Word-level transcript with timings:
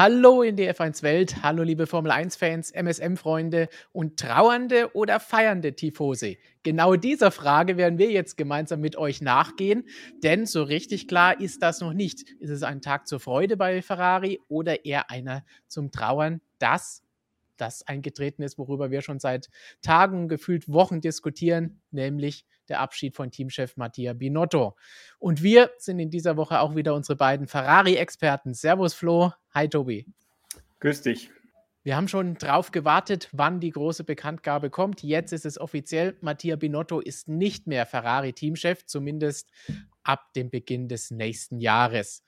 Hallo 0.00 0.42
in 0.42 0.54
die 0.54 0.70
F1 0.70 1.02
Welt, 1.02 1.42
hallo 1.42 1.64
liebe 1.64 1.88
Formel 1.88 2.12
1 2.12 2.36
Fans, 2.36 2.70
MSM 2.70 3.16
Freunde 3.16 3.68
und 3.90 4.16
trauernde 4.16 4.94
oder 4.94 5.18
feiernde 5.18 5.74
Tifose. 5.74 6.36
Genau 6.62 6.94
dieser 6.94 7.32
Frage 7.32 7.76
werden 7.76 7.98
wir 7.98 8.08
jetzt 8.12 8.36
gemeinsam 8.36 8.80
mit 8.80 8.94
euch 8.94 9.20
nachgehen, 9.22 9.88
denn 10.22 10.46
so 10.46 10.62
richtig 10.62 11.08
klar 11.08 11.40
ist 11.40 11.64
das 11.64 11.80
noch 11.80 11.94
nicht. 11.94 12.30
Ist 12.38 12.50
es 12.50 12.62
ein 12.62 12.80
Tag 12.80 13.08
zur 13.08 13.18
Freude 13.18 13.56
bei 13.56 13.82
Ferrari 13.82 14.38
oder 14.46 14.84
eher 14.84 15.10
einer 15.10 15.44
zum 15.66 15.90
Trauern, 15.90 16.42
dass 16.60 17.02
das 17.56 17.84
eingetreten 17.84 18.44
ist, 18.44 18.56
worüber 18.56 18.92
wir 18.92 19.02
schon 19.02 19.18
seit 19.18 19.50
Tagen, 19.82 20.28
gefühlt 20.28 20.68
Wochen 20.68 21.00
diskutieren, 21.00 21.82
nämlich 21.90 22.46
der 22.68 22.80
Abschied 22.80 23.16
von 23.16 23.30
Teamchef 23.30 23.76
Mattia 23.76 24.12
Binotto. 24.12 24.76
Und 25.18 25.42
wir 25.42 25.70
sind 25.78 25.98
in 25.98 26.10
dieser 26.10 26.36
Woche 26.36 26.60
auch 26.60 26.76
wieder 26.76 26.94
unsere 26.94 27.16
beiden 27.16 27.46
Ferrari-Experten. 27.46 28.54
Servus 28.54 28.94
Flo, 28.94 29.32
hi 29.54 29.68
Tobi. 29.68 30.06
Grüß 30.80 31.02
dich. 31.02 31.30
Wir 31.84 31.96
haben 31.96 32.08
schon 32.08 32.34
drauf 32.34 32.70
gewartet, 32.70 33.30
wann 33.32 33.60
die 33.60 33.70
große 33.70 34.04
Bekanntgabe 34.04 34.68
kommt. 34.68 35.02
Jetzt 35.02 35.32
ist 35.32 35.46
es 35.46 35.58
offiziell. 35.58 36.18
Mattia 36.20 36.56
Binotto 36.56 37.00
ist 37.00 37.28
nicht 37.28 37.66
mehr 37.66 37.86
Ferrari-Teamchef, 37.86 38.84
zumindest 38.84 39.50
ab 40.02 40.32
dem 40.34 40.50
Beginn 40.50 40.88
des 40.88 41.10
nächsten 41.10 41.58
Jahres 41.60 42.24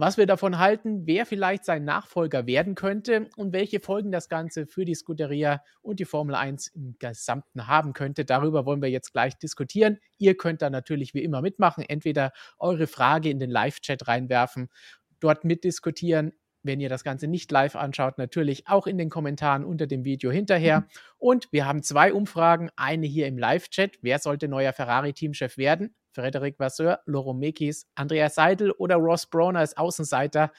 was 0.00 0.16
wir 0.16 0.24
davon 0.24 0.58
halten, 0.58 1.06
wer 1.06 1.26
vielleicht 1.26 1.66
sein 1.66 1.84
Nachfolger 1.84 2.46
werden 2.46 2.74
könnte 2.74 3.28
und 3.36 3.52
welche 3.52 3.80
Folgen 3.80 4.10
das 4.10 4.30
Ganze 4.30 4.66
für 4.66 4.86
die 4.86 4.94
Scuderia 4.94 5.62
und 5.82 6.00
die 6.00 6.06
Formel 6.06 6.34
1 6.34 6.68
im 6.68 6.96
Gesamten 6.98 7.66
haben 7.66 7.92
könnte. 7.92 8.24
Darüber 8.24 8.64
wollen 8.64 8.80
wir 8.80 8.88
jetzt 8.88 9.12
gleich 9.12 9.36
diskutieren. 9.36 9.98
Ihr 10.16 10.38
könnt 10.38 10.62
da 10.62 10.70
natürlich 10.70 11.12
wie 11.12 11.22
immer 11.22 11.42
mitmachen, 11.42 11.84
entweder 11.86 12.32
eure 12.58 12.86
Frage 12.86 13.28
in 13.28 13.38
den 13.38 13.50
Live-Chat 13.50 14.08
reinwerfen, 14.08 14.70
dort 15.20 15.44
mitdiskutieren, 15.44 16.32
wenn 16.62 16.80
ihr 16.80 16.88
das 16.88 17.04
Ganze 17.04 17.26
nicht 17.26 17.52
live 17.52 17.76
anschaut, 17.76 18.16
natürlich 18.16 18.68
auch 18.68 18.86
in 18.86 18.96
den 18.96 19.10
Kommentaren 19.10 19.64
unter 19.66 19.86
dem 19.86 20.06
Video 20.06 20.30
hinterher. 20.30 20.86
Und 21.18 21.52
wir 21.52 21.66
haben 21.66 21.82
zwei 21.82 22.14
Umfragen, 22.14 22.70
eine 22.74 23.06
hier 23.06 23.26
im 23.26 23.36
Live-Chat. 23.36 23.98
Wer 24.00 24.18
sollte 24.18 24.48
neuer 24.48 24.72
Ferrari-Teamchef 24.72 25.58
werden? 25.58 25.94
Frederik 26.12 26.58
Vasseur, 26.58 27.00
Loro 27.06 27.34
Mekis, 27.34 27.86
Andreas 27.94 28.34
Seidel 28.34 28.70
oder 28.72 28.96
Ross 28.96 29.26
Brown 29.26 29.56
als 29.56 29.76
Außenseiter, 29.76 30.52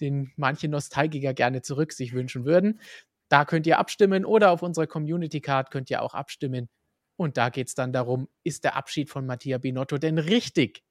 den 0.00 0.32
manche 0.36 0.68
Nostalgiker 0.68 1.34
gerne 1.34 1.62
zurück 1.62 1.92
sich 1.92 2.12
wünschen 2.12 2.44
würden. 2.44 2.80
Da 3.28 3.44
könnt 3.44 3.66
ihr 3.66 3.78
abstimmen 3.78 4.24
oder 4.24 4.50
auf 4.50 4.62
unserer 4.62 4.86
Community 4.86 5.40
Card 5.40 5.70
könnt 5.70 5.90
ihr 5.90 6.02
auch 6.02 6.14
abstimmen. 6.14 6.68
Und 7.16 7.36
da 7.36 7.48
geht 7.48 7.68
es 7.68 7.74
dann 7.74 7.92
darum, 7.92 8.28
ist 8.44 8.64
der 8.64 8.76
Abschied 8.76 9.10
von 9.10 9.26
Mattia 9.26 9.58
Binotto 9.58 9.98
denn 9.98 10.18
richtig? 10.18 10.84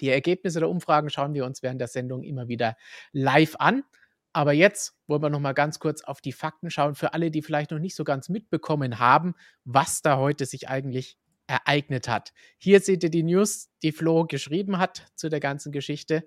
Die 0.00 0.08
Ergebnisse 0.08 0.60
der 0.60 0.70
Umfragen 0.70 1.10
schauen 1.10 1.34
wir 1.34 1.44
uns 1.44 1.62
während 1.62 1.80
der 1.80 1.88
Sendung 1.88 2.22
immer 2.22 2.48
wieder 2.48 2.76
live 3.12 3.56
an. 3.58 3.82
Aber 4.32 4.52
jetzt 4.52 4.96
wollen 5.06 5.22
wir 5.22 5.28
noch 5.28 5.40
mal 5.40 5.52
ganz 5.52 5.78
kurz 5.78 6.02
auf 6.02 6.22
die 6.22 6.32
Fakten 6.32 6.70
schauen 6.70 6.94
für 6.94 7.12
alle, 7.12 7.30
die 7.30 7.42
vielleicht 7.42 7.70
noch 7.70 7.78
nicht 7.78 7.94
so 7.94 8.04
ganz 8.04 8.30
mitbekommen 8.30 8.98
haben, 8.98 9.34
was 9.64 10.00
da 10.00 10.16
heute 10.16 10.46
sich 10.46 10.68
eigentlich 10.68 11.18
ereignet 11.52 12.08
hat. 12.08 12.32
Hier 12.56 12.80
seht 12.80 13.04
ihr 13.04 13.10
die 13.10 13.22
News, 13.22 13.70
die 13.82 13.92
Flo 13.92 14.24
geschrieben 14.24 14.78
hat 14.78 15.06
zu 15.14 15.28
der 15.28 15.40
ganzen 15.40 15.70
Geschichte. 15.70 16.26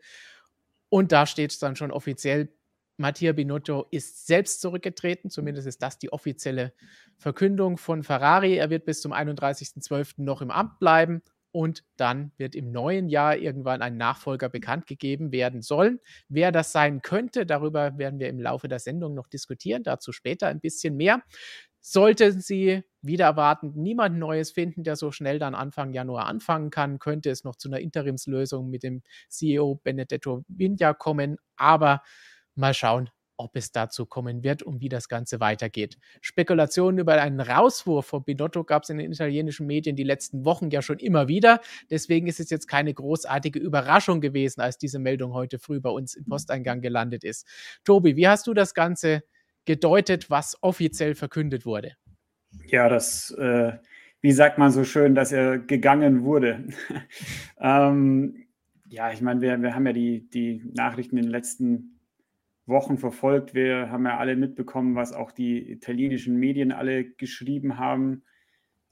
Und 0.90 1.12
da 1.12 1.26
steht 1.26 1.52
es 1.52 1.60
dann 1.60 1.76
schon 1.76 1.92
offiziell, 1.92 2.50
Mattia 2.98 3.34
Binotto 3.34 3.88
ist 3.92 4.26
selbst 4.26 4.62
zurückgetreten, 4.62 5.30
zumindest 5.30 5.68
ist 5.68 5.82
das 5.82 6.00
die 6.00 6.14
offizielle 6.14 6.72
Verkündung 7.18 7.78
von 7.78 8.04
Ferrari. 8.04 8.56
Er 8.56 8.70
wird 8.70 8.86
bis 8.86 9.02
zum 9.02 9.12
31.12. 9.12 10.14
noch 10.24 10.42
im 10.42 10.50
Amt 10.50 10.80
bleiben 10.80 11.22
und 11.52 11.84
dann 11.98 12.32
wird 12.38 12.56
im 12.56 12.72
neuen 12.72 13.10
Jahr 13.10 13.36
irgendwann 13.36 13.82
ein 13.82 13.98
Nachfolger 13.98 14.48
bekannt 14.48 14.88
gegeben 14.88 15.34
werden 15.34 15.62
sollen. 15.62 16.00
Wer 16.30 16.54
das 16.54 16.72
sein 16.72 17.02
könnte, 17.02 17.46
darüber 17.46 17.98
werden 17.98 18.20
wir 18.20 18.30
im 18.30 18.40
Laufe 18.40 18.70
der 18.70 18.80
Sendung 18.80 19.14
noch 19.14 19.28
diskutieren, 19.28 19.84
dazu 19.84 20.14
später 20.14 20.48
ein 20.48 20.62
bisschen 20.62 20.96
mehr. 20.96 21.22
Sollten 21.88 22.42
Sie 22.42 22.82
wieder 23.04 23.26
erwartend 23.26 23.78
niemand 23.78 24.18
Neues 24.18 24.50
finden, 24.50 24.84
der 24.84 24.96
so 24.96 25.12
schnell 25.12 25.38
dann 25.38 25.54
Anfang 25.54 25.94
Januar 25.94 26.26
anfangen 26.26 26.72
kann, 26.72 26.98
könnte 26.98 27.30
es 27.30 27.44
noch 27.44 27.58
zu 27.58 27.70
einer 27.70 27.80
Interimslösung 27.80 28.72
mit 28.72 28.82
dem 28.82 29.04
CEO 29.30 29.76
Benedetto 29.84 30.44
Vinja 30.48 30.96
kommen. 30.96 31.38
Aber 31.58 32.02
mal 32.56 32.74
schauen, 32.74 33.12
ob 33.38 33.56
es 33.56 33.72
dazu 33.72 34.08
kommen 34.08 34.44
wird 34.44 34.64
und 34.64 34.82
wie 34.82 34.90
das 34.90 35.10
Ganze 35.10 35.40
weitergeht. 35.40 36.00
Spekulationen 36.22 36.98
über 36.98 37.22
einen 37.22 37.40
Rauswurf 37.40 38.08
von 38.08 38.24
Binotto 38.24 38.64
gab 38.64 38.82
es 38.82 38.90
in 38.90 38.98
den 38.98 39.12
italienischen 39.12 39.68
Medien 39.68 39.96
die 39.96 40.04
letzten 40.04 40.44
Wochen 40.44 40.72
ja 40.72 40.82
schon 40.82 40.98
immer 40.98 41.28
wieder. 41.28 41.62
Deswegen 41.92 42.26
ist 42.26 42.40
es 42.40 42.50
jetzt 42.50 42.66
keine 42.66 42.96
großartige 42.96 43.60
Überraschung 43.60 44.22
gewesen, 44.22 44.60
als 44.60 44.80
diese 44.80 44.98
Meldung 44.98 45.34
heute 45.34 45.60
früh 45.60 45.80
bei 45.80 45.92
uns 45.92 46.16
im 46.16 46.26
Posteingang 46.26 46.82
gelandet 46.82 47.24
ist. 47.24 47.46
Tobi, 47.84 48.16
wie 48.16 48.28
hast 48.28 48.48
du 48.48 48.56
das 48.56 48.74
Ganze 48.74 49.22
gedeutet, 49.66 50.30
was 50.30 50.58
offiziell 50.62 51.16
verkündet 51.16 51.66
wurde. 51.66 51.94
Ja, 52.68 52.90
das, 52.90 53.32
äh, 53.32 53.74
wie 54.22 54.32
sagt 54.32 54.58
man 54.58 54.72
so 54.72 54.84
schön, 54.84 55.16
dass 55.16 55.32
er 55.32 55.60
gegangen 55.60 56.24
wurde. 56.24 56.68
ähm, 57.60 58.46
ja, 58.90 59.12
ich 59.12 59.22
meine, 59.22 59.42
wir, 59.42 59.62
wir 59.62 59.76
haben 59.76 59.86
ja 59.86 59.94
die, 59.94 60.30
die 60.30 60.64
Nachrichten 60.74 61.18
in 61.18 61.24
den 61.24 61.32
letzten 61.32 62.00
Wochen 62.66 62.98
verfolgt. 62.98 63.54
Wir 63.54 63.92
haben 63.92 64.06
ja 64.06 64.18
alle 64.18 64.36
mitbekommen, 64.36 64.96
was 64.96 65.14
auch 65.14 65.32
die 65.32 65.70
italienischen 65.72 66.38
Medien 66.38 66.72
alle 66.72 67.06
geschrieben 67.06 67.78
haben. 67.78 68.24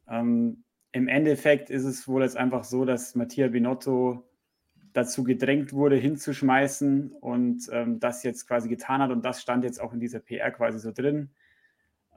Ähm, 0.07 0.63
Im 0.91 1.07
Endeffekt 1.07 1.69
ist 1.69 1.85
es 1.85 2.07
wohl 2.07 2.22
jetzt 2.22 2.38
einfach 2.38 2.63
so, 2.63 2.85
dass 2.85 3.16
Mattia 3.16 3.47
Binotto 3.47 4.29
dazu 4.93 5.23
gedrängt 5.23 5.73
wurde, 5.73 5.95
hinzuschmeißen 5.95 7.11
und 7.11 7.67
ähm, 7.71 7.99
das 7.99 8.23
jetzt 8.23 8.47
quasi 8.47 8.69
getan 8.69 9.01
hat. 9.01 9.11
Und 9.11 9.25
das 9.25 9.41
stand 9.41 9.63
jetzt 9.63 9.81
auch 9.81 9.93
in 9.93 9.99
dieser 9.99 10.19
PR 10.19 10.51
quasi 10.51 10.79
so 10.79 10.91
drin. 10.91 11.31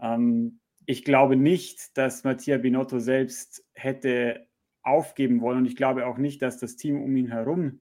Ähm, 0.00 0.60
ich 0.84 1.04
glaube 1.04 1.36
nicht, 1.36 1.96
dass 1.98 2.22
Mattia 2.22 2.58
Binotto 2.58 2.98
selbst 2.98 3.64
hätte 3.72 4.46
aufgeben 4.82 5.40
wollen. 5.40 5.58
Und 5.58 5.66
ich 5.66 5.76
glaube 5.76 6.06
auch 6.06 6.18
nicht, 6.18 6.42
dass 6.42 6.58
das 6.58 6.76
Team 6.76 7.02
um 7.02 7.16
ihn 7.16 7.28
herum 7.28 7.80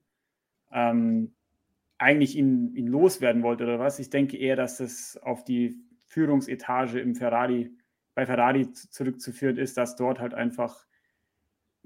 ähm, 0.72 1.34
eigentlich 1.98 2.36
ihn, 2.36 2.74
ihn 2.74 2.88
loswerden 2.88 3.42
wollte 3.42 3.64
oder 3.64 3.78
was. 3.78 3.98
Ich 3.98 4.10
denke 4.10 4.36
eher, 4.36 4.56
dass 4.56 4.78
das 4.78 5.16
auf 5.22 5.44
die 5.44 5.78
Führungsetage 6.06 7.00
im 7.00 7.14
Ferrari, 7.14 7.70
bei 8.14 8.26
Ferrari 8.26 8.72
zurückzuführen 8.72 9.56
ist, 9.56 9.76
dass 9.76 9.96
dort 9.96 10.20
halt 10.20 10.34
einfach 10.34 10.86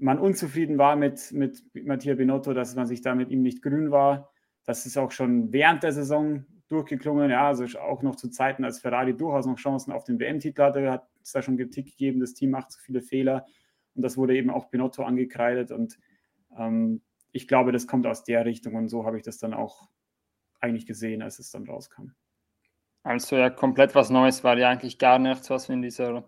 man 0.01 0.17
unzufrieden 0.17 0.77
war 0.77 0.95
mit, 0.95 1.31
mit 1.31 1.63
Mattia 1.73 2.15
Binotto, 2.15 2.53
dass 2.53 2.75
man 2.75 2.87
sich 2.87 3.01
da 3.01 3.13
mit 3.13 3.29
ihm 3.29 3.43
nicht 3.43 3.61
grün 3.61 3.91
war. 3.91 4.31
Das 4.65 4.85
ist 4.85 4.97
auch 4.97 5.11
schon 5.11 5.53
während 5.53 5.83
der 5.83 5.91
Saison 5.91 6.45
durchgeklungen. 6.69 7.29
Ja, 7.29 7.47
also 7.47 7.65
auch 7.79 8.01
noch 8.01 8.15
zu 8.15 8.29
Zeiten, 8.29 8.65
als 8.65 8.79
Ferrari 8.79 9.15
durchaus 9.15 9.45
noch 9.45 9.57
Chancen 9.57 9.91
auf 9.91 10.03
den 10.03 10.19
WM-Titel 10.19 10.63
hatte, 10.63 10.91
hat 10.91 11.07
es 11.21 11.31
da 11.31 11.43
schon 11.43 11.57
Kritik 11.57 11.85
gegeben, 11.85 12.19
das 12.19 12.33
Team 12.33 12.49
macht 12.49 12.71
zu 12.71 12.79
viele 12.79 13.01
Fehler. 13.01 13.45
Und 13.93 14.01
das 14.01 14.17
wurde 14.17 14.35
eben 14.35 14.49
auch 14.49 14.65
Binotto 14.65 15.03
angekreidet. 15.03 15.71
Und 15.71 15.99
ähm, 16.57 17.01
ich 17.31 17.47
glaube, 17.47 17.71
das 17.71 17.85
kommt 17.85 18.07
aus 18.07 18.23
der 18.23 18.45
Richtung. 18.45 18.73
Und 18.75 18.87
so 18.87 19.05
habe 19.05 19.17
ich 19.17 19.23
das 19.23 19.37
dann 19.37 19.53
auch 19.53 19.87
eigentlich 20.59 20.87
gesehen, 20.87 21.21
als 21.21 21.37
es 21.37 21.51
dann 21.51 21.67
rauskam. 21.67 22.11
Also 23.03 23.35
ja, 23.35 23.51
komplett 23.51 23.93
was 23.93 24.09
Neues 24.09 24.43
war 24.43 24.57
ja 24.57 24.69
eigentlich 24.69 24.97
gar 24.97 25.19
nichts, 25.19 25.49
was 25.51 25.69
wir 25.69 25.73
in 25.73 25.81
dieser 25.81 26.23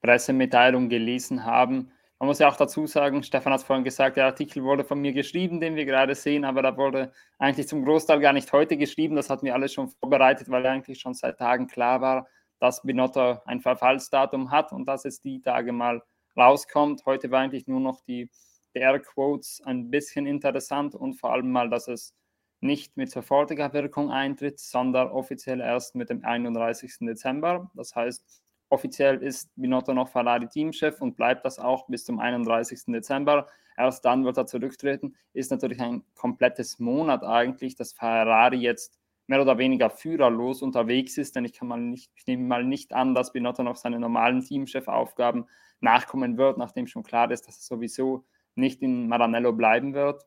Pressemitteilung 0.00 0.88
gelesen 0.88 1.44
haben. 1.44 1.92
Man 2.24 2.28
muss 2.28 2.38
ja 2.38 2.48
auch 2.48 2.56
dazu 2.56 2.86
sagen, 2.86 3.22
Stefan 3.22 3.52
hat 3.52 3.60
es 3.60 3.66
vorhin 3.66 3.84
gesagt, 3.84 4.16
der 4.16 4.24
Artikel 4.24 4.64
wurde 4.64 4.82
von 4.82 4.98
mir 4.98 5.12
geschrieben, 5.12 5.60
den 5.60 5.76
wir 5.76 5.84
gerade 5.84 6.14
sehen, 6.14 6.46
aber 6.46 6.62
da 6.62 6.74
wurde 6.74 7.12
eigentlich 7.38 7.68
zum 7.68 7.84
Großteil 7.84 8.18
gar 8.18 8.32
nicht 8.32 8.50
heute 8.50 8.78
geschrieben. 8.78 9.14
Das 9.14 9.28
hatten 9.28 9.44
wir 9.44 9.52
alles 9.52 9.74
schon 9.74 9.90
vorbereitet, 9.90 10.48
weil 10.48 10.64
eigentlich 10.64 11.00
schon 11.00 11.12
seit 11.12 11.36
Tagen 11.36 11.66
klar 11.66 12.00
war, 12.00 12.26
dass 12.60 12.80
Binotto 12.80 13.42
ein 13.44 13.60
Verfallsdatum 13.60 14.50
hat 14.50 14.72
und 14.72 14.86
dass 14.86 15.04
es 15.04 15.20
die 15.20 15.42
Tage 15.42 15.72
mal 15.72 16.02
rauskommt. 16.34 17.04
Heute 17.04 17.30
war 17.30 17.40
eigentlich 17.40 17.66
nur 17.66 17.80
noch 17.80 18.00
die 18.00 18.30
PR-Quotes 18.72 19.60
ein 19.66 19.90
bisschen 19.90 20.26
interessant 20.26 20.94
und 20.94 21.20
vor 21.20 21.30
allem 21.30 21.52
mal, 21.52 21.68
dass 21.68 21.88
es 21.88 22.14
nicht 22.60 22.96
mit 22.96 23.10
sofortiger 23.10 23.74
Wirkung 23.74 24.10
eintritt, 24.10 24.60
sondern 24.60 25.08
offiziell 25.08 25.60
erst 25.60 25.94
mit 25.94 26.08
dem 26.08 26.24
31. 26.24 27.00
Dezember. 27.00 27.70
Das 27.74 27.94
heißt, 27.94 28.43
Offiziell 28.74 29.22
ist 29.22 29.52
Binotto 29.54 29.94
noch 29.94 30.08
Ferrari-Teamchef 30.08 31.00
und 31.00 31.16
bleibt 31.16 31.44
das 31.44 31.60
auch 31.60 31.86
bis 31.86 32.04
zum 32.04 32.18
31. 32.18 32.86
Dezember. 32.86 33.46
Erst 33.76 34.04
dann 34.04 34.24
wird 34.24 34.36
er 34.36 34.46
zurücktreten. 34.46 35.14
Ist 35.32 35.52
natürlich 35.52 35.80
ein 35.80 36.02
komplettes 36.16 36.80
Monat 36.80 37.22
eigentlich, 37.22 37.76
dass 37.76 37.92
Ferrari 37.92 38.56
jetzt 38.56 38.98
mehr 39.28 39.40
oder 39.40 39.58
weniger 39.58 39.90
führerlos 39.90 40.60
unterwegs 40.60 41.18
ist, 41.18 41.36
denn 41.36 41.44
ich, 41.44 41.52
kann 41.52 41.68
mal 41.68 41.80
nicht, 41.80 42.10
ich 42.16 42.26
nehme 42.26 42.42
mal 42.42 42.64
nicht 42.64 42.92
an, 42.92 43.14
dass 43.14 43.32
Binotto 43.32 43.62
noch 43.62 43.76
seine 43.76 44.00
normalen 44.00 44.40
Teamchefaufgaben 44.40 45.48
nachkommen 45.78 46.36
wird, 46.36 46.58
nachdem 46.58 46.88
schon 46.88 47.04
klar 47.04 47.30
ist, 47.30 47.46
dass 47.46 47.58
er 47.58 47.76
sowieso 47.76 48.24
nicht 48.56 48.82
in 48.82 49.06
Maranello 49.06 49.52
bleiben 49.52 49.94
wird. 49.94 50.26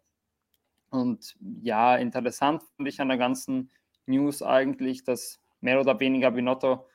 Und 0.89 1.35
ja, 1.61 1.97
interessant 1.97 2.63
finde 2.77 2.91
ich 2.91 3.01
an 3.01 3.09
der 3.09 3.17
ganzen 3.17 3.71
News 4.05 4.41
eigentlich, 4.41 5.03
dass 5.03 5.41
mehr 5.59 5.81
oder 5.81 5.99
weniger 5.99 6.31
Binotto 6.31 6.85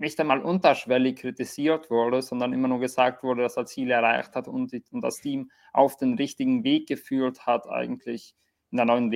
nicht 0.00 0.18
einmal 0.18 0.40
unterschwellig 0.40 1.16
kritisiert 1.16 1.90
wurde, 1.90 2.22
sondern 2.22 2.54
immer 2.54 2.68
nur 2.68 2.80
gesagt 2.80 3.22
wurde, 3.22 3.42
dass 3.42 3.56
er 3.56 3.66
Ziele 3.66 3.94
erreicht 3.94 4.34
hat 4.34 4.48
und, 4.48 4.72
und 4.90 5.00
das 5.02 5.20
Team 5.20 5.50
auf 5.72 5.96
den 5.96 6.14
richtigen 6.14 6.64
Weg 6.64 6.88
geführt 6.88 7.46
hat, 7.46 7.68
eigentlich 7.68 8.34
in 8.70 8.78
der 8.78 8.86
neuen 8.86 9.10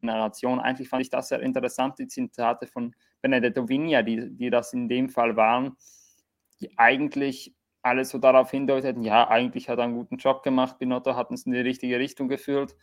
Generation. 0.00 0.58
Eigentlich 0.58 0.88
fand 0.88 1.02
ich 1.02 1.10
das 1.10 1.28
sehr 1.28 1.40
interessant, 1.40 2.00
die 2.00 2.08
Zitate 2.08 2.66
von 2.66 2.94
Benedetto 3.22 3.68
Vigna, 3.68 4.02
die, 4.02 4.34
die 4.36 4.50
das 4.50 4.72
in 4.72 4.88
dem 4.88 5.08
Fall 5.08 5.36
waren, 5.36 5.76
die 6.60 6.76
eigentlich 6.78 7.54
alles 7.82 8.10
so 8.10 8.18
darauf 8.18 8.50
hindeuteten, 8.50 9.04
ja, 9.04 9.28
eigentlich 9.28 9.68
hat 9.68 9.78
er 9.78 9.84
einen 9.84 9.94
guten 9.94 10.16
Job 10.16 10.42
gemacht, 10.42 10.78
Binotto 10.78 11.14
hat 11.14 11.30
uns 11.30 11.46
in 11.46 11.52
die 11.52 11.60
richtige 11.60 11.98
Richtung 11.98 12.28
geführt 12.28 12.74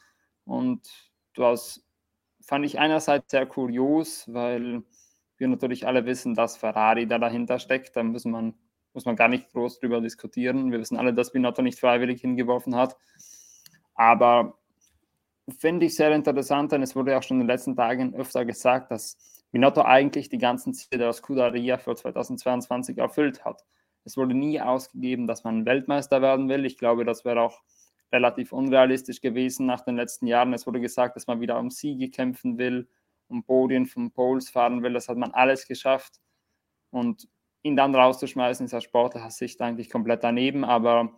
und 0.45 0.87
das 1.33 1.83
fand 2.39 2.65
ich 2.65 2.79
einerseits 2.79 3.31
sehr 3.31 3.45
kurios, 3.45 4.31
weil 4.31 4.83
wir 5.41 5.49
natürlich 5.49 5.85
alle 5.85 6.05
wissen, 6.05 6.35
dass 6.35 6.55
Ferrari 6.55 7.05
da 7.07 7.19
dahinter 7.19 7.59
steckt, 7.59 7.95
da 7.97 8.03
muss 8.03 8.23
man, 8.23 8.53
muss 8.93 9.03
man 9.03 9.17
gar 9.17 9.27
nicht 9.27 9.51
groß 9.51 9.79
drüber 9.79 9.99
diskutieren. 9.99 10.71
Wir 10.71 10.79
wissen 10.79 10.97
alle, 10.97 11.13
dass 11.13 11.33
Binotto 11.33 11.61
nicht 11.61 11.79
freiwillig 11.79 12.21
hingeworfen 12.21 12.75
hat, 12.75 12.95
aber 13.95 14.57
finde 15.57 15.87
ich 15.87 15.95
sehr 15.95 16.13
interessant, 16.13 16.71
denn 16.71 16.83
es 16.83 16.95
wurde 16.95 17.17
auch 17.17 17.23
schon 17.23 17.37
in 17.41 17.47
den 17.47 17.49
letzten 17.49 17.75
Tagen 17.75 18.15
öfter 18.15 18.45
gesagt, 18.45 18.91
dass 18.91 19.17
Binotto 19.51 19.81
eigentlich 19.81 20.29
die 20.29 20.37
ganzen 20.37 20.73
Ziele 20.73 20.99
der 20.99 21.13
Scuderia 21.13 21.77
für 21.77 21.95
2022 21.95 22.97
erfüllt 22.97 23.43
hat. 23.43 23.65
Es 24.05 24.17
wurde 24.17 24.33
nie 24.33 24.61
ausgegeben, 24.61 25.27
dass 25.27 25.43
man 25.43 25.65
Weltmeister 25.65 26.21
werden 26.21 26.49
will. 26.49 26.65
Ich 26.65 26.77
glaube, 26.77 27.03
das 27.03 27.25
wäre 27.25 27.41
auch 27.41 27.61
relativ 28.11 28.51
unrealistisch 28.51 29.21
gewesen 29.21 29.65
nach 29.65 29.81
den 29.81 29.95
letzten 29.95 30.27
Jahren. 30.27 30.53
Es 30.53 30.67
wurde 30.67 30.81
gesagt, 30.81 31.15
dass 31.15 31.27
man 31.27 31.41
wieder 31.41 31.59
um 31.59 31.69
Siege 31.69 32.09
kämpfen 32.09 32.57
will, 32.57 32.87
um 33.31 33.43
Podien 33.43 33.85
von 33.85 34.11
Poles 34.11 34.49
fahren 34.49 34.83
will. 34.83 34.93
Das 34.93 35.09
hat 35.09 35.17
man 35.17 35.31
alles 35.31 35.67
geschafft. 35.67 36.19
Und 36.91 37.27
ihn 37.63 37.75
dann 37.75 37.95
rauszuschmeißen, 37.95 38.65
ist 38.65 38.73
aus 38.73 38.83
sportlicher 38.83 39.29
Sicht 39.29 39.61
eigentlich 39.61 39.89
komplett 39.89 40.23
daneben. 40.23 40.63
Aber 40.63 41.13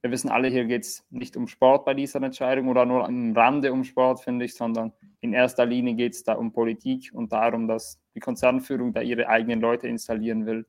wir 0.00 0.10
wissen 0.10 0.30
alle, 0.30 0.48
hier 0.48 0.64
geht 0.64 0.84
es 0.84 1.04
nicht 1.10 1.36
um 1.36 1.48
Sport 1.48 1.84
bei 1.84 1.94
dieser 1.94 2.22
Entscheidung 2.22 2.68
oder 2.68 2.84
nur 2.84 3.06
am 3.06 3.32
Rande 3.32 3.72
um 3.72 3.84
Sport, 3.84 4.20
finde 4.20 4.44
ich, 4.44 4.54
sondern 4.54 4.92
in 5.20 5.32
erster 5.32 5.66
Linie 5.66 5.94
geht 5.94 6.14
es 6.14 6.22
da 6.22 6.34
um 6.34 6.52
Politik 6.52 7.10
und 7.12 7.32
darum, 7.32 7.66
dass 7.66 8.00
die 8.14 8.20
Konzernführung 8.20 8.92
da 8.92 9.00
ihre 9.00 9.28
eigenen 9.28 9.60
Leute 9.60 9.88
installieren 9.88 10.46
will. 10.46 10.66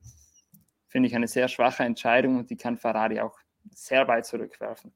Finde 0.88 1.08
ich 1.08 1.14
eine 1.14 1.28
sehr 1.28 1.46
schwache 1.46 1.84
Entscheidung 1.84 2.38
und 2.38 2.50
die 2.50 2.56
kann 2.56 2.76
Ferrari 2.76 3.20
auch 3.20 3.38
sehr 3.70 4.08
weit 4.08 4.26
zurückwerfen. 4.26 4.92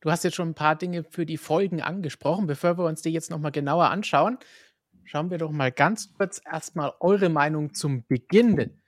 Du 0.00 0.10
hast 0.10 0.24
jetzt 0.24 0.34
schon 0.34 0.50
ein 0.50 0.54
paar 0.54 0.76
Dinge 0.76 1.04
für 1.04 1.26
die 1.26 1.36
Folgen 1.36 1.82
angesprochen. 1.82 2.46
Bevor 2.46 2.78
wir 2.78 2.84
uns 2.84 3.02
die 3.02 3.10
jetzt 3.10 3.30
nochmal 3.30 3.52
genauer 3.52 3.90
anschauen, 3.90 4.38
schauen 5.04 5.30
wir 5.30 5.38
doch 5.38 5.50
mal 5.50 5.72
ganz 5.72 6.12
kurz 6.14 6.40
erstmal 6.44 6.92
eure 7.00 7.28
Meinung 7.28 7.74
zum 7.74 8.06
Beginn 8.06 8.80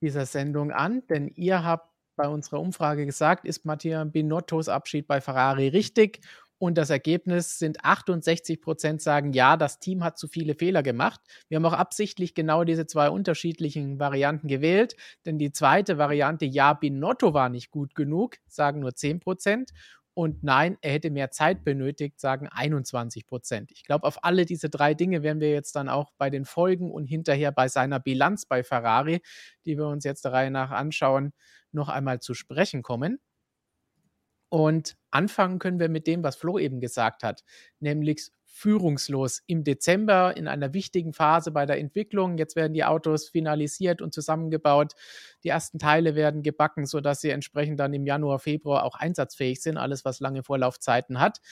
dieser 0.00 0.26
Sendung 0.26 0.72
an, 0.72 1.06
denn 1.08 1.28
ihr 1.28 1.64
habt 1.64 1.90
bei 2.16 2.28
unserer 2.28 2.60
Umfrage 2.60 3.04
gesagt, 3.06 3.44
ist 3.44 3.64
Mattia 3.64 4.04
Binottos 4.04 4.68
Abschied 4.68 5.06
bei 5.06 5.20
Ferrari 5.20 5.68
richtig? 5.68 6.20
Und 6.58 6.78
das 6.78 6.88
Ergebnis 6.88 7.58
sind 7.58 7.84
68 7.84 8.62
Prozent 8.62 9.02
sagen, 9.02 9.34
ja, 9.34 9.58
das 9.58 9.78
Team 9.78 10.02
hat 10.02 10.16
zu 10.18 10.26
viele 10.26 10.54
Fehler 10.54 10.82
gemacht. 10.82 11.20
Wir 11.48 11.56
haben 11.56 11.66
auch 11.66 11.74
absichtlich 11.74 12.34
genau 12.34 12.64
diese 12.64 12.86
zwei 12.86 13.10
unterschiedlichen 13.10 13.98
Varianten 13.98 14.48
gewählt, 14.48 14.96
denn 15.26 15.38
die 15.38 15.52
zweite 15.52 15.98
Variante, 15.98 16.46
ja, 16.46 16.72
Binotto 16.72 17.34
war 17.34 17.50
nicht 17.50 17.70
gut 17.70 17.94
genug, 17.94 18.36
sagen 18.48 18.80
nur 18.80 18.94
10 18.94 19.20
Prozent. 19.20 19.72
Und 20.18 20.42
nein, 20.42 20.78
er 20.80 20.92
hätte 20.92 21.10
mehr 21.10 21.30
Zeit 21.30 21.62
benötigt, 21.62 22.18
sagen 22.20 22.48
21 22.48 23.26
Prozent. 23.26 23.70
Ich 23.70 23.84
glaube, 23.84 24.06
auf 24.06 24.24
alle 24.24 24.46
diese 24.46 24.70
drei 24.70 24.94
Dinge 24.94 25.22
werden 25.22 25.40
wir 25.40 25.50
jetzt 25.50 25.76
dann 25.76 25.90
auch 25.90 26.10
bei 26.16 26.30
den 26.30 26.46
Folgen 26.46 26.90
und 26.90 27.04
hinterher 27.04 27.52
bei 27.52 27.68
seiner 27.68 28.00
Bilanz 28.00 28.46
bei 28.46 28.64
Ferrari, 28.64 29.20
die 29.66 29.76
wir 29.76 29.88
uns 29.88 30.04
jetzt 30.04 30.24
der 30.24 30.32
Reihe 30.32 30.50
nach 30.50 30.70
anschauen, 30.70 31.34
noch 31.70 31.90
einmal 31.90 32.20
zu 32.20 32.32
sprechen 32.32 32.80
kommen. 32.82 33.18
Und 34.48 34.96
anfangen 35.10 35.58
können 35.58 35.80
wir 35.80 35.90
mit 35.90 36.06
dem, 36.06 36.22
was 36.22 36.36
Flo 36.36 36.58
eben 36.58 36.80
gesagt 36.80 37.22
hat, 37.22 37.44
nämlich 37.78 38.30
führungslos 38.56 39.42
im 39.46 39.64
Dezember 39.64 40.34
in 40.34 40.48
einer 40.48 40.72
wichtigen 40.72 41.12
Phase 41.12 41.50
bei 41.50 41.66
der 41.66 41.78
Entwicklung. 41.78 42.38
Jetzt 42.38 42.56
werden 42.56 42.72
die 42.72 42.84
Autos 42.84 43.28
finalisiert 43.28 44.00
und 44.00 44.14
zusammengebaut. 44.14 44.94
Die 45.44 45.50
ersten 45.50 45.78
Teile 45.78 46.14
werden 46.14 46.42
gebacken, 46.42 46.86
sodass 46.86 47.20
sie 47.20 47.28
entsprechend 47.28 47.78
dann 47.78 47.92
im 47.92 48.06
Januar, 48.06 48.38
Februar 48.38 48.84
auch 48.84 48.94
einsatzfähig 48.94 49.60
sind. 49.60 49.76
Alles, 49.76 50.06
was 50.06 50.20
lange 50.20 50.42
Vorlaufzeiten 50.42 51.20
hat. 51.20 51.42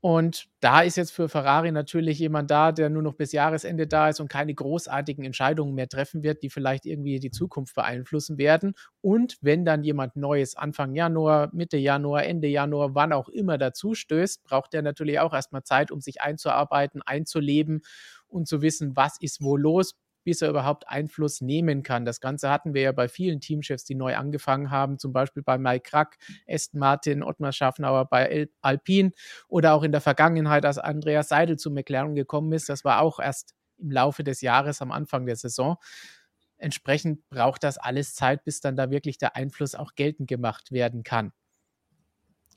Und 0.00 0.46
da 0.60 0.82
ist 0.82 0.96
jetzt 0.96 1.10
für 1.10 1.28
Ferrari 1.28 1.72
natürlich 1.72 2.20
jemand 2.20 2.52
da, 2.52 2.70
der 2.70 2.88
nur 2.88 3.02
noch 3.02 3.14
bis 3.14 3.32
Jahresende 3.32 3.88
da 3.88 4.08
ist 4.08 4.20
und 4.20 4.28
keine 4.28 4.54
großartigen 4.54 5.24
Entscheidungen 5.24 5.74
mehr 5.74 5.88
treffen 5.88 6.22
wird, 6.22 6.44
die 6.44 6.50
vielleicht 6.50 6.86
irgendwie 6.86 7.18
die 7.18 7.32
Zukunft 7.32 7.74
beeinflussen 7.74 8.38
werden. 8.38 8.74
Und 9.00 9.38
wenn 9.40 9.64
dann 9.64 9.82
jemand 9.82 10.14
Neues 10.14 10.54
Anfang 10.54 10.94
Januar, 10.94 11.50
Mitte 11.52 11.78
Januar, 11.78 12.24
Ende 12.24 12.46
Januar, 12.46 12.94
wann 12.94 13.12
auch 13.12 13.28
immer 13.28 13.58
dazu 13.58 13.94
stößt, 13.94 14.44
braucht 14.44 14.72
er 14.72 14.82
natürlich 14.82 15.18
auch 15.18 15.34
erstmal 15.34 15.64
Zeit, 15.64 15.90
um 15.90 16.00
sich 16.00 16.20
einzuarbeiten, 16.20 17.02
einzuleben 17.02 17.80
und 18.28 18.46
zu 18.46 18.62
wissen, 18.62 18.94
was 18.94 19.20
ist 19.20 19.42
wo 19.42 19.56
los, 19.56 19.94
bis 20.28 20.42
er 20.42 20.50
überhaupt 20.50 20.86
Einfluss 20.90 21.40
nehmen 21.40 21.82
kann. 21.82 22.04
Das 22.04 22.20
Ganze 22.20 22.50
hatten 22.50 22.74
wir 22.74 22.82
ja 22.82 22.92
bei 22.92 23.08
vielen 23.08 23.40
Teamchefs, 23.40 23.84
die 23.84 23.94
neu 23.94 24.14
angefangen 24.14 24.70
haben, 24.70 24.98
zum 24.98 25.14
Beispiel 25.14 25.42
bei 25.42 25.56
Mike 25.56 25.88
Krack, 25.88 26.18
Aston 26.46 26.80
Martin, 26.80 27.22
Ottmar 27.22 27.52
Schaffnauer 27.52 28.04
bei 28.04 28.46
Alpine 28.60 29.12
oder 29.48 29.72
auch 29.72 29.82
in 29.84 29.90
der 29.90 30.02
Vergangenheit, 30.02 30.66
als 30.66 30.76
Andreas 30.76 31.30
Seidel 31.30 31.56
zu 31.56 31.70
McLaren 31.70 32.14
gekommen 32.14 32.52
ist. 32.52 32.68
Das 32.68 32.84
war 32.84 33.00
auch 33.00 33.20
erst 33.20 33.54
im 33.78 33.90
Laufe 33.90 34.22
des 34.22 34.42
Jahres 34.42 34.82
am 34.82 34.92
Anfang 34.92 35.24
der 35.24 35.36
Saison. 35.36 35.78
Entsprechend 36.58 37.26
braucht 37.30 37.64
das 37.64 37.78
alles 37.78 38.14
Zeit, 38.14 38.44
bis 38.44 38.60
dann 38.60 38.76
da 38.76 38.90
wirklich 38.90 39.16
der 39.16 39.34
Einfluss 39.34 39.74
auch 39.74 39.94
geltend 39.94 40.28
gemacht 40.28 40.72
werden 40.72 41.04
kann. 41.04 41.32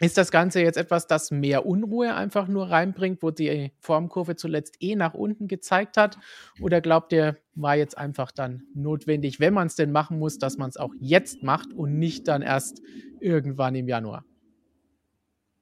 Ist 0.02 0.18
das 0.18 0.32
Ganze 0.32 0.62
jetzt 0.62 0.78
etwas, 0.78 1.06
das 1.06 1.30
mehr 1.30 1.68
Unruhe 1.68 2.16
einfach 2.16 2.48
nur 2.48 2.72
reinbringt, 2.72 3.22
wo 3.22 3.30
die 3.30 3.72
Formkurve 3.80 4.36
zuletzt 4.36 4.78
eh 4.80 4.96
nach 4.96 5.14
unten 5.14 5.48
gezeigt 5.48 5.96
hat? 5.96 6.18
Oder 6.60 6.82
glaubt 6.82 7.14
ihr, 7.14 7.38
war 7.54 7.76
jetzt 7.76 8.00
einfach 8.00 8.32
dann 8.32 8.64
notwendig, 8.74 9.40
wenn 9.40 9.54
man 9.54 9.68
es 9.68 9.76
denn 9.76 9.92
machen 9.92 10.18
muss, 10.18 10.40
dass 10.40 10.58
man 10.58 10.72
es 10.72 10.78
auch 10.78 10.92
jetzt 11.00 11.44
macht 11.44 11.72
und 11.72 12.00
nicht 12.00 12.28
dann 12.28 12.42
erst 12.42 12.82
irgendwann 13.20 13.76
im 13.76 13.88
Januar? 13.88 14.26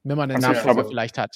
Wenn 0.04 0.16
man 0.16 0.30
einen 0.30 0.42
also, 0.42 0.52
Nachfolger 0.52 0.88
vielleicht 0.88 1.18
hat. 1.18 1.34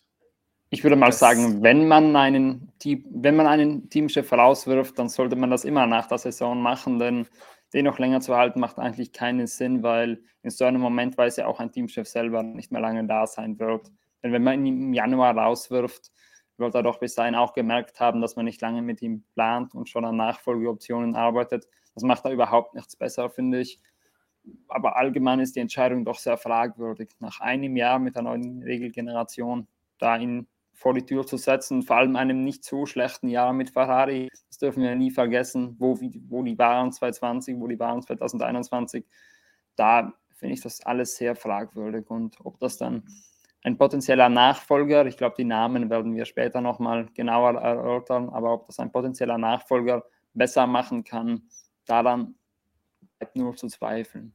Ich 0.70 0.82
würde 0.82 0.96
mal 0.96 1.06
das 1.06 1.18
sagen, 1.18 1.62
wenn 1.62 1.86
man 1.86 2.16
einen, 2.16 2.72
Team, 2.78 3.04
wenn 3.10 3.36
man 3.36 3.46
einen 3.46 3.90
Teamchef 3.90 4.32
rauswirft, 4.32 4.98
dann 4.98 5.10
sollte 5.10 5.36
man 5.36 5.50
das 5.50 5.66
immer 5.66 5.86
nach 5.86 6.08
der 6.08 6.16
Saison 6.16 6.58
machen, 6.58 6.98
denn 6.98 7.26
den 7.74 7.84
noch 7.84 7.98
länger 7.98 8.20
zu 8.20 8.36
halten, 8.36 8.60
macht 8.60 8.78
eigentlich 8.78 9.12
keinen 9.12 9.48
Sinn, 9.48 9.82
weil 9.82 10.22
in 10.42 10.50
so 10.50 10.64
einem 10.64 10.80
Moment 10.80 11.18
weiß 11.18 11.36
ja 11.36 11.46
auch 11.46 11.58
ein 11.58 11.72
Teamchef 11.72 12.06
selber 12.06 12.42
nicht 12.42 12.70
mehr 12.70 12.80
lange 12.80 13.04
da 13.04 13.26
sein 13.26 13.58
wird. 13.58 13.90
Denn 14.22 14.32
wenn 14.32 14.44
man 14.44 14.64
ihn 14.64 14.80
im 14.80 14.92
Januar 14.94 15.36
rauswirft, 15.36 16.12
wird 16.56 16.74
er 16.76 16.84
doch 16.84 17.00
bis 17.00 17.16
dahin 17.16 17.34
auch 17.34 17.52
gemerkt 17.52 17.98
haben, 17.98 18.20
dass 18.20 18.36
man 18.36 18.44
nicht 18.44 18.60
lange 18.60 18.80
mit 18.80 19.02
ihm 19.02 19.24
plant 19.34 19.74
und 19.74 19.88
schon 19.88 20.04
an 20.04 20.16
Nachfolgeoptionen 20.16 21.16
arbeitet. 21.16 21.66
Das 21.94 22.04
macht 22.04 22.24
da 22.24 22.30
überhaupt 22.30 22.74
nichts 22.74 22.94
besser, 22.94 23.28
finde 23.28 23.60
ich. 23.60 23.80
Aber 24.68 24.96
allgemein 24.96 25.40
ist 25.40 25.56
die 25.56 25.60
Entscheidung 25.60 26.04
doch 26.04 26.18
sehr 26.18 26.36
fragwürdig. 26.36 27.10
Nach 27.18 27.40
einem 27.40 27.76
Jahr 27.76 27.98
mit 27.98 28.14
der 28.14 28.22
neuen 28.22 28.62
Regelgeneration 28.62 29.66
da 29.98 30.16
ihn 30.16 30.46
vor 30.74 30.92
die 30.92 31.06
Tür 31.06 31.26
zu 31.26 31.36
setzen, 31.36 31.82
vor 31.82 31.96
allem 31.96 32.16
einem 32.16 32.42
nicht 32.44 32.64
so 32.64 32.84
schlechten 32.84 33.28
Jahr 33.28 33.52
mit 33.52 33.70
Ferrari. 33.70 34.28
Das 34.48 34.58
dürfen 34.58 34.82
wir 34.82 34.94
nie 34.96 35.10
vergessen, 35.10 35.76
wo, 35.78 35.98
wo 36.28 36.42
die 36.42 36.58
waren 36.58 36.92
2020, 36.92 37.58
wo 37.58 37.68
die 37.68 37.78
waren 37.78 38.02
2021. 38.02 39.06
Da 39.76 40.12
finde 40.34 40.54
ich 40.54 40.60
das 40.60 40.84
alles 40.84 41.16
sehr 41.16 41.36
fragwürdig. 41.36 42.10
Und 42.10 42.36
ob 42.44 42.58
das 42.58 42.76
dann 42.76 43.04
ein 43.62 43.78
potenzieller 43.78 44.28
Nachfolger, 44.28 45.06
ich 45.06 45.16
glaube, 45.16 45.36
die 45.38 45.44
Namen 45.44 45.88
werden 45.88 46.14
wir 46.14 46.26
später 46.26 46.60
nochmal 46.60 47.06
genauer 47.14 47.54
erörtern, 47.60 48.28
aber 48.28 48.52
ob 48.52 48.66
das 48.66 48.78
ein 48.78 48.92
potenzieller 48.92 49.38
Nachfolger 49.38 50.04
besser 50.34 50.66
machen 50.66 51.04
kann, 51.04 51.48
daran 51.86 52.34
bleibt 53.18 53.36
nur 53.36 53.56
zu 53.56 53.68
zweifeln. 53.68 54.34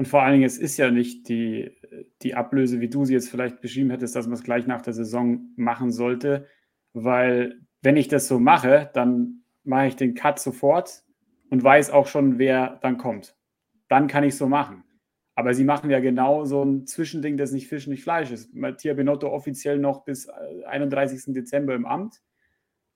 Und 0.00 0.08
vor 0.08 0.22
allen 0.22 0.32
Dingen, 0.32 0.46
es 0.46 0.56
ist 0.56 0.78
ja 0.78 0.90
nicht 0.90 1.28
die, 1.28 1.76
die 2.22 2.34
Ablöse, 2.34 2.80
wie 2.80 2.88
du 2.88 3.04
sie 3.04 3.12
jetzt 3.12 3.28
vielleicht 3.28 3.60
beschrieben 3.60 3.90
hättest, 3.90 4.16
dass 4.16 4.26
man 4.26 4.32
es 4.32 4.42
gleich 4.42 4.66
nach 4.66 4.80
der 4.80 4.94
Saison 4.94 5.52
machen 5.56 5.90
sollte, 5.90 6.46
weil 6.94 7.60
wenn 7.82 7.98
ich 7.98 8.08
das 8.08 8.26
so 8.26 8.40
mache, 8.40 8.88
dann 8.94 9.42
mache 9.62 9.88
ich 9.88 9.96
den 9.96 10.14
Cut 10.14 10.38
sofort 10.38 11.04
und 11.50 11.62
weiß 11.62 11.90
auch 11.90 12.06
schon, 12.06 12.38
wer 12.38 12.78
dann 12.80 12.96
kommt. 12.96 13.36
Dann 13.88 14.06
kann 14.06 14.24
ich 14.24 14.38
so 14.38 14.48
machen. 14.48 14.84
Aber 15.34 15.52
sie 15.52 15.64
machen 15.64 15.90
ja 15.90 16.00
genau 16.00 16.46
so 16.46 16.64
ein 16.64 16.86
Zwischending, 16.86 17.36
das 17.36 17.52
nicht 17.52 17.68
Fisch, 17.68 17.86
nicht 17.86 18.02
Fleisch 18.02 18.30
ist. 18.30 18.54
Mattia 18.54 18.94
Benotto 18.94 19.30
offiziell 19.30 19.78
noch 19.78 20.04
bis 20.04 20.30
31. 20.30 21.28
Äh, 21.28 21.32
Dezember 21.34 21.74
im 21.74 21.84
Amt, 21.84 22.22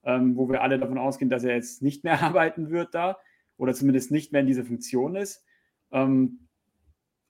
ähm, 0.04 0.38
wo 0.38 0.48
wir 0.48 0.62
alle 0.62 0.78
davon 0.78 0.96
ausgehen, 0.96 1.28
dass 1.28 1.44
er 1.44 1.54
jetzt 1.54 1.82
nicht 1.82 2.02
mehr 2.02 2.22
arbeiten 2.22 2.70
wird 2.70 2.94
da 2.94 3.18
oder 3.58 3.74
zumindest 3.74 4.10
nicht 4.10 4.32
mehr 4.32 4.40
in 4.40 4.46
dieser 4.46 4.64
Funktion 4.64 5.16
ist. 5.16 5.44
Ähm, 5.92 6.43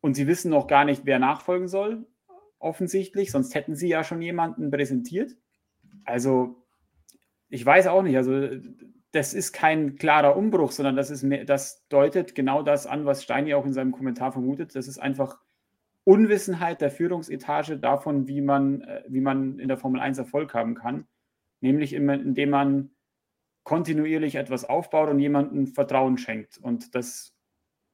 und 0.04 0.12
sie 0.12 0.26
wissen 0.26 0.50
noch 0.50 0.66
gar 0.66 0.84
nicht, 0.84 1.06
wer 1.06 1.18
nachfolgen 1.18 1.66
soll, 1.66 2.06
offensichtlich, 2.58 3.30
sonst 3.30 3.54
hätten 3.54 3.74
sie 3.74 3.88
ja 3.88 4.04
schon 4.04 4.20
jemanden 4.20 4.70
präsentiert. 4.70 5.34
Also, 6.04 6.62
ich 7.48 7.64
weiß 7.64 7.86
auch 7.86 8.02
nicht, 8.02 8.18
also 8.18 8.50
das 9.12 9.32
ist 9.32 9.54
kein 9.54 9.96
klarer 9.96 10.36
Umbruch, 10.36 10.72
sondern 10.72 10.94
das, 10.94 11.08
ist 11.08 11.22
mehr, 11.22 11.46
das 11.46 11.88
deutet 11.88 12.34
genau 12.34 12.62
das 12.62 12.86
an, 12.86 13.06
was 13.06 13.22
Steini 13.22 13.54
auch 13.54 13.64
in 13.64 13.72
seinem 13.72 13.92
Kommentar 13.92 14.30
vermutet. 14.30 14.76
Das 14.76 14.88
ist 14.88 14.98
einfach 14.98 15.40
Unwissenheit 16.04 16.82
der 16.82 16.90
Führungsetage 16.90 17.78
davon, 17.78 18.28
wie 18.28 18.42
man, 18.42 18.82
äh, 18.82 19.04
wie 19.08 19.22
man 19.22 19.58
in 19.58 19.68
der 19.68 19.78
Formel 19.78 20.02
1 20.02 20.18
Erfolg 20.18 20.52
haben 20.52 20.74
kann. 20.74 21.06
nämlich 21.62 21.94
indem 21.94 22.50
man 22.50 22.90
kontinuierlich 23.62 24.34
etwas 24.34 24.66
aufbaut 24.66 25.08
und 25.08 25.18
jemandem 25.18 25.66
Vertrauen 25.66 26.18
schenkt. 26.18 26.58
Und 26.58 26.94
das 26.94 27.33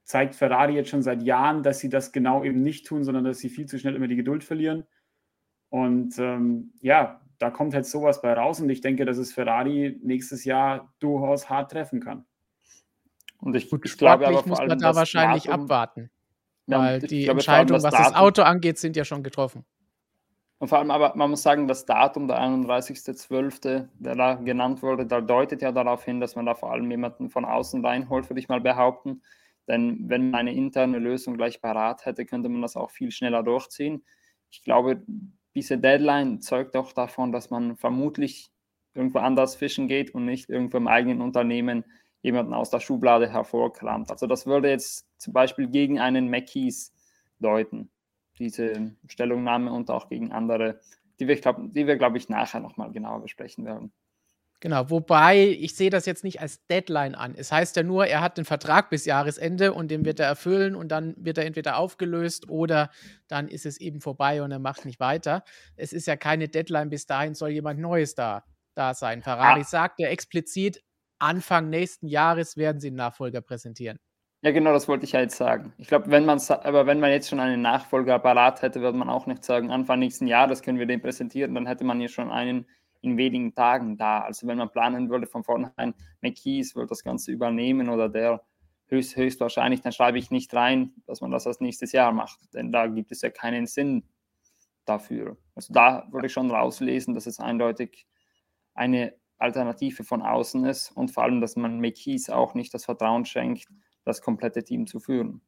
zeigt 0.03 0.35
Ferrari 0.35 0.75
jetzt 0.75 0.89
schon 0.89 1.01
seit 1.01 1.21
Jahren, 1.23 1.63
dass 1.63 1.79
sie 1.79 1.89
das 1.89 2.11
genau 2.11 2.43
eben 2.43 2.61
nicht 2.61 2.85
tun, 2.85 3.03
sondern 3.03 3.23
dass 3.23 3.39
sie 3.39 3.49
viel 3.49 3.65
zu 3.65 3.79
schnell 3.79 3.95
immer 3.95 4.07
die 4.07 4.15
Geduld 4.15 4.43
verlieren. 4.43 4.85
Und 5.69 6.17
ähm, 6.19 6.73
ja, 6.81 7.21
da 7.37 7.49
kommt 7.49 7.73
halt 7.73 7.85
sowas 7.85 8.21
bei 8.21 8.33
raus 8.33 8.59
und 8.59 8.69
ich 8.69 8.81
denke, 8.81 9.05
dass 9.05 9.17
es 9.17 9.33
Ferrari 9.33 9.99
nächstes 10.03 10.45
Jahr 10.45 10.93
durchaus 10.99 11.49
hart 11.49 11.71
treffen 11.71 11.99
kann. 11.99 12.25
Und 13.39 13.55
ich, 13.55 13.69
Gut, 13.69 13.85
ich 13.85 13.97
glaube 13.97 14.27
aber 14.27 14.45
muss 14.45 14.59
man 14.59 14.77
da 14.77 14.95
wahrscheinlich 14.95 15.45
Datum, 15.45 15.63
abwarten. 15.63 16.11
Ja, 16.67 16.79
weil 16.79 16.99
die 16.99 17.23
glaube, 17.23 17.39
Entscheidungen, 17.39 17.81
was 17.81 17.91
Datum, 17.91 18.13
das 18.13 18.15
Auto 18.15 18.41
angeht, 18.43 18.77
sind 18.77 18.95
ja 18.95 19.03
schon 19.03 19.23
getroffen. 19.23 19.65
Und 20.59 20.67
vor 20.67 20.77
allem 20.77 20.91
aber, 20.91 21.15
man 21.15 21.31
muss 21.31 21.41
sagen, 21.41 21.67
das 21.67 21.87
Datum, 21.87 22.27
der 22.27 22.39
31.12., 22.39 23.87
der 23.97 24.15
da 24.15 24.35
genannt 24.35 24.83
wurde, 24.83 25.07
da 25.07 25.19
deutet 25.19 25.63
ja 25.63 25.71
darauf 25.71 26.05
hin, 26.05 26.19
dass 26.19 26.35
man 26.35 26.45
da 26.45 26.53
vor 26.53 26.71
allem 26.71 26.91
jemanden 26.91 27.31
von 27.31 27.45
außen 27.45 27.83
reinholt, 27.83 28.29
würde 28.29 28.39
ich 28.39 28.47
mal 28.47 28.61
behaupten. 28.61 29.23
Denn 29.67 30.09
wenn 30.09 30.31
man 30.31 30.41
eine 30.41 30.53
interne 30.53 30.99
Lösung 30.99 31.37
gleich 31.37 31.61
parat 31.61 32.05
hätte, 32.05 32.25
könnte 32.25 32.49
man 32.49 32.61
das 32.61 32.75
auch 32.75 32.91
viel 32.91 33.11
schneller 33.11 33.43
durchziehen. 33.43 34.03
Ich 34.49 34.63
glaube, 34.63 35.03
diese 35.55 35.77
Deadline 35.77 36.41
zeugt 36.41 36.75
auch 36.75 36.93
davon, 36.93 37.31
dass 37.31 37.49
man 37.49 37.75
vermutlich 37.77 38.51
irgendwo 38.93 39.19
anders 39.19 39.55
fischen 39.55 39.87
geht 39.87 40.13
und 40.13 40.25
nicht 40.25 40.49
irgendwo 40.49 40.77
im 40.77 40.87
eigenen 40.87 41.21
Unternehmen 41.21 41.85
jemanden 42.21 42.53
aus 42.53 42.69
der 42.69 42.79
Schublade 42.79 43.29
hervorkramt. 43.29 44.11
Also 44.11 44.27
das 44.27 44.45
würde 44.45 44.69
jetzt 44.69 45.07
zum 45.17 45.33
Beispiel 45.33 45.67
gegen 45.67 45.99
einen 45.99 46.29
Mackies 46.29 46.93
deuten 47.39 47.89
diese 48.37 48.95
Stellungnahme 49.07 49.71
und 49.71 49.89
auch 49.91 50.09
gegen 50.09 50.31
andere, 50.31 50.79
die 51.19 51.27
wir, 51.27 51.35
glaub, 51.35 51.57
die 51.59 51.87
wir 51.87 51.97
glaube 51.97 52.17
ich, 52.17 52.29
nachher 52.29 52.59
nochmal 52.59 52.91
genauer 52.91 53.21
besprechen 53.21 53.65
werden. 53.65 53.93
Genau, 54.61 54.91
wobei 54.91 55.57
ich 55.59 55.75
sehe 55.75 55.89
das 55.89 56.05
jetzt 56.05 56.23
nicht 56.23 56.39
als 56.39 56.63
Deadline 56.67 57.15
an. 57.15 57.33
Es 57.35 57.51
heißt 57.51 57.75
ja 57.77 57.81
nur, 57.81 58.05
er 58.05 58.21
hat 58.21 58.37
den 58.37 58.45
Vertrag 58.45 58.91
bis 58.91 59.05
Jahresende 59.05 59.73
und 59.73 59.89
den 59.89 60.05
wird 60.05 60.19
er 60.19 60.27
erfüllen 60.27 60.75
und 60.75 60.89
dann 60.89 61.15
wird 61.17 61.39
er 61.39 61.47
entweder 61.47 61.77
aufgelöst 61.77 62.47
oder 62.47 62.91
dann 63.27 63.47
ist 63.47 63.65
es 63.65 63.81
eben 63.81 64.01
vorbei 64.01 64.43
und 64.43 64.51
er 64.51 64.59
macht 64.59 64.85
nicht 64.85 64.99
weiter. 64.99 65.43
Es 65.75 65.93
ist 65.93 66.05
ja 66.05 66.15
keine 66.15 66.47
Deadline, 66.47 66.91
bis 66.91 67.07
dahin 67.07 67.33
soll 67.33 67.49
jemand 67.49 67.79
Neues 67.79 68.13
da, 68.13 68.43
da 68.75 68.93
sein. 68.93 69.23
Ferrari 69.23 69.61
ah. 69.61 69.63
sagt 69.63 69.99
ja 69.99 70.09
explizit, 70.09 70.83
Anfang 71.17 71.71
nächsten 71.71 72.05
Jahres 72.07 72.55
werden 72.55 72.79
sie 72.79 72.89
einen 72.89 72.97
Nachfolger 72.97 73.41
präsentieren. 73.41 73.97
Ja, 74.43 74.51
genau, 74.51 74.73
das 74.73 74.87
wollte 74.87 75.05
ich 75.05 75.13
ja 75.13 75.21
jetzt 75.21 75.37
sagen. 75.37 75.73
Ich 75.79 75.87
glaube, 75.87 76.11
wenn 76.11 76.25
man 76.25 76.39
aber 76.49 76.85
wenn 76.85 76.99
man 76.99 77.09
jetzt 77.09 77.29
schon 77.29 77.39
einen 77.39 77.63
Nachfolger 77.63 78.19
parat 78.19 78.61
hätte, 78.61 78.81
würde 78.81 78.97
man 78.97 79.09
auch 79.09 79.25
nicht 79.25 79.43
sagen, 79.43 79.71
Anfang 79.71 79.97
nächsten 79.97 80.27
Jahres 80.27 80.61
können 80.61 80.77
wir 80.77 80.85
den 80.85 81.01
präsentieren, 81.01 81.55
dann 81.55 81.65
hätte 81.65 81.83
man 81.83 81.99
hier 81.99 82.09
schon 82.09 82.29
einen 82.31 82.67
in 83.01 83.17
wenigen 83.17 83.53
Tagen 83.53 83.97
da. 83.97 84.21
Also 84.21 84.47
wenn 84.47 84.57
man 84.57 84.71
planen 84.71 85.09
würde 85.09 85.27
von 85.27 85.43
vornherein, 85.43 85.93
McKees 86.21 86.75
wird 86.75 86.91
das 86.91 87.03
Ganze 87.03 87.31
übernehmen 87.31 87.89
oder 87.89 88.09
der 88.09 88.43
höchst, 88.87 89.15
höchstwahrscheinlich, 89.15 89.81
dann 89.81 89.91
schreibe 89.91 90.19
ich 90.19 90.31
nicht 90.31 90.53
rein, 90.53 90.93
dass 91.07 91.21
man 91.21 91.31
das 91.31 91.47
als 91.47 91.59
nächstes 91.59 91.91
Jahr 91.91 92.11
macht, 92.11 92.53
denn 92.53 92.71
da 92.71 92.87
gibt 92.87 93.11
es 93.11 93.21
ja 93.21 93.29
keinen 93.29 93.65
Sinn 93.65 94.03
dafür. 94.85 95.37
Also 95.55 95.73
da 95.73 96.07
würde 96.11 96.27
ich 96.27 96.33
schon 96.33 96.51
rauslesen, 96.51 97.13
dass 97.13 97.25
es 97.25 97.39
eindeutig 97.39 98.05
eine 98.73 99.15
Alternative 99.37 100.03
von 100.03 100.21
außen 100.21 100.65
ist 100.65 100.91
und 100.91 101.11
vor 101.11 101.23
allem, 101.23 101.41
dass 101.41 101.55
man 101.55 101.79
McKees 101.79 102.29
auch 102.29 102.53
nicht 102.53 102.73
das 102.73 102.85
Vertrauen 102.85 103.25
schenkt, 103.25 103.67
das 104.03 104.21
komplette 104.21 104.63
Team 104.63 104.87
zu 104.87 104.99
führen. 104.99 105.41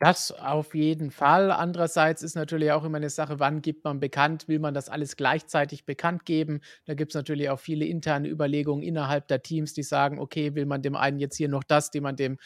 Das 0.00 0.30
auf 0.30 0.74
jeden 0.74 1.10
Fall. 1.10 1.50
Andererseits 1.50 2.22
ist 2.22 2.34
natürlich 2.36 2.70
auch 2.72 2.84
immer 2.84 2.98
eine 2.98 3.08
Sache, 3.08 3.40
wann 3.40 3.62
gibt 3.62 3.82
man 3.84 3.98
bekannt? 3.98 4.46
Will 4.46 4.58
man 4.58 4.74
das 4.74 4.90
alles 4.90 5.16
gleichzeitig 5.16 5.86
bekannt 5.86 6.26
geben? 6.26 6.60
Da 6.84 6.92
gibt 6.92 7.12
es 7.12 7.14
natürlich 7.14 7.48
auch 7.48 7.58
viele 7.58 7.86
interne 7.86 8.28
Überlegungen 8.28 8.82
innerhalb 8.82 9.26
der 9.28 9.42
Teams, 9.42 9.72
die 9.72 9.82
sagen, 9.82 10.18
okay, 10.18 10.54
will 10.54 10.66
man 10.66 10.82
dem 10.82 10.96
einen 10.96 11.18
jetzt 11.18 11.36
hier 11.36 11.48
noch 11.48 11.64
das, 11.64 11.90
die 11.90 12.02
man 12.02 12.14
dem 12.14 12.36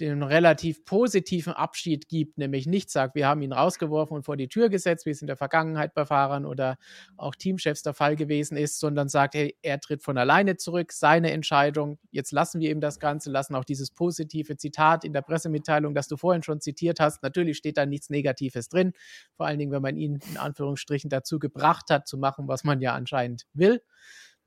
den 0.00 0.22
relativ 0.22 0.84
positiven 0.84 1.52
Abschied 1.52 2.08
gibt, 2.08 2.38
nämlich 2.38 2.66
nicht 2.66 2.90
sagt, 2.90 3.14
wir 3.14 3.26
haben 3.26 3.42
ihn 3.42 3.52
rausgeworfen 3.52 4.16
und 4.16 4.24
vor 4.24 4.36
die 4.36 4.48
Tür 4.48 4.68
gesetzt, 4.68 5.06
wie 5.06 5.10
es 5.10 5.20
in 5.20 5.26
der 5.26 5.36
Vergangenheit 5.36 5.94
bei 5.94 6.04
Fahrern 6.04 6.44
oder 6.44 6.78
auch 7.16 7.34
Teamchefs 7.34 7.82
der 7.82 7.94
Fall 7.94 8.16
gewesen 8.16 8.56
ist, 8.56 8.78
sondern 8.78 9.08
sagt, 9.08 9.34
hey, 9.34 9.56
er 9.62 9.80
tritt 9.80 10.02
von 10.02 10.18
alleine 10.18 10.56
zurück, 10.56 10.92
seine 10.92 11.30
Entscheidung, 11.30 11.98
jetzt 12.10 12.32
lassen 12.32 12.60
wir 12.60 12.70
ihm 12.70 12.80
das 12.80 12.98
Ganze, 13.00 13.30
lassen 13.30 13.54
auch 13.54 13.64
dieses 13.64 13.90
positive 13.90 14.56
Zitat 14.56 15.04
in 15.04 15.12
der 15.12 15.22
Pressemitteilung, 15.22 15.94
das 15.94 16.08
du 16.08 16.16
vorhin 16.16 16.42
schon 16.42 16.60
zitiert 16.60 17.00
hast, 17.00 17.22
natürlich 17.22 17.56
steht 17.56 17.78
da 17.78 17.86
nichts 17.86 18.10
Negatives 18.10 18.68
drin, 18.68 18.92
vor 19.36 19.46
allen 19.46 19.58
Dingen, 19.58 19.72
wenn 19.72 19.82
man 19.82 19.96
ihn 19.96 20.20
in 20.30 20.36
Anführungsstrichen 20.36 21.10
dazu 21.10 21.38
gebracht 21.38 21.90
hat, 21.90 22.06
zu 22.06 22.18
machen, 22.18 22.48
was 22.48 22.64
man 22.64 22.80
ja 22.80 22.94
anscheinend 22.94 23.46
will. 23.54 23.80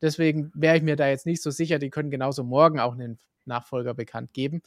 Deswegen 0.02 0.52
wäre 0.56 0.78
ich 0.78 0.84
mir 0.84 0.96
da 0.96 1.08
jetzt 1.08 1.26
nicht 1.26 1.42
so 1.42 1.52
sicher, 1.52 1.80
die 1.80 1.90
können 1.90 2.10
genauso 2.10 2.44
morgen 2.44 2.80
auch 2.80 2.94
einen 2.94 3.20
Nachfolger 3.46 3.94
bekannt 3.94 4.34
geben. 4.34 4.62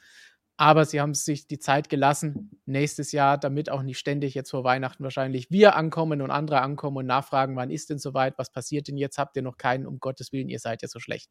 Aber 0.57 0.85
sie 0.85 1.01
haben 1.01 1.15
sich 1.15 1.47
die 1.47 1.59
Zeit 1.59 1.89
gelassen, 1.89 2.51
nächstes 2.67 3.13
Jahr, 3.13 3.39
damit 3.39 3.71
auch 3.71 3.83
nicht 3.83 3.99
ständig 3.99 4.35
jetzt 4.35 4.51
vor 4.51 4.65
Weihnachten 4.65 5.03
wahrscheinlich 5.03 5.51
wir 5.51 5.77
ankommen 5.77 6.21
und 6.21 6.31
andere 6.31 6.61
ankommen 6.61 6.99
und 6.99 7.07
nachfragen, 7.07 7.57
wann 7.57 7.71
ist 7.71 7.91
denn 7.91 7.99
soweit, 7.99 8.39
was 8.39 8.53
passiert 8.53 8.89
denn 8.89 8.97
jetzt, 8.97 9.19
habt 9.19 9.35
ihr 9.37 9.43
noch 9.43 9.57
keinen, 9.57 9.87
um 9.87 9.99
Gottes 9.99 10.33
Willen, 10.33 10.49
ihr 10.49 10.59
seid 10.59 10.83
ja 10.83 10.89
so 10.89 11.01
schlecht. 11.01 11.31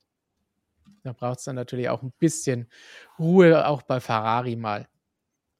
Da 1.03 1.13
braucht 1.13 1.39
es 1.39 1.45
dann 1.45 1.55
natürlich 1.55 1.89
auch 1.89 2.01
ein 2.01 2.13
bisschen 2.19 2.67
Ruhe, 3.17 3.67
auch 3.67 3.83
bei 3.83 3.99
Ferrari 3.99 4.55
mal. 4.55 4.87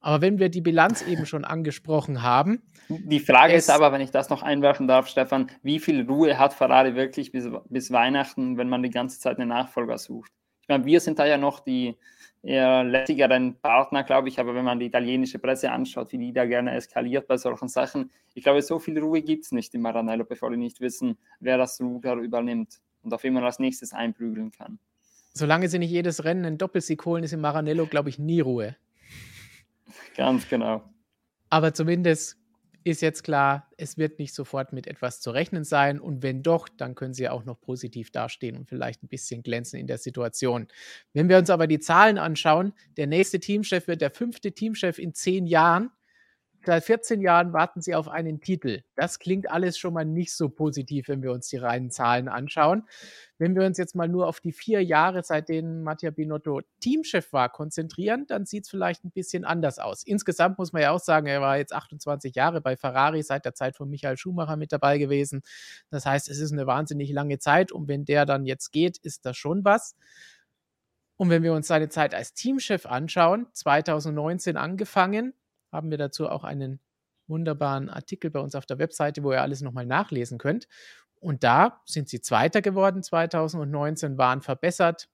Aber 0.02 0.22
wenn 0.22 0.40
wir 0.40 0.50
die 0.50 0.62
Bilanz 0.62 1.02
eben 1.08 1.26
schon 1.26 1.46
angesprochen 1.46 2.24
haben. 2.24 2.64
Die 2.90 3.20
Frage 3.20 3.54
ist 3.54 3.70
aber, 3.70 3.92
wenn 3.92 4.02
ich 4.02 4.12
das 4.12 4.30
noch 4.30 4.44
einwerfen 4.44 4.88
darf, 4.88 5.08
Stefan, 5.08 5.50
wie 5.62 5.80
viel 5.80 6.06
Ruhe 6.08 6.38
hat 6.38 6.54
Ferrari 6.54 6.96
wirklich 6.96 7.32
bis, 7.32 7.48
bis 7.70 7.92
Weihnachten, 7.92 8.58
wenn 8.58 8.70
man 8.70 8.84
die 8.84 8.90
ganze 8.90 9.20
Zeit 9.20 9.40
einen 9.40 9.50
Nachfolger 9.50 9.98
sucht? 9.98 10.32
Ich 10.62 10.68
meine, 10.68 10.86
wir 10.86 11.00
sind 11.00 11.20
da 11.20 11.26
ja 11.26 11.38
noch 11.38 11.60
die, 11.60 11.98
eher 12.44 12.84
lässigeren 12.84 13.56
Partner, 13.62 14.04
glaube 14.04 14.30
ich. 14.30 14.40
Aber 14.40 14.56
wenn 14.56 14.66
man 14.66 14.80
die 14.80 14.88
italienische 14.88 15.40
Presse 15.40 15.72
anschaut, 15.72 16.12
wie 16.12 16.18
die 16.18 16.34
da 16.34 16.46
gerne 16.46 16.74
eskaliert 16.76 17.28
bei 17.28 17.38
solchen 17.38 17.68
Sachen, 17.68 18.12
ich 18.34 18.44
glaube, 18.44 18.62
so 18.62 18.80
viel 18.80 18.98
Ruhe 19.00 19.22
gibt 19.22 19.46
es 19.46 19.52
nicht 19.52 19.74
in 19.74 19.82
Maranello, 19.82 20.26
bevor 20.26 20.50
die 20.52 20.58
nicht 20.58 20.82
wissen, 20.82 21.18
wer 21.40 21.58
das 21.58 21.80
Ruder 21.80 22.16
übernimmt 22.16 22.80
und 23.04 23.14
auf 23.14 23.24
immer 23.24 23.44
als 23.44 23.60
nächstes 23.60 23.94
einprügeln 23.94 24.52
kann. 24.52 24.80
Solange 25.34 25.70
sie 25.70 25.80
nicht 25.80 25.92
jedes 25.92 26.24
Rennen 26.24 26.44
in 26.44 26.58
Doppelsieg 26.58 27.06
holen, 27.06 27.24
ist 27.24 27.34
in 27.34 27.42
Maranello, 27.42 27.86
glaube 27.86 28.10
ich, 28.10 28.20
nie 28.20 28.42
Ruhe. 28.42 28.76
Ganz 30.18 30.48
genau. 30.50 30.84
Aber 31.50 31.74
zumindest 31.74 32.38
ist 32.84 33.02
jetzt 33.02 33.24
klar, 33.24 33.70
es 33.78 33.98
wird 33.98 34.20
nicht 34.20 34.34
sofort 34.34 34.74
mit 34.74 34.88
etwas 34.88 35.22
zu 35.22 35.32
rechnen 35.32 35.64
sein. 35.64 36.00
Und 36.00 36.24
wenn 36.24 36.44
doch, 36.44 36.68
dann 36.70 36.96
können 36.96 37.14
sie 37.14 37.30
auch 37.30 37.46
noch 37.46 37.60
positiv 37.60 38.12
dastehen 38.12 38.58
und 38.58 38.68
vielleicht 38.68 39.04
ein 39.04 39.08
bisschen 39.08 39.44
glänzen 39.44 39.80
in 39.80 39.88
der 39.88 39.98
Situation. 39.98 40.68
Wenn 41.14 41.30
wir 41.30 41.38
uns 41.38 41.50
aber 41.50 41.68
die 41.68 41.80
Zahlen 41.80 42.18
anschauen, 42.18 42.74
der 42.98 43.08
nächste 43.08 43.40
Teamchef 43.40 43.88
wird 43.88 44.02
der 44.02 44.12
fünfte 44.12 44.52
Teamchef 44.52 44.98
in 44.98 45.14
zehn 45.14 45.46
Jahren. 45.46 45.92
Seit 46.64 46.84
14 46.84 47.22
Jahren 47.22 47.54
warten 47.54 47.82
sie 47.82 47.96
auf 47.96 48.08
einen 48.08 48.40
Titel. 48.40 48.84
Das 48.96 49.18
klingt 49.18 49.50
alles 49.50 49.80
schon 49.80 49.96
mal 49.96 50.06
nicht 50.06 50.32
so 50.34 50.48
positiv, 50.48 51.08
wenn 51.08 51.24
wir 51.24 51.32
uns 51.32 51.48
die 51.48 51.58
reinen 51.58 51.90
Zahlen 51.90 52.28
anschauen. 52.28 52.84
Wenn 53.40 53.56
wir 53.56 53.66
uns 53.66 53.80
jetzt 53.80 53.96
mal 53.96 54.08
nur 54.08 54.28
auf 54.28 54.40
die 54.40 54.52
vier 54.52 54.84
Jahre, 54.84 55.24
seitdem 55.24 55.82
Mattia 55.82 56.12
Binotto 56.12 56.62
Teamchef 56.80 57.34
war, 57.34 57.50
konzentrieren, 57.50 58.28
dann 58.28 58.46
sieht 58.46 58.66
es 58.66 58.70
vielleicht 58.70 59.04
ein 59.04 59.10
bisschen 59.10 59.44
anders 59.44 59.80
aus. 59.80 60.04
Insgesamt 60.04 60.60
muss 60.60 60.72
man 60.72 60.84
ja 60.84 60.92
auch 60.92 61.00
sagen, 61.00 61.26
er 61.26 61.42
war 61.42 61.58
jetzt 61.58 61.74
28 61.74 62.36
Jahre 62.36 62.62
bei 62.62 62.78
Ferrari, 62.78 63.24
seit 63.24 63.44
der 63.46 63.56
Zeit 63.56 63.76
von 63.76 63.90
Michael 63.90 64.18
Schumacher 64.18 64.56
mit 64.56 64.72
dabei 64.72 65.00
gewesen. 65.00 65.42
Das 65.90 66.06
heißt, 66.06 66.30
es 66.30 66.40
ist 66.40 66.52
eine 66.52 66.68
wahnsinnig 66.68 67.12
lange 67.12 67.40
Zeit 67.40 67.72
und 67.72 67.88
wenn 67.88 68.06
der 68.06 68.28
dann 68.28 68.46
jetzt 68.46 68.72
geht, 68.72 69.00
ist 69.00 69.26
das 69.26 69.36
schon 69.36 69.66
was. 69.66 69.96
Und 71.18 71.30
wenn 71.30 71.44
wir 71.44 71.54
uns 71.54 71.68
seine 71.68 71.90
Zeit 71.90 72.16
als 72.16 72.34
Teamchef 72.34 72.86
anschauen, 72.86 73.48
2019 73.54 74.58
angefangen, 74.58 75.34
haben 75.72 75.92
wir 75.92 75.98
dazu 75.98 76.30
auch 76.30 76.44
einen 76.44 76.80
wunderbaren 77.28 77.90
Artikel 77.90 78.30
bei 78.30 78.40
uns 78.40 78.56
auf 78.56 78.66
der 78.66 78.80
Webseite, 78.80 79.24
wo 79.24 79.32
ihr 79.32 79.42
alles 79.42 79.62
nochmal 79.62 79.86
nachlesen 79.86 80.38
könnt. 80.38 80.68
Und 81.20 81.44
da 81.44 81.82
sind 81.86 82.10
sie 82.10 82.22
Zweiter 82.22 82.62
geworden 82.62 83.04
2019, 83.04 84.18
waren 84.18 84.42
verbessert, 84.42 85.08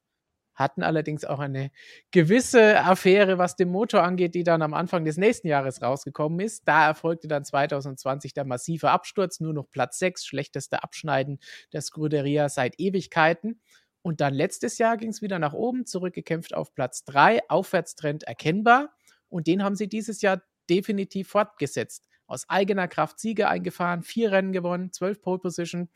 hatten 0.56 0.82
allerdings 0.82 1.24
auch 1.24 1.40
eine 1.40 1.70
gewisse 2.12 2.80
Affäre, 2.80 3.38
was 3.38 3.56
den 3.56 3.70
Motor 3.70 4.04
angeht, 4.04 4.34
die 4.34 4.44
dann 4.44 4.62
am 4.62 4.74
Anfang 4.74 5.06
des 5.06 5.18
nächsten 5.18 5.48
Jahres 5.48 5.82
rausgekommen 5.82 6.40
ist. 6.40 6.68
Da 6.68 6.88
erfolgte 6.88 7.28
dann 7.28 7.46
2020 7.46 8.34
der 8.34 8.46
massive 8.46 8.90
Absturz, 8.90 9.40
nur 9.40 9.54
noch 9.54 9.70
Platz 9.70 10.00
6, 10.00 10.26
schlechteste 10.26 10.82
Abschneiden 10.82 11.40
der 11.74 11.82
Scuderia 11.82 12.50
seit 12.50 12.80
Ewigkeiten. 12.80 13.62
Und 14.02 14.22
dann 14.22 14.34
letztes 14.34 14.78
Jahr 14.78 14.98
ging 14.98 15.10
es 15.10 15.22
wieder 15.22 15.38
nach 15.38 15.54
oben, 15.54 15.86
zurückgekämpft 15.86 16.56
auf 16.56 16.74
Platz 16.74 17.04
3, 17.04 17.50
Aufwärtstrend 17.50 18.24
erkennbar. 18.24 18.97
Und 19.30 19.48
den 19.48 19.64
haben 19.64 19.76
sie 19.76 19.88
dieses 19.88 20.22
Jahr 20.22 20.42
definitiv 20.70 21.30
fortgesetzt. 21.30 22.08
Aus 22.26 22.50
eigener 22.50 22.88
Kraft 22.88 23.20
Siege 23.20 23.48
eingefahren, 23.48 24.04
vier 24.04 24.32
Rennen 24.32 24.52
gewonnen, 24.52 24.92
zwölf 24.92 25.22
Pole 25.22 25.40
Position, 25.40 25.90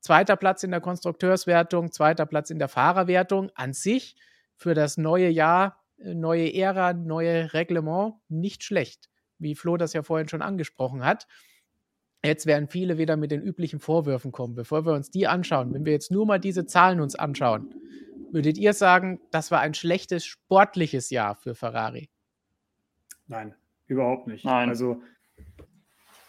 zweiter 0.00 0.36
Platz 0.36 0.62
in 0.62 0.70
der 0.70 0.80
Konstrukteurswertung, 0.80 1.92
zweiter 1.92 2.26
Platz 2.26 2.50
in 2.50 2.58
der 2.58 2.68
Fahrerwertung. 2.68 3.50
An 3.54 3.72
sich 3.72 4.16
für 4.56 4.74
das 4.74 4.96
neue 4.96 5.28
Jahr, 5.28 5.82
äh, 5.98 6.14
neue 6.14 6.54
Ära, 6.54 6.92
neue 6.92 7.52
Reglement 7.54 8.14
nicht 8.28 8.62
schlecht, 8.62 9.10
wie 9.38 9.54
Flo 9.54 9.76
das 9.76 9.92
ja 9.92 10.02
vorhin 10.02 10.28
schon 10.28 10.42
angesprochen 10.42 11.04
hat. 11.04 11.26
Jetzt 12.24 12.46
werden 12.46 12.68
viele 12.68 12.98
wieder 12.98 13.16
mit 13.16 13.30
den 13.30 13.42
üblichen 13.42 13.78
Vorwürfen 13.78 14.32
kommen. 14.32 14.54
Bevor 14.54 14.84
wir 14.84 14.92
uns 14.92 15.10
die 15.10 15.28
anschauen, 15.28 15.72
wenn 15.72 15.84
wir 15.84 15.92
jetzt 15.92 16.10
nur 16.10 16.26
mal 16.26 16.40
diese 16.40 16.66
Zahlen 16.66 17.00
uns 17.00 17.14
anschauen, 17.14 17.74
würdet 18.32 18.58
ihr 18.58 18.74
sagen, 18.74 19.20
das 19.30 19.50
war 19.50 19.60
ein 19.60 19.74
schlechtes 19.74 20.24
sportliches 20.24 21.10
Jahr 21.10 21.36
für 21.36 21.54
Ferrari? 21.54 22.10
Nein, 23.28 23.54
überhaupt 23.86 24.26
nicht. 24.26 24.44
Nein. 24.44 24.68
Also 24.68 25.00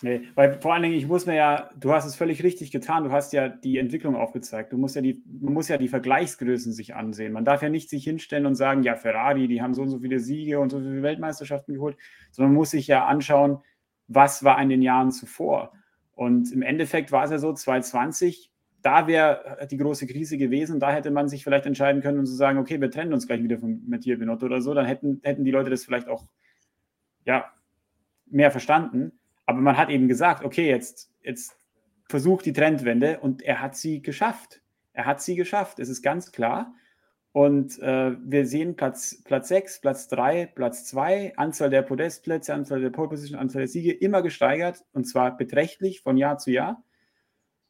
Nee, 0.01 0.21
weil 0.35 0.61
vor 0.61 0.73
allen 0.73 0.83
Dingen, 0.83 0.95
ich 0.95 1.07
muss 1.07 1.25
mir 1.25 1.35
ja, 1.35 1.69
du 1.77 1.91
hast 1.91 2.05
es 2.05 2.15
völlig 2.15 2.41
richtig 2.41 2.71
getan, 2.71 3.03
du 3.03 3.11
hast 3.11 3.33
ja 3.33 3.49
die 3.49 3.77
Entwicklung 3.77 4.15
aufgezeigt. 4.15 4.71
Du 4.71 4.77
musst 4.77 4.95
ja 4.95 5.01
die, 5.01 5.21
man 5.25 5.53
muss 5.53 5.67
ja 5.67 5.77
die 5.77 5.89
Vergleichsgrößen 5.89 6.71
sich 6.71 6.95
ansehen. 6.95 7.33
Man 7.33 7.43
darf 7.43 7.61
ja 7.61 7.67
nicht 7.67 7.89
sich 7.89 8.05
hinstellen 8.05 8.45
und 8.45 8.55
sagen, 8.55 8.83
ja, 8.83 8.95
Ferrari, 8.95 9.49
die 9.49 9.61
haben 9.61 9.73
so 9.73 9.81
und 9.81 9.89
so 9.89 9.99
viele 9.99 10.19
Siege 10.19 10.61
und 10.61 10.69
so 10.69 10.79
viele 10.79 11.03
Weltmeisterschaften 11.03 11.73
geholt, 11.73 11.97
sondern 12.31 12.53
man 12.53 12.59
muss 12.59 12.71
sich 12.71 12.87
ja 12.87 13.07
anschauen, 13.07 13.59
was 14.07 14.45
war 14.45 14.61
in 14.61 14.69
den 14.69 14.81
Jahren 14.81 15.11
zuvor. 15.11 15.73
Und 16.13 16.49
im 16.53 16.61
Endeffekt 16.61 17.11
war 17.11 17.25
es 17.25 17.31
ja 17.31 17.37
so, 17.37 17.51
2020, 17.51 18.53
da 18.81 19.05
wäre 19.05 19.67
die 19.69 19.77
große 19.77 20.07
Krise 20.07 20.37
gewesen, 20.37 20.79
da 20.79 20.91
hätte 20.93 21.11
man 21.11 21.27
sich 21.27 21.43
vielleicht 21.43 21.65
entscheiden 21.65 22.01
können 22.01 22.19
und 22.19 22.25
zu 22.25 22.35
sagen, 22.35 22.57
okay, 22.57 22.79
wir 22.79 22.89
trennen 22.89 23.11
uns 23.11 23.27
gleich 23.27 23.43
wieder 23.43 23.57
von 23.57 23.81
Mathieu 23.85 24.17
Binotto 24.17 24.45
oder 24.45 24.61
so, 24.61 24.73
dann 24.73 24.85
hätten, 24.85 25.19
hätten 25.23 25.43
die 25.43 25.51
Leute 25.51 25.69
das 25.69 25.83
vielleicht 25.83 26.07
auch 26.07 26.29
ja, 27.25 27.51
mehr 28.25 28.51
verstanden. 28.51 29.19
Aber 29.45 29.61
man 29.61 29.77
hat 29.77 29.89
eben 29.89 30.07
gesagt, 30.07 30.43
okay, 30.43 30.69
jetzt, 30.69 31.11
jetzt 31.21 31.55
versucht 32.07 32.45
die 32.45 32.53
Trendwende 32.53 33.19
und 33.19 33.41
er 33.41 33.61
hat 33.61 33.75
sie 33.75 34.01
geschafft. 34.01 34.61
Er 34.93 35.05
hat 35.05 35.21
sie 35.21 35.35
geschafft, 35.35 35.79
es 35.79 35.89
ist 35.89 36.01
ganz 36.01 36.31
klar. 36.31 36.73
Und 37.31 37.79
äh, 37.79 38.15
wir 38.23 38.47
sehen 38.47 38.75
Platz, 38.75 39.21
Platz 39.23 39.49
6, 39.49 39.81
Platz 39.81 40.07
3, 40.07 40.47
Platz 40.47 40.85
2, 40.85 41.37
Anzahl 41.37 41.69
der 41.69 41.83
Podestplätze, 41.83 42.53
Anzahl 42.53 42.81
der 42.81 42.89
Pole 42.89 43.09
Position, 43.09 43.39
Anzahl 43.39 43.61
der 43.61 43.67
Siege 43.67 43.91
immer 43.91 44.23
gesteigert 44.23 44.83
und 44.93 45.05
zwar 45.05 45.37
beträchtlich 45.37 46.01
von 46.01 46.17
Jahr 46.17 46.39
zu 46.39 46.51
Jahr. 46.51 46.83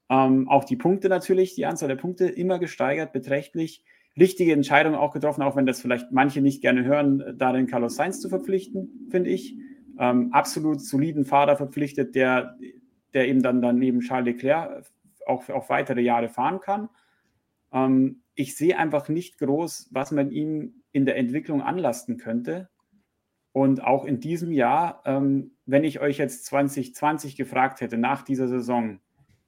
Ähm, 0.10 0.48
auch 0.48 0.64
die 0.64 0.78
Punkte 0.78 1.10
natürlich, 1.10 1.56
die 1.56 1.66
Anzahl 1.66 1.90
der 1.90 1.98
Punkte 1.98 2.28
immer 2.28 2.58
gesteigert, 2.58 3.12
beträchtlich. 3.12 3.84
Richtige 4.18 4.54
Entscheidung 4.54 4.96
auch 4.96 5.14
getroffen, 5.14 5.42
auch 5.44 5.56
wenn 5.56 5.66
das 5.66 5.82
vielleicht 5.82 6.12
manche 6.12 6.42
nicht 6.42 6.62
gerne 6.62 6.84
hören, 6.84 7.36
da 7.38 7.54
den 7.54 7.68
Carlos 7.68 7.96
Sainz 7.96 8.20
zu 8.20 8.30
verpflichten, 8.30 9.08
finde 9.10 9.30
ich 9.30 9.56
ähm, 9.98 10.32
absolut 10.34 10.82
soliden 10.82 11.26
Fahrer 11.26 11.58
verpflichtet, 11.58 12.16
der, 12.16 12.58
der 13.14 13.28
eben 13.28 13.42
dann, 13.42 13.62
dann 13.62 13.78
neben 13.78 14.00
Charles 14.00 14.26
Leclerc 14.26 14.86
auch 15.28 15.48
auf 15.50 15.70
weitere 15.70 16.02
Jahre 16.02 16.30
fahren 16.30 16.60
kann. 16.60 16.90
Ähm, 17.72 18.22
ich 18.36 18.56
sehe 18.56 18.78
einfach 18.78 19.10
nicht 19.10 19.38
groß, 19.38 19.90
was 19.92 20.12
man 20.12 20.32
ihm 20.32 20.82
in 20.92 21.06
der 21.06 21.18
Entwicklung 21.18 21.62
anlasten 21.62 22.18
könnte. 22.18 22.70
Und 23.52 23.84
auch 23.84 24.06
in 24.06 24.20
diesem 24.20 24.52
Jahr, 24.52 25.02
ähm, 25.06 25.52
wenn 25.66 25.84
ich 25.84 26.00
euch 26.00 26.18
jetzt 26.18 26.46
2020 26.46 27.36
gefragt 27.36 27.82
hätte, 27.82 27.98
nach 27.98 28.22
dieser 28.22 28.48
Saison, 28.48 29.00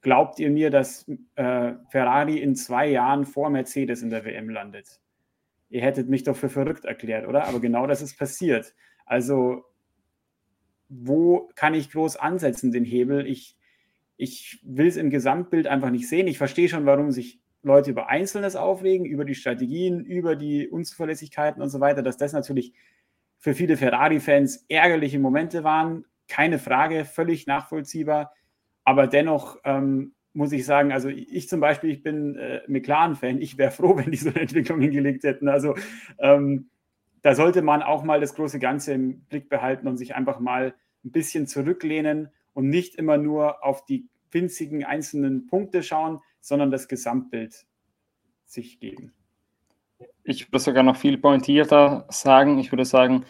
glaubt 0.02 0.40
ihr 0.40 0.50
mir, 0.50 0.70
dass 0.70 1.08
äh, 1.36 1.74
Ferrari 1.90 2.40
in 2.40 2.56
zwei 2.56 2.88
Jahren 2.90 3.26
vor 3.26 3.50
Mercedes 3.50 4.02
in 4.02 4.10
der 4.10 4.26
WM 4.26 4.50
landet? 4.50 5.00
Ihr 5.70 5.82
hättet 5.82 6.10
mich 6.10 6.24
doch 6.24 6.36
für 6.36 6.50
verrückt 6.50 6.86
erklärt, 6.86 7.28
oder? 7.28 7.46
Aber 7.46 7.60
genau 7.60 7.88
das 7.88 8.02
ist 8.02 8.18
passiert. 8.18 8.74
Also 9.06 9.64
wo 10.90 11.50
kann 11.56 11.74
ich 11.74 11.90
groß 11.92 12.18
ansetzen, 12.18 12.72
den 12.72 12.84
Hebel? 12.84 13.26
Ich, 13.26 13.58
ich 14.18 14.60
will 14.64 14.88
es 14.88 14.98
im 14.98 15.10
Gesamtbild 15.10 15.66
einfach 15.66 15.90
nicht 15.90 16.10
sehen. 16.10 16.28
Ich 16.28 16.38
verstehe 16.38 16.68
schon, 16.68 16.86
warum 16.86 17.12
sich 17.12 17.40
Leute 17.64 17.92
über 17.92 18.10
Einzelnes 18.10 18.56
aufregen, 18.56 19.06
über 19.06 19.24
die 19.24 19.36
Strategien, 19.36 20.04
über 20.04 20.36
die 20.36 20.68
Unzuverlässigkeiten 20.68 21.62
und 21.62 21.70
so 21.70 21.80
weiter, 21.80 22.02
dass 22.02 22.18
das 22.18 22.34
natürlich 22.34 22.74
für 23.38 23.54
viele 23.54 23.78
Ferrari-Fans 23.78 24.66
ärgerliche 24.68 25.20
Momente 25.20 25.64
waren. 25.64 26.06
Keine 26.28 26.60
Frage, 26.60 27.06
völlig 27.06 27.48
nachvollziehbar. 27.48 28.34
Aber 28.92 29.08
dennoch 29.08 29.58
ähm, 29.64 30.12
muss 30.34 30.52
ich 30.52 30.66
sagen, 30.66 30.92
also 30.92 31.08
ich 31.08 31.48
zum 31.48 31.62
Beispiel, 31.62 31.92
ich 31.92 32.04
bin 32.04 32.36
äh, 32.36 32.60
McLaren-Fan. 32.68 33.42
Ich 33.42 33.58
wäre 33.58 33.72
froh, 33.72 33.96
wenn 33.96 34.12
die 34.12 34.18
so 34.18 34.32
eine 34.32 34.42
Entwicklung 34.42 34.82
hingelegt 34.82 35.24
hätten. 35.24 35.48
Also 35.48 35.76
ähm, 36.20 36.70
da 37.22 37.34
sollte 37.34 37.62
man 37.62 37.84
auch 37.84 38.04
mal 38.04 38.20
das 38.20 38.36
große 38.36 38.60
Ganze 38.60 38.92
im 38.92 39.22
Blick 39.22 39.48
behalten 39.48 39.88
und 39.88 39.96
sich 39.96 40.14
einfach 40.14 40.42
mal 40.42 40.74
ein 41.06 41.12
bisschen 41.12 41.48
zurücklehnen 41.48 42.32
und 42.52 42.68
nicht 42.68 42.96
immer 42.96 43.18
nur 43.18 43.64
auf 43.64 43.86
die 43.86 44.10
winzigen 44.30 44.84
einzelnen 44.84 45.48
Punkte 45.48 45.84
schauen, 45.84 46.20
sondern 46.42 46.70
das 46.70 46.90
Gesamtbild 46.90 47.66
sich 48.46 48.82
geben. 48.82 49.14
Ich 50.26 50.50
würde 50.50 50.60
sogar 50.60 50.84
noch 50.84 50.98
viel 50.98 51.18
pointierter 51.18 52.08
sagen. 52.10 52.60
Ich 52.60 52.74
würde 52.74 52.84
sagen, 52.84 53.24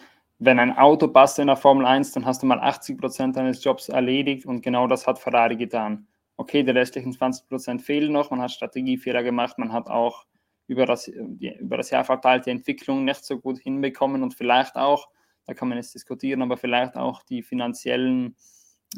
wenn 0.44 0.58
ein 0.58 0.76
Auto 0.76 1.06
passt 1.06 1.38
in 1.38 1.46
der 1.46 1.56
Formel 1.56 1.86
1, 1.86 2.12
dann 2.12 2.26
hast 2.26 2.42
du 2.42 2.46
mal 2.46 2.58
80 2.58 2.98
Prozent 2.98 3.36
deines 3.36 3.62
Jobs 3.62 3.88
erledigt 3.88 4.44
und 4.44 4.60
genau 4.60 4.88
das 4.88 5.06
hat 5.06 5.20
Ferrari 5.20 5.56
getan. 5.56 6.08
Okay, 6.36 6.64
die 6.64 6.72
restlichen 6.72 7.12
20 7.12 7.48
Prozent 7.48 7.82
fehlen 7.82 8.12
noch, 8.12 8.30
man 8.30 8.40
hat 8.40 8.50
Strategiefehler 8.50 9.22
gemacht, 9.22 9.58
man 9.58 9.72
hat 9.72 9.88
auch 9.88 10.24
über 10.66 10.84
das, 10.84 11.06
über 11.06 11.76
das 11.76 11.90
Jahr 11.90 12.04
verteilt 12.04 12.46
die 12.46 12.50
Entwicklung 12.50 13.04
nicht 13.04 13.24
so 13.24 13.38
gut 13.38 13.58
hinbekommen 13.58 14.22
und 14.24 14.34
vielleicht 14.34 14.74
auch, 14.74 15.08
da 15.46 15.54
kann 15.54 15.68
man 15.68 15.78
jetzt 15.78 15.94
diskutieren, 15.94 16.42
aber 16.42 16.56
vielleicht 16.56 16.96
auch 16.96 17.22
die 17.22 17.42
finanziellen 17.42 18.34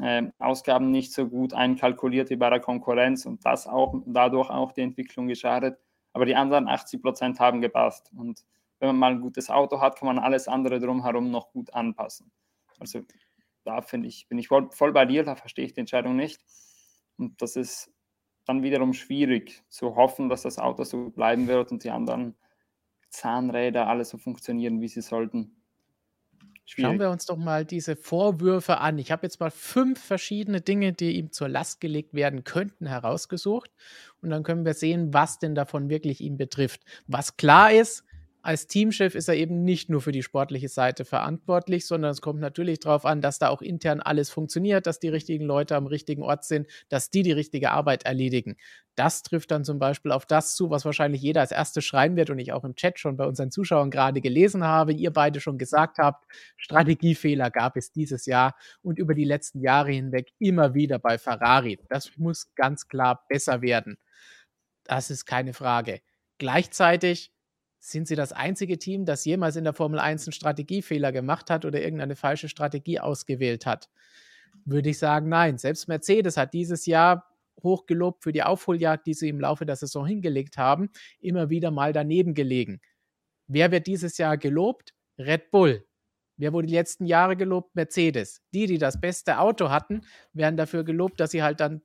äh, 0.00 0.22
Ausgaben 0.38 0.90
nicht 0.90 1.12
so 1.12 1.28
gut 1.28 1.52
einkalkuliert 1.52 2.30
wie 2.30 2.36
bei 2.36 2.48
der 2.48 2.60
Konkurrenz 2.60 3.26
und 3.26 3.44
das 3.44 3.66
auch 3.66 4.02
dadurch 4.06 4.48
auch 4.48 4.72
die 4.72 4.82
Entwicklung 4.82 5.26
geschadet. 5.26 5.78
Aber 6.12 6.26
die 6.26 6.36
anderen 6.36 6.68
80 6.68 7.02
Prozent 7.02 7.40
haben 7.40 7.60
gepasst. 7.60 8.10
Und 8.16 8.44
wenn 8.80 8.88
man 8.88 8.96
mal 8.96 9.12
ein 9.12 9.20
gutes 9.20 9.50
Auto 9.50 9.80
hat, 9.80 9.98
kann 9.98 10.06
man 10.06 10.18
alles 10.18 10.48
andere 10.48 10.80
drumherum 10.80 11.30
noch 11.30 11.52
gut 11.52 11.72
anpassen. 11.74 12.30
Also 12.78 13.02
da 13.64 13.82
finde 13.82 14.08
ich, 14.08 14.28
bin 14.28 14.38
ich 14.38 14.48
voll, 14.48 14.70
voll 14.70 14.92
bei 14.92 15.06
dir, 15.06 15.24
da 15.24 15.36
verstehe 15.36 15.64
ich 15.64 15.72
die 15.72 15.80
Entscheidung 15.80 16.16
nicht. 16.16 16.42
Und 17.16 17.40
das 17.40 17.56
ist 17.56 17.90
dann 18.44 18.62
wiederum 18.62 18.92
schwierig 18.92 19.62
zu 19.68 19.96
hoffen, 19.96 20.28
dass 20.28 20.42
das 20.42 20.58
Auto 20.58 20.84
so 20.84 21.10
bleiben 21.10 21.48
wird 21.48 21.72
und 21.72 21.84
die 21.84 21.90
anderen 21.90 22.36
Zahnräder 23.08 23.86
alle 23.86 24.04
so 24.04 24.18
funktionieren, 24.18 24.80
wie 24.80 24.88
sie 24.88 25.00
sollten. 25.00 25.56
Schwierig. 26.66 26.92
Schauen 26.92 27.00
wir 27.00 27.10
uns 27.10 27.26
doch 27.26 27.36
mal 27.36 27.64
diese 27.66 27.94
Vorwürfe 27.94 28.78
an. 28.78 28.98
Ich 28.98 29.12
habe 29.12 29.26
jetzt 29.26 29.38
mal 29.38 29.50
fünf 29.50 30.02
verschiedene 30.02 30.62
Dinge, 30.62 30.94
die 30.94 31.16
ihm 31.16 31.30
zur 31.30 31.48
Last 31.48 31.80
gelegt 31.80 32.14
werden 32.14 32.42
könnten, 32.44 32.86
herausgesucht. 32.86 33.70
Und 34.22 34.30
dann 34.30 34.42
können 34.42 34.64
wir 34.64 34.72
sehen, 34.72 35.12
was 35.12 35.38
denn 35.38 35.54
davon 35.54 35.90
wirklich 35.90 36.22
ihn 36.22 36.38
betrifft. 36.38 36.82
Was 37.06 37.36
klar 37.36 37.70
ist, 37.70 38.04
als 38.44 38.66
Teamchef 38.66 39.14
ist 39.14 39.28
er 39.28 39.36
eben 39.36 39.64
nicht 39.64 39.88
nur 39.88 40.02
für 40.02 40.12
die 40.12 40.22
sportliche 40.22 40.68
Seite 40.68 41.06
verantwortlich, 41.06 41.86
sondern 41.86 42.10
es 42.10 42.20
kommt 42.20 42.40
natürlich 42.40 42.78
darauf 42.78 43.06
an, 43.06 43.22
dass 43.22 43.38
da 43.38 43.48
auch 43.48 43.62
intern 43.62 44.00
alles 44.02 44.28
funktioniert, 44.28 44.86
dass 44.86 44.98
die 45.00 45.08
richtigen 45.08 45.46
Leute 45.46 45.76
am 45.76 45.86
richtigen 45.86 46.22
Ort 46.22 46.44
sind, 46.44 46.68
dass 46.90 47.08
die 47.08 47.22
die 47.22 47.32
richtige 47.32 47.70
Arbeit 47.70 48.04
erledigen. 48.04 48.56
Das 48.96 49.22
trifft 49.22 49.50
dann 49.50 49.64
zum 49.64 49.78
Beispiel 49.78 50.12
auf 50.12 50.26
das 50.26 50.56
zu, 50.56 50.68
was 50.68 50.84
wahrscheinlich 50.84 51.22
jeder 51.22 51.40
als 51.40 51.52
erstes 51.52 51.86
schreien 51.86 52.16
wird 52.16 52.28
und 52.28 52.38
ich 52.38 52.52
auch 52.52 52.64
im 52.64 52.74
Chat 52.74 52.98
schon 52.98 53.16
bei 53.16 53.24
unseren 53.24 53.50
Zuschauern 53.50 53.90
gerade 53.90 54.20
gelesen 54.20 54.62
habe, 54.62 54.92
ihr 54.92 55.10
beide 55.10 55.40
schon 55.40 55.56
gesagt 55.56 55.96
habt, 55.96 56.26
Strategiefehler 56.58 57.50
gab 57.50 57.78
es 57.78 57.92
dieses 57.92 58.26
Jahr 58.26 58.56
und 58.82 58.98
über 58.98 59.14
die 59.14 59.24
letzten 59.24 59.62
Jahre 59.62 59.90
hinweg 59.90 60.28
immer 60.38 60.74
wieder 60.74 60.98
bei 60.98 61.16
Ferrari. 61.16 61.78
Das 61.88 62.16
muss 62.18 62.54
ganz 62.56 62.88
klar 62.88 63.24
besser 63.26 63.62
werden. 63.62 63.96
Das 64.84 65.10
ist 65.10 65.24
keine 65.24 65.54
Frage. 65.54 66.02
Gleichzeitig 66.36 67.33
sind 67.90 68.08
sie 68.08 68.16
das 68.16 68.32
einzige 68.32 68.78
Team, 68.78 69.04
das 69.04 69.24
jemals 69.24 69.56
in 69.56 69.64
der 69.64 69.74
Formel 69.74 69.98
1 69.98 70.26
einen 70.26 70.32
Strategiefehler 70.32 71.12
gemacht 71.12 71.50
hat 71.50 71.64
oder 71.64 71.82
irgendeine 71.82 72.16
falsche 72.16 72.48
Strategie 72.48 72.98
ausgewählt 72.98 73.66
hat? 73.66 73.90
Würde 74.64 74.90
ich 74.90 74.98
sagen, 74.98 75.28
nein. 75.28 75.58
Selbst 75.58 75.86
Mercedes 75.88 76.36
hat 76.36 76.54
dieses 76.54 76.86
Jahr 76.86 77.28
hochgelobt 77.62 78.22
für 78.22 78.32
die 78.32 78.42
Aufholjagd, 78.42 79.06
die 79.06 79.14
sie 79.14 79.28
im 79.28 79.38
Laufe 79.40 79.66
der 79.66 79.76
Saison 79.76 80.06
hingelegt 80.06 80.56
haben, 80.56 80.90
immer 81.20 81.50
wieder 81.50 81.70
mal 81.70 81.92
daneben 81.92 82.34
gelegen. 82.34 82.80
Wer 83.48 83.70
wird 83.70 83.86
dieses 83.86 84.16
Jahr 84.16 84.38
gelobt? 84.38 84.94
Red 85.18 85.50
Bull. 85.50 85.86
Wer 86.36 86.52
wurde 86.52 86.66
die 86.66 86.74
letzten 86.74 87.04
Jahre 87.04 87.36
gelobt? 87.36 87.76
Mercedes. 87.76 88.42
Die, 88.54 88.66
die 88.66 88.78
das 88.78 89.00
beste 89.00 89.38
Auto 89.38 89.68
hatten, 89.70 90.02
werden 90.32 90.56
dafür 90.56 90.84
gelobt, 90.84 91.20
dass 91.20 91.30
sie 91.32 91.42
halt 91.42 91.60
dann 91.60 91.82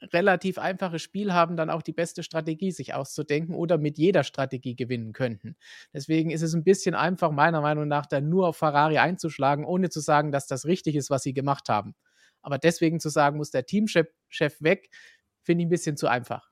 relativ 0.00 0.58
einfaches 0.58 1.02
Spiel 1.02 1.32
haben, 1.32 1.56
dann 1.56 1.70
auch 1.70 1.82
die 1.82 1.92
beste 1.92 2.22
Strategie 2.22 2.70
sich 2.70 2.94
auszudenken 2.94 3.54
oder 3.54 3.78
mit 3.78 3.98
jeder 3.98 4.24
Strategie 4.24 4.76
gewinnen 4.76 5.12
könnten. 5.12 5.56
Deswegen 5.92 6.30
ist 6.30 6.42
es 6.42 6.54
ein 6.54 6.64
bisschen 6.64 6.94
einfach, 6.94 7.30
meiner 7.30 7.60
Meinung 7.60 7.88
nach, 7.88 8.06
dann 8.06 8.28
nur 8.28 8.48
auf 8.48 8.56
Ferrari 8.56 8.98
einzuschlagen, 8.98 9.64
ohne 9.64 9.88
zu 9.88 10.00
sagen, 10.00 10.32
dass 10.32 10.46
das 10.46 10.66
richtig 10.66 10.96
ist, 10.96 11.10
was 11.10 11.22
sie 11.22 11.34
gemacht 11.34 11.68
haben. 11.68 11.94
Aber 12.42 12.58
deswegen 12.58 13.00
zu 13.00 13.08
sagen, 13.08 13.38
muss 13.38 13.50
der 13.50 13.66
Teamchef 13.66 14.06
weg, 14.60 14.90
finde 15.42 15.62
ich 15.62 15.66
ein 15.66 15.70
bisschen 15.70 15.96
zu 15.96 16.08
einfach. 16.08 16.50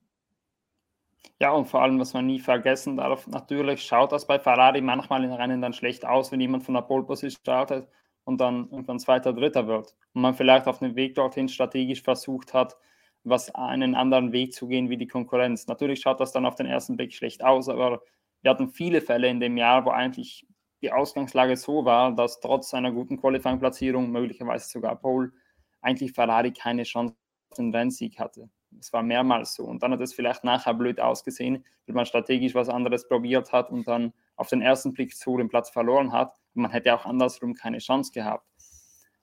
Ja, 1.41 1.51
und 1.51 1.67
vor 1.67 1.83
allem, 1.83 1.99
was 1.99 2.15
man 2.15 2.27
nie 2.27 2.39
vergessen 2.39 2.97
darf, 2.97 3.27
natürlich 3.27 3.83
schaut 3.83 4.13
das 4.13 4.27
bei 4.27 4.39
Ferrari 4.39 4.81
manchmal 4.81 5.25
in 5.25 5.33
Rennen 5.33 5.61
dann 5.61 5.73
schlecht 5.73 6.05
aus, 6.07 6.33
wenn 6.33 6.41
jemand 6.41 6.65
von 6.65 6.75
der 6.75 6.83
Pole 6.83 7.05
Position 7.05 7.41
startet 7.41 7.89
und 8.25 8.41
dann 8.41 8.69
irgendwann 8.71 8.99
Zweiter, 8.99 9.33
Dritter 9.33 9.67
wird. 9.67 9.95
Und 10.15 10.23
man 10.23 10.35
vielleicht 10.35 10.67
auf 10.67 10.79
dem 10.79 10.97
Weg 10.97 11.15
dorthin 11.17 11.49
strategisch 11.49 12.03
versucht 12.03 12.55
hat, 12.55 12.77
was 13.25 13.55
einen 13.55 13.95
anderen 13.95 14.33
Weg 14.33 14.53
zu 14.53 14.69
gehen 14.69 14.91
wie 14.91 14.97
die 14.97 15.07
Konkurrenz. 15.07 15.67
Natürlich 15.67 16.01
schaut 16.01 16.21
das 16.21 16.33
dann 16.33 16.47
auf 16.47 16.55
den 16.55 16.67
ersten 16.67 16.97
Blick 16.97 17.13
schlecht 17.13 17.43
aus, 17.43 17.69
aber 17.69 18.03
wir 18.43 18.51
hatten 18.51 18.69
viele 18.69 19.01
Fälle 19.01 19.29
in 19.29 19.41
dem 19.41 19.57
Jahr, 19.57 19.85
wo 19.85 19.91
eigentlich 19.91 20.47
die 20.83 20.93
Ausgangslage 20.93 21.57
so 21.57 21.85
war, 21.87 22.15
dass 22.15 22.41
trotz 22.41 22.75
einer 22.75 22.93
guten 22.93 23.19
Qualifying-Platzierung, 23.19 24.11
möglicherweise 24.11 24.69
sogar 24.69 24.97
Pole, 24.97 25.33
eigentlich 25.81 26.13
Ferrari 26.13 26.53
keine 26.53 26.83
Chance 26.83 27.15
den 27.57 27.75
Rennsieg 27.75 28.19
hatte. 28.19 28.51
Es 28.79 28.93
war 28.93 29.03
mehrmals 29.03 29.55
so. 29.55 29.65
Und 29.65 29.83
dann 29.83 29.93
hat 29.93 30.01
es 30.01 30.13
vielleicht 30.13 30.45
nachher 30.45 30.75
blöd 30.75 31.01
ausgesehen, 31.01 31.65
weil 31.87 31.95
man 31.95 32.07
strategisch 32.07 32.55
was 32.55 32.69
anderes 32.69 33.09
probiert 33.09 33.53
hat 33.53 33.71
und 33.71 33.87
dann 33.89 34.13
auf 34.37 34.49
den 34.49 34.61
ersten 34.61 34.93
Blick 34.93 35.15
so 35.15 35.37
den 35.37 35.49
Platz 35.49 35.71
verloren 35.71 36.13
hat. 36.13 36.37
Und 36.55 36.63
man 36.63 36.71
hätte 36.71 36.95
auch 36.95 37.07
andersrum 37.07 37.55
keine 37.55 37.79
Chance 37.79 38.13
gehabt. 38.13 38.47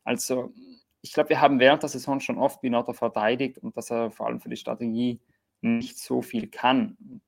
Also, 0.03 0.53
ich 1.01 1.13
glaube, 1.13 1.29
wir 1.29 1.41
haben 1.41 1.59
während 1.59 1.81
der 1.83 1.89
Saison 1.89 2.19
schon 2.19 2.37
oft 2.37 2.61
Binotto 2.61 2.93
verteidigt 2.93 3.57
und 3.57 3.75
dass 3.75 3.91
er 3.91 4.11
vor 4.11 4.27
allem 4.27 4.39
für 4.39 4.49
die 4.49 4.55
Strategie 4.55 5.19
nicht 5.61 5.97
so 5.97 6.21
viel 6.21 6.47
kann. 6.47 7.21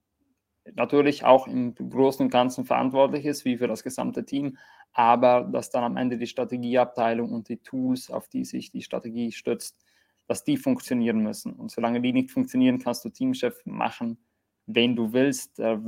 Natürlich 0.74 1.24
auch 1.24 1.46
im 1.46 1.74
Großen 1.74 2.24
und 2.24 2.30
Ganzen 2.30 2.64
verantwortlich 2.64 3.26
ist, 3.26 3.44
wie 3.44 3.58
für 3.58 3.68
das 3.68 3.82
gesamte 3.82 4.24
Team, 4.24 4.56
aber 4.92 5.42
dass 5.42 5.70
dann 5.70 5.84
am 5.84 5.96
Ende 5.96 6.16
die 6.16 6.26
Strategieabteilung 6.26 7.32
und 7.32 7.48
die 7.48 7.58
Tools, 7.58 8.10
auf 8.10 8.28
die 8.28 8.44
sich 8.44 8.70
die 8.70 8.82
Strategie 8.82 9.32
stützt, 9.32 9.84
dass 10.26 10.44
die 10.44 10.56
funktionieren 10.56 11.18
müssen. 11.18 11.52
Und 11.52 11.70
solange 11.70 12.00
die 12.00 12.12
nicht 12.12 12.30
funktionieren, 12.30 12.78
kannst 12.78 13.04
du 13.04 13.10
Teamchef 13.10 13.60
machen, 13.66 14.18
wen 14.66 14.96
du 14.96 15.12
willst. 15.12 15.58
Der, 15.58 15.82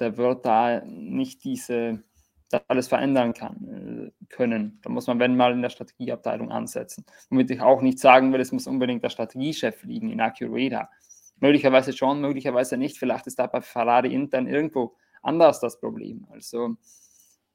der 0.00 0.16
wird 0.16 0.44
da 0.44 0.80
nicht 0.84 1.44
diese 1.44 2.02
das 2.50 2.62
alles 2.68 2.88
verändern 2.88 3.34
kann, 3.34 4.12
äh, 4.18 4.24
können. 4.28 4.80
Da 4.82 4.90
muss 4.90 5.06
man, 5.06 5.18
wenn 5.18 5.36
mal, 5.36 5.52
in 5.52 5.62
der 5.62 5.70
Strategieabteilung 5.70 6.50
ansetzen. 6.50 7.04
Womit 7.30 7.50
ich 7.50 7.60
auch 7.60 7.82
nicht 7.82 7.98
sagen 7.98 8.32
will, 8.32 8.40
es 8.40 8.52
muss 8.52 8.66
unbedingt 8.66 9.04
der 9.04 9.10
Strategiechef 9.10 9.82
liegen 9.84 10.10
in 10.10 10.20
Accurata. 10.20 10.90
Möglicherweise 11.40 11.92
schon, 11.92 12.20
möglicherweise 12.20 12.76
nicht. 12.76 12.98
Vielleicht 12.98 13.26
ist 13.26 13.38
da 13.38 13.46
bei 13.46 13.60
Ferrari 13.60 14.12
intern 14.12 14.46
irgendwo 14.46 14.96
anders 15.22 15.60
das 15.60 15.78
Problem. 15.78 16.26
Also 16.30 16.76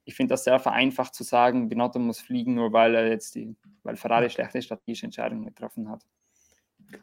ich 0.06 0.16
finde 0.16 0.34
das 0.34 0.44
sehr 0.44 0.60
vereinfacht 0.60 1.16
zu 1.16 1.24
sagen, 1.24 1.70
Binotto 1.70 2.00
muss 2.00 2.20
fliegen, 2.20 2.56
nur 2.56 2.74
weil 2.74 2.96
er 2.96 3.08
jetzt 3.08 3.36
die, 3.36 3.56
weil 3.84 3.96
Ferrari 3.96 4.30
schlechte 4.30 4.62
strategische 4.62 5.06
Entscheidungen 5.06 5.46
getroffen 5.46 5.90
hat. 5.90 6.06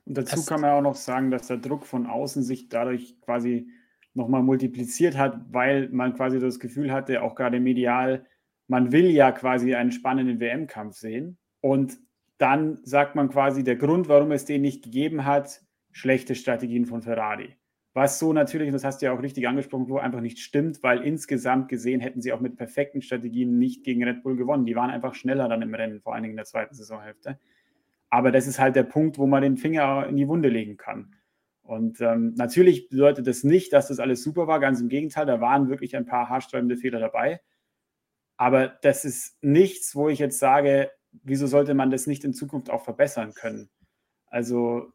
Und 0.04 0.16
dazu 0.16 0.36
das 0.36 0.46
kann 0.46 0.60
man 0.60 0.70
auch 0.70 0.82
noch 0.82 0.94
sagen, 0.94 1.30
dass 1.30 1.48
der 1.48 1.56
Druck 1.56 1.86
von 1.86 2.06
außen 2.06 2.42
sich 2.42 2.68
dadurch 2.68 3.20
quasi 3.20 3.68
nochmal 4.14 4.42
multipliziert 4.42 5.16
hat, 5.16 5.40
weil 5.52 5.88
man 5.90 6.14
quasi 6.14 6.38
das 6.38 6.58
Gefühl 6.58 6.92
hatte, 6.92 7.22
auch 7.22 7.34
gerade 7.34 7.60
medial, 7.60 8.26
man 8.66 8.92
will 8.92 9.10
ja 9.10 9.32
quasi 9.32 9.74
einen 9.74 9.92
spannenden 9.92 10.40
WM-Kampf 10.40 10.96
sehen. 10.96 11.38
Und 11.60 11.98
dann 12.38 12.78
sagt 12.84 13.16
man 13.16 13.28
quasi, 13.28 13.64
der 13.64 13.76
Grund, 13.76 14.08
warum 14.08 14.32
es 14.32 14.44
den 14.44 14.62
nicht 14.62 14.84
gegeben 14.84 15.24
hat, 15.24 15.60
schlechte 15.92 16.34
Strategien 16.34 16.86
von 16.86 17.02
Ferrari. 17.02 17.56
Was 17.92 18.20
so 18.20 18.32
natürlich, 18.32 18.68
und 18.68 18.74
das 18.74 18.84
hast 18.84 19.02
du 19.02 19.06
ja 19.06 19.12
auch 19.12 19.22
richtig 19.22 19.48
angesprochen, 19.48 19.88
wo 19.88 19.98
einfach 19.98 20.20
nicht 20.20 20.38
stimmt, 20.38 20.82
weil 20.82 21.02
insgesamt 21.02 21.68
gesehen 21.68 22.00
hätten 22.00 22.22
sie 22.22 22.32
auch 22.32 22.40
mit 22.40 22.56
perfekten 22.56 23.02
Strategien 23.02 23.58
nicht 23.58 23.82
gegen 23.82 24.04
Red 24.04 24.22
Bull 24.22 24.36
gewonnen. 24.36 24.64
Die 24.64 24.76
waren 24.76 24.90
einfach 24.90 25.14
schneller 25.14 25.48
dann 25.48 25.62
im 25.62 25.74
Rennen, 25.74 26.00
vor 26.00 26.14
allen 26.14 26.22
Dingen 26.22 26.34
in 26.34 26.36
der 26.36 26.46
zweiten 26.46 26.74
Saisonhälfte. 26.74 27.38
Aber 28.08 28.30
das 28.30 28.46
ist 28.46 28.60
halt 28.60 28.76
der 28.76 28.84
Punkt, 28.84 29.18
wo 29.18 29.26
man 29.26 29.42
den 29.42 29.56
Finger 29.56 30.06
in 30.06 30.16
die 30.16 30.28
Wunde 30.28 30.48
legen 30.48 30.76
kann. 30.76 31.16
Und 31.70 32.00
ähm, 32.00 32.34
natürlich 32.36 32.88
bedeutet 32.88 33.28
das 33.28 33.44
nicht, 33.44 33.72
dass 33.72 33.86
das 33.86 34.00
alles 34.00 34.24
super 34.24 34.48
war, 34.48 34.58
ganz 34.58 34.80
im 34.80 34.88
Gegenteil, 34.88 35.24
da 35.24 35.40
waren 35.40 35.68
wirklich 35.68 35.96
ein 35.96 36.04
paar 36.04 36.28
haarsträubende 36.28 36.76
Fehler 36.76 36.98
dabei. 36.98 37.40
Aber 38.36 38.66
das 38.66 39.04
ist 39.04 39.38
nichts, 39.40 39.94
wo 39.94 40.08
ich 40.08 40.18
jetzt 40.18 40.40
sage, 40.40 40.90
wieso 41.22 41.46
sollte 41.46 41.74
man 41.74 41.90
das 41.90 42.08
nicht 42.08 42.24
in 42.24 42.34
Zukunft 42.34 42.70
auch 42.70 42.82
verbessern 42.82 43.34
können? 43.34 43.70
Also 44.26 44.92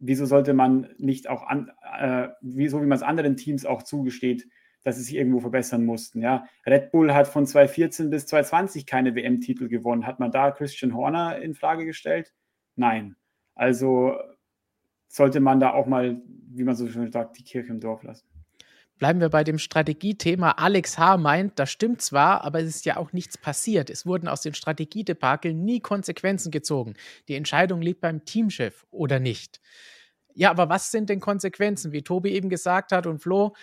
wieso 0.00 0.26
sollte 0.26 0.52
man 0.52 0.88
nicht 0.98 1.28
auch 1.28 1.44
an, 1.44 1.70
äh, 2.00 2.28
wie, 2.40 2.68
so 2.68 2.82
wie 2.82 2.86
man 2.86 2.96
es 2.96 3.02
anderen 3.04 3.36
Teams 3.36 3.64
auch 3.64 3.84
zugesteht, 3.84 4.48
dass 4.82 4.96
sie 4.96 5.02
sich 5.02 5.14
irgendwo 5.14 5.38
verbessern 5.38 5.84
mussten. 5.84 6.22
Ja, 6.22 6.44
Red 6.66 6.90
Bull 6.90 7.14
hat 7.14 7.28
von 7.28 7.46
2014 7.46 8.10
bis 8.10 8.26
2020 8.26 8.84
keine 8.84 9.14
WM-Titel 9.14 9.68
gewonnen. 9.68 10.06
Hat 10.06 10.18
man 10.18 10.32
da 10.32 10.50
Christian 10.50 10.94
Horner 10.94 11.38
in 11.38 11.54
Frage 11.54 11.84
gestellt? 11.84 12.32
Nein. 12.74 13.14
Also 13.54 14.16
sollte 15.10 15.40
man 15.40 15.60
da 15.60 15.72
auch 15.72 15.86
mal, 15.86 16.22
wie 16.52 16.64
man 16.64 16.76
so 16.76 16.88
schön 16.88 17.10
sagt, 17.10 17.36
die 17.36 17.42
Kirche 17.42 17.72
im 17.72 17.80
Dorf 17.80 18.02
lassen. 18.04 18.24
Bleiben 18.96 19.20
wir 19.20 19.30
bei 19.30 19.44
dem 19.44 19.58
Strategiethema. 19.58 20.52
Alex 20.52 20.98
H. 20.98 21.16
meint, 21.16 21.58
das 21.58 21.70
stimmt 21.70 22.02
zwar, 22.02 22.44
aber 22.44 22.60
es 22.60 22.68
ist 22.68 22.84
ja 22.84 22.96
auch 22.96 23.12
nichts 23.12 23.38
passiert. 23.38 23.90
Es 23.90 24.06
wurden 24.06 24.28
aus 24.28 24.42
den 24.42 24.54
Strategiedebakeln 24.54 25.64
nie 25.64 25.80
Konsequenzen 25.80 26.50
gezogen. 26.50 26.94
Die 27.26 27.34
Entscheidung 27.34 27.80
liegt 27.80 28.02
beim 28.02 28.24
Teamchef 28.24 28.86
oder 28.90 29.18
nicht. 29.18 29.60
Ja, 30.34 30.50
aber 30.50 30.68
was 30.68 30.90
sind 30.90 31.08
denn 31.08 31.18
Konsequenzen? 31.18 31.92
Wie 31.92 32.02
Tobi 32.02 32.30
eben 32.30 32.50
gesagt 32.50 32.92
hat 32.92 33.06
und 33.06 33.20
Flo, 33.20 33.54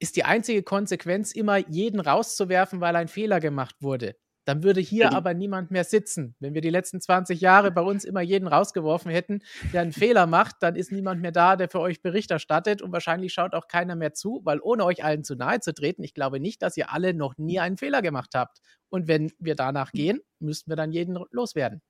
ist 0.00 0.16
die 0.16 0.24
einzige 0.24 0.62
Konsequenz 0.62 1.32
immer, 1.32 1.56
jeden 1.56 2.00
rauszuwerfen, 2.00 2.80
weil 2.80 2.96
ein 2.96 3.08
Fehler 3.08 3.38
gemacht 3.40 3.76
wurde. 3.80 4.16
Dann 4.50 4.64
würde 4.64 4.80
hier 4.80 5.12
aber 5.12 5.32
niemand 5.32 5.70
mehr 5.70 5.84
sitzen. 5.84 6.34
Wenn 6.40 6.54
wir 6.54 6.60
die 6.60 6.70
letzten 6.70 7.00
20 7.00 7.40
Jahre 7.40 7.70
bei 7.70 7.82
uns 7.82 8.04
immer 8.04 8.20
jeden 8.20 8.48
rausgeworfen 8.48 9.08
hätten, 9.08 9.44
der 9.72 9.82
einen 9.82 9.92
Fehler 9.92 10.26
macht, 10.26 10.56
dann 10.58 10.74
ist 10.74 10.90
niemand 10.90 11.22
mehr 11.22 11.30
da, 11.30 11.54
der 11.54 11.68
für 11.68 11.78
euch 11.78 12.02
Bericht 12.02 12.32
erstattet 12.32 12.82
und 12.82 12.90
wahrscheinlich 12.90 13.32
schaut 13.32 13.54
auch 13.54 13.68
keiner 13.68 13.94
mehr 13.94 14.12
zu, 14.12 14.40
weil 14.42 14.58
ohne 14.60 14.84
euch 14.84 15.04
allen 15.04 15.22
zu 15.22 15.36
nahe 15.36 15.60
zu 15.60 15.72
treten, 15.72 16.02
ich 16.02 16.14
glaube 16.14 16.40
nicht, 16.40 16.62
dass 16.62 16.76
ihr 16.76 16.92
alle 16.92 17.14
noch 17.14 17.38
nie 17.38 17.60
einen 17.60 17.76
Fehler 17.76 18.02
gemacht 18.02 18.30
habt. 18.34 18.58
Und 18.88 19.06
wenn 19.06 19.30
wir 19.38 19.54
danach 19.54 19.92
gehen, 19.92 20.18
müssten 20.40 20.68
wir 20.68 20.76
dann 20.76 20.90
jeden 20.90 21.16
loswerden. 21.30 21.80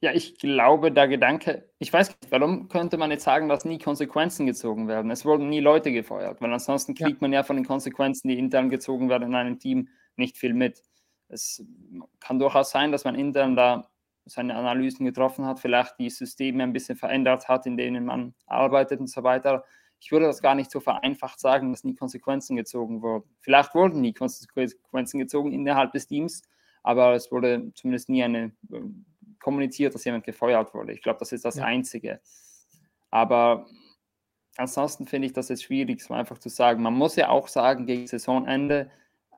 Ja, 0.00 0.14
ich 0.14 0.38
glaube, 0.38 0.90
der 0.90 1.08
Gedanke, 1.08 1.68
ich 1.78 1.92
weiß 1.92 2.08
nicht, 2.08 2.32
warum 2.32 2.68
könnte 2.68 2.96
man 2.96 3.10
jetzt 3.10 3.24
sagen, 3.24 3.50
dass 3.50 3.66
nie 3.66 3.76
Konsequenzen 3.76 4.46
gezogen 4.46 4.88
werden? 4.88 5.10
Es 5.10 5.26
wurden 5.26 5.50
nie 5.50 5.60
Leute 5.60 5.92
gefeuert, 5.92 6.40
weil 6.40 6.50
ansonsten 6.54 6.94
kriegt 6.94 7.10
ja. 7.10 7.18
man 7.20 7.34
ja 7.34 7.42
von 7.42 7.56
den 7.56 7.66
Konsequenzen, 7.66 8.28
die 8.28 8.38
intern 8.38 8.70
gezogen 8.70 9.10
werden 9.10 9.28
in 9.28 9.34
einem 9.34 9.58
Team, 9.58 9.90
nicht 10.16 10.38
viel 10.38 10.54
mit 10.54 10.80
es 11.30 11.64
kann 12.20 12.38
durchaus 12.38 12.70
sein, 12.70 12.92
dass 12.92 13.04
man 13.04 13.14
intern 13.14 13.56
da 13.56 13.90
seine 14.26 14.54
Analysen 14.54 15.06
getroffen 15.06 15.44
hat, 15.46 15.60
vielleicht 15.60 15.98
die 15.98 16.10
Systeme 16.10 16.62
ein 16.62 16.72
bisschen 16.72 16.96
verändert 16.96 17.48
hat, 17.48 17.66
in 17.66 17.76
denen 17.76 18.04
man 18.04 18.34
arbeitet 18.46 19.00
und 19.00 19.08
so 19.08 19.22
weiter. 19.22 19.64
Ich 19.98 20.12
würde 20.12 20.26
das 20.26 20.40
gar 20.40 20.54
nicht 20.54 20.70
so 20.70 20.80
vereinfacht 20.80 21.40
sagen, 21.40 21.72
dass 21.72 21.84
nie 21.84 21.94
Konsequenzen 21.94 22.56
gezogen 22.56 23.02
wurden. 23.02 23.28
Vielleicht 23.40 23.74
wurden 23.74 24.00
nie 24.00 24.12
Konsequenzen 24.12 25.18
gezogen 25.18 25.52
innerhalb 25.52 25.92
des 25.92 26.06
Teams, 26.06 26.42
aber 26.82 27.14
es 27.14 27.30
wurde 27.30 27.72
zumindest 27.74 28.08
nie 28.08 28.22
eine 28.22 28.52
äh, 28.72 28.80
kommuniziert, 29.40 29.94
dass 29.94 30.04
jemand 30.04 30.24
gefeuert 30.24 30.72
wurde. 30.74 30.92
Ich 30.92 31.02
glaube, 31.02 31.18
das 31.18 31.32
ist 31.32 31.44
das 31.44 31.56
ja. 31.56 31.64
Einzige. 31.64 32.20
Aber 33.10 33.66
ansonsten 34.56 35.06
finde 35.06 35.26
ich 35.26 35.32
das 35.32 35.48
jetzt 35.48 35.64
schwierig, 35.64 36.02
so 36.02 36.14
einfach 36.14 36.38
zu 36.38 36.48
sagen. 36.48 36.82
Man 36.82 36.94
muss 36.94 37.16
ja 37.16 37.28
auch 37.28 37.48
sagen, 37.48 37.86
gegen 37.86 38.06
Saisonende 38.06 38.90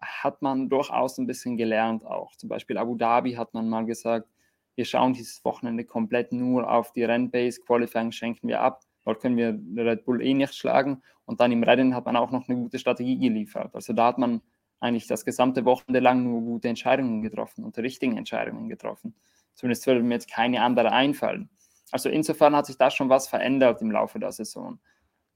hat 0.03 0.43
man 0.43 0.69
durchaus 0.69 1.19
ein 1.19 1.27
bisschen 1.27 1.57
gelernt 1.57 2.05
auch. 2.05 2.35
Zum 2.37 2.49
Beispiel 2.49 2.77
Abu 2.77 2.97
Dhabi 2.97 3.35
hat 3.35 3.55
man 3.55 3.69
mal 3.69 3.87
gesagt, 3.87 4.29
wir 4.75 4.85
schauen 4.85 5.13
dieses 5.13 5.45
Wochenende 5.45 5.85
komplett 5.85 6.33
nur 6.33 6.71
auf 6.71 6.93
die 6.93 7.05
Rennbase, 7.05 7.61
Qualifying 7.61 8.11
schenken 8.11 8.49
wir 8.49 8.61
ab, 8.61 8.81
dort 9.05 9.21
können 9.21 9.37
wir 9.37 9.59
Red 9.85 10.05
Bull 10.05 10.23
eh 10.23 10.35
nicht 10.35 10.55
schlagen 10.55 11.03
und 11.25 11.41
dann 11.41 11.53
im 11.53 11.63
Rennen 11.63 11.95
hat 11.95 12.07
man 12.07 12.17
auch 12.17 12.31
noch 12.31 12.49
eine 12.49 12.59
gute 12.59 12.79
Strategie 12.79 13.19
geliefert. 13.19 13.75
Also 13.75 13.93
da 13.93 14.07
hat 14.07 14.19
man 14.19 14.41
eigentlich 14.81 15.07
das 15.07 15.25
gesamte 15.25 15.65
Wochenende 15.65 16.01
lang 16.01 16.25
nur 16.25 16.41
gute 16.41 16.69
Entscheidungen 16.69 17.23
getroffen 17.23 17.65
und 17.65 17.79
richtige 17.79 18.17
Entscheidungen 18.17 18.69
getroffen. 18.69 19.15
Zumindest 19.55 19.87
würde 19.87 20.03
mir 20.03 20.15
jetzt 20.15 20.31
keine 20.31 20.63
andere 20.63 20.91
einfallen. 20.91 21.51
Also 21.93 22.09
insofern 22.09 22.57
hat 22.57 22.67
sich 22.67 22.79
da 22.79 22.91
schon 22.91 23.09
was 23.09 23.29
verändert 23.29 23.83
im 23.83 23.91
Laufe 23.91 24.19
der 24.19 24.33
Saison 24.33 24.81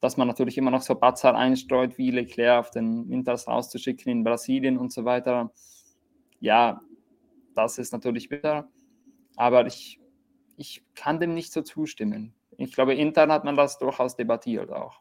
dass 0.07 0.17
man 0.17 0.29
natürlich 0.29 0.57
immer 0.57 0.71
noch 0.71 0.83
so 0.83 0.95
Batzer 0.95 1.35
einstreut, 1.35 1.99
wie 1.99 2.13
Leclerc 2.13 2.61
auf 2.61 2.71
den 2.71 3.11
Winters 3.11 3.49
rauszuschicken 3.49 4.13
in 4.13 4.23
Brasilien 4.23 4.79
und 4.79 4.93
so 4.93 5.05
weiter. 5.05 5.51
Ja, 6.39 6.81
das 7.57 7.79
ist 7.79 7.93
natürlich 7.93 8.29
bitter, 8.29 8.69
aber 9.35 9.67
ich, 9.67 10.01
ich 10.57 10.85
kann 10.95 11.19
dem 11.19 11.35
nicht 11.35 11.53
so 11.53 11.61
zustimmen. 11.61 12.37
Ich 12.57 12.73
glaube, 12.73 12.95
intern 12.95 13.33
hat 13.33 13.43
man 13.43 13.57
das 13.57 13.81
durchaus 13.81 14.15
debattiert 14.15 14.71
auch. 14.71 15.01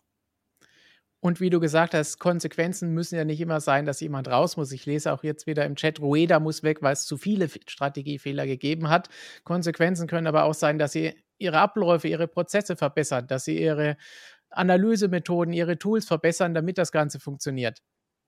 Und 1.20 1.40
wie 1.40 1.52
du 1.52 1.60
gesagt 1.60 1.94
hast, 1.94 2.18
Konsequenzen 2.18 2.92
müssen 2.92 3.16
ja 3.16 3.26
nicht 3.26 3.42
immer 3.42 3.60
sein, 3.60 3.86
dass 3.86 4.02
jemand 4.02 4.28
raus 4.28 4.58
muss. 4.58 4.72
Ich 4.72 4.88
lese 4.88 5.14
auch 5.14 5.24
jetzt 5.24 5.46
wieder 5.46 5.66
im 5.66 5.76
Chat, 5.76 6.00
Rueda 6.00 6.40
muss 6.40 6.64
weg, 6.64 6.82
weil 6.82 6.94
es 6.94 7.06
zu 7.06 7.18
viele 7.18 7.48
Strategiefehler 7.48 8.48
gegeben 8.48 8.90
hat. 8.90 9.10
Konsequenzen 9.44 10.08
können 10.08 10.26
aber 10.26 10.46
auch 10.46 10.56
sein, 10.56 10.80
dass 10.80 10.94
sie 10.94 11.14
ihre 11.38 11.60
Abläufe, 11.60 12.08
ihre 12.08 12.28
Prozesse 12.28 12.76
verbessern, 12.76 13.28
dass 13.28 13.46
sie 13.46 13.60
ihre 13.60 13.98
Analysemethoden, 14.56 15.54
ihre 15.54 15.78
Tools 15.78 16.06
verbessern, 16.06 16.54
damit 16.54 16.78
das 16.78 16.92
Ganze 16.92 17.20
funktioniert. 17.20 17.82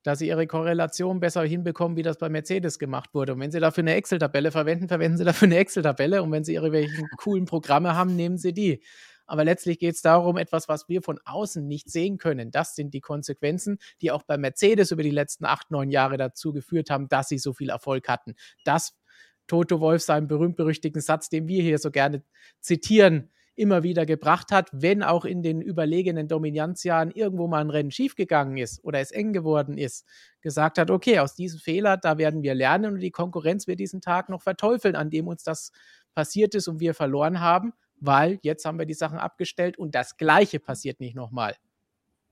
Dass 0.04 0.20
sie 0.20 0.28
ihre 0.28 0.48
Korrelation 0.48 1.20
besser 1.20 1.44
hinbekommen, 1.44 1.98
wie 1.98 2.04
das 2.04 2.18
bei 2.18 2.30
Mercedes 2.30 2.80
gemacht 2.80 3.14
wurde. 3.14 3.34
Und 3.34 3.40
wenn 3.40 3.52
sie 3.52 3.60
dafür 3.60 3.84
eine 3.84 3.96
Excel-Tabelle 3.96 4.52
verwenden, 4.52 4.88
verwenden 4.88 5.18
sie 5.18 5.26
dafür 5.26 5.48
eine 5.48 5.58
Excel-Tabelle. 5.58 6.24
Und 6.24 6.32
wenn 6.32 6.44
sie 6.44 6.54
ihre 6.54 6.72
welchen 6.72 7.08
coolen 7.18 7.46
Programme 7.46 7.96
haben, 7.96 8.16
nehmen 8.16 8.38
sie 8.38 8.54
die. 8.54 8.84
Aber 9.26 9.44
letztlich 9.44 9.80
geht 9.80 9.96
es 9.96 10.02
darum, 10.02 10.38
etwas, 10.38 10.70
was 10.70 10.88
wir 10.88 11.02
von 11.02 11.20
außen 11.26 11.68
nicht 11.68 11.92
sehen 11.92 12.18
können. 12.18 12.50
Das 12.50 12.76
sind 12.76 12.94
die 12.94 13.02
Konsequenzen, 13.02 13.78
die 14.02 14.12
auch 14.12 14.24
bei 14.24 14.38
Mercedes 14.38 14.92
über 14.92 15.04
die 15.04 15.12
letzten 15.12 15.46
acht, 15.46 15.70
neun 15.70 15.90
Jahre 15.90 16.16
dazu 16.18 16.54
geführt 16.54 16.90
haben, 16.90 17.10
dass 17.10 17.28
sie 17.28 17.38
so 17.38 17.52
viel 17.52 17.70
Erfolg 17.70 18.08
hatten. 18.08 18.36
Das 18.64 18.96
Toto 19.48 19.80
Wolf 19.82 20.02
seinen 20.02 20.28
berühmt-berüchtigten 20.28 21.02
Satz, 21.02 21.30
den 21.30 21.48
wir 21.48 21.62
hier 21.62 21.78
so 21.78 21.92
gerne 21.92 22.24
zitieren, 22.60 23.32
immer 23.58 23.84
wieder 23.84 24.06
gebracht 24.06 24.52
hat, 24.52 24.70
wenn 24.72 25.04
auch 25.04 25.26
in 25.26 25.42
den 25.44 25.62
überlegenen 25.62 26.28
Dominanzjahren 26.28 27.12
irgendwo 27.12 27.48
mal 27.48 27.62
ein 27.62 27.70
Rennen 27.70 27.92
schiefgegangen 27.92 28.58
ist 28.58 28.84
oder 28.84 29.00
es 29.00 29.12
eng 29.12 29.34
geworden 29.34 29.78
ist, 29.78 30.06
gesagt 30.42 30.78
hat, 30.78 30.92
okay, 30.92 31.20
aus 31.20 31.36
diesem 31.36 31.60
Fehler, 31.60 31.98
da 31.98 32.18
werden 32.18 32.44
wir 32.44 32.56
lernen 32.56 32.94
und 32.94 33.00
die 33.00 33.12
Konkurrenz 33.12 33.68
wird 33.68 33.80
diesen 33.80 34.02
Tag 34.02 34.30
noch 34.30 34.42
verteufeln, 34.42 34.96
an 34.96 35.10
dem 35.10 35.28
uns 35.28 35.44
das 35.44 35.72
passiert 36.14 36.56
ist 36.56 36.68
und 36.68 36.80
wir 36.80 36.94
verloren 36.94 37.42
haben. 37.42 37.74
weil 38.00 38.40
jetzt 38.44 38.66
haben 38.66 38.80
wir 38.80 38.86
die 38.86 38.94
Sachen 38.94 39.18
abgestellt 39.20 39.78
und 39.78 39.96
das 39.96 40.18
Gleiche 40.18 40.60
passiert 40.60 41.00
nicht 41.00 41.16
nochmal. 41.16 41.56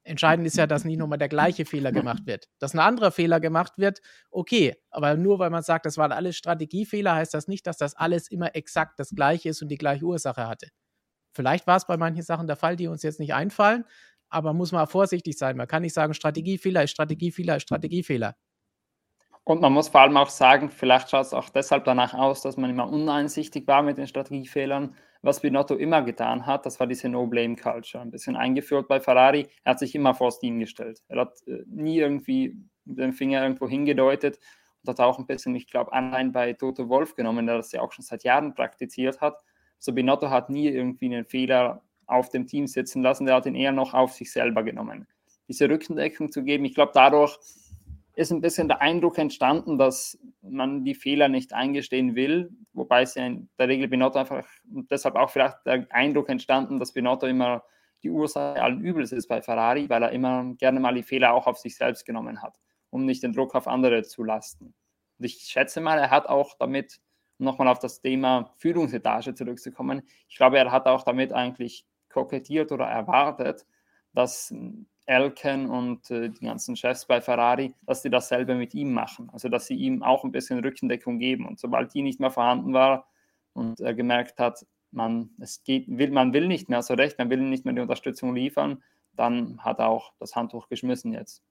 Entscheidend 0.04 0.46
ist 0.46 0.58
ja, 0.58 0.68
dass 0.68 0.86
nicht 0.86 0.98
nochmal 1.00 1.18
der 1.18 1.30
gleiche 1.30 1.66
Fehler 1.66 1.92
gemacht 1.92 2.28
wird. 2.28 2.48
Dass 2.60 2.76
ein 2.76 2.80
anderer 2.80 3.12
Fehler 3.12 3.40
gemacht 3.40 3.74
wird, 3.78 4.02
okay. 4.30 4.76
Aber 4.92 5.16
nur 5.18 5.40
weil 5.40 5.50
man 5.50 5.64
sagt, 5.64 5.86
das 5.88 5.98
waren 5.98 6.12
alles 6.12 6.38
Strategiefehler, 6.38 7.16
heißt 7.16 7.34
das 7.34 7.48
nicht, 7.48 7.66
dass 7.66 7.78
das 7.78 7.96
alles 7.96 8.30
immer 8.30 8.56
exakt 8.56 9.00
das 9.00 9.10
gleiche 9.12 9.50
ist 9.50 9.64
und 9.64 9.70
die 9.70 9.78
gleiche 9.78 10.06
Ursache 10.06 10.48
hatte. 10.48 10.68
Vielleicht 11.36 11.67
war 11.67 11.78
es 11.78 11.86
bei 11.86 11.98
manchen 11.98 12.24
Sachen 12.24 12.48
der 12.48 12.56
Fall, 12.56 12.76
die 12.76 12.88
uns 12.88 13.04
jetzt 13.04 13.19
nicht 13.19 13.34
einfallen, 13.34 13.86
aber 14.30 14.54
muss 14.54 14.71
man 14.71 14.88
vorsichtig 14.88 15.38
sein. 15.38 15.58
Man 15.58 15.67
kann 15.67 15.82
nicht 15.84 15.93
sagen, 15.93 16.13
Strategiefehler 16.13 16.84
ist 16.84 16.91
Strategiefehler 16.91 17.58
ist 17.58 17.63
Strategiefehler. 17.63 18.36
Und 19.43 19.62
man 19.62 19.74
muss 19.74 19.89
vor 19.89 20.02
allem 20.02 20.17
auch 20.17 20.30
sagen, 20.30 20.71
vielleicht 20.71 21.12
schaut 21.12 21.28
es 21.28 21.34
auch 21.34 21.50
deshalb 21.50 21.84
danach 21.84 22.15
aus, 22.15 22.41
dass 22.41 22.58
man 22.58 22.71
immer 22.71 22.89
uneinsichtig 22.89 23.67
war 23.67 23.84
mit 23.84 24.00
den 24.00 24.08
Strategiefehlern 24.08 24.95
was 25.26 25.39
Binotto 25.39 25.76
immer 25.76 26.04
getan 26.04 26.45
hat, 26.45 26.65
das 26.65 26.80
war 26.80 26.86
diese 26.86 27.10
No-Blame-Culture. 27.10 28.02
Ein 28.02 28.12
bisschen 28.12 28.36
eingeführt 28.36 28.88
bei 28.88 29.00
Ferrari. 29.00 29.48
Er 29.63 29.71
hat 29.71 29.80
sich 29.80 29.95
immer 29.95 30.13
vor 30.13 30.28
das 30.28 30.39
Team 30.39 30.60
gestellt. 30.60 31.02
Er 31.08 31.21
hat 31.21 31.41
äh, 31.48 31.63
nie 31.65 31.98
irgendwie 31.98 32.56
mit 32.86 33.00
dem 33.00 33.13
Finger 33.13 33.41
irgendwo 33.41 33.67
hingedeutet 33.67 34.39
und 34.84 34.89
hat 34.89 35.00
auch 35.00 35.17
ein 35.17 35.26
bisschen, 35.26 35.56
ich 35.56 35.67
glaube, 35.67 35.91
Anleihen 35.93 36.32
bei 36.32 36.54
Toto 36.54 36.89
Wolf 36.89 37.15
genommen, 37.15 37.48
der 37.48 37.58
das 37.58 37.71
ja 37.71 37.82
auch 37.82 37.91
schon 37.91 38.06
seit 38.06 38.24
Jahren 38.24 38.54
praktiziert 38.54 39.19
hat. 39.19 39.43
So 39.80 39.94
Binotto 39.94 40.30
hat 40.30 40.50
nie 40.50 40.68
irgendwie 40.68 41.06
einen 41.06 41.26
Fehler 41.26 41.82
auf 42.08 42.30
dem 42.30 42.48
Team 42.48 42.68
sitzen 42.68 43.02
lassen, 43.02 43.26
der 43.26 43.36
hat 43.36 43.46
ihn 43.46 43.56
eher 43.56 43.72
noch 43.72 43.94
auf 43.94 44.14
sich 44.14 44.32
selber 44.32 44.64
genommen. 44.64 45.08
Diese 45.48 45.70
Rückendeckung 45.70 46.32
zu 46.32 46.44
geben, 46.44 46.66
ich 46.66 46.76
glaube, 46.76 46.92
dadurch 46.94 47.38
ist 48.16 48.32
ein 48.32 48.42
bisschen 48.42 48.68
der 48.68 48.82
Eindruck 48.82 49.18
entstanden, 49.18 49.78
dass 49.78 50.18
man 50.42 50.84
die 50.86 50.96
Fehler 50.96 51.28
nicht 51.28 51.54
eingestehen 51.54 52.16
will, 52.16 52.50
wobei 52.74 53.02
es 53.02 53.16
ja 53.16 53.26
in 53.26 53.50
der 53.60 53.68
Regel 53.68 53.88
Binotto 53.88 54.20
einfach, 54.20 54.48
und 54.74 54.90
deshalb 54.90 55.16
auch 55.16 55.30
vielleicht 55.30 55.58
der 55.66 55.86
Eindruck 55.90 56.30
entstanden, 56.30 56.80
dass 56.80 56.94
Binotto 56.94 57.28
immer 57.28 57.64
die 58.04 58.10
Ursache 58.10 58.62
allen 58.62 58.82
Übels 58.82 59.12
ist 59.12 59.28
bei 59.28 59.42
Ferrari, 59.42 59.90
weil 59.90 60.04
er 60.04 60.12
immer 60.12 60.54
gerne 60.58 60.80
mal 60.80 60.94
die 60.94 61.04
Fehler 61.04 61.34
auch 61.34 61.48
auf 61.48 61.58
sich 61.58 61.76
selbst 61.76 62.06
genommen 62.06 62.42
hat, 62.42 62.58
um 62.90 63.06
nicht 63.06 63.24
den 63.24 63.34
Druck 63.34 63.56
auf 63.56 63.68
andere 63.68 64.04
zu 64.04 64.24
lasten. 64.24 64.74
Und 65.18 65.26
ich 65.26 65.40
schätze 65.40 65.82
mal, 65.82 65.98
er 65.98 66.12
hat 66.12 66.28
auch 66.28 66.56
damit, 66.58 67.00
nochmal 67.38 67.67
auf 67.67 67.80
das 67.80 68.02
Thema 68.02 68.52
Führungsetage 68.58 69.34
zurückzukommen, 69.36 70.04
ich 70.28 70.38
glaube, 70.38 70.58
er 70.58 70.71
hat 70.71 70.88
auch 70.88 71.04
damit 71.04 71.34
eigentlich 71.34 71.86
kokettiert 72.10 72.71
oder 72.71 72.86
erwartet, 72.86 73.65
dass 74.13 74.54
Elken 75.06 75.69
und 75.69 76.10
äh, 76.10 76.30
die 76.30 76.45
ganzen 76.45 76.76
Chefs 76.76 77.06
bei 77.06 77.21
Ferrari, 77.21 77.76
dass 77.86 78.02
sie 78.02 78.10
dasselbe 78.10 78.56
mit 78.56 78.74
ihm 78.74 78.93
machen. 78.93 79.30
Also 79.32 79.50
dass 79.50 79.67
sie 79.67 79.76
ihm 79.76 80.02
auch 80.02 80.24
ein 80.24 80.32
bisschen 80.32 80.60
Rückendeckung 80.60 81.19
geben. 81.19 81.45
Und 81.45 81.60
sobald 81.60 81.93
die 81.93 82.02
nicht 82.02 82.19
mehr 82.19 82.32
vorhanden 82.32 82.74
war 82.74 83.08
und 83.54 83.80
er 83.80 83.93
gemerkt 83.93 84.39
hat, 84.39 84.65
man, 84.91 85.30
es 85.39 85.63
geht, 85.63 85.86
will, 85.88 86.12
man 86.12 86.34
will 86.34 86.48
nicht 86.48 86.69
mehr 86.69 86.82
so 86.82 86.93
recht, 86.93 87.19
man 87.19 87.30
will 87.30 87.41
nicht 87.41 87.65
mehr 87.65 87.74
die 87.74 87.82
Unterstützung 87.82 88.34
liefern, 88.34 88.82
dann 89.13 89.60
hat 89.63 89.80
er 89.80 89.89
auch 89.89 90.13
das 90.19 90.36
Handtuch 90.36 90.69
geschmissen 90.69 91.13
jetzt. 91.13 91.43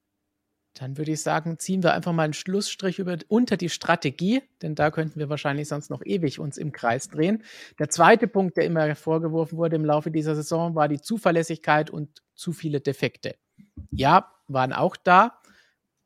Dann 0.75 0.97
würde 0.97 1.13
ich 1.13 1.21
sagen, 1.21 1.57
ziehen 1.57 1.83
wir 1.83 1.93
einfach 1.93 2.11
mal 2.11 2.23
einen 2.23 2.33
Schlussstrich 2.33 2.99
über, 2.99 3.17
unter 3.29 3.55
die 3.55 3.69
Strategie, 3.69 4.43
denn 4.61 4.75
da 4.75 4.91
könnten 4.91 5.19
wir 5.19 5.29
wahrscheinlich 5.29 5.69
sonst 5.69 5.89
noch 5.89 6.01
ewig 6.05 6.39
uns 6.39 6.57
im 6.57 6.73
Kreis 6.73 7.07
drehen. 7.07 7.43
Der 7.79 7.89
zweite 7.89 8.27
Punkt, 8.27 8.57
der 8.57 8.65
immer 8.65 8.93
vorgeworfen 8.95 9.57
wurde 9.57 9.77
im 9.77 9.85
Laufe 9.85 10.11
dieser 10.11 10.35
Saison, 10.35 10.75
war 10.75 10.89
die 10.89 10.99
Zuverlässigkeit 10.99 11.89
und 11.89 12.21
zu 12.35 12.51
viele 12.51 12.81
Defekte. 12.81 13.35
Ja, 13.91 14.33
waren 14.47 14.73
auch 14.73 14.97
da, 14.97 15.39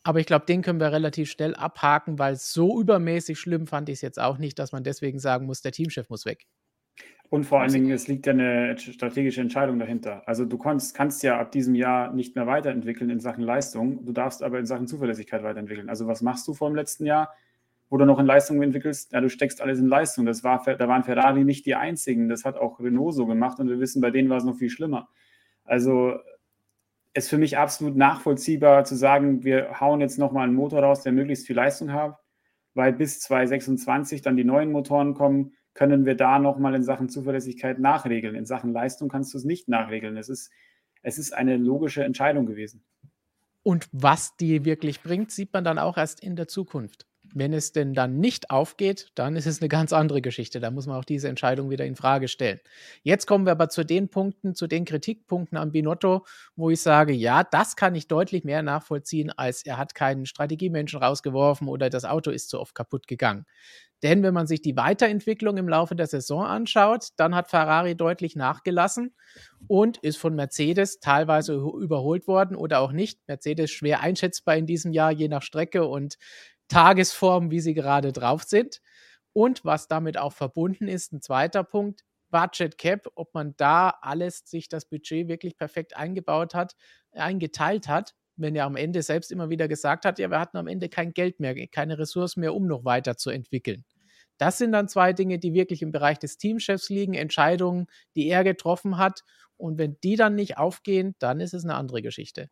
aber 0.03 0.19
ich 0.19 0.27
glaube, 0.27 0.45
den 0.45 0.61
können 0.61 0.79
wir 0.79 0.91
relativ 0.91 1.31
schnell 1.31 1.55
abhaken, 1.55 2.19
weil 2.19 2.35
so 2.35 2.79
übermäßig 2.79 3.39
schlimm 3.39 3.67
fand 3.67 3.89
ich 3.89 3.95
es 3.95 4.01
jetzt 4.01 4.19
auch 4.19 4.37
nicht, 4.37 4.59
dass 4.59 4.71
man 4.71 4.83
deswegen 4.83 5.19
sagen 5.19 5.47
muss, 5.47 5.61
der 5.61 5.71
Teamchef 5.71 6.09
muss 6.09 6.25
weg. 6.25 6.45
Und 7.29 7.43
vor 7.43 7.61
allen 7.61 7.71
Dingen, 7.71 7.91
es 7.91 8.07
liegt 8.07 8.25
ja 8.25 8.33
eine 8.33 8.75
strategische 8.77 9.41
Entscheidung 9.41 9.77
dahinter. 9.77 10.23
Also 10.27 10.45
du 10.45 10.57
kannst, 10.57 10.95
kannst 10.95 11.21
ja 11.21 11.39
ab 11.39 11.51
diesem 11.51 11.75
Jahr 11.75 12.11
nicht 12.11 12.35
mehr 12.35 12.47
weiterentwickeln 12.47 13.11
in 13.11 13.19
Sachen 13.19 13.43
Leistung, 13.43 14.03
du 14.03 14.11
darfst 14.11 14.41
aber 14.41 14.57
in 14.57 14.65
Sachen 14.65 14.87
Zuverlässigkeit 14.87 15.43
weiterentwickeln. 15.43 15.89
Also 15.89 16.07
was 16.07 16.23
machst 16.23 16.47
du 16.47 16.55
vor 16.55 16.69
dem 16.69 16.75
letzten 16.75 17.05
Jahr, 17.05 17.31
wo 17.87 17.97
du 17.97 18.05
noch 18.05 18.17
in 18.17 18.25
Leistung 18.25 18.61
entwickelst? 18.63 19.11
Ja, 19.11 19.21
du 19.21 19.29
steckst 19.29 19.61
alles 19.61 19.77
in 19.79 19.87
Leistung. 19.87 20.25
Das 20.25 20.43
war, 20.43 20.63
da 20.63 20.87
waren 20.87 21.03
Ferrari 21.03 21.43
nicht 21.43 21.67
die 21.67 21.75
einzigen. 21.75 22.29
Das 22.29 22.45
hat 22.45 22.57
auch 22.57 22.79
Renault 22.79 23.13
so 23.13 23.27
gemacht 23.27 23.59
und 23.59 23.69
wir 23.69 23.79
wissen, 23.79 24.01
bei 24.01 24.09
denen 24.09 24.29
war 24.29 24.37
es 24.37 24.43
noch 24.43 24.55
viel 24.55 24.71
schlimmer. 24.71 25.07
Also 25.65 26.15
ist 27.13 27.29
für 27.29 27.37
mich 27.37 27.59
absolut 27.59 27.95
nachvollziehbar 27.95 28.85
zu 28.85 28.95
sagen, 28.95 29.43
wir 29.43 29.79
hauen 29.79 30.01
jetzt 30.01 30.17
nochmal 30.17 30.45
einen 30.45 30.55
Motor 30.55 30.81
raus, 30.81 31.03
der 31.03 31.11
möglichst 31.11 31.45
viel 31.45 31.55
Leistung 31.55 31.93
hat, 31.93 32.17
weil 32.73 32.93
bis 32.93 33.19
2026 33.19 34.23
dann 34.23 34.35
die 34.35 34.43
neuen 34.43 34.71
Motoren 34.71 35.13
kommen 35.13 35.53
können 35.79 36.05
wir 36.05 36.15
da 36.15 36.39
nochmal 36.39 36.75
in 36.75 36.83
Sachen 36.83 37.07
Zuverlässigkeit 37.07 37.79
nachregeln. 37.79 38.35
In 38.35 38.45
Sachen 38.45 38.73
Leistung 38.73 39.07
kannst 39.07 39.33
du 39.33 39.37
es 39.37 39.45
nicht 39.45 39.69
nachregeln. 39.69 40.17
Es 40.17 40.27
ist, 40.27 40.51
es 41.03 41.17
ist 41.17 41.31
eine 41.33 41.55
logische 41.55 42.03
Entscheidung 42.03 42.45
gewesen. 42.45 42.83
Und 43.63 43.87
was 43.93 44.35
die 44.35 44.65
wirklich 44.65 45.01
bringt, 45.01 45.31
sieht 45.31 45.53
man 45.53 45.63
dann 45.63 45.79
auch 45.79 45.95
erst 45.95 46.21
in 46.21 46.35
der 46.35 46.49
Zukunft. 46.49 47.07
Wenn 47.33 47.53
es 47.53 47.71
denn 47.71 47.93
dann 47.93 48.19
nicht 48.19 48.49
aufgeht, 48.49 49.11
dann 49.15 49.35
ist 49.35 49.45
es 49.45 49.61
eine 49.61 49.69
ganz 49.69 49.93
andere 49.93 50.21
Geschichte. 50.21 50.59
Da 50.59 50.71
muss 50.71 50.87
man 50.87 50.97
auch 50.97 51.05
diese 51.05 51.29
Entscheidung 51.29 51.69
wieder 51.69 51.85
in 51.85 51.95
Frage 51.95 52.27
stellen. 52.27 52.59
Jetzt 53.03 53.27
kommen 53.27 53.45
wir 53.45 53.51
aber 53.51 53.69
zu 53.69 53.85
den 53.85 54.09
Punkten, 54.09 54.55
zu 54.55 54.67
den 54.67 54.85
Kritikpunkten 54.85 55.57
an 55.57 55.71
Binotto, 55.71 56.25
wo 56.55 56.69
ich 56.69 56.81
sage, 56.81 57.13
ja, 57.13 57.43
das 57.43 57.75
kann 57.75 57.95
ich 57.95 58.07
deutlich 58.07 58.43
mehr 58.43 58.63
nachvollziehen, 58.63 59.31
als 59.31 59.65
er 59.65 59.77
hat 59.77 59.95
keinen 59.95 60.25
Strategiemenschen 60.25 61.01
rausgeworfen 61.01 61.67
oder 61.67 61.89
das 61.89 62.05
Auto 62.05 62.31
ist 62.31 62.49
zu 62.49 62.59
oft 62.59 62.73
kaputt 62.73 63.07
gegangen. 63.07 63.45
Denn 64.01 64.23
wenn 64.23 64.33
man 64.33 64.47
sich 64.47 64.61
die 64.61 64.77
Weiterentwicklung 64.77 65.57
im 65.57 65.67
Laufe 65.67 65.95
der 65.95 66.07
Saison 66.07 66.45
anschaut, 66.45 67.09
dann 67.17 67.35
hat 67.35 67.49
Ferrari 67.49 67.95
deutlich 67.95 68.35
nachgelassen 68.35 69.13
und 69.67 69.97
ist 69.97 70.17
von 70.17 70.35
Mercedes 70.35 70.99
teilweise 70.99 71.55
überholt 71.55 72.27
worden 72.27 72.55
oder 72.55 72.79
auch 72.79 72.93
nicht. 72.93 73.19
Mercedes 73.27 73.71
schwer 73.71 73.99
einschätzbar 73.99 74.55
in 74.55 74.65
diesem 74.65 74.93
Jahr, 74.93 75.11
je 75.11 75.27
nach 75.27 75.41
Strecke 75.41 75.85
und 75.85 76.17
Tagesform, 76.69 77.51
wie 77.51 77.59
sie 77.59 77.73
gerade 77.73 78.13
drauf 78.13 78.43
sind. 78.43 78.81
Und 79.33 79.65
was 79.65 79.87
damit 79.87 80.17
auch 80.17 80.33
verbunden 80.33 80.87
ist, 80.87 81.13
ein 81.13 81.21
zweiter 81.21 81.63
Punkt, 81.63 82.03
Budget 82.31 82.77
Cap, 82.77 83.07
ob 83.15 83.33
man 83.33 83.55
da 83.57 83.89
alles 84.01 84.43
sich 84.45 84.69
das 84.69 84.85
Budget 84.85 85.27
wirklich 85.27 85.57
perfekt 85.57 85.95
eingebaut 85.97 86.53
hat, 86.53 86.75
eingeteilt 87.11 87.87
hat, 87.87 88.15
wenn 88.37 88.55
er 88.55 88.65
am 88.65 88.75
Ende 88.75 89.01
selbst 89.03 89.31
immer 89.31 89.49
wieder 89.49 89.67
gesagt 89.67 90.05
hat, 90.05 90.19
ja, 90.19 90.29
wir 90.29 90.39
hatten 90.39 90.57
am 90.57 90.67
Ende 90.67 90.89
kein 90.89 91.13
Geld 91.13 91.39
mehr, 91.39 91.55
keine 91.67 91.97
Ressourcen 91.99 92.39
mehr, 92.41 92.55
um 92.55 92.67
noch 92.67 92.85
weiter 92.85 93.17
zu 93.17 93.29
entwickeln. 93.29 93.83
Das 94.37 94.57
sind 94.57 94.71
dann 94.71 94.87
zwei 94.87 95.11
Dinge, 95.13 95.37
die 95.39 95.53
wirklich 95.53 95.81
im 95.81 95.91
Bereich 95.91 96.17
des 96.19 96.37
Teamchefs 96.37 96.89
liegen, 96.89 97.13
Entscheidungen, 97.13 97.87
die 98.15 98.27
er 98.27 98.43
getroffen 98.43 98.97
hat. 98.97 99.23
Und 99.57 99.77
wenn 99.77 99.97
die 100.03 100.15
dann 100.15 100.35
nicht 100.35 100.57
aufgehen, 100.57 101.15
dann 101.19 101.41
ist 101.41 101.53
es 101.53 101.65
eine 101.65 101.75
andere 101.75 102.01
Geschichte. 102.01 102.49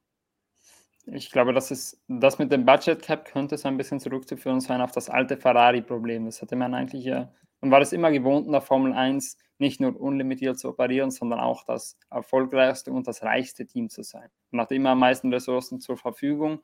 Ich 1.09 1.31
glaube, 1.31 1.53
das 1.53 1.71
ist 1.71 2.01
das 2.09 2.37
mit 2.37 2.51
dem 2.51 2.65
Budget 2.65 3.01
Cap 3.01 3.25
könnte 3.25 3.57
so 3.57 3.67
ein 3.69 3.77
bisschen 3.77 3.99
zurückzuführen 3.99 4.59
sein 4.59 4.81
auf 4.81 4.91
das 4.91 5.09
alte 5.09 5.37
Ferrari-Problem. 5.37 6.25
Das 6.25 6.41
hatte 6.41 6.57
man 6.57 6.73
eigentlich 6.73 7.05
ja, 7.05 7.31
man 7.61 7.71
war 7.71 7.79
es 7.81 7.93
immer 7.93 8.11
gewohnt 8.11 8.45
in 8.45 8.51
der 8.51 8.61
Formel 8.61 8.91
1, 8.93 9.37
nicht 9.57 9.79
nur 9.79 9.99
unlimitiert 9.99 10.59
zu 10.59 10.67
operieren, 10.69 11.09
sondern 11.09 11.39
auch 11.39 11.63
das 11.63 11.97
erfolgreichste 12.09 12.91
und 12.91 13.07
das 13.07 13.23
reichste 13.23 13.65
Team 13.65 13.89
zu 13.89 14.03
sein. 14.03 14.29
Man 14.51 14.61
hat 14.61 14.71
immer 14.73 14.91
am 14.91 14.99
meisten 14.99 15.33
Ressourcen 15.33 15.79
zur 15.79 15.97
Verfügung. 15.97 16.61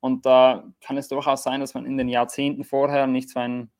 Und 0.00 0.26
da 0.26 0.64
kann 0.80 0.98
es 0.98 1.08
durchaus 1.08 1.42
sein, 1.42 1.60
dass 1.60 1.74
man 1.74 1.86
in 1.86 1.96
den 1.96 2.08
Jahrzehnten 2.08 2.64
vorher 2.64 3.06
nicht 3.06 3.30
so 3.30 3.40
ein, 3.40 3.70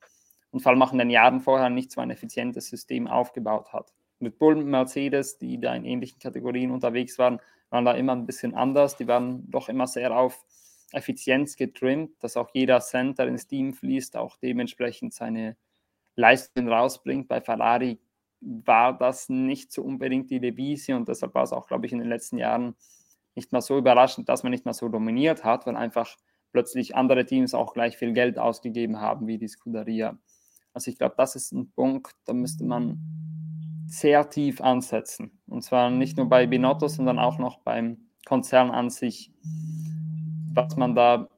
und 0.51 0.61
vor 0.61 0.71
allem 0.71 0.81
auch 0.81 0.93
in 0.93 0.97
den 0.97 1.09
Jahren 1.09 1.41
vorher 1.41 1.69
nicht 1.69 1.91
so 1.91 2.01
ein 2.01 2.09
effizientes 2.11 2.67
System 2.69 3.07
aufgebaut 3.07 3.73
hat. 3.73 3.93
Mit 4.19 4.39
Bull, 4.39 4.55
Mercedes, 4.55 5.37
die 5.37 5.59
da 5.59 5.75
in 5.75 5.85
ähnlichen 5.85 6.19
Kategorien 6.19 6.71
unterwegs 6.71 7.19
waren, 7.19 7.39
waren 7.69 7.85
da 7.85 7.93
immer 7.93 8.13
ein 8.13 8.25
bisschen 8.25 8.55
anders. 8.55 8.95
Die 8.97 9.07
waren 9.07 9.49
doch 9.49 9.69
immer 9.69 9.87
sehr 9.87 10.17
auf 10.17 10.45
Effizienz 10.91 11.55
getrimmt, 11.55 12.11
dass 12.23 12.37
auch 12.37 12.49
jeder 12.53 12.79
Cent, 12.79 13.19
der 13.19 13.27
ins 13.27 13.47
Team 13.47 13.73
fließt, 13.73 14.15
auch 14.15 14.37
dementsprechend 14.37 15.13
seine 15.13 15.57
Leistungen 16.15 16.69
rausbringt. 16.69 17.27
Bei 17.27 17.41
Ferrari 17.41 17.99
war 18.39 18.97
das 18.97 19.29
nicht 19.29 19.71
so 19.71 19.83
unbedingt 19.83 20.29
die 20.29 20.39
Devise 20.39 20.95
und 20.95 21.07
deshalb 21.09 21.33
war 21.35 21.43
es 21.43 21.53
auch, 21.53 21.67
glaube 21.67 21.85
ich, 21.85 21.91
in 21.91 21.99
den 21.99 22.09
letzten 22.09 22.37
Jahren 22.37 22.75
nicht 23.35 23.51
mal 23.51 23.61
so 23.61 23.77
überraschend, 23.77 24.29
dass 24.29 24.43
man 24.43 24.51
nicht 24.51 24.65
mal 24.65 24.73
so 24.73 24.89
dominiert 24.89 25.43
hat, 25.43 25.65
weil 25.67 25.75
einfach 25.75 26.15
plötzlich 26.51 26.95
andere 26.95 27.25
Teams 27.25 27.53
auch 27.53 27.73
gleich 27.73 27.97
viel 27.97 28.13
Geld 28.13 28.39
ausgegeben 28.39 28.99
haben 28.99 29.27
wie 29.27 29.37
die 29.37 29.47
Scuderia. 29.47 30.17
Also 30.73 30.91
ich 30.91 30.97
glaube, 30.97 31.15
das 31.17 31.35
ist 31.35 31.51
ein 31.51 31.71
Punkt, 31.71 32.15
da 32.25 32.33
müsste 32.33 32.63
man 32.63 32.99
sehr 33.87 34.29
tief 34.29 34.61
ansetzen. 34.61 35.39
Und 35.47 35.63
zwar 35.63 35.89
nicht 35.89 36.17
nur 36.17 36.29
bei 36.29 36.45
Binotto, 36.45 36.87
sondern 36.87 37.19
auch 37.19 37.37
noch 37.37 37.59
beim 37.59 37.97
Konzern 38.25 38.71
an 38.71 38.89
sich, 38.89 39.31
was 40.53 40.75
man 40.75 40.95
da 40.95 41.29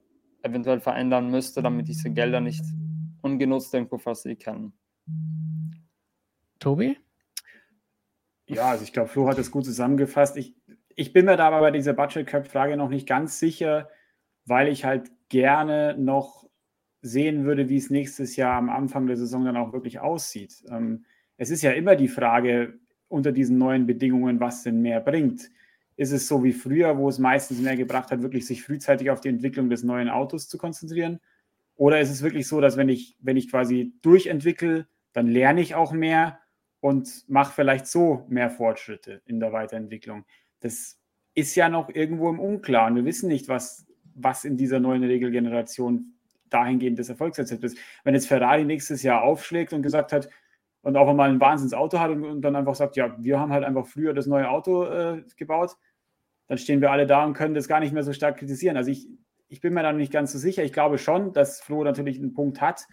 eventuell 0.41 0.79
verändern 0.79 1.29
müsste, 1.29 1.61
damit 1.61 1.87
diese 1.87 2.09
Gelder 2.09 2.41
nicht 2.41 2.63
ungenutzt 3.21 3.73
irgendwo 3.73 3.97
versickern. 3.97 4.73
Tobi? 6.59 6.97
Ja, 8.47 8.71
also 8.71 8.83
ich 8.83 8.93
glaube, 8.93 9.09
Flo 9.09 9.27
hat 9.27 9.37
es 9.37 9.51
gut 9.51 9.65
zusammengefasst. 9.65 10.35
Ich, 10.37 10.55
ich 10.95 11.13
bin 11.13 11.25
mir 11.25 11.37
da 11.37 11.47
aber 11.47 11.59
bei 11.59 11.71
dieser 11.71 11.93
Budget 11.93 12.25
Cap-Frage 12.25 12.77
noch 12.77 12.89
nicht 12.89 13.07
ganz 13.07 13.39
sicher, 13.39 13.89
weil 14.45 14.67
ich 14.67 14.85
halt 14.85 15.11
gerne 15.29 15.95
noch 15.97 16.49
sehen 17.01 17.45
würde, 17.45 17.69
wie 17.69 17.77
es 17.77 17.89
nächstes 17.89 18.35
Jahr 18.35 18.57
am 18.57 18.69
Anfang 18.69 19.07
der 19.07 19.17
Saison 19.17 19.45
dann 19.45 19.57
auch 19.57 19.71
wirklich 19.71 19.99
aussieht. 19.99 20.63
Ähm, 20.69 21.05
es 21.39 21.49
ist 21.49 21.61
ja 21.61 21.71
immer 21.71 21.95
die 21.95 22.09
Frage, 22.09 22.77
unter 23.07 23.31
diesen 23.31 23.57
neuen 23.57 23.87
Bedingungen, 23.87 24.39
was 24.41 24.61
denn 24.63 24.81
mehr 24.81 24.99
bringt. 24.99 25.49
Ist 25.95 26.11
es 26.11 26.27
so 26.27 26.43
wie 26.43 26.51
früher, 26.51 26.97
wo 26.97 27.07
es 27.09 27.17
meistens 27.17 27.59
mehr 27.59 27.77
gebracht 27.77 28.11
hat, 28.11 28.21
wirklich 28.21 28.45
sich 28.45 28.61
frühzeitig 28.61 29.09
auf 29.09 29.21
die 29.21 29.29
Entwicklung 29.29 29.69
des 29.69 29.83
neuen 29.83 30.09
Autos 30.09 30.49
zu 30.49 30.57
konzentrieren? 30.57 31.19
Oder 31.75 32.01
ist 32.01 32.09
es 32.09 32.21
wirklich 32.21 32.45
so, 32.45 32.59
dass 32.59 32.75
wenn 32.75 32.89
ich, 32.89 33.15
wenn 33.21 33.37
ich 33.37 33.49
quasi 33.49 33.93
durchentwickle, 34.01 34.85
dann 35.13 35.27
lerne 35.27 35.61
ich 35.61 35.75
auch 35.75 35.93
mehr 35.93 36.39
und 36.81 37.23
mache 37.29 37.53
vielleicht 37.53 37.87
so 37.87 38.25
mehr 38.27 38.49
Fortschritte 38.49 39.21
in 39.25 39.39
der 39.39 39.53
Weiterentwicklung? 39.53 40.25
Das 40.59 40.99
ist 41.35 41.55
ja 41.55 41.69
noch 41.69 41.89
irgendwo 41.89 42.29
im 42.29 42.39
Unklaren. 42.39 42.95
Wir 42.95 43.05
wissen 43.05 43.29
nicht, 43.29 43.47
was, 43.47 43.87
was 44.13 44.43
in 44.43 44.57
dieser 44.57 44.81
neuen 44.81 45.05
Regelgeneration 45.05 46.15
dahingehend 46.49 46.99
das 46.99 47.07
Erfolgsrezept 47.07 47.63
ist. 47.63 47.77
Wenn 48.03 48.13
jetzt 48.13 48.27
Ferrari 48.27 48.65
nächstes 48.65 49.03
Jahr 49.03 49.23
aufschlägt 49.23 49.71
und 49.71 49.83
gesagt 49.83 50.11
hat, 50.11 50.29
und 50.81 50.95
auch 50.95 51.13
mal 51.13 51.29
ein 51.29 51.39
Wahnsinnsauto 51.39 51.99
hat 51.99 52.11
und, 52.11 52.23
und, 52.23 52.41
dann 52.41 52.55
einfach 52.55 52.75
sagt, 52.75 52.95
ja, 52.95 53.15
wir 53.19 53.39
haben 53.39 53.51
halt 53.51 53.63
einfach 53.63 53.85
früher 53.85 54.13
das 54.13 54.27
neue 54.27 54.49
Auto 54.49 54.85
äh, 54.85 55.23
gebaut, 55.37 55.75
dann 56.47 56.57
stehen 56.57 56.81
wir 56.81 56.91
alle 56.91 57.05
da 57.05 57.25
und 57.25 57.33
können 57.33 57.53
das 57.53 57.67
gar 57.67 57.79
nicht 57.79 57.93
mehr 57.93 58.03
so 58.03 58.13
stark 58.13 58.37
kritisieren. 58.37 58.77
Also 58.77 58.89
ich, 58.89 59.07
ich 59.49 59.61
bin 59.61 59.73
mir 59.73 59.83
da 59.83 59.93
nicht 59.93 60.11
ganz 60.11 60.31
so 60.31 60.37
sicher. 60.37 60.63
Ich 60.63 60.73
glaube 60.73 60.97
schon, 60.97 61.33
dass 61.33 61.61
Flo 61.61 61.83
natürlich 61.83 62.17
einen 62.17 62.33
Punkt 62.33 62.61
hat, 62.61 62.87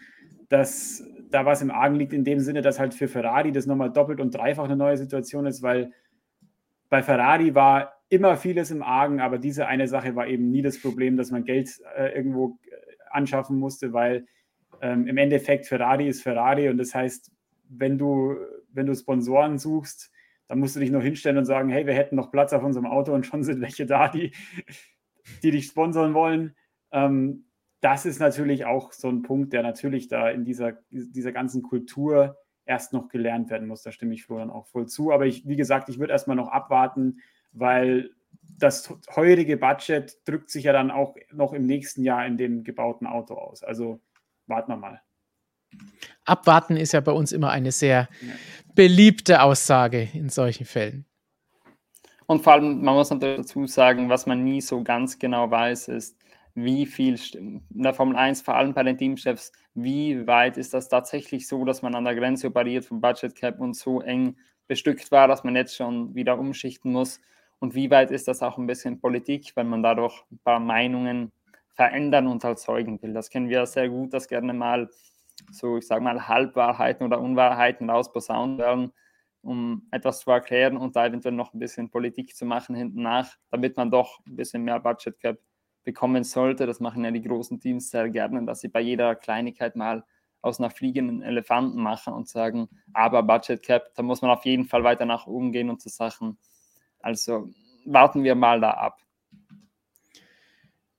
dass 0.49 1.05
da 1.31 1.45
was 1.45 1.63
im 1.63 1.71
Argen 1.71 1.97
liegt 1.97 2.13
in 2.13 2.25
dem 2.25 2.41
Sinne, 2.41 2.63
dass 2.63 2.79
halt 2.79 2.95
für 2.95 3.09
Ferrari 3.09 3.53
das 3.53 3.67
nochmal 3.67 3.93
doppelt 3.93 4.21
und 4.21 4.35
dreifach 4.35 4.65
eine 4.65 4.77
neue 4.77 4.97
Situation 4.97 5.47
ist, 5.47 5.63
weil 5.63 5.93
bei 6.89 7.03
Ferrari 7.03 7.55
war 7.55 7.95
immer 8.09 8.37
vieles 8.37 8.71
im 8.71 8.83
Argen, 8.83 9.21
aber 9.21 9.39
diese 9.39 9.67
eine 9.67 9.89
Sache 9.89 10.15
war 10.15 10.29
eben 10.29 10.51
nie 10.51 10.63
das 10.63 10.81
Problem, 10.81 11.17
dass 11.17 11.31
man 11.31 11.45
Geld 11.45 11.81
äh, 11.97 12.15
irgendwo 12.15 12.59
äh, 12.65 12.77
anschaffen 13.11 13.59
musste, 13.59 13.93
weil 13.93 14.27
ähm, 14.81 15.07
im 15.09 15.17
Endeffekt 15.17 15.67
Ferrari 15.67 16.09
ist 16.09 16.23
Ferrari 16.23 16.69
und 16.69 16.79
das 16.79 16.95
heißt, 16.95 17.33
wenn 17.69 17.99
du, 17.99 18.37
wenn 18.73 18.87
du 18.87 18.95
Sponsoren 18.95 19.59
suchst, 19.59 20.11
dann 20.49 20.61
musst 20.61 20.77
du 20.77 20.81
dich 20.81 20.91
noch 20.91 21.03
hinstellen 21.03 21.39
und 21.39 21.45
sagen, 21.45 21.69
hey, 21.69 21.87
wir 21.87 21.95
hätten 21.95 22.17
noch 22.17 22.31
Platz 22.31 22.53
auf 22.53 22.63
unserem 22.63 22.87
Auto 22.87 23.13
und 23.13 23.27
schon 23.27 23.43
sind 23.43 23.61
welche 23.61 23.87
da, 23.87 24.09
die, 24.09 24.33
die 25.43 25.51
dich 25.51 25.67
sponsoren 25.67 26.15
wollen. 26.15 26.55
Ähm, 26.93 27.47
das 27.81 28.07
ist 28.07 28.21
natürlich 28.21 28.65
auch 28.65 28.93
so 28.93 29.09
ein 29.09 29.23
Punkt, 29.23 29.53
der 29.53 29.63
natürlich 29.63 30.09
da 30.09 30.31
in 30.31 30.45
dieser, 30.45 30.79
dieser 30.91 31.33
ganzen 31.33 31.63
Kultur 31.63 32.39
erst 32.65 32.93
noch 32.93 33.09
gelernt 33.09 33.51
werden 33.51 33.69
muss. 33.69 33.83
Da 33.83 33.93
stimme 33.93 34.15
ich 34.15 34.25
Florian 34.25 34.51
auch 34.51 34.67
voll 34.67 34.87
zu. 34.87 35.13
Aber 35.13 35.27
ich, 35.27 35.47
wie 35.47 35.57
gesagt, 35.57 35.89
ich 35.89 35.99
würde 35.99 36.13
erstmal 36.13 36.37
noch 36.37 36.49
abwarten, 36.49 37.21
weil 37.53 38.11
das 38.59 38.93
heurige 39.15 39.57
Budget 39.57 40.17
drückt 40.27 40.51
sich 40.51 40.65
ja 40.65 40.73
dann 40.73 40.91
auch 40.91 41.17
noch 41.33 41.53
im 41.53 41.67
nächsten 41.67 42.03
Jahr 42.03 42.27
in 42.27 42.37
dem 42.37 42.65
gebauten 42.65 43.07
Auto 43.07 43.35
aus. 43.35 43.63
Also 43.63 44.01
warten 44.47 44.73
wir 44.73 44.77
mal. 44.77 45.03
Abwarten 46.27 46.77
ist 46.77 46.93
ja 46.93 47.01
bei 47.01 47.13
uns 47.13 47.33
immer 47.33 47.51
eine 47.51 47.73
sehr 47.73 48.09
beliebte 48.75 49.43
Aussage 49.43 50.09
in 50.13 50.29
solchen 50.29 50.67
Fällen. 50.67 51.07
Und 52.27 52.43
vor 52.43 52.55
allem, 52.55 52.83
man 52.83 52.95
muss 52.95 53.11
natürlich 53.11 53.39
dazu 53.39 53.67
sagen, 53.67 54.09
was 54.09 54.27
man 54.27 54.43
nie 54.45 54.61
so 54.61 54.83
ganz 54.83 55.19
genau 55.19 55.51
weiß, 55.51 55.89
ist, 55.89 56.17
wie 56.55 56.87
viel 56.87 57.19
in 57.35 57.63
der 57.71 57.95
Formel 57.95 58.17
1, 58.17 58.43
vor 58.43 58.57
allem 58.57 58.75
bei 58.75 58.83
den 58.83 58.99
Teamchefs, 58.99 59.53
wie 59.75 60.27
weit 60.27 60.57
ist 60.57 60.75
das 60.75 60.89
tatsächlich 60.89 61.47
so, 61.47 61.65
dass 61.65 61.83
man 61.83 61.95
an 61.95 62.05
der 62.05 62.15
Grenze 62.15 62.49
operiert 62.49 62.85
vom 62.85 63.01
Budget 63.01 63.35
Cap 63.35 63.61
und 63.61 63.75
so 63.75 64.01
eng 64.01 64.37
bestückt 64.67 65.13
war, 65.13 65.29
dass 65.29 65.45
man 65.45 65.55
jetzt 65.55 65.77
schon 65.77 66.15
wieder 66.15 66.39
umschichten 66.39 66.93
muss 66.93 67.21
und 67.59 67.75
wie 67.75 67.91
weit 67.91 68.11
ist 68.11 68.29
das 68.29 68.43
auch 68.43 68.59
ein 68.59 68.67
bisschen 68.67 69.01
Politik, 69.01 69.53
wenn 69.55 69.69
man 69.69 69.83
dadurch 69.83 70.25
ein 70.31 70.39
paar 70.45 70.61
Meinungen 70.61 71.33
verändern 71.69 72.27
und 72.27 72.43
erzeugen 72.45 73.01
will. 73.03 73.13
Das 73.13 73.31
kennen 73.31 73.49
wir 73.49 73.67
sehr 73.67 73.89
gut, 73.89 74.13
dass 74.15 74.29
gerne 74.29 74.53
mal 74.53 74.89
so, 75.51 75.77
ich 75.77 75.87
sage 75.87 76.03
mal, 76.03 76.29
Halbwahrheiten 76.29 77.07
oder 77.07 77.21
Unwahrheiten 77.21 77.91
rausposaunt 77.91 78.59
werden, 78.59 78.93
um 79.43 79.87
etwas 79.91 80.21
zu 80.21 80.31
erklären 80.31 80.77
und 80.77 80.97
da 80.97 81.07
eventuell 81.07 81.35
noch 81.35 81.55
ein 81.55 81.59
bisschen 81.59 81.91
Politik 81.91 82.37
zu 82.37 82.45
machen 82.45 82.75
hinten 82.75 83.03
nach, 83.03 83.37
damit 83.51 83.77
man 83.77 83.91
doch 83.91 84.21
ein 84.27 84.37
bisschen 84.37 84.63
mehr 84.65 84.81
Budget 84.81 85.19
Cap 85.21 85.39
bekommen 85.85 86.25
sollte. 86.25 86.67
Das 86.67 86.81
machen 86.81 87.05
ja 87.05 87.11
die 87.11 87.23
großen 87.23 87.61
Teams 87.61 87.91
sehr 87.91 88.09
gerne, 88.11 88.45
dass 88.45 88.61
sie 88.61 88.69
bei 88.69 88.81
jeder 88.81 89.15
Kleinigkeit 89.15 89.77
mal 89.77 90.05
aus 90.43 90.59
einer 90.61 90.71
fliegenden 90.71 91.23
Elefanten 91.23 91.83
machen 91.83 92.13
und 92.13 92.29
sagen, 92.29 92.69
aber 92.93 93.23
Budget 93.23 93.63
Cap, 93.63 93.93
da 93.95 94.03
muss 94.03 94.23
man 94.23 94.31
auf 94.31 94.45
jeden 94.45 94.65
Fall 94.65 94.85
weiter 94.85 95.07
nach 95.07 95.27
oben 95.27 95.53
gehen 95.53 95.71
und 95.71 95.81
zu 95.81 95.89
Sachen 95.89 96.39
also 97.07 97.51
warten 97.85 98.25
wir 98.25 98.35
mal 98.35 98.61
da 98.61 98.71
ab. 98.71 98.99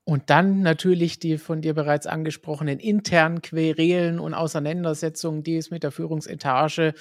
Und 0.10 0.30
dann 0.30 0.62
natürlich 0.62 1.20
die 1.20 1.38
von 1.38 1.62
dir 1.62 1.74
bereits 1.74 2.08
angesprochenen 2.08 2.80
internen 2.80 3.42
Querelen 3.42 4.22
und 4.22 4.34
Auseinandersetzungen, 4.34 5.44
die 5.44 5.58
es 5.58 5.70
mit 5.70 5.84
der 5.84 5.92
Führungsetage 5.92 6.94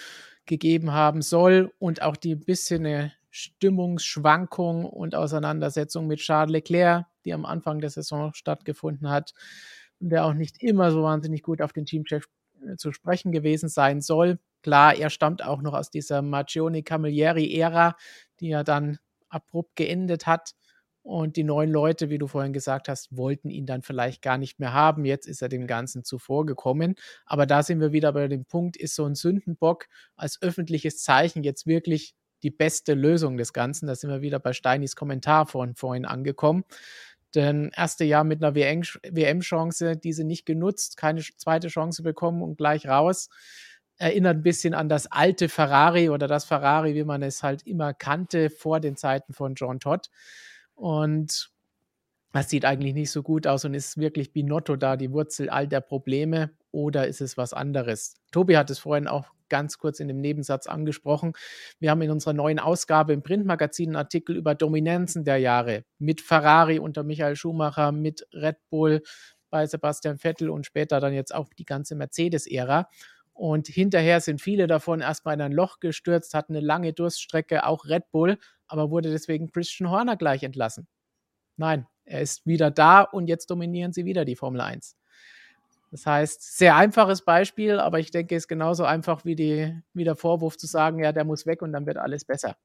gegeben 0.44 0.90
haben 0.90 1.22
soll 1.22 1.72
und 1.78 2.02
auch 2.02 2.16
die 2.16 2.34
bisschen 2.34 2.84
eine 2.84 3.12
Stimmungsschwankung 3.30 4.84
und 4.84 5.14
Auseinandersetzung 5.14 6.08
mit 6.08 6.18
Charles 6.18 6.50
Leclerc, 6.50 7.06
die 7.24 7.32
am 7.32 7.44
Anfang 7.44 7.78
der 7.78 7.90
Saison 7.90 8.34
stattgefunden 8.34 9.08
hat 9.08 9.34
und 10.00 10.08
der 10.08 10.24
auch 10.24 10.34
nicht 10.34 10.60
immer 10.60 10.90
so 10.90 11.04
wahnsinnig 11.04 11.44
gut 11.44 11.62
auf 11.62 11.72
den 11.72 11.86
Teamchef 11.86 12.26
äh, 12.66 12.74
zu 12.74 12.90
sprechen 12.90 13.30
gewesen 13.30 13.68
sein 13.68 14.00
soll. 14.00 14.40
Klar, 14.64 14.96
er 14.96 15.10
stammt 15.10 15.44
auch 15.44 15.62
noch 15.62 15.74
aus 15.74 15.90
dieser 15.92 16.22
Marcioni 16.22 16.82
Camilleri-Ära, 16.82 17.94
die 18.40 18.48
ja 18.48 18.64
dann 18.64 18.98
abrupt 19.28 19.76
geendet 19.76 20.26
hat. 20.26 20.56
Und 21.06 21.36
die 21.36 21.44
neuen 21.44 21.70
Leute, 21.70 22.10
wie 22.10 22.18
du 22.18 22.26
vorhin 22.26 22.52
gesagt 22.52 22.88
hast, 22.88 23.16
wollten 23.16 23.48
ihn 23.48 23.64
dann 23.64 23.82
vielleicht 23.82 24.22
gar 24.22 24.38
nicht 24.38 24.58
mehr 24.58 24.72
haben. 24.72 25.04
Jetzt 25.04 25.28
ist 25.28 25.40
er 25.40 25.48
dem 25.48 25.68
Ganzen 25.68 26.02
zuvorgekommen. 26.02 26.96
Aber 27.26 27.46
da 27.46 27.62
sind 27.62 27.78
wir 27.78 27.92
wieder 27.92 28.12
bei 28.12 28.26
dem 28.26 28.44
Punkt, 28.44 28.76
ist 28.76 28.96
so 28.96 29.04
ein 29.04 29.14
Sündenbock 29.14 29.86
als 30.16 30.42
öffentliches 30.42 31.04
Zeichen 31.04 31.44
jetzt 31.44 31.64
wirklich 31.64 32.16
die 32.42 32.50
beste 32.50 32.94
Lösung 32.94 33.36
des 33.36 33.52
Ganzen? 33.52 33.86
Da 33.86 33.94
sind 33.94 34.10
wir 34.10 34.20
wieder 34.20 34.40
bei 34.40 34.52
Steinis 34.52 34.96
Kommentar 34.96 35.46
von 35.46 35.76
vorhin 35.76 36.06
angekommen. 36.06 36.64
Denn 37.36 37.70
erste 37.76 38.04
Jahr 38.04 38.24
mit 38.24 38.42
einer 38.42 38.56
WM-Chance, 38.56 39.96
diese 39.98 40.24
nicht 40.24 40.44
genutzt, 40.44 40.96
keine 40.96 41.20
zweite 41.20 41.68
Chance 41.68 42.02
bekommen 42.02 42.42
und 42.42 42.58
gleich 42.58 42.88
raus 42.88 43.28
erinnert 43.98 44.38
ein 44.38 44.42
bisschen 44.42 44.74
an 44.74 44.88
das 44.88 45.10
alte 45.10 45.48
Ferrari 45.48 46.10
oder 46.10 46.26
das 46.26 46.44
Ferrari, 46.44 46.96
wie 46.96 47.04
man 47.04 47.22
es 47.22 47.44
halt 47.44 47.64
immer 47.64 47.94
kannte 47.94 48.50
vor 48.50 48.80
den 48.80 48.96
Zeiten 48.96 49.32
von 49.32 49.54
John 49.54 49.78
Todd. 49.80 50.10
Und 50.76 51.50
das 52.32 52.50
sieht 52.50 52.66
eigentlich 52.66 52.94
nicht 52.94 53.10
so 53.10 53.22
gut 53.22 53.46
aus 53.46 53.64
und 53.64 53.74
ist 53.74 53.96
wirklich 53.96 54.32
Binotto 54.32 54.76
da 54.76 54.96
die 54.96 55.10
Wurzel 55.10 55.48
all 55.48 55.66
der 55.66 55.80
Probleme 55.80 56.50
oder 56.70 57.06
ist 57.06 57.22
es 57.22 57.38
was 57.38 57.54
anderes? 57.54 58.16
Tobi 58.30 58.58
hat 58.58 58.70
es 58.70 58.78
vorhin 58.78 59.08
auch 59.08 59.30
ganz 59.48 59.78
kurz 59.78 60.00
in 60.00 60.08
dem 60.08 60.20
Nebensatz 60.20 60.66
angesprochen. 60.66 61.32
Wir 61.78 61.90
haben 61.90 62.02
in 62.02 62.10
unserer 62.10 62.34
neuen 62.34 62.58
Ausgabe 62.58 63.14
im 63.14 63.22
Printmagazin 63.22 63.90
einen 63.90 63.96
Artikel 63.96 64.36
über 64.36 64.54
Dominanzen 64.54 65.24
der 65.24 65.38
Jahre 65.38 65.84
mit 65.98 66.20
Ferrari 66.20 66.78
unter 66.78 67.04
Michael 67.04 67.36
Schumacher, 67.36 67.92
mit 67.92 68.26
Red 68.34 68.56
Bull 68.68 69.02
bei 69.48 69.66
Sebastian 69.66 70.18
Vettel 70.18 70.50
und 70.50 70.66
später 70.66 71.00
dann 71.00 71.14
jetzt 71.14 71.34
auch 71.34 71.48
die 71.54 71.64
ganze 71.64 71.94
Mercedes-Ära. 71.94 72.88
Und 73.32 73.68
hinterher 73.68 74.20
sind 74.20 74.40
viele 74.40 74.66
davon 74.66 75.00
erstmal 75.00 75.34
in 75.34 75.42
ein 75.42 75.52
Loch 75.52 75.78
gestürzt, 75.78 76.34
hatten 76.34 76.56
eine 76.56 76.64
lange 76.64 76.92
Durststrecke, 76.92 77.66
auch 77.66 77.84
Red 77.84 78.10
Bull, 78.10 78.38
aber 78.68 78.90
wurde 78.90 79.10
deswegen 79.10 79.50
Christian 79.50 79.90
Horner 79.90 80.16
gleich 80.16 80.42
entlassen. 80.42 80.86
Nein, 81.56 81.86
er 82.04 82.20
ist 82.20 82.46
wieder 82.46 82.70
da 82.70 83.02
und 83.02 83.28
jetzt 83.28 83.50
dominieren 83.50 83.92
sie 83.92 84.04
wieder 84.04 84.24
die 84.24 84.36
Formel 84.36 84.60
1. 84.60 84.96
Das 85.90 86.04
heißt, 86.04 86.58
sehr 86.58 86.76
einfaches 86.76 87.22
Beispiel, 87.24 87.78
aber 87.78 87.98
ich 87.98 88.10
denke, 88.10 88.34
es 88.34 88.44
ist 88.44 88.48
genauso 88.48 88.84
einfach 88.84 89.24
wie, 89.24 89.36
die, 89.36 89.80
wie 89.94 90.04
der 90.04 90.16
Vorwurf 90.16 90.56
zu 90.56 90.66
sagen, 90.66 90.98
ja, 90.98 91.12
der 91.12 91.24
muss 91.24 91.46
weg 91.46 91.62
und 91.62 91.72
dann 91.72 91.86
wird 91.86 91.96
alles 91.96 92.24
besser. 92.24 92.56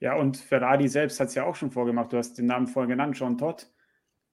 Ja, 0.00 0.14
und 0.14 0.36
Ferrari 0.36 0.88
selbst 0.88 1.20
hat 1.20 1.28
es 1.28 1.34
ja 1.34 1.44
auch 1.44 1.56
schon 1.56 1.70
vorgemacht. 1.70 2.12
Du 2.12 2.16
hast 2.16 2.38
den 2.38 2.46
Namen 2.46 2.66
vorhin 2.66 2.90
genannt, 2.90 3.18
John 3.18 3.38
Todd 3.38 3.66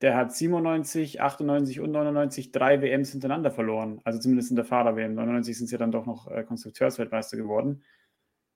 der 0.02 0.16
hat 0.16 0.34
97, 0.34 1.22
98 1.22 1.80
und 1.80 1.92
99 1.92 2.52
drei 2.52 2.82
WMs 2.82 3.12
hintereinander 3.12 3.52
verloren. 3.52 4.02
Also 4.04 4.20
zumindest 4.20 4.50
in 4.50 4.56
der 4.56 4.66
Fahrer-WM. 4.66 5.14
99 5.14 5.58
sind 5.58 5.68
sie 5.68 5.78
dann 5.78 5.92
doch 5.92 6.06
noch 6.06 6.28
äh, 6.30 6.44
Konstrukteursweltmeister 6.44 7.38
geworden. 7.38 7.84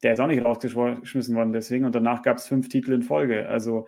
Der 0.04 0.14
ist 0.14 0.20
auch 0.20 0.28
nicht 0.28 0.44
rausgeschmissen 0.44 1.36
worden 1.36 1.54
deswegen. 1.54 1.86
Und 1.86 1.96
danach 1.96 2.22
gab 2.22 2.38
es 2.38 2.48
fünf 2.48 2.70
Titel 2.70 2.94
in 2.94 3.02
Folge. 3.02 3.48
Also 3.48 3.88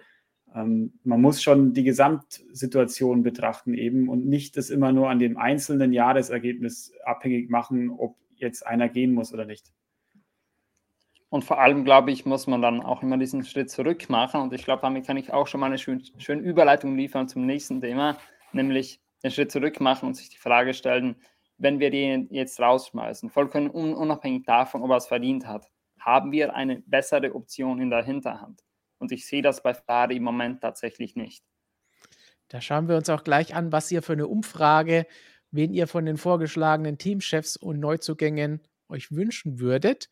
ähm, 0.55 0.93
man 1.03 1.21
muss 1.21 1.41
schon 1.43 1.73
die 1.73 1.83
Gesamtsituation 1.83 3.23
betrachten 3.23 3.73
eben 3.73 4.09
und 4.09 4.25
nicht 4.25 4.57
das 4.57 4.69
immer 4.69 4.91
nur 4.91 5.09
an 5.09 5.19
dem 5.19 5.37
einzelnen 5.37 5.93
Jahresergebnis 5.93 6.93
abhängig 7.03 7.49
machen, 7.49 7.89
ob 7.89 8.17
jetzt 8.35 8.65
einer 8.65 8.89
gehen 8.89 9.13
muss 9.13 9.33
oder 9.33 9.45
nicht. 9.45 9.71
Und 11.29 11.43
vor 11.43 11.59
allem, 11.59 11.83
glaube 11.83 12.11
ich, 12.11 12.25
muss 12.25 12.47
man 12.47 12.61
dann 12.61 12.81
auch 12.81 13.03
immer 13.03 13.17
diesen 13.17 13.43
Schritt 13.43 13.69
zurück 13.69 14.09
machen. 14.09 14.41
Und 14.41 14.53
ich 14.53 14.63
glaube, 14.63 14.81
damit 14.81 15.05
kann 15.05 15.17
ich 15.17 15.33
auch 15.33 15.47
schon 15.47 15.59
mal 15.59 15.65
eine 15.65 15.77
schön, 15.77 16.01
schöne 16.17 16.41
Überleitung 16.41 16.95
liefern 16.95 17.27
zum 17.27 17.45
nächsten 17.45 17.81
Thema, 17.81 18.17
nämlich 18.53 19.01
den 19.23 19.31
Schritt 19.31 19.51
zurück 19.51 19.81
machen 19.81 20.07
und 20.07 20.15
sich 20.15 20.29
die 20.29 20.37
Frage 20.37 20.73
stellen, 20.73 21.17
wenn 21.57 21.79
wir 21.79 21.89
den 21.89 22.27
jetzt 22.29 22.59
rausschmeißen, 22.59 23.29
vollkommen 23.29 23.69
unabhängig 23.69 24.45
davon, 24.45 24.83
ob 24.83 24.91
er 24.91 24.97
es 24.97 25.07
verdient 25.07 25.47
hat, 25.47 25.69
haben 26.07 26.31
wir 26.31 26.55
eine 26.55 26.79
bessere 26.85 27.35
Option 27.35 27.81
in 27.81 27.89
der 27.89 28.01
Hinterhand. 28.01 28.63
Und 28.97 29.11
ich 29.11 29.27
sehe 29.27 29.41
das 29.41 29.61
bei 29.61 29.73
Ferrari 29.73 30.15
im 30.15 30.23
Moment 30.23 30.61
tatsächlich 30.61 31.17
nicht. 31.17 31.43
Da 32.47 32.61
schauen 32.61 32.87
wir 32.87 32.95
uns 32.95 33.09
auch 33.09 33.25
gleich 33.25 33.53
an, 33.53 33.73
was 33.73 33.91
ihr 33.91 34.01
für 34.01 34.13
eine 34.13 34.27
Umfrage, 34.27 35.05
wen 35.51 35.73
ihr 35.73 35.85
von 35.85 36.05
den 36.05 36.15
vorgeschlagenen 36.15 36.97
Teamchefs 36.97 37.57
und 37.57 37.81
Neuzugängen 37.81 38.61
euch 38.87 39.11
wünschen 39.11 39.59
würdet. 39.59 40.09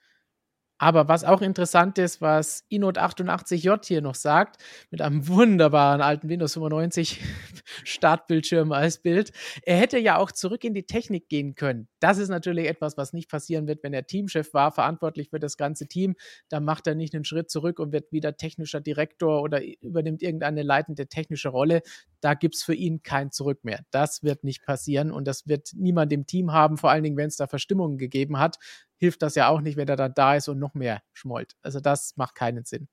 Aber 0.78 1.07
was 1.07 1.23
auch 1.23 1.41
interessant 1.41 1.97
ist, 1.97 2.19
was 2.19 2.65
Inode88J 2.69 3.86
hier 3.86 4.01
noch 4.01 4.15
sagt, 4.15 4.61
mit 4.91 5.01
einem 5.01 5.28
wunderbaren 5.28 6.01
alten 6.01 6.28
Windows 6.28 6.53
95 6.53 7.21
Startbildschirm 7.86 8.73
als 8.73 9.01
Bild, 9.01 9.32
er 9.63 9.78
hätte 9.78 9.97
ja 9.97 10.17
auch 10.17 10.34
zurück 10.34 10.65
in 10.65 10.73
die 10.73 10.86
Technik 10.86 11.30
gehen 11.30 11.55
können. 11.55 11.88
Das 12.01 12.17
ist 12.17 12.28
natürlich 12.28 12.67
etwas, 12.67 12.97
was 12.97 13.13
nicht 13.13 13.30
passieren 13.30 13.67
wird, 13.67 13.84
wenn 13.84 13.93
er 13.93 14.05
Teamchef 14.05 14.53
war, 14.53 14.73
verantwortlich 14.73 15.30
für 15.30 15.39
das 15.39 15.55
ganze 15.55 15.88
Team. 15.88 16.15
Da 16.49 16.59
macht 16.59 16.88
er 16.88 16.95
nicht 16.95 17.15
einen 17.15 17.23
Schritt 17.23 17.49
zurück 17.49 17.80
und 17.80 17.93
wird 17.93 18.11
wieder 18.11 18.36
technischer 18.36 18.82
Direktor 18.82 19.41
oder 19.41 19.61
übernimmt 19.82 20.21
irgendeine 20.21 20.63
leitende 20.63 21.07
technische 21.07 21.49
Rolle. 21.49 21.84
Da 22.19 22.34
gibt 22.34 22.55
es 22.55 22.63
für 22.63 22.76
ihn 22.76 23.01
kein 23.01 23.32
Zurück 23.32 23.63
mehr. 23.63 23.86
Das 23.91 24.23
wird 24.23 24.43
nicht 24.43 24.65
passieren 24.65 25.11
und 25.11 25.26
das 25.26 25.47
wird 25.47 25.69
niemand 25.73 26.11
im 26.11 26.26
Team 26.26 26.51
haben, 26.51 26.78
vor 26.78 26.91
allen 26.91 27.03
Dingen, 27.03 27.17
wenn 27.17 27.28
es 27.28 27.38
da 27.38 27.47
Verstimmungen 27.47 27.97
gegeben 27.97 28.39
hat 28.39 28.57
hilft 28.97 29.21
das 29.21 29.35
ja 29.35 29.49
auch 29.49 29.61
nicht, 29.61 29.77
wenn 29.77 29.87
er 29.87 29.95
dann 29.95 30.13
da 30.13 30.35
ist 30.35 30.47
und 30.47 30.59
noch 30.59 30.73
mehr 30.73 31.01
schmollt. 31.13 31.55
Also 31.61 31.79
das 31.79 32.15
macht 32.17 32.35
keinen 32.35 32.65
Sinn. 32.65 32.87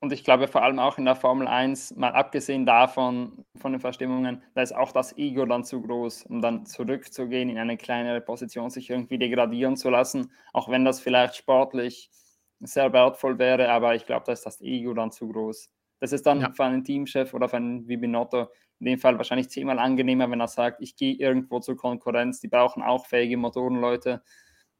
Und 0.00 0.12
ich 0.12 0.24
glaube 0.24 0.48
vor 0.48 0.64
allem 0.64 0.80
auch 0.80 0.98
in 0.98 1.04
der 1.04 1.14
Formel 1.14 1.46
1, 1.46 1.94
mal 1.94 2.10
abgesehen 2.12 2.66
davon, 2.66 3.44
von 3.56 3.70
den 3.70 3.80
Verstimmungen, 3.80 4.42
da 4.54 4.62
ist 4.62 4.74
auch 4.74 4.90
das 4.90 5.16
Ego 5.16 5.46
dann 5.46 5.62
zu 5.62 5.80
groß, 5.80 6.24
um 6.24 6.42
dann 6.42 6.66
zurückzugehen 6.66 7.48
in 7.48 7.56
eine 7.56 7.76
kleinere 7.76 8.20
Position, 8.20 8.68
sich 8.68 8.90
irgendwie 8.90 9.16
degradieren 9.16 9.76
zu 9.76 9.90
lassen, 9.90 10.32
auch 10.52 10.68
wenn 10.68 10.84
das 10.84 11.00
vielleicht 11.00 11.36
sportlich 11.36 12.10
sehr 12.58 12.92
wertvoll 12.92 13.38
wäre, 13.38 13.70
aber 13.70 13.94
ich 13.94 14.04
glaube, 14.04 14.24
da 14.26 14.32
ist 14.32 14.44
das 14.44 14.60
Ego 14.60 14.92
dann 14.92 15.12
zu 15.12 15.28
groß. 15.28 15.70
Das 16.00 16.10
ist 16.10 16.26
dann 16.26 16.40
ja. 16.40 16.50
für 16.52 16.64
einen 16.64 16.82
Teamchef 16.82 17.32
oder 17.32 17.48
für 17.48 17.58
einen 17.58 17.86
wie 17.86 17.96
Binotto 17.96 18.48
in 18.80 18.86
dem 18.86 18.98
Fall 18.98 19.16
wahrscheinlich 19.18 19.50
zehnmal 19.50 19.78
angenehmer, 19.78 20.28
wenn 20.28 20.40
er 20.40 20.48
sagt, 20.48 20.82
ich 20.82 20.96
gehe 20.96 21.14
irgendwo 21.14 21.60
zur 21.60 21.76
Konkurrenz, 21.76 22.40
die 22.40 22.48
brauchen 22.48 22.82
auch 22.82 23.06
fähige 23.06 23.36
Motorenleute 23.36 24.20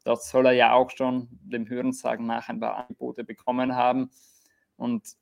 Dort 0.05 0.23
soll 0.23 0.47
er 0.47 0.53
ja 0.53 0.73
auch 0.73 0.91
schon 0.91 1.29
dem 1.31 1.69
Hörensagen 1.69 2.27
nach 2.27 2.49
ein 2.49 2.61
paar 2.61 2.77
Angebote 2.77 3.25
bekommen 3.25 3.77
haben. 3.77 4.11
Und 4.77 5.17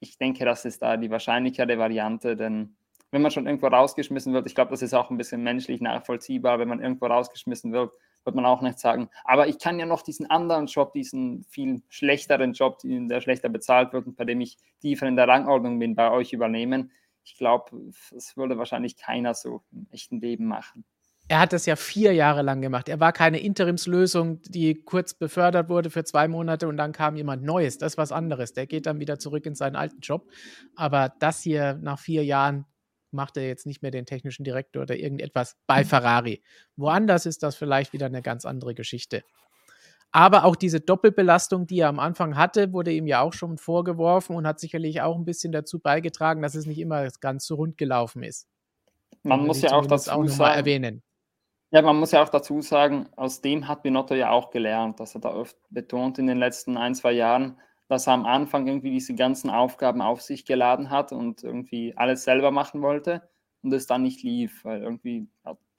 ich 0.00 0.18
denke, 0.18 0.44
das 0.44 0.64
ist 0.64 0.82
da 0.82 0.96
die 0.96 1.10
wahrscheinlichere 1.10 1.78
Variante, 1.78 2.36
denn 2.36 2.76
wenn 3.10 3.22
man 3.22 3.30
schon 3.30 3.46
irgendwo 3.46 3.66
rausgeschmissen 3.66 4.32
wird, 4.32 4.46
ich 4.46 4.54
glaube, 4.54 4.70
das 4.70 4.82
ist 4.82 4.94
auch 4.94 5.10
ein 5.10 5.18
bisschen 5.18 5.42
menschlich 5.42 5.80
nachvollziehbar, 5.80 6.58
wenn 6.58 6.68
man 6.68 6.80
irgendwo 6.80 7.06
rausgeschmissen 7.06 7.72
wird, 7.72 7.92
wird 8.24 8.36
man 8.36 8.46
auch 8.46 8.62
nicht 8.62 8.78
sagen, 8.78 9.10
aber 9.24 9.48
ich 9.48 9.58
kann 9.58 9.78
ja 9.78 9.84
noch 9.84 10.02
diesen 10.02 10.30
anderen 10.30 10.66
Job, 10.66 10.92
diesen 10.92 11.44
viel 11.44 11.82
schlechteren 11.88 12.52
Job, 12.52 12.78
der 12.82 13.20
schlechter 13.20 13.48
bezahlt 13.48 13.92
wird 13.92 14.06
und 14.06 14.16
bei 14.16 14.24
dem 14.24 14.40
ich 14.40 14.56
tiefer 14.80 15.06
in 15.06 15.16
der 15.16 15.28
Rangordnung 15.28 15.78
bin, 15.78 15.94
bei 15.94 16.10
euch 16.10 16.32
übernehmen. 16.32 16.90
Ich 17.24 17.36
glaube, 17.36 17.70
das 18.12 18.36
würde 18.36 18.58
wahrscheinlich 18.58 18.96
keiner 18.96 19.34
so 19.34 19.62
im 19.72 19.86
echten 19.90 20.20
Leben 20.20 20.46
machen 20.46 20.84
er 21.28 21.40
hat 21.40 21.52
das 21.52 21.66
ja 21.66 21.76
vier 21.76 22.12
Jahre 22.12 22.42
lang 22.42 22.60
gemacht. 22.60 22.88
Er 22.88 23.00
war 23.00 23.12
keine 23.12 23.40
Interimslösung, 23.40 24.42
die 24.42 24.82
kurz 24.82 25.14
befördert 25.14 25.68
wurde 25.68 25.88
für 25.88 26.04
zwei 26.04 26.28
Monate 26.28 26.68
und 26.68 26.76
dann 26.76 26.92
kam 26.92 27.16
jemand 27.16 27.42
Neues. 27.42 27.78
Das 27.78 27.94
ist 27.94 27.98
was 27.98 28.12
anderes. 28.12 28.52
Der 28.52 28.66
geht 28.66 28.86
dann 28.86 29.00
wieder 29.00 29.18
zurück 29.18 29.46
in 29.46 29.54
seinen 29.54 29.76
alten 29.76 30.00
Job. 30.00 30.28
Aber 30.74 31.12
das 31.20 31.40
hier 31.40 31.78
nach 31.80 31.98
vier 31.98 32.24
Jahren 32.24 32.66
macht 33.12 33.36
er 33.36 33.46
jetzt 33.46 33.66
nicht 33.66 33.82
mehr 33.82 33.90
den 33.90 34.06
technischen 34.06 34.44
Direktor 34.44 34.82
oder 34.82 34.96
irgendetwas 34.96 35.56
bei 35.66 35.84
Ferrari. 35.84 36.42
Woanders 36.76 37.26
ist 37.26 37.42
das 37.42 37.56
vielleicht 37.56 37.92
wieder 37.92 38.06
eine 38.06 38.22
ganz 38.22 38.44
andere 38.44 38.74
Geschichte. 38.74 39.22
Aber 40.10 40.44
auch 40.44 40.56
diese 40.56 40.80
Doppelbelastung, 40.80 41.66
die 41.66 41.80
er 41.80 41.88
am 41.88 41.98
Anfang 41.98 42.36
hatte, 42.36 42.74
wurde 42.74 42.92
ihm 42.92 43.06
ja 43.06 43.20
auch 43.20 43.32
schon 43.32 43.56
vorgeworfen 43.56 44.36
und 44.36 44.46
hat 44.46 44.60
sicherlich 44.60 45.00
auch 45.00 45.16
ein 45.16 45.24
bisschen 45.24 45.52
dazu 45.52 45.78
beigetragen, 45.78 46.42
dass 46.42 46.54
es 46.54 46.66
nicht 46.66 46.78
immer 46.78 47.08
ganz 47.20 47.46
so 47.46 47.54
rund 47.54 47.78
gelaufen 47.78 48.22
ist. 48.22 48.46
Man 49.22 49.46
muss 49.46 49.62
ja 49.62 49.72
auch 49.72 49.86
das 49.86 50.10
auch 50.10 50.22
nochmal 50.22 50.56
erwähnen. 50.56 51.02
Ja, 51.74 51.80
man 51.80 51.96
muss 51.98 52.10
ja 52.12 52.22
auch 52.22 52.28
dazu 52.28 52.60
sagen, 52.60 53.08
aus 53.16 53.40
dem 53.40 53.66
hat 53.66 53.82
Binotto 53.82 54.14
ja 54.14 54.30
auch 54.30 54.50
gelernt, 54.50 55.00
dass 55.00 55.14
er 55.14 55.22
da 55.22 55.34
oft 55.34 55.56
betont 55.70 56.18
in 56.18 56.26
den 56.26 56.36
letzten 56.36 56.76
ein, 56.76 56.94
zwei 56.94 57.12
Jahren, 57.12 57.58
dass 57.88 58.06
er 58.06 58.12
am 58.12 58.26
Anfang 58.26 58.66
irgendwie 58.66 58.90
diese 58.90 59.14
ganzen 59.14 59.48
Aufgaben 59.48 60.02
auf 60.02 60.20
sich 60.20 60.44
geladen 60.44 60.90
hat 60.90 61.12
und 61.12 61.42
irgendwie 61.42 61.94
alles 61.96 62.24
selber 62.24 62.50
machen 62.50 62.82
wollte 62.82 63.26
und 63.62 63.72
es 63.72 63.86
dann 63.86 64.02
nicht 64.02 64.22
lief, 64.22 64.64
weil 64.66 64.82
irgendwie 64.82 65.28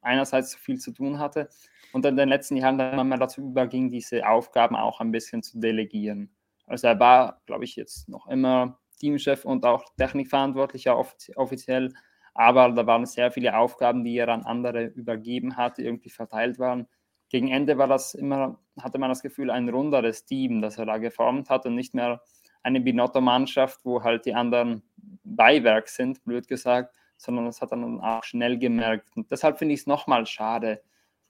einerseits 0.01 0.49
zu 0.51 0.57
viel 0.59 0.79
zu 0.79 0.91
tun 0.93 1.19
hatte 1.19 1.47
und 1.91 2.05
in 2.07 2.15
den 2.17 2.27
letzten 2.29 2.55
Jahren 2.57 2.79
dann 2.79 3.07
mal 3.07 3.19
dazu 3.19 3.41
überging, 3.41 3.91
diese 3.91 4.27
Aufgaben 4.27 4.75
auch 4.75 4.99
ein 4.99 5.11
bisschen 5.11 5.43
zu 5.43 5.59
delegieren. 5.59 6.31
Also 6.65 6.87
er 6.87 6.99
war, 6.99 7.41
glaube 7.45 7.65
ich, 7.65 7.75
jetzt 7.75 8.09
noch 8.09 8.27
immer 8.27 8.79
Teamchef 8.99 9.45
und 9.45 9.63
auch 9.63 9.85
Technikverantwortlicher 9.97 10.97
offiziell, 11.35 11.93
aber 12.33 12.69
da 12.71 12.85
waren 12.87 13.05
sehr 13.05 13.31
viele 13.31 13.57
Aufgaben, 13.57 14.03
die 14.03 14.17
er 14.17 14.29
an 14.29 14.43
andere 14.43 14.85
übergeben 14.85 15.55
hat, 15.55 15.77
die 15.77 15.83
irgendwie 15.83 16.09
verteilt 16.09 16.59
waren. 16.59 16.87
Gegen 17.29 17.49
Ende 17.49 17.77
war 17.77 17.87
das 17.87 18.13
immer, 18.13 18.59
hatte 18.79 18.99
man 18.99 19.09
das 19.09 19.21
Gefühl, 19.21 19.49
ein 19.49 19.69
runderes 19.69 20.25
Team, 20.25 20.61
das 20.61 20.77
er 20.77 20.85
da 20.85 20.97
geformt 20.97 21.49
hat 21.49 21.65
und 21.65 21.75
nicht 21.75 21.93
mehr 21.93 22.21
eine 22.63 22.81
Binotto-Mannschaft, 22.81 23.83
wo 23.83 24.03
halt 24.03 24.25
die 24.25 24.33
anderen 24.33 24.83
Beiwerk 25.23 25.89
sind, 25.89 26.23
blöd 26.23 26.47
gesagt, 26.47 26.95
sondern 27.17 27.45
das 27.45 27.61
hat 27.61 27.71
er 27.71 27.77
dann 27.77 28.01
auch 28.01 28.23
schnell 28.23 28.57
gemerkt. 28.57 29.09
Und 29.15 29.31
deshalb 29.31 29.57
finde 29.57 29.73
ich 29.73 29.81
es 29.81 29.87
nochmal 29.87 30.25
schade, 30.25 30.81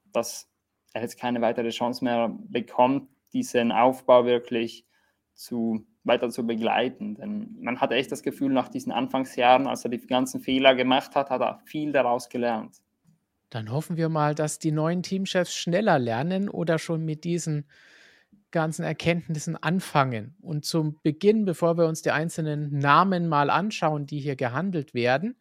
dass 0.06 0.50
er 0.94 1.02
jetzt 1.02 1.20
keine 1.20 1.42
weitere 1.42 1.70
Chance 1.70 2.04
mehr 2.04 2.30
bekommt, 2.50 3.10
diesen 3.34 3.72
Aufbau 3.72 4.26
wirklich 4.26 4.86
zu 5.34 5.86
weiter 6.04 6.30
zu 6.30 6.46
begleiten. 6.46 7.16
Denn 7.16 7.56
man 7.60 7.80
hat 7.80 7.92
echt 7.92 8.12
das 8.12 8.24
Gefühl, 8.24 8.52
nach 8.52 8.70
diesen 8.70 8.92
Anfangsjahren, 8.92 9.68
als 9.68 9.84
er 9.84 9.90
die 9.90 10.06
ganzen 10.06 10.42
Fehler 10.42 10.76
gemacht 10.76 11.16
hat, 11.16 11.30
hat 11.30 11.42
er 11.42 11.62
viel 11.66 11.92
daraus 11.92 12.30
gelernt. 12.30 12.78
Dann 13.50 13.72
hoffen 13.72 13.98
wir 13.98 14.10
mal, 14.10 14.34
dass 14.34 14.60
die 14.60 14.72
neuen 14.72 15.04
Teamchefs 15.04 15.56
schneller 15.56 16.00
lernen 16.00 16.50
oder 16.50 16.80
schon 16.80 17.06
mit 17.06 17.24
diesen 17.24 17.66
ganzen 18.50 18.84
Erkenntnissen 18.84 19.56
anfangen. 19.56 20.36
Und 20.42 20.66
zum 20.66 21.00
Beginn, 21.04 21.46
bevor 21.46 21.78
wir 21.78 21.86
uns 21.86 22.02
die 22.02 22.12
einzelnen 22.12 22.78
Namen 22.78 23.28
mal 23.28 23.50
anschauen, 23.50 24.06
die 24.06 24.20
hier 24.20 24.36
gehandelt 24.36 24.94
werden, 24.94 25.36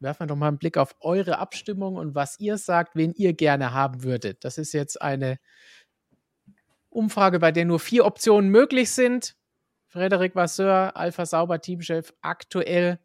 werfen 0.00 0.20
wir 0.20 0.26
doch 0.28 0.36
mal 0.36 0.48
einen 0.48 0.58
Blick 0.58 0.76
auf 0.76 0.94
eure 1.00 1.38
Abstimmung 1.38 1.96
und 1.96 2.14
was 2.14 2.38
ihr 2.40 2.58
sagt, 2.58 2.96
wen 2.96 3.12
ihr 3.12 3.32
gerne 3.32 3.72
haben 3.72 4.02
würdet. 4.02 4.44
Das 4.44 4.58
ist 4.58 4.72
jetzt 4.72 5.00
eine 5.00 5.38
Umfrage, 6.88 7.38
bei 7.38 7.52
der 7.52 7.64
nur 7.64 7.78
vier 7.78 8.04
Optionen 8.04 8.50
möglich 8.50 8.90
sind. 8.90 9.36
Frederik 9.90 10.36
Vasseur, 10.36 10.96
Alpha 10.96 11.26
Sauber 11.26 11.60
Teamchef, 11.60 12.14
aktuell. 12.20 13.00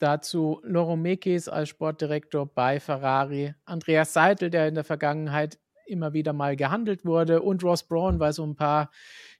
Dazu 0.00 0.60
Loro 0.64 0.96
Mekis 0.96 1.48
als 1.48 1.68
Sportdirektor 1.68 2.44
bei 2.46 2.80
Ferrari. 2.80 3.54
Andreas 3.66 4.12
Seidel, 4.12 4.50
der 4.50 4.66
in 4.66 4.74
der 4.74 4.82
Vergangenheit 4.82 5.60
immer 5.86 6.12
wieder 6.12 6.32
mal 6.32 6.56
gehandelt 6.56 7.04
wurde. 7.04 7.40
Und 7.42 7.62
Ross 7.62 7.84
Braun, 7.84 8.18
weil 8.18 8.32
so 8.32 8.44
ein 8.44 8.56
paar 8.56 8.90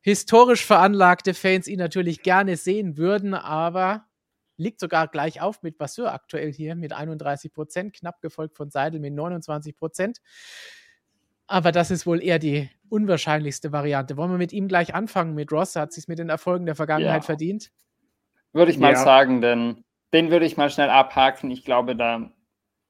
historisch 0.03 0.64
veranlagte 0.64 1.35
Fans 1.35 1.66
ihn 1.66 1.81
natürlich 1.81 2.22
gerne 2.22 2.57
sehen 2.57 2.97
würden, 2.97 3.35
aber 3.35 4.07
liegt 4.57 4.78
sogar 4.78 5.09
gleich 5.09 5.41
auf 5.41 5.64
mit 5.64 5.81
Vasseur 5.81 6.12
aktuell 6.12 6.53
hier 6.53 6.76
mit 6.76 6.93
31 6.93 7.53
Prozent, 7.53 7.93
knapp 7.93 8.20
gefolgt 8.20 8.57
von 8.57 8.70
Seidel 8.70 9.01
mit 9.01 9.14
29 9.14 9.76
Prozent. 9.76 10.20
Aber 11.49 11.72
das 11.72 11.91
ist 11.91 12.07
wohl 12.07 12.22
eher 12.22 12.39
die 12.39 12.70
unwahrscheinlichste 12.91 13.72
Variante. 13.72 14.16
Wollen 14.16 14.30
wir 14.30 14.38
mit 14.38 14.53
ihm 14.53 14.68
gleich 14.68 14.95
anfangen? 14.95 15.34
Mit 15.34 15.53
Ross 15.53 15.76
hat 15.76 15.93
sich 15.93 16.09
mit 16.09 16.18
den 16.18 16.28
Erfolgen 16.28 16.66
der 16.66 16.74
Vergangenheit 16.74 17.22
ja. 17.22 17.26
verdient? 17.26 17.70
Würde 18.53 18.72
ich 18.72 18.78
mal 18.78 18.93
ja. 18.93 18.99
sagen, 18.99 19.41
denn 19.41 19.84
den 20.12 20.30
würde 20.30 20.47
ich 20.47 20.57
mal 20.57 20.70
schnell 20.70 20.91
abhaken. 20.91 21.51
Ich 21.51 21.64
glaube, 21.64 21.95
da, 21.95 22.30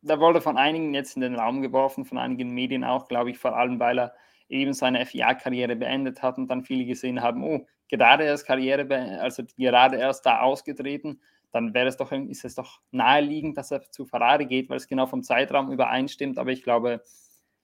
da 0.02 0.20
wurde 0.20 0.40
von 0.40 0.56
einigen 0.56 0.94
jetzt 0.94 1.16
in 1.16 1.22
den 1.22 1.34
Raum 1.34 1.62
geworfen, 1.62 2.04
von 2.04 2.18
einigen 2.18 2.50
Medien 2.52 2.84
auch, 2.84 3.08
glaube 3.08 3.30
ich, 3.30 3.38
vor 3.38 3.56
allem, 3.56 3.78
weil 3.78 3.98
er 3.98 4.14
eben 4.48 4.72
seine 4.72 5.04
FIA-Karriere 5.04 5.76
beendet 5.76 6.22
hat 6.22 6.38
und 6.38 6.48
dann 6.48 6.64
viele 6.64 6.84
gesehen 6.84 7.22
haben, 7.22 7.44
oh, 7.44 7.66
gerade 7.88 8.24
erst 8.24 8.46
Karriere, 8.46 9.20
also 9.20 9.42
gerade 9.56 9.96
erst 9.96 10.26
da 10.26 10.40
ausgetreten, 10.40 11.20
dann 11.52 11.74
wäre 11.74 11.88
es 11.88 11.96
doch, 11.96 12.12
ist 12.12 12.44
es 12.44 12.54
doch 12.54 12.80
naheliegend, 12.90 13.58
dass 13.58 13.70
er 13.70 13.82
zu 13.90 14.06
Ferrari 14.06 14.46
geht, 14.46 14.70
weil 14.70 14.76
es 14.76 14.86
genau 14.86 15.06
vom 15.06 15.22
Zeitraum 15.22 15.70
übereinstimmt. 15.70 16.38
Aber 16.38 16.50
ich 16.50 16.62
glaube, 16.62 17.02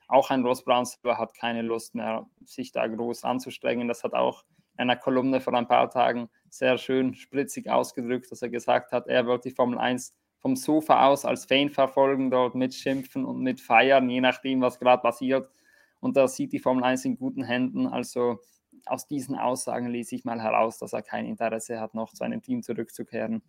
auch 0.08 0.30
ein 0.30 0.44
Ross 0.44 0.64
Brown 0.64 0.84
selber 0.84 1.18
hat 1.18 1.34
keine 1.34 1.62
Lust 1.62 1.94
mehr, 1.94 2.26
sich 2.44 2.72
da 2.72 2.86
groß 2.86 3.24
anzustrengen. 3.24 3.88
Das 3.88 4.04
hat 4.04 4.14
auch 4.14 4.44
in 4.78 4.82
einer 4.82 4.96
Kolumne 4.96 5.40
vor 5.40 5.54
ein 5.54 5.66
paar 5.66 5.90
Tagen 5.90 6.28
sehr 6.50 6.78
schön 6.78 7.14
spritzig 7.14 7.70
ausgedrückt, 7.70 8.30
dass 8.30 8.42
er 8.42 8.50
gesagt 8.50 8.92
hat, 8.92 9.08
er 9.08 9.26
wird 9.26 9.44
die 9.44 9.50
Formel 9.50 9.78
1 9.78 10.14
vom 10.38 10.54
Sofa 10.54 11.06
aus 11.06 11.24
als 11.24 11.46
Fan 11.46 11.70
verfolgen, 11.70 12.30
dort 12.30 12.54
mitschimpfen 12.54 13.24
und 13.24 13.40
mit 13.40 13.60
feiern, 13.60 14.08
je 14.08 14.20
nachdem, 14.20 14.60
was 14.60 14.78
gerade 14.78 15.02
passiert. 15.02 15.50
Und 16.00 16.16
da 16.16 16.28
sieht 16.28 16.52
die 16.52 16.58
Formel 16.58 16.84
1 16.84 17.04
in 17.04 17.16
guten 17.16 17.42
Händen. 17.42 17.86
Also 17.86 18.38
aus 18.84 19.06
diesen 19.06 19.36
Aussagen 19.36 19.88
ließ 19.88 20.12
ich 20.12 20.24
mal 20.24 20.40
heraus, 20.40 20.78
dass 20.78 20.92
er 20.92 21.02
kein 21.02 21.26
Interesse 21.26 21.80
hat, 21.80 21.94
noch 21.94 22.12
zu 22.12 22.22
einem 22.22 22.42
Team 22.42 22.62
zurückzukehren. 22.62 23.42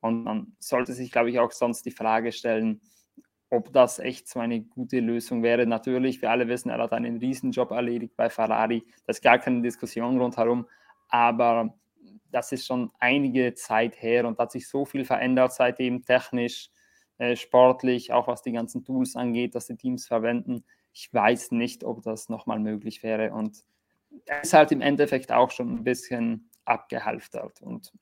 Und 0.00 0.24
man 0.24 0.56
sollte 0.58 0.92
sich, 0.92 1.12
glaube 1.12 1.30
ich, 1.30 1.38
auch 1.38 1.52
sonst 1.52 1.86
die 1.86 1.92
Frage 1.92 2.32
stellen, 2.32 2.80
ob 3.52 3.70
das 3.70 3.98
echt 3.98 4.28
so 4.28 4.40
eine 4.40 4.62
gute 4.62 5.00
Lösung 5.00 5.42
wäre. 5.42 5.66
Natürlich, 5.66 6.22
wir 6.22 6.30
alle 6.30 6.48
wissen, 6.48 6.70
er 6.70 6.78
hat 6.78 6.94
einen 6.94 7.18
Riesenjob 7.18 7.70
erledigt 7.70 8.16
bei 8.16 8.30
Ferrari. 8.30 8.82
Das 9.06 9.18
ist 9.18 9.22
gar 9.22 9.38
keine 9.38 9.60
Diskussion 9.60 10.18
rundherum. 10.18 10.66
Aber 11.08 11.74
das 12.30 12.50
ist 12.52 12.66
schon 12.66 12.90
einige 12.98 13.52
Zeit 13.52 14.00
her 14.00 14.26
und 14.26 14.38
hat 14.38 14.52
sich 14.52 14.66
so 14.66 14.86
viel 14.86 15.04
verändert 15.04 15.52
seitdem 15.52 16.02
technisch, 16.02 16.70
äh, 17.18 17.36
sportlich, 17.36 18.10
auch 18.10 18.26
was 18.26 18.40
die 18.40 18.52
ganzen 18.52 18.86
Tools 18.86 19.16
angeht, 19.16 19.54
dass 19.54 19.66
die 19.66 19.76
Teams 19.76 20.06
verwenden. 20.06 20.64
Ich 20.94 21.12
weiß 21.12 21.50
nicht, 21.50 21.84
ob 21.84 22.02
das 22.02 22.30
nochmal 22.30 22.58
möglich 22.58 23.02
wäre. 23.02 23.34
Und 23.34 23.58
er 24.24 24.42
ist 24.42 24.54
halt 24.54 24.72
im 24.72 24.80
Endeffekt 24.80 25.30
auch 25.30 25.50
schon 25.50 25.74
ein 25.74 25.84
bisschen 25.84 26.48
abgehalftert 26.64 27.60
und 27.60 27.92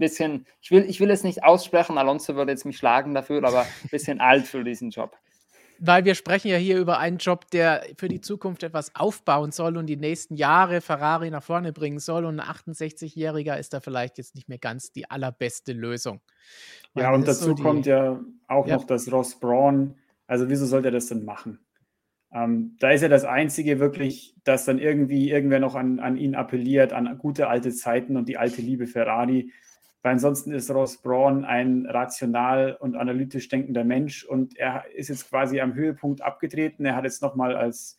bisschen, 0.00 0.46
ich 0.60 0.72
will, 0.72 0.84
ich 0.88 0.98
will 0.98 1.10
es 1.10 1.22
nicht 1.22 1.44
aussprechen, 1.44 1.96
Alonso 1.96 2.34
würde 2.34 2.50
jetzt 2.50 2.66
mich 2.66 2.78
schlagen 2.78 3.14
dafür, 3.14 3.44
aber 3.44 3.60
ein 3.60 3.66
bisschen 3.90 4.20
alt 4.20 4.48
für 4.48 4.64
diesen 4.64 4.90
Job 4.90 5.16
weil 5.80 6.04
wir 6.04 6.14
sprechen 6.14 6.48
ja 6.48 6.56
hier 6.58 6.78
über 6.78 6.98
einen 6.98 7.16
Job, 7.16 7.50
der 7.50 7.84
für 7.96 8.08
die 8.08 8.20
Zukunft 8.20 8.62
etwas 8.62 8.94
aufbauen 8.94 9.50
soll 9.50 9.78
und 9.78 9.86
die 9.86 9.96
nächsten 9.96 10.36
Jahre 10.36 10.80
Ferrari 10.82 11.30
nach 11.30 11.42
vorne 11.42 11.72
bringen 11.72 11.98
soll. 11.98 12.26
Und 12.26 12.38
ein 12.38 12.46
68-Jähriger 12.46 13.58
ist 13.58 13.72
da 13.72 13.80
vielleicht 13.80 14.18
jetzt 14.18 14.34
nicht 14.34 14.48
mehr 14.48 14.58
ganz 14.58 14.92
die 14.92 15.10
allerbeste 15.10 15.72
Lösung. 15.72 16.20
Ja, 16.94 17.12
und 17.12 17.26
dazu 17.26 17.44
so 17.44 17.54
die, 17.54 17.62
kommt 17.62 17.86
ja 17.86 18.20
auch 18.46 18.66
ja. 18.66 18.76
noch 18.76 18.84
das 18.84 19.10
Ross 19.10 19.40
Braun. 19.40 19.96
Also, 20.26 20.48
wieso 20.48 20.66
sollte 20.66 20.88
er 20.88 20.92
das 20.92 21.06
denn 21.06 21.24
machen? 21.24 21.58
Ähm, 22.32 22.76
da 22.78 22.90
ist 22.90 23.00
ja 23.00 23.08
das 23.08 23.24
Einzige 23.24 23.80
wirklich, 23.80 24.36
dass 24.44 24.66
dann 24.66 24.78
irgendwie 24.78 25.30
irgendwer 25.30 25.58
noch 25.58 25.74
an, 25.74 25.98
an 25.98 26.16
ihn 26.16 26.36
appelliert, 26.36 26.92
an 26.92 27.18
gute 27.18 27.48
alte 27.48 27.72
Zeiten 27.72 28.16
und 28.16 28.28
die 28.28 28.36
alte 28.36 28.60
Liebe 28.60 28.86
Ferrari. 28.86 29.50
Weil 30.02 30.12
ansonsten 30.12 30.52
ist 30.52 30.70
Ross 30.70 31.02
Braun 31.02 31.44
ein 31.44 31.86
rational 31.86 32.76
und 32.80 32.96
analytisch 32.96 33.48
denkender 33.48 33.84
Mensch 33.84 34.24
und 34.24 34.56
er 34.56 34.84
ist 34.94 35.08
jetzt 35.08 35.28
quasi 35.28 35.60
am 35.60 35.74
Höhepunkt 35.74 36.22
abgetreten. 36.22 36.86
Er 36.86 36.96
hat 36.96 37.04
jetzt 37.04 37.20
nochmal 37.20 37.54
als 37.54 37.98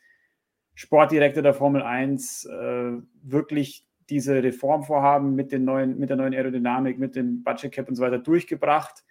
Sportdirektor 0.73 1.43
der 1.43 1.53
Formel 1.53 1.83
1 1.83 2.45
äh, 2.45 2.93
wirklich 3.21 3.85
diese 4.09 4.41
Reformvorhaben 4.43 5.35
mit, 5.35 5.51
den 5.51 5.63
neuen, 5.63 5.99
mit 5.99 6.09
der 6.09 6.17
neuen 6.17 6.33
Aerodynamik, 6.33 6.97
mit 6.97 7.15
dem 7.15 7.43
Budget 7.43 7.71
Cap 7.71 7.87
und 7.87 7.95
so 7.95 8.03
weiter 8.03 8.17
durchgebracht. 8.17 9.03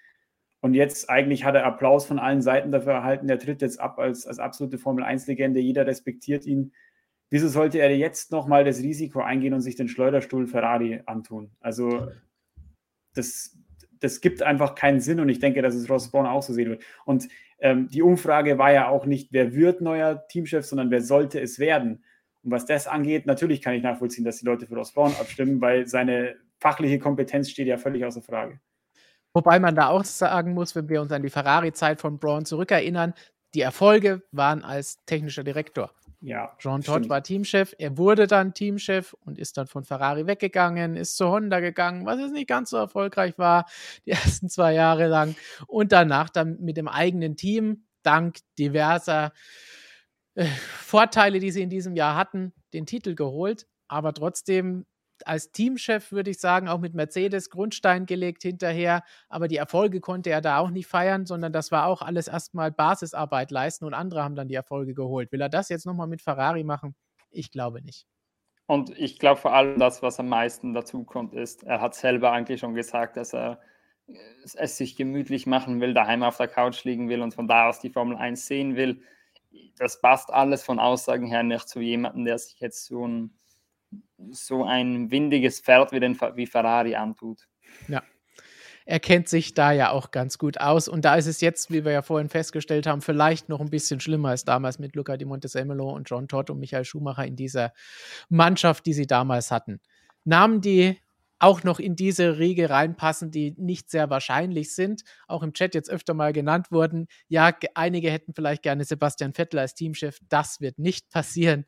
Und 0.60 0.74
jetzt 0.74 1.08
eigentlich 1.08 1.44
hat 1.44 1.54
er 1.54 1.64
Applaus 1.64 2.04
von 2.04 2.18
allen 2.18 2.42
Seiten 2.42 2.72
dafür 2.72 2.92
erhalten. 2.92 3.28
Er 3.28 3.38
tritt 3.38 3.62
jetzt 3.62 3.80
ab 3.80 3.98
als, 3.98 4.26
als 4.26 4.38
absolute 4.38 4.78
Formel 4.78 5.04
1-Legende. 5.04 5.60
Jeder 5.60 5.86
respektiert 5.86 6.44
ihn. 6.44 6.72
Wieso 7.30 7.48
sollte 7.48 7.78
er 7.78 7.96
jetzt 7.96 8.32
nochmal 8.32 8.64
das 8.64 8.80
Risiko 8.80 9.20
eingehen 9.20 9.54
und 9.54 9.60
sich 9.60 9.76
den 9.76 9.88
Schleuderstuhl 9.88 10.46
Ferrari 10.46 11.00
antun? 11.06 11.52
Also 11.60 12.08
das, 13.20 13.58
das 14.00 14.20
gibt 14.20 14.42
einfach 14.42 14.74
keinen 14.74 15.00
Sinn 15.00 15.20
und 15.20 15.28
ich 15.28 15.38
denke, 15.38 15.62
dass 15.62 15.74
es 15.74 15.88
Ross 15.88 16.10
Braun 16.10 16.26
auch 16.26 16.42
so 16.42 16.52
sehen 16.52 16.70
wird. 16.70 16.82
Und 17.04 17.28
ähm, 17.60 17.88
die 17.88 18.02
Umfrage 18.02 18.58
war 18.58 18.72
ja 18.72 18.88
auch 18.88 19.06
nicht, 19.06 19.32
wer 19.32 19.54
wird 19.54 19.80
neuer 19.80 20.26
Teamchef, 20.28 20.64
sondern 20.64 20.90
wer 20.90 21.02
sollte 21.02 21.40
es 21.40 21.58
werden. 21.58 22.02
Und 22.42 22.50
was 22.50 22.64
das 22.64 22.86
angeht, 22.86 23.26
natürlich 23.26 23.60
kann 23.60 23.74
ich 23.74 23.82
nachvollziehen, 23.82 24.24
dass 24.24 24.38
die 24.38 24.46
Leute 24.46 24.66
für 24.66 24.74
Ross 24.74 24.92
Braun 24.92 25.12
abstimmen, 25.20 25.60
weil 25.60 25.86
seine 25.86 26.36
fachliche 26.58 26.98
Kompetenz 26.98 27.50
steht 27.50 27.66
ja 27.66 27.76
völlig 27.76 28.04
außer 28.04 28.22
Frage. 28.22 28.60
Wobei 29.32 29.60
man 29.60 29.74
da 29.74 29.88
auch 29.88 30.04
sagen 30.04 30.54
muss, 30.54 30.74
wenn 30.74 30.88
wir 30.88 31.00
uns 31.00 31.12
an 31.12 31.22
die 31.22 31.30
Ferrari-Zeit 31.30 32.00
von 32.00 32.18
Braun 32.18 32.44
zurückerinnern, 32.44 33.14
die 33.54 33.60
Erfolge 33.60 34.22
waren 34.32 34.64
als 34.64 35.04
technischer 35.06 35.44
Direktor. 35.44 35.92
Ja, 36.22 36.54
Jean 36.58 36.82
Todt 36.82 37.08
war 37.08 37.22
Teamchef. 37.22 37.74
Er 37.78 37.96
wurde 37.96 38.26
dann 38.26 38.52
Teamchef 38.52 39.14
und 39.20 39.38
ist 39.38 39.56
dann 39.56 39.66
von 39.66 39.84
Ferrari 39.84 40.26
weggegangen, 40.26 40.96
ist 40.96 41.16
zu 41.16 41.28
Honda 41.28 41.60
gegangen, 41.60 42.04
was 42.04 42.20
es 42.20 42.30
nicht 42.30 42.46
ganz 42.46 42.70
so 42.70 42.76
erfolgreich 42.76 43.38
war, 43.38 43.64
die 44.06 44.10
ersten 44.10 44.50
zwei 44.50 44.74
Jahre 44.74 45.08
lang. 45.08 45.34
Und 45.66 45.92
danach 45.92 46.28
dann 46.28 46.58
mit 46.60 46.76
dem 46.76 46.88
eigenen 46.88 47.36
Team, 47.36 47.86
dank 48.02 48.38
diverser 48.58 49.32
äh, 50.34 50.44
Vorteile, 50.44 51.38
die 51.38 51.50
sie 51.50 51.62
in 51.62 51.70
diesem 51.70 51.96
Jahr 51.96 52.16
hatten, 52.16 52.52
den 52.74 52.84
Titel 52.84 53.14
geholt. 53.14 53.66
Aber 53.88 54.12
trotzdem 54.12 54.86
als 55.26 55.52
Teamchef, 55.52 56.12
würde 56.12 56.30
ich 56.30 56.38
sagen, 56.38 56.68
auch 56.68 56.78
mit 56.78 56.94
Mercedes 56.94 57.50
Grundstein 57.50 58.06
gelegt 58.06 58.42
hinterher. 58.42 59.02
Aber 59.28 59.48
die 59.48 59.56
Erfolge 59.56 60.00
konnte 60.00 60.30
er 60.30 60.40
da 60.40 60.58
auch 60.58 60.70
nicht 60.70 60.86
feiern, 60.86 61.26
sondern 61.26 61.52
das 61.52 61.70
war 61.70 61.86
auch 61.86 62.02
alles 62.02 62.28
erstmal 62.28 62.70
Basisarbeit 62.70 63.50
leisten 63.50 63.84
und 63.84 63.94
andere 63.94 64.22
haben 64.22 64.36
dann 64.36 64.48
die 64.48 64.54
Erfolge 64.54 64.94
geholt. 64.94 65.32
Will 65.32 65.40
er 65.40 65.48
das 65.48 65.68
jetzt 65.68 65.86
nochmal 65.86 66.06
mit 66.06 66.22
Ferrari 66.22 66.64
machen? 66.64 66.94
Ich 67.30 67.50
glaube 67.50 67.82
nicht. 67.82 68.06
Und 68.66 68.96
ich 68.96 69.18
glaube 69.18 69.40
vor 69.40 69.52
allem, 69.52 69.78
das, 69.80 70.02
was 70.02 70.20
am 70.20 70.28
meisten 70.28 70.74
dazu 70.74 71.02
kommt, 71.02 71.34
ist, 71.34 71.64
er 71.64 71.80
hat 71.80 71.94
selber 71.94 72.30
eigentlich 72.30 72.60
schon 72.60 72.74
gesagt, 72.74 73.16
dass 73.16 73.32
er 73.32 73.60
es 74.54 74.76
sich 74.76 74.96
gemütlich 74.96 75.46
machen 75.46 75.80
will, 75.80 75.94
daheim 75.94 76.22
auf 76.22 76.36
der 76.36 76.48
Couch 76.48 76.84
liegen 76.84 77.08
will 77.08 77.20
und 77.20 77.34
von 77.34 77.48
da 77.48 77.68
aus 77.68 77.80
die 77.80 77.90
Formel 77.90 78.16
1 78.16 78.46
sehen 78.46 78.76
will. 78.76 79.02
Das 79.78 80.00
passt 80.00 80.32
alles 80.32 80.62
von 80.62 80.78
Aussagen 80.78 81.26
her 81.26 81.42
nicht 81.42 81.68
zu 81.68 81.80
jemandem, 81.80 82.24
der 82.24 82.38
sich 82.38 82.60
jetzt 82.60 82.86
so 82.86 83.06
ein 83.06 83.39
so 84.30 84.64
ein 84.64 85.10
windiges 85.10 85.60
Pferd 85.60 85.92
wie, 85.92 86.00
den, 86.00 86.18
wie 86.34 86.46
Ferrari 86.46 86.94
antut. 86.94 87.46
Ja. 87.88 88.02
Er 88.86 88.98
kennt 88.98 89.28
sich 89.28 89.54
da 89.54 89.70
ja 89.70 89.90
auch 89.90 90.10
ganz 90.10 90.36
gut 90.36 90.58
aus. 90.60 90.88
Und 90.88 91.04
da 91.04 91.14
ist 91.14 91.26
es 91.26 91.40
jetzt, 91.40 91.70
wie 91.70 91.84
wir 91.84 91.92
ja 91.92 92.02
vorhin 92.02 92.28
festgestellt 92.28 92.86
haben, 92.86 93.02
vielleicht 93.02 93.48
noch 93.48 93.60
ein 93.60 93.70
bisschen 93.70 94.00
schlimmer 94.00 94.30
als 94.30 94.44
damals 94.44 94.78
mit 94.78 94.96
Luca 94.96 95.16
Di 95.16 95.26
Montesemolo 95.26 95.90
und 95.90 96.10
John 96.10 96.26
Todd 96.26 96.50
und 96.50 96.58
Michael 96.58 96.84
Schumacher 96.84 97.24
in 97.24 97.36
dieser 97.36 97.72
Mannschaft, 98.28 98.86
die 98.86 98.92
sie 98.92 99.06
damals 99.06 99.50
hatten. 99.50 99.80
Namen, 100.24 100.60
die 100.60 100.98
auch 101.40 101.64
noch 101.64 101.80
in 101.80 101.96
diese 101.96 102.38
Riege 102.38 102.70
reinpassen, 102.70 103.30
die 103.30 103.54
nicht 103.56 103.90
sehr 103.90 104.10
wahrscheinlich 104.10 104.74
sind, 104.74 105.02
auch 105.26 105.42
im 105.42 105.54
Chat 105.54 105.74
jetzt 105.74 105.90
öfter 105.90 106.14
mal 106.14 106.32
genannt 106.32 106.70
wurden. 106.70 107.08
Ja, 107.28 107.52
einige 107.74 108.10
hätten 108.10 108.34
vielleicht 108.34 108.62
gerne 108.62 108.84
Sebastian 108.84 109.32
Vettel 109.32 109.58
als 109.58 109.74
Teamchef. 109.74 110.18
Das 110.28 110.60
wird 110.60 110.78
nicht 110.78 111.08
passieren. 111.10 111.64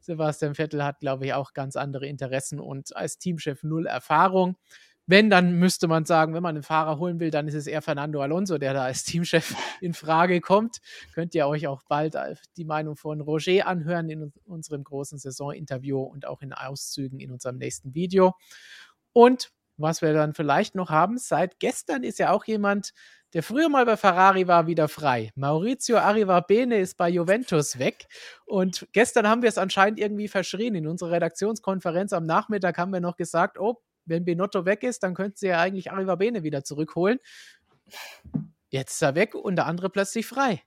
Sebastian 0.00 0.54
Vettel 0.54 0.84
hat, 0.84 1.00
glaube 1.00 1.26
ich, 1.26 1.34
auch 1.34 1.54
ganz 1.54 1.76
andere 1.76 2.06
Interessen 2.06 2.60
und 2.60 2.94
als 2.96 3.18
Teamchef 3.18 3.62
null 3.62 3.86
Erfahrung. 3.86 4.56
Wenn, 5.06 5.30
dann 5.30 5.54
müsste 5.54 5.88
man 5.88 6.04
sagen, 6.04 6.32
wenn 6.32 6.44
man 6.44 6.54
einen 6.54 6.62
Fahrer 6.62 6.98
holen 6.98 7.18
will, 7.18 7.30
dann 7.32 7.48
ist 7.48 7.54
es 7.54 7.66
eher 7.66 7.82
Fernando 7.82 8.20
Alonso, 8.22 8.56
der 8.58 8.72
da 8.72 8.84
als 8.84 9.02
Teamchef 9.02 9.54
in 9.80 9.94
Frage 9.94 10.40
kommt. 10.40 10.78
Könnt 11.12 11.34
ihr 11.34 11.46
euch 11.48 11.66
auch 11.66 11.82
bald 11.88 12.14
äh, 12.14 12.36
die 12.56 12.64
Meinung 12.64 12.94
von 12.96 13.20
Roger 13.20 13.66
anhören 13.66 14.08
in 14.08 14.32
unserem 14.44 14.84
großen 14.84 15.18
Saisoninterview 15.18 16.00
und 16.00 16.26
auch 16.26 16.40
in 16.40 16.52
Auszügen 16.52 17.18
in 17.18 17.32
unserem 17.32 17.58
nächsten 17.58 17.94
Video. 17.94 18.34
Und 19.12 19.50
was 19.76 20.02
wir 20.02 20.12
dann 20.12 20.34
vielleicht 20.34 20.74
noch 20.74 20.90
haben, 20.90 21.18
seit 21.18 21.58
gestern 21.58 22.04
ist 22.04 22.18
ja 22.18 22.30
auch 22.30 22.44
jemand, 22.44 22.92
der 23.32 23.42
früher 23.42 23.68
mal 23.68 23.86
bei 23.86 23.96
Ferrari 23.96 24.46
war, 24.46 24.66
wieder 24.66 24.88
frei. 24.88 25.30
Maurizio 25.34 25.96
Arrivabene 25.96 26.78
ist 26.78 26.96
bei 26.96 27.08
Juventus 27.08 27.78
weg. 27.78 28.06
Und 28.44 28.86
gestern 28.92 29.26
haben 29.26 29.42
wir 29.42 29.48
es 29.48 29.58
anscheinend 29.58 29.98
irgendwie 29.98 30.28
verschrien. 30.28 30.74
In 30.74 30.86
unserer 30.86 31.12
Redaktionskonferenz 31.12 32.12
am 32.12 32.24
Nachmittag 32.24 32.76
haben 32.76 32.92
wir 32.92 33.00
noch 33.00 33.16
gesagt, 33.16 33.58
oh, 33.58 33.80
wenn 34.04 34.24
Benotto 34.24 34.66
weg 34.66 34.82
ist, 34.82 35.02
dann 35.02 35.14
könnten 35.14 35.36
sie 35.36 35.48
ja 35.48 35.60
eigentlich 35.60 35.90
Arrivabene 35.90 36.42
wieder 36.42 36.64
zurückholen. 36.64 37.18
Jetzt 38.68 38.92
ist 38.94 39.02
er 39.02 39.14
weg 39.14 39.34
und 39.34 39.56
der 39.56 39.66
andere 39.66 39.90
plötzlich 39.90 40.26
frei. 40.26 40.62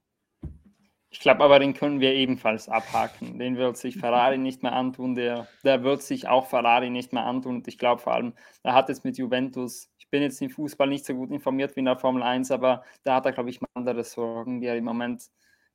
Ich 1.16 1.22
glaube 1.22 1.46
aber, 1.46 1.60
den 1.60 1.74
können 1.74 2.02
wir 2.02 2.14
ebenfalls 2.14 2.68
abhaken. 2.68 3.40
Den 3.40 3.56
wird 3.56 3.78
sich 3.78 3.96
Ferrari 3.96 4.38
nicht 4.38 4.64
mehr 4.64 4.74
antun. 4.74 5.16
Der, 5.16 5.48
der 5.64 5.82
wird 5.82 6.02
sich 6.02 6.28
auch 6.28 6.48
Ferrari 6.48 6.90
nicht 6.90 7.14
mehr 7.14 7.24
antun. 7.24 7.56
Und 7.56 7.70
ich 7.70 7.78
glaube 7.78 8.02
vor 8.02 8.16
allem, 8.16 8.34
er 8.64 8.74
hat 8.74 8.90
jetzt 8.90 9.06
mit 9.06 9.18
Juventus, 9.18 9.90
ich 9.98 10.10
bin 10.10 10.22
jetzt 10.22 10.42
im 10.42 10.50
Fußball 10.50 10.90
nicht 10.90 11.06
so 11.06 11.16
gut 11.16 11.32
informiert 11.32 11.74
wie 11.78 11.80
in 11.80 11.86
der 11.86 11.96
Formel 11.96 12.22
1, 12.22 12.52
aber 12.52 12.84
da 13.04 13.16
hat 13.16 13.26
er, 13.26 13.32
glaube 13.32 13.50
ich, 13.50 13.62
andere 13.76 14.04
Sorgen, 14.04 14.60
die 14.60 14.68
er 14.68 14.76
im 14.76 14.84
Moment 14.84 15.24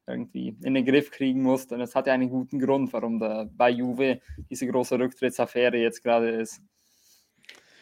irgendwie 0.06 0.58
in 0.62 0.74
den 0.74 0.84
Griff 0.84 1.10
kriegen 1.10 1.42
muss. 1.42 1.64
Und 1.64 1.80
es 1.80 1.94
hat 1.94 2.06
ja 2.06 2.12
einen 2.12 2.28
guten 2.28 2.58
Grund, 2.58 2.92
warum 2.92 3.18
da 3.18 3.48
bei 3.50 3.70
Juve 3.70 4.20
diese 4.50 4.66
große 4.66 4.98
Rücktrittsaffäre 4.98 5.78
jetzt 5.78 6.02
gerade 6.02 6.28
ist. 6.28 6.60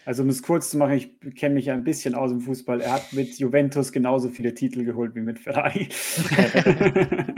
Also 0.09 0.23
um 0.23 0.31
es 0.31 0.43
kurz 0.43 0.71
zu 0.71 0.79
machen, 0.79 0.95
ich 0.95 1.21
kenne 1.35 1.57
mich 1.57 1.67
ja 1.67 1.75
ein 1.75 1.85
bisschen 1.85 2.15
aus 2.15 2.31
dem 2.31 2.41
Fußball. 2.41 2.81
Er 2.81 2.95
hat 2.95 3.13
mit 3.13 3.39
Juventus 3.39 3.93
genauso 3.93 4.31
viele 4.31 4.55
Titel 4.55 4.83
geholt 4.83 5.15
wie 5.15 5.21
mit 5.21 5.39
Ferrari. 5.39 5.91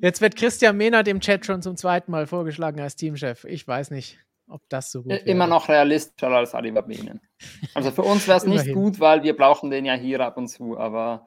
Jetzt 0.00 0.22
wird 0.22 0.36
Christian 0.36 0.78
Mehner 0.78 1.02
dem 1.02 1.20
Chat 1.20 1.44
schon 1.44 1.60
zum 1.60 1.76
zweiten 1.76 2.10
Mal 2.10 2.26
vorgeschlagen 2.26 2.80
als 2.80 2.96
Teamchef. 2.96 3.44
Ich 3.44 3.68
weiß 3.68 3.90
nicht, 3.90 4.20
ob 4.48 4.62
das 4.70 4.90
so 4.90 5.02
gut 5.02 5.12
ist. 5.12 5.26
Immer 5.26 5.46
noch 5.46 5.68
realistischer 5.68 6.28
als 6.28 6.54
Adiba 6.54 6.80
Benen. 6.80 7.20
Also 7.74 7.90
für 7.90 8.00
uns 8.00 8.26
wäre 8.26 8.38
es 8.38 8.46
nicht 8.46 8.72
gut, 8.72 8.98
weil 9.00 9.22
wir 9.22 9.36
brauchen 9.36 9.68
den 9.68 9.84
ja 9.84 9.92
hier 9.92 10.20
ab 10.20 10.38
und 10.38 10.48
zu, 10.48 10.78
aber 10.78 11.26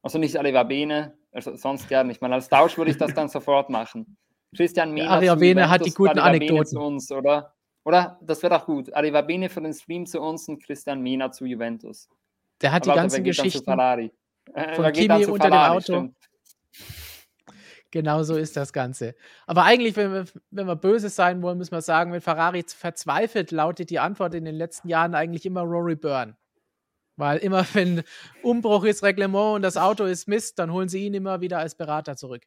also 0.00 0.18
nicht 0.18 0.38
Adiba 0.38 0.62
Bene, 0.62 1.18
also 1.32 1.54
sonst 1.54 1.86
gerne 1.90 2.06
nicht. 2.06 2.16
Ich 2.16 2.22
meine, 2.22 2.36
als 2.36 2.48
Tausch 2.48 2.78
würde 2.78 2.92
ich 2.92 2.96
das 2.96 3.12
dann 3.12 3.28
sofort 3.28 3.68
machen. 3.68 4.16
Christian 4.56 4.92
Mehner. 4.92 5.10
Aria 5.10 5.34
Bene 5.34 5.68
hat 5.68 5.84
die 5.84 5.92
guten 5.92 6.18
Anekdoten. 6.18 6.64
Zu 6.64 6.80
uns, 6.80 7.12
oder? 7.12 7.55
Oder? 7.86 8.18
Das 8.20 8.42
wäre 8.42 8.60
auch 8.60 8.66
gut. 8.66 8.92
Arriva 8.92 9.22
Bene 9.22 9.48
für 9.48 9.60
den 9.60 9.72
Stream 9.72 10.06
zu 10.06 10.20
uns 10.20 10.48
und 10.48 10.60
Christian 10.60 11.00
Mena 11.00 11.30
zu 11.30 11.46
Juventus. 11.46 12.08
Der 12.60 12.72
hat 12.72 12.82
Aber 12.82 12.92
die 12.92 13.00
ganzen 13.00 13.22
Geschichten 13.22 13.62
Ferrari. 13.62 14.12
Äh, 14.52 14.74
von 14.74 14.92
Kimi 14.92 15.24
unter 15.26 15.46
Ferrari, 15.48 15.68
dem 15.68 15.76
Auto. 15.76 15.82
Stimmt. 15.82 16.16
Genau 17.92 18.24
so 18.24 18.36
ist 18.36 18.56
das 18.56 18.72
Ganze. 18.72 19.14
Aber 19.46 19.62
eigentlich, 19.62 19.94
wenn 19.94 20.12
wir, 20.12 20.24
wenn 20.50 20.66
wir 20.66 20.74
böse 20.74 21.08
sein 21.10 21.42
wollen, 21.42 21.58
müssen 21.58 21.70
wir 21.70 21.80
sagen, 21.80 22.12
wenn 22.12 22.20
Ferrari 22.20 22.64
verzweifelt, 22.66 23.52
lautet 23.52 23.90
die 23.90 24.00
Antwort 24.00 24.34
in 24.34 24.44
den 24.44 24.56
letzten 24.56 24.88
Jahren 24.88 25.14
eigentlich 25.14 25.46
immer 25.46 25.62
Rory 25.62 25.94
Byrne. 25.94 26.36
Weil 27.14 27.38
immer, 27.38 27.64
wenn 27.74 28.02
Umbruch 28.42 28.82
ist, 28.82 29.04
Reglement 29.04 29.54
und 29.54 29.62
das 29.62 29.76
Auto 29.76 30.04
ist 30.04 30.26
Mist, 30.26 30.58
dann 30.58 30.72
holen 30.72 30.88
sie 30.88 31.06
ihn 31.06 31.14
immer 31.14 31.40
wieder 31.40 31.60
als 31.60 31.76
Berater 31.76 32.16
zurück. 32.16 32.42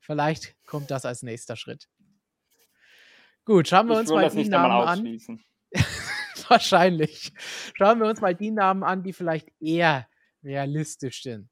Vielleicht 0.00 0.56
kommt 0.66 0.90
das 0.90 1.04
als 1.04 1.22
nächster 1.22 1.56
Schritt. 1.56 1.90
Gut, 3.48 3.66
schauen 3.66 3.86
wir 3.86 3.94
ich 3.94 4.00
uns 4.00 4.10
mal 4.10 4.28
die 4.28 4.46
Namen 4.46 4.86
an. 4.86 5.40
Wahrscheinlich. 6.48 7.32
Schauen 7.72 7.98
wir 7.98 8.06
uns 8.06 8.20
mal 8.20 8.34
die 8.34 8.50
Namen 8.50 8.82
an, 8.82 9.02
die 9.02 9.14
vielleicht 9.14 9.48
eher 9.58 10.06
realistisch 10.44 11.22
sind. 11.22 11.48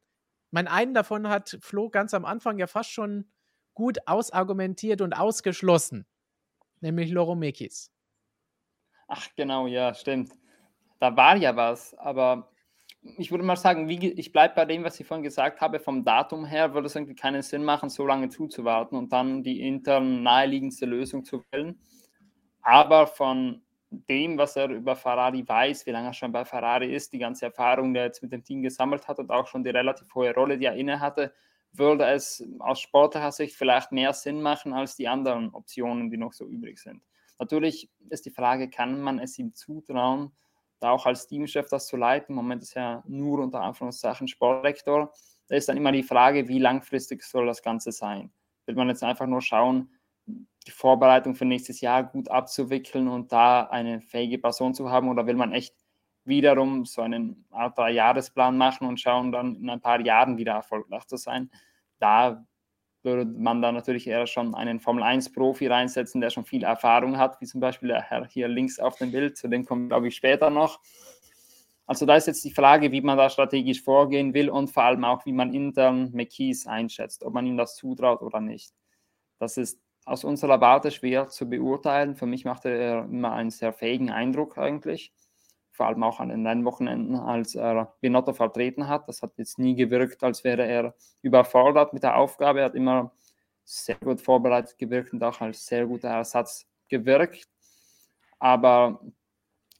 Mein 0.50 0.68
einen 0.68 0.92
davon 0.92 1.26
hat 1.26 1.56
Flo 1.62 1.88
ganz 1.88 2.12
am 2.12 2.26
Anfang 2.26 2.58
ja 2.58 2.66
fast 2.66 2.90
schon 2.90 3.32
gut 3.72 3.96
ausargumentiert 4.04 5.00
und 5.00 5.14
ausgeschlossen, 5.14 6.04
nämlich 6.82 7.10
Loromekis. 7.10 7.90
Ach 9.08 9.28
genau, 9.34 9.66
ja, 9.66 9.94
stimmt. 9.94 10.32
Da 11.00 11.16
war 11.16 11.36
ja 11.36 11.56
was, 11.56 11.94
aber 11.94 12.50
ich 13.16 13.30
würde 13.30 13.44
mal 13.44 13.56
sagen, 13.56 13.88
wie, 13.88 14.12
ich 14.12 14.32
bleibe 14.32 14.54
bei 14.54 14.64
dem, 14.64 14.84
was 14.84 14.98
ich 15.00 15.06
vorhin 15.06 15.24
gesagt 15.24 15.60
habe. 15.60 15.80
Vom 15.80 16.04
Datum 16.04 16.44
her 16.44 16.74
würde 16.74 16.86
es 16.86 16.94
irgendwie 16.94 17.14
keinen 17.14 17.42
Sinn 17.42 17.64
machen, 17.64 17.88
so 17.88 18.06
lange 18.06 18.28
zuzuwarten 18.28 18.96
und 18.96 19.12
dann 19.12 19.42
die 19.42 19.60
intern 19.66 20.22
naheliegendste 20.22 20.86
Lösung 20.86 21.24
zu 21.24 21.42
wählen. 21.50 21.78
Aber 22.62 23.06
von 23.06 23.62
dem, 23.90 24.36
was 24.38 24.56
er 24.56 24.68
über 24.70 24.96
Ferrari 24.96 25.46
weiß, 25.46 25.86
wie 25.86 25.90
lange 25.90 26.08
er 26.08 26.12
schon 26.12 26.32
bei 26.32 26.44
Ferrari 26.44 26.94
ist, 26.94 27.12
die 27.12 27.18
ganze 27.18 27.46
Erfahrung, 27.46 27.94
die 27.94 28.00
er 28.00 28.06
jetzt 28.06 28.22
mit 28.22 28.32
dem 28.32 28.42
Team 28.42 28.62
gesammelt 28.62 29.06
hat 29.08 29.18
und 29.18 29.30
auch 29.30 29.46
schon 29.46 29.64
die 29.64 29.70
relativ 29.70 30.14
hohe 30.14 30.34
Rolle, 30.34 30.58
die 30.58 30.66
er 30.66 30.74
inne 30.74 31.00
hatte, 31.00 31.32
würde 31.72 32.06
es 32.06 32.46
aus 32.58 32.80
sportlicher 32.80 33.32
Sicht 33.32 33.56
vielleicht 33.56 33.92
mehr 33.92 34.12
Sinn 34.12 34.42
machen 34.42 34.72
als 34.72 34.96
die 34.96 35.08
anderen 35.08 35.54
Optionen, 35.54 36.10
die 36.10 36.16
noch 36.16 36.32
so 36.32 36.46
übrig 36.46 36.78
sind. 36.78 37.02
Natürlich 37.38 37.90
ist 38.08 38.26
die 38.26 38.30
Frage, 38.30 38.70
kann 38.70 39.00
man 39.00 39.18
es 39.18 39.38
ihm 39.38 39.54
zutrauen, 39.54 40.32
da 40.80 40.90
auch 40.90 41.06
als 41.06 41.26
Teamchef 41.26 41.68
das 41.68 41.86
zu 41.86 41.96
leiten? 41.96 42.32
Im 42.32 42.36
Moment 42.36 42.62
ist 42.62 42.76
er 42.76 43.02
nur 43.06 43.40
unter 43.40 43.60
Anführungszeichen 43.60 44.28
Sportrektor. 44.28 45.12
Da 45.48 45.56
ist 45.56 45.68
dann 45.68 45.76
immer 45.76 45.92
die 45.92 46.02
Frage, 46.02 46.48
wie 46.48 46.58
langfristig 46.58 47.22
soll 47.22 47.46
das 47.46 47.62
Ganze 47.62 47.92
sein? 47.92 48.32
Will 48.66 48.74
man 48.74 48.88
jetzt 48.88 49.02
einfach 49.04 49.26
nur 49.26 49.42
schauen, 49.42 49.90
die 50.26 50.70
Vorbereitung 50.70 51.34
für 51.34 51.44
nächstes 51.44 51.80
Jahr 51.80 52.04
gut 52.04 52.28
abzuwickeln 52.28 53.08
und 53.08 53.32
da 53.32 53.64
eine 53.64 54.00
fähige 54.00 54.38
Person 54.38 54.74
zu 54.74 54.90
haben 54.90 55.08
oder 55.08 55.26
will 55.26 55.36
man 55.36 55.52
echt 55.52 55.74
wiederum 56.24 56.84
so 56.84 57.02
einen 57.02 57.46
Art 57.50 57.78
Jahresplan 57.78 58.58
machen 58.58 58.88
und 58.88 59.00
schauen 59.00 59.30
dann 59.30 59.54
in 59.56 59.70
ein 59.70 59.80
paar 59.80 60.00
Jahren 60.00 60.36
wieder 60.36 60.54
erfolgreich 60.54 61.06
zu 61.06 61.16
sein? 61.16 61.50
Da 62.00 62.44
würde 63.06 63.24
man 63.24 63.62
da 63.62 63.72
natürlich 63.72 64.06
eher 64.06 64.26
schon 64.26 64.54
einen 64.54 64.80
Formel-1-Profi 64.80 65.68
reinsetzen, 65.68 66.20
der 66.20 66.28
schon 66.28 66.44
viel 66.44 66.64
Erfahrung 66.64 67.16
hat, 67.16 67.40
wie 67.40 67.46
zum 67.46 67.62
Beispiel 67.62 67.88
der 67.88 68.02
Herr 68.02 68.26
hier 68.26 68.48
links 68.48 68.78
auf 68.78 68.96
dem 68.96 69.12
Bild, 69.12 69.38
zu 69.38 69.48
dem 69.48 69.64
kommen 69.64 69.88
glaube 69.88 70.08
ich 70.08 70.16
später 70.16 70.50
noch. 70.50 70.80
Also 71.86 72.04
da 72.04 72.16
ist 72.16 72.26
jetzt 72.26 72.44
die 72.44 72.50
Frage, 72.50 72.90
wie 72.90 73.00
man 73.00 73.16
da 73.16 73.30
strategisch 73.30 73.82
vorgehen 73.82 74.34
will 74.34 74.50
und 74.50 74.70
vor 74.70 74.82
allem 74.82 75.04
auch, 75.04 75.24
wie 75.24 75.32
man 75.32 75.54
intern 75.54 76.10
McKees 76.12 76.66
einschätzt, 76.66 77.22
ob 77.22 77.32
man 77.32 77.46
ihm 77.46 77.56
das 77.56 77.76
zutraut 77.76 78.22
oder 78.22 78.40
nicht. 78.40 78.74
Das 79.38 79.56
ist 79.56 79.80
aus 80.04 80.24
unserer 80.24 80.60
Warte 80.60 80.90
schwer 80.90 81.28
zu 81.28 81.48
beurteilen. 81.48 82.16
Für 82.16 82.26
mich 82.26 82.44
machte 82.44 82.70
er 82.70 83.04
immer 83.04 83.32
einen 83.32 83.50
sehr 83.50 83.72
fähigen 83.72 84.10
Eindruck 84.10 84.58
eigentlich. 84.58 85.12
Vor 85.76 85.86
allem 85.86 86.02
auch 86.02 86.20
an 86.20 86.30
den 86.30 86.46
Rennwochenenden, 86.46 87.16
als 87.16 87.54
er 87.54 87.94
Binotto 88.00 88.32
vertreten 88.32 88.88
hat. 88.88 89.06
Das 89.08 89.20
hat 89.20 89.36
jetzt 89.36 89.58
nie 89.58 89.74
gewirkt, 89.74 90.24
als 90.24 90.42
wäre 90.42 90.66
er 90.66 90.94
überfordert 91.20 91.92
mit 91.92 92.02
der 92.02 92.16
Aufgabe. 92.16 92.60
Er 92.60 92.64
hat 92.66 92.74
immer 92.74 93.12
sehr 93.62 93.96
gut 93.96 94.22
vorbereitet 94.22 94.78
gewirkt 94.78 95.12
und 95.12 95.22
auch 95.22 95.42
als 95.42 95.66
sehr 95.66 95.84
guter 95.84 96.08
Ersatz 96.08 96.66
gewirkt. 96.88 97.46
Aber 98.38 99.02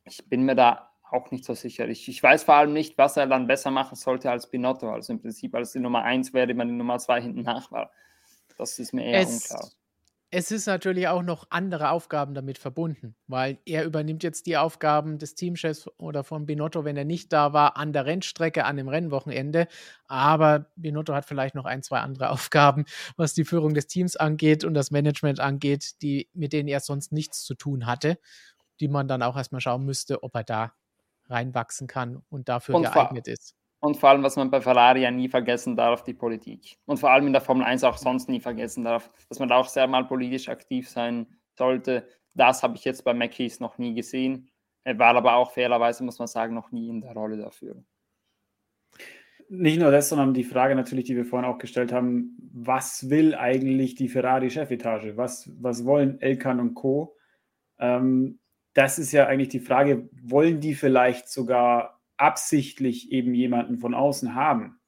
ich 0.04 0.28
bin 0.28 0.42
mir 0.42 0.54
da 0.54 0.90
auch 1.10 1.30
nicht 1.30 1.46
so 1.46 1.54
sicher. 1.54 1.88
Ich, 1.88 2.06
ich 2.08 2.22
weiß 2.22 2.44
vor 2.44 2.56
allem 2.56 2.74
nicht, 2.74 2.98
was 2.98 3.16
er 3.16 3.26
dann 3.26 3.46
besser 3.46 3.70
machen 3.70 3.96
sollte 3.96 4.30
als 4.30 4.50
Binotto. 4.50 4.92
Also 4.92 5.14
im 5.14 5.22
Prinzip 5.22 5.54
als 5.54 5.72
die 5.72 5.78
Nummer 5.78 6.02
1 6.02 6.34
wäre, 6.34 6.52
man 6.52 6.68
die 6.68 6.74
Nummer 6.74 6.98
2 6.98 7.22
hinten 7.22 7.42
nach 7.42 7.72
war. 7.72 7.90
Das 8.58 8.78
ist 8.78 8.92
mir 8.92 9.06
eher 9.06 9.20
es, 9.20 9.50
unklar 9.50 9.70
es 10.38 10.50
ist 10.50 10.66
natürlich 10.66 11.08
auch 11.08 11.22
noch 11.22 11.46
andere 11.48 11.88
Aufgaben 11.88 12.34
damit 12.34 12.58
verbunden, 12.58 13.16
weil 13.26 13.56
er 13.64 13.86
übernimmt 13.86 14.22
jetzt 14.22 14.44
die 14.44 14.58
Aufgaben 14.58 15.16
des 15.16 15.34
Teamchefs 15.34 15.88
oder 15.96 16.24
von 16.24 16.44
Binotto, 16.44 16.84
wenn 16.84 16.98
er 16.98 17.06
nicht 17.06 17.32
da 17.32 17.54
war, 17.54 17.78
an 17.78 17.94
der 17.94 18.04
Rennstrecke, 18.04 18.66
an 18.66 18.76
dem 18.76 18.86
Rennwochenende. 18.86 19.66
Aber 20.08 20.66
Binotto 20.76 21.14
hat 21.14 21.24
vielleicht 21.24 21.54
noch 21.54 21.64
ein, 21.64 21.82
zwei 21.82 22.00
andere 22.00 22.28
Aufgaben, 22.32 22.84
was 23.16 23.32
die 23.32 23.46
Führung 23.46 23.72
des 23.72 23.86
Teams 23.86 24.14
angeht 24.14 24.62
und 24.62 24.74
das 24.74 24.90
Management 24.90 25.40
angeht, 25.40 26.02
die, 26.02 26.28
mit 26.34 26.52
denen 26.52 26.68
er 26.68 26.80
sonst 26.80 27.12
nichts 27.12 27.42
zu 27.42 27.54
tun 27.54 27.86
hatte, 27.86 28.18
die 28.78 28.88
man 28.88 29.08
dann 29.08 29.22
auch 29.22 29.38
erstmal 29.38 29.62
schauen 29.62 29.86
müsste, 29.86 30.22
ob 30.22 30.34
er 30.34 30.44
da 30.44 30.74
reinwachsen 31.30 31.86
kann 31.86 32.22
und 32.28 32.50
dafür 32.50 32.74
und 32.74 32.82
geeignet 32.82 33.26
ist. 33.26 33.54
Und 33.80 33.96
vor 33.96 34.10
allem, 34.10 34.22
was 34.22 34.36
man 34.36 34.50
bei 34.50 34.60
Ferrari 34.60 35.02
ja 35.02 35.10
nie 35.10 35.28
vergessen 35.28 35.76
darf, 35.76 36.02
die 36.02 36.14
Politik. 36.14 36.78
Und 36.86 36.98
vor 36.98 37.10
allem 37.10 37.26
in 37.26 37.32
der 37.32 37.42
Formel 37.42 37.64
1 37.64 37.84
auch 37.84 37.98
sonst 37.98 38.28
nie 38.28 38.40
vergessen 38.40 38.84
darf, 38.84 39.10
dass 39.28 39.38
man 39.38 39.48
da 39.48 39.56
auch 39.56 39.68
sehr 39.68 39.86
mal 39.86 40.06
politisch 40.06 40.48
aktiv 40.48 40.88
sein 40.88 41.26
sollte. 41.54 42.08
Das 42.34 42.62
habe 42.62 42.76
ich 42.76 42.84
jetzt 42.84 43.04
bei 43.04 43.14
Mackies 43.14 43.60
noch 43.60 43.78
nie 43.78 43.94
gesehen. 43.94 44.50
Er 44.84 44.98
war 44.98 45.14
aber 45.14 45.34
auch 45.36 45.52
fairerweise, 45.52 46.04
muss 46.04 46.18
man 46.18 46.28
sagen, 46.28 46.54
noch 46.54 46.70
nie 46.70 46.88
in 46.88 47.00
der 47.00 47.12
Rolle 47.12 47.36
dafür. 47.36 47.82
Nicht 49.48 49.78
nur 49.78 49.90
das, 49.90 50.08
sondern 50.08 50.34
die 50.34 50.44
Frage 50.44 50.74
natürlich, 50.74 51.04
die 51.04 51.16
wir 51.16 51.24
vorhin 51.24 51.48
auch 51.48 51.58
gestellt 51.58 51.92
haben, 51.92 52.36
was 52.52 53.10
will 53.10 53.34
eigentlich 53.34 53.94
die 53.94 54.08
Ferrari-Chefetage? 54.08 55.16
Was, 55.16 55.50
was 55.60 55.84
wollen 55.84 56.20
Elkan 56.20 56.58
und 56.58 56.74
Co.? 56.74 57.16
Ähm, 57.78 58.40
das 58.74 58.98
ist 58.98 59.12
ja 59.12 59.26
eigentlich 59.26 59.48
die 59.48 59.60
Frage, 59.60 60.08
wollen 60.12 60.60
die 60.60 60.74
vielleicht 60.74 61.28
sogar 61.28 61.95
absichtlich 62.16 63.12
eben 63.12 63.34
jemanden 63.34 63.78
von 63.78 63.94
außen 63.94 64.34
haben. 64.34 64.78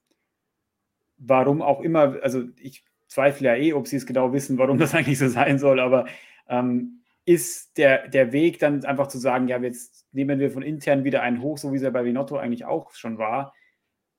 Warum 1.16 1.62
auch 1.62 1.80
immer, 1.80 2.18
also 2.22 2.44
ich 2.56 2.84
zweifle 3.08 3.48
ja 3.48 3.56
eh, 3.56 3.72
ob 3.72 3.86
sie 3.86 3.96
es 3.96 4.06
genau 4.06 4.32
wissen, 4.32 4.58
warum 4.58 4.78
das 4.78 4.94
eigentlich 4.94 5.18
so 5.18 5.28
sein 5.28 5.58
soll, 5.58 5.80
aber 5.80 6.06
ähm, 6.48 7.02
ist 7.24 7.76
der, 7.76 8.08
der 8.08 8.32
Weg 8.32 8.58
dann 8.58 8.84
einfach 8.84 9.08
zu 9.08 9.18
sagen, 9.18 9.48
ja, 9.48 9.60
jetzt 9.60 10.06
nehmen 10.12 10.40
wir 10.40 10.50
von 10.50 10.62
intern 10.62 11.04
wieder 11.04 11.22
einen 11.22 11.42
hoch, 11.42 11.58
so 11.58 11.72
wie 11.72 11.76
es 11.76 11.82
ja 11.82 11.90
bei 11.90 12.04
Vinotto 12.04 12.36
eigentlich 12.38 12.64
auch 12.64 12.92
schon 12.94 13.18
war, 13.18 13.52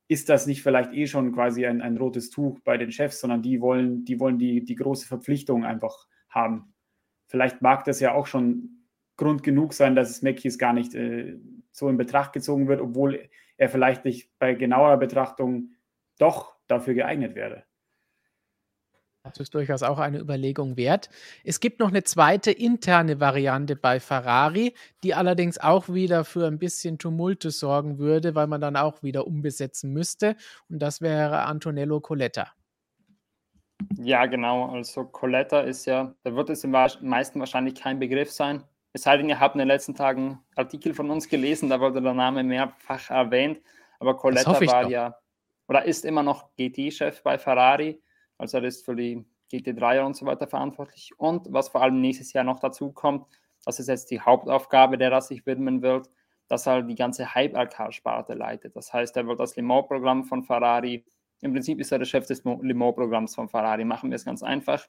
ist 0.08 0.30
das 0.30 0.48
nicht 0.48 0.64
vielleicht 0.64 0.92
eh 0.94 1.08
schon 1.08 1.32
quasi 1.32 1.66
ein, 1.66 1.82
ein 1.82 1.98
rotes 1.98 2.30
Tuch 2.30 2.60
bei 2.64 2.78
den 2.78 2.92
Chefs, 2.92 3.22
sondern 3.22 3.42
die 3.42 3.62
wollen, 3.62 4.06
die 4.06 4.20
wollen 4.20 4.38
die, 4.38 4.64
die 4.64 4.76
große 4.76 5.08
Verpflichtung 5.08 5.66
einfach 5.66 6.08
haben. 6.30 6.74
Vielleicht 7.28 7.62
mag 7.62 7.84
das 7.86 8.00
ja 8.00 8.14
auch 8.14 8.28
schon 8.28 8.86
Grund 9.18 9.44
genug 9.44 9.74
sein, 9.74 9.96
dass 9.96 10.10
es 10.10 10.22
Mekis 10.22 10.58
gar 10.58 10.74
nicht 10.74 10.96
äh, 10.96 11.38
so 11.72 11.90
in 11.90 11.98
Betracht 11.98 12.34
gezogen 12.34 12.68
wird, 12.68 12.82
obwohl 12.82 13.30
er 13.58 13.70
vielleicht 13.70 14.06
nicht 14.06 14.30
bei 14.40 14.54
genauer 14.54 14.98
Betrachtung 14.98 15.72
doch 16.18 16.56
dafür 16.68 16.94
geeignet 16.94 17.36
wäre. 17.36 17.64
Das 19.24 19.38
ist 19.38 19.54
durchaus 19.54 19.84
auch 19.84 20.00
eine 20.00 20.20
Überlegung 20.20 20.78
wert. 20.78 21.10
Es 21.44 21.60
gibt 21.60 21.80
noch 21.82 21.90
eine 21.90 22.04
zweite 22.04 22.52
interne 22.52 23.20
Variante 23.20 23.76
bei 23.76 24.00
Ferrari, 24.00 24.74
die 25.04 25.14
allerdings 25.14 25.58
auch 25.58 25.90
wieder 25.90 26.24
für 26.24 26.48
ein 26.48 26.58
bisschen 26.58 26.98
Tumulte 26.98 27.52
sorgen 27.52 28.00
würde, 28.00 28.34
weil 28.34 28.48
man 28.48 28.62
dann 28.62 28.78
auch 28.78 29.04
wieder 29.04 29.28
umbesetzen 29.28 29.92
müsste. 29.92 30.36
Und 30.70 30.80
das 30.80 31.02
wäre 31.02 31.44
Antonello 31.44 32.00
Coletta. 32.00 32.54
Ja, 33.98 34.26
genau. 34.26 34.72
Also 34.72 35.06
Coletta 35.06 35.62
ist 35.62 35.86
ja, 35.86 36.16
da 36.24 36.36
wird 36.36 36.50
es 36.50 36.64
im 36.64 36.72
meisten 36.72 37.40
wahrscheinlich 37.40 37.76
kein 37.76 38.00
Begriff 38.00 38.32
sein. 38.32 38.64
Es 38.94 39.04
sei 39.04 39.18
denn, 39.18 39.30
ihr 39.30 39.40
habt 39.40 39.56
in 39.56 39.60
den 39.60 39.68
letzten 39.68 39.96
Tagen 39.96 40.40
Artikel 40.56 40.94
von 40.94 41.10
uns 41.12 41.30
gelesen, 41.30 41.70
da 41.70 41.80
wurde 41.80 42.02
der 42.02 42.14
Name 42.14 42.44
mehrfach 42.44 43.10
erwähnt. 43.10 43.62
Aber 44.00 44.18
Coletta 44.18 44.60
war 44.62 44.84
doch. 44.84 44.90
ja 44.90 45.16
oder 45.70 45.86
ist 45.86 46.04
immer 46.04 46.24
noch 46.24 46.50
GT-Chef 46.58 47.22
bei 47.22 47.38
Ferrari. 47.38 48.02
Also 48.38 48.58
er 48.58 48.64
ist 48.64 48.84
für 48.84 48.96
die 48.96 49.24
GT3 49.54 50.02
und 50.02 50.16
so 50.16 50.26
weiter 50.26 50.48
verantwortlich. 50.48 51.12
Und 51.18 51.54
was 51.54 51.70
vor 51.70 51.84
allem 51.84 52.02
nächstes 52.02 52.34
Jahr 52.34 52.44
noch 52.44 52.60
dazu 52.60 52.92
kommt, 52.92 53.28
das 53.66 53.80
ist 53.80 53.88
jetzt 53.88 54.10
die 54.10 54.20
Hauptaufgabe, 54.20 54.98
der 54.98 55.12
er 55.12 55.22
sich 55.22 55.46
widmen 55.46 55.84
wird, 55.84 56.10
dass 56.48 56.66
er 56.66 56.82
die 56.82 56.96
ganze 56.96 57.36
Hypercar-Sparte 57.36 58.34
leitet. 58.34 58.76
Das 58.76 58.92
heißt, 58.92 59.16
er 59.16 59.28
wird 59.28 59.40
das 59.40 59.56
Le 59.56 59.64
Mans-Programm 59.64 60.26
von 60.26 60.44
Ferrari, 60.44 61.06
im 61.42 61.54
Prinzip 61.54 61.80
ist 61.80 61.92
er 61.92 62.00
der 62.00 62.06
Chef 62.06 62.26
des 62.26 62.44
Le 62.44 62.74
Mans-Programms 62.74 63.36
von 63.36 63.48
Ferrari. 63.48 63.86
Machen 63.86 64.10
wir 64.10 64.16
es 64.16 64.26
ganz 64.26 64.44
einfach. 64.44 64.86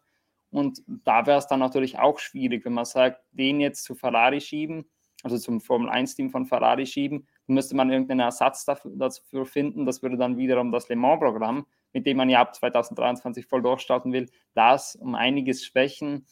Und 0.51 0.83
da 0.87 1.27
wäre 1.27 1.39
es 1.39 1.47
dann 1.47 1.61
natürlich 1.61 1.99
auch 1.99 2.19
schwierig, 2.19 2.65
wenn 2.65 2.75
man 2.75 2.85
sagt, 2.85 3.23
den 3.33 3.61
jetzt 3.61 3.85
zu 3.85 3.95
Ferrari 3.95 4.41
schieben, 4.41 4.85
also 5.23 5.39
zum 5.39 5.61
Formel-1-Team 5.61 6.31
von 6.31 6.47
Ferrari 6.47 6.87
schieben, 6.87 7.27
müsste 7.47 7.77
man 7.77 7.91
irgendeinen 7.91 8.21
Ersatz 8.21 8.65
dafür, 8.65 9.47
finden. 9.47 9.87
Das 9.87 10.03
würde 10.03 10.17
dann 10.17 10.37
wiederum 10.37 10.73
das 10.73 10.89
Le 10.89 10.97
Mans-Programm, 10.97 11.67
mit 11.93 12.07
dem 12.07 12.17
man 12.17 12.31
ja 12.31 12.41
ab 12.41 12.55
2023 12.55 13.47
voll 13.47 13.63
durchstarten 13.63 14.13
will, 14.13 14.31
das 14.55 14.97
um 14.97 15.15
einiges 15.15 15.65
schwächen. 15.65 16.27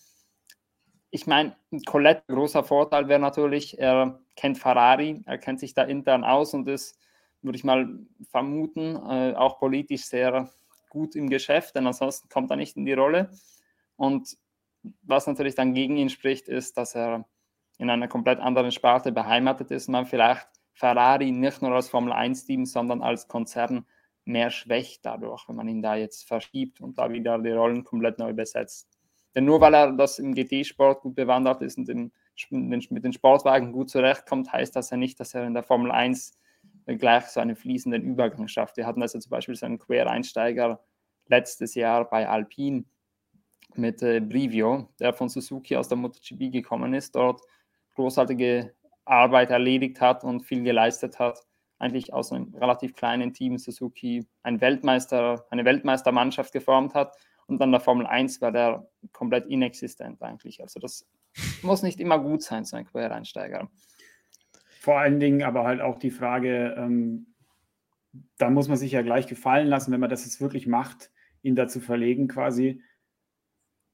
Ich 1.10 1.26
meine, 1.26 1.56
Colette, 1.86 2.22
großer 2.28 2.64
Vorteil 2.64 3.08
wäre 3.08 3.20
natürlich, 3.20 3.78
er 3.78 4.20
kennt 4.36 4.58
Ferrari, 4.58 5.22
er 5.26 5.38
kennt 5.38 5.60
sich 5.60 5.74
da 5.74 5.82
intern 5.82 6.24
aus 6.24 6.54
und 6.54 6.68
ist, 6.68 6.98
würde 7.42 7.56
ich 7.56 7.64
mal 7.64 7.98
vermuten, 8.30 8.96
äh, 8.96 9.34
auch 9.34 9.58
politisch 9.58 10.04
sehr 10.04 10.50
gut 10.90 11.14
im 11.14 11.28
Geschäft, 11.28 11.76
denn 11.76 11.86
ansonsten 11.86 12.28
kommt 12.28 12.50
er 12.50 12.56
nicht 12.56 12.76
in 12.76 12.84
die 12.84 12.92
Rolle. 12.94 13.30
Und 13.98 14.38
was 15.02 15.26
natürlich 15.26 15.56
dann 15.56 15.74
gegen 15.74 15.96
ihn 15.96 16.08
spricht, 16.08 16.48
ist, 16.48 16.78
dass 16.78 16.94
er 16.94 17.26
in 17.78 17.90
einer 17.90 18.08
komplett 18.08 18.38
anderen 18.38 18.72
Sparte 18.72 19.12
beheimatet 19.12 19.70
ist, 19.70 19.88
man 19.88 20.06
vielleicht 20.06 20.48
Ferrari 20.72 21.32
nicht 21.32 21.60
nur 21.60 21.72
als 21.72 21.88
Formel 21.88 22.12
1-Team, 22.12 22.64
sondern 22.64 23.02
als 23.02 23.26
Konzern 23.26 23.84
mehr 24.24 24.50
schwächt 24.50 25.04
dadurch, 25.04 25.48
wenn 25.48 25.56
man 25.56 25.68
ihn 25.68 25.82
da 25.82 25.96
jetzt 25.96 26.26
verschiebt 26.28 26.80
und 26.80 26.96
da 26.96 27.10
wieder 27.10 27.38
die 27.38 27.50
Rollen 27.50 27.82
komplett 27.82 28.18
neu 28.18 28.32
besetzt. 28.32 28.88
Denn 29.34 29.44
nur 29.44 29.60
weil 29.60 29.74
er 29.74 29.92
das 29.92 30.18
im 30.20 30.34
GT-Sport 30.34 31.02
gut 31.02 31.16
bewandert 31.16 31.60
ist 31.62 31.76
und 31.78 31.88
im, 31.88 32.12
mit 32.50 33.04
den 33.04 33.12
Sportwagen 33.12 33.72
gut 33.72 33.90
zurechtkommt, 33.90 34.52
heißt 34.52 34.76
das 34.76 34.90
ja 34.90 34.96
nicht, 34.96 35.18
dass 35.18 35.34
er 35.34 35.44
in 35.44 35.54
der 35.54 35.64
Formel 35.64 35.90
1 35.90 36.38
gleich 36.86 37.26
so 37.26 37.40
einen 37.40 37.56
fließenden 37.56 38.02
Übergang 38.02 38.46
schafft. 38.46 38.76
Wir 38.76 38.86
hatten 38.86 39.02
also 39.02 39.18
zum 39.18 39.30
Beispiel 39.30 39.56
so 39.56 39.66
einen 39.66 39.78
Quereinsteiger 39.78 40.80
letztes 41.26 41.74
Jahr 41.74 42.08
bei 42.08 42.28
Alpine, 42.28 42.84
mit 43.78 44.02
äh, 44.02 44.20
Brivio, 44.20 44.88
der 45.00 45.12
von 45.12 45.28
Suzuki 45.28 45.76
aus 45.76 45.88
der 45.88 45.98
MotoGP 45.98 46.52
gekommen 46.52 46.94
ist, 46.94 47.14
dort 47.14 47.40
großartige 47.94 48.74
Arbeit 49.04 49.50
erledigt 49.50 50.00
hat 50.00 50.24
und 50.24 50.42
viel 50.42 50.62
geleistet 50.62 51.18
hat. 51.18 51.40
Eigentlich 51.78 52.12
aus 52.12 52.32
einem 52.32 52.54
relativ 52.54 52.94
kleinen 52.94 53.32
Team 53.32 53.56
Suzuki 53.56 54.26
ein 54.42 54.60
Weltmeister, 54.60 55.46
eine 55.50 55.64
Weltmeistermannschaft 55.64 56.52
geformt 56.52 56.94
hat 56.94 57.16
und 57.46 57.60
dann 57.60 57.70
der 57.70 57.80
Formel 57.80 58.06
1 58.06 58.40
war 58.40 58.52
der 58.52 58.88
komplett 59.12 59.46
inexistent 59.46 60.22
eigentlich. 60.22 60.60
Also 60.60 60.80
das 60.80 61.08
muss 61.62 61.82
nicht 61.82 62.00
immer 62.00 62.18
gut 62.18 62.42
sein, 62.42 62.64
so 62.64 62.76
ein 62.76 62.84
Quereinsteiger. 62.84 63.70
Vor 64.80 64.98
allen 64.98 65.18
Dingen 65.18 65.42
aber 65.42 65.64
halt 65.64 65.80
auch 65.80 65.98
die 65.98 66.10
Frage, 66.10 66.74
ähm, 66.76 67.34
da 68.36 68.50
muss 68.50 68.68
man 68.68 68.76
sich 68.76 68.92
ja 68.92 69.02
gleich 69.02 69.26
gefallen 69.26 69.66
lassen, 69.66 69.92
wenn 69.92 70.00
man 70.00 70.10
das 70.10 70.24
jetzt 70.24 70.40
wirklich 70.40 70.66
macht, 70.66 71.10
ihn 71.42 71.56
dazu 71.56 71.80
verlegen 71.80 72.28
quasi, 72.28 72.82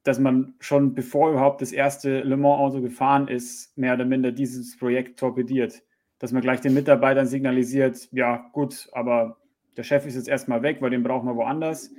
dass 0.05 0.19
man 0.19 0.55
schon 0.61 0.95
bevor 0.95 1.31
überhaupt 1.31 1.63
das 1.63 1.73
erste 1.73 2.21
Le 2.21 2.37
Mans-Auto 2.37 2.81
gefahren 2.83 3.27
ist, 3.27 3.77
mehr 3.77 3.95
oder 3.95 4.05
minder 4.05 4.33
dieses 4.33 4.77
Projekt 4.79 5.19
torpediert. 5.19 5.83
Dass 6.19 6.31
man 6.31 6.43
gleich 6.43 6.61
den 6.61 6.75
Mitarbeitern 6.75 7.27
signalisiert, 7.27 8.09
ja 8.13 8.49
gut, 8.53 8.89
aber 8.93 9.39
der 9.77 9.83
Chef 9.83 10.07
ist 10.07 10.15
jetzt 10.15 10.29
erstmal 10.29 10.63
weg, 10.63 10.81
weil 10.81 10.91
den 10.91 11.03
brauchen 11.03 11.27
wir 11.27 11.37
woanders. 11.37 11.91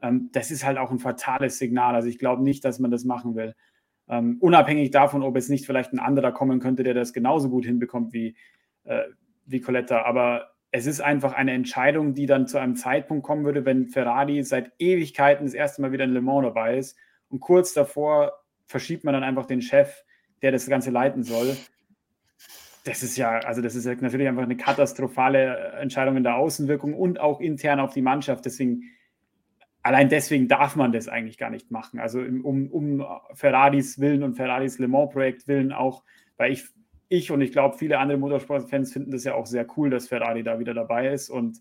Ähm, 0.00 0.30
das 0.32 0.50
ist 0.50 0.64
halt 0.64 0.78
auch 0.78 0.90
ein 0.90 1.00
fatales 1.00 1.58
Signal. 1.58 1.94
Also 1.94 2.08
ich 2.08 2.18
glaube 2.18 2.42
nicht, 2.42 2.64
dass 2.64 2.78
man 2.78 2.90
das 2.90 3.04
machen 3.04 3.34
will. 3.34 3.54
Ähm, 4.08 4.38
unabhängig 4.40 4.90
davon, 4.90 5.22
ob 5.22 5.36
es 5.36 5.48
nicht 5.48 5.66
vielleicht 5.66 5.92
ein 5.92 5.98
anderer 5.98 6.32
kommen 6.32 6.60
könnte, 6.60 6.82
der 6.84 6.94
das 6.94 7.12
genauso 7.12 7.50
gut 7.50 7.64
hinbekommt 7.64 8.12
wie, 8.12 8.36
äh, 8.84 9.02
wie 9.46 9.60
Coletta. 9.60 10.02
Aber 10.02 10.50
es 10.70 10.86
ist 10.86 11.00
einfach 11.00 11.32
eine 11.32 11.52
Entscheidung, 11.52 12.14
die 12.14 12.26
dann 12.26 12.46
zu 12.46 12.58
einem 12.58 12.76
Zeitpunkt 12.76 13.24
kommen 13.24 13.44
würde, 13.44 13.64
wenn 13.64 13.88
Ferrari 13.88 14.42
seit 14.44 14.72
Ewigkeiten 14.78 15.46
das 15.46 15.54
erste 15.54 15.82
Mal 15.82 15.92
wieder 15.92 16.04
in 16.04 16.12
Le 16.12 16.20
Mans 16.20 16.44
dabei 16.44 16.78
ist. 16.78 16.96
Und 17.30 17.40
kurz 17.40 17.72
davor 17.72 18.32
verschiebt 18.66 19.04
man 19.04 19.14
dann 19.14 19.24
einfach 19.24 19.46
den 19.46 19.62
Chef, 19.62 20.04
der 20.42 20.52
das 20.52 20.66
Ganze 20.66 20.90
leiten 20.90 21.22
soll. 21.22 21.56
Das 22.84 23.02
ist 23.02 23.16
ja, 23.16 23.38
also 23.40 23.62
das 23.62 23.74
ist 23.74 23.86
ja 23.86 23.94
natürlich 23.94 24.28
einfach 24.28 24.42
eine 24.42 24.56
katastrophale 24.56 25.72
Entscheidung 25.80 26.16
in 26.16 26.22
der 26.22 26.36
Außenwirkung 26.36 26.94
und 26.94 27.20
auch 27.20 27.40
intern 27.40 27.80
auf 27.80 27.92
die 27.92 28.02
Mannschaft. 28.02 28.44
Deswegen 28.44 28.84
allein 29.82 30.08
deswegen 30.08 30.48
darf 30.48 30.76
man 30.76 30.92
das 30.92 31.08
eigentlich 31.08 31.38
gar 31.38 31.50
nicht 31.50 31.70
machen. 31.70 32.00
Also 32.00 32.20
um, 32.20 32.70
um 32.70 33.06
Ferraris 33.34 33.98
Willen 33.98 34.22
und 34.22 34.34
Ferraris 34.34 34.78
Le 34.78 34.88
Mans-Projekt 34.88 35.48
Willen 35.48 35.72
auch, 35.72 36.02
weil 36.36 36.52
ich, 36.52 36.64
ich 37.08 37.30
und 37.30 37.40
ich 37.40 37.52
glaube, 37.52 37.78
viele 37.78 37.98
andere 37.98 38.18
Motorsportfans 38.18 38.92
finden 38.92 39.10
das 39.10 39.24
ja 39.24 39.34
auch 39.34 39.46
sehr 39.46 39.66
cool, 39.76 39.90
dass 39.90 40.08
Ferrari 40.08 40.42
da 40.42 40.58
wieder 40.58 40.74
dabei 40.74 41.08
ist. 41.08 41.30
Und 41.30 41.60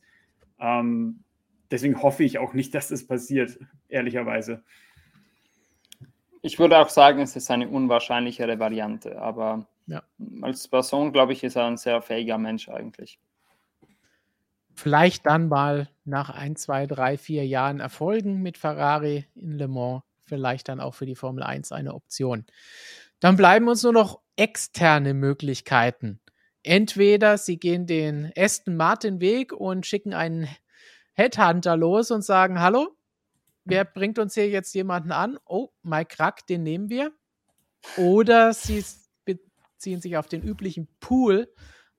ähm, 0.59 1.23
deswegen 1.71 2.01
hoffe 2.01 2.23
ich 2.23 2.39
auch 2.39 2.53
nicht, 2.53 2.73
dass 2.75 2.89
das 2.89 3.07
passiert, 3.07 3.57
ehrlicherweise. 3.87 4.63
Ich 6.41 6.59
würde 6.59 6.77
auch 6.77 6.89
sagen, 6.89 7.21
es 7.21 7.35
ist 7.35 7.51
eine 7.51 7.67
unwahrscheinlichere 7.67 8.59
Variante, 8.59 9.21
aber 9.21 9.65
ja. 9.87 10.03
als 10.41 10.67
Person, 10.67 11.11
glaube 11.11 11.33
ich, 11.33 11.43
ist 11.43 11.55
er 11.55 11.65
ein 11.65 11.77
sehr 11.77 12.01
fähiger 12.01 12.37
Mensch 12.37 12.69
eigentlich 12.69 13.19
vielleicht 14.79 15.25
dann 15.25 15.49
mal 15.49 15.89
nach 16.05 16.29
ein, 16.29 16.55
zwei, 16.55 16.87
drei, 16.87 17.17
vier 17.17 17.45
Jahren 17.45 17.79
Erfolgen 17.79 18.41
mit 18.41 18.57
Ferrari 18.57 19.25
in 19.35 19.51
Le 19.51 19.67
Mans 19.67 20.03
vielleicht 20.29 20.69
dann 20.69 20.79
auch 20.79 20.93
für 20.93 21.05
die 21.05 21.15
Formel 21.15 21.43
1 21.43 21.71
eine 21.71 21.93
Option. 21.93 22.45
Dann 23.19 23.35
bleiben 23.35 23.67
uns 23.67 23.83
nur 23.83 23.93
noch 23.93 24.21
externe 24.35 25.13
Möglichkeiten. 25.13 26.19
Entweder 26.63 27.37
sie 27.37 27.57
gehen 27.57 27.87
den 27.87 28.31
Aston 28.37 28.77
Martin 28.77 29.19
Weg 29.21 29.53
und 29.53 29.85
schicken 29.85 30.13
einen 30.13 30.47
Headhunter 31.13 31.75
los 31.75 32.11
und 32.11 32.23
sagen, 32.23 32.61
hallo, 32.61 32.95
wer 33.69 33.85
bringt 33.85 34.19
uns 34.19 34.33
hier 34.33 34.49
jetzt 34.49 34.73
jemanden 34.73 35.11
an? 35.11 35.37
Oh, 35.45 35.69
Mike 35.83 36.15
Krack, 36.15 36.45
den 36.47 36.63
nehmen 36.63 36.89
wir. 36.89 37.11
Oder 37.97 38.53
sie 38.53 38.83
beziehen 39.25 40.01
sich 40.01 40.17
auf 40.17 40.27
den 40.27 40.41
üblichen 40.41 40.87
Pool 40.99 41.47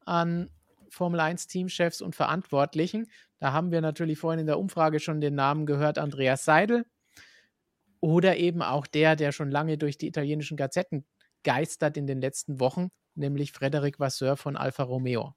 an 0.05 0.51
Formel 0.91 1.21
1 1.21 1.47
Teamchefs 1.47 2.03
und 2.03 2.15
Verantwortlichen. 2.15 3.07
Da 3.39 3.53
haben 3.53 3.71
wir 3.71 3.81
natürlich 3.81 4.19
vorhin 4.19 4.41
in 4.41 4.47
der 4.47 4.59
Umfrage 4.59 5.01
schon 5.01 5.21
den 5.21 5.35
Namen 5.35 5.65
gehört, 5.67 5.99
Andreas 5.99 6.45
Seidel. 6.45 6.85
Oder 8.01 8.37
eben 8.37 8.63
auch 8.63 8.87
der, 8.87 9.17
der 9.17 9.33
schon 9.33 9.51
lange 9.51 9.79
durch 9.79 9.99
die 9.99 10.09
italienischen 10.09 10.57
Gazetten 10.57 11.07
geistert 11.43 11.97
in 11.97 12.07
den 12.07 12.21
letzten 12.21 12.61
Wochen, 12.61 12.89
nämlich 13.15 13.53
Frederic 13.53 13.99
Vasseur 13.99 14.37
von 14.37 14.57
Alfa 14.57 14.83
Romeo. 14.83 15.35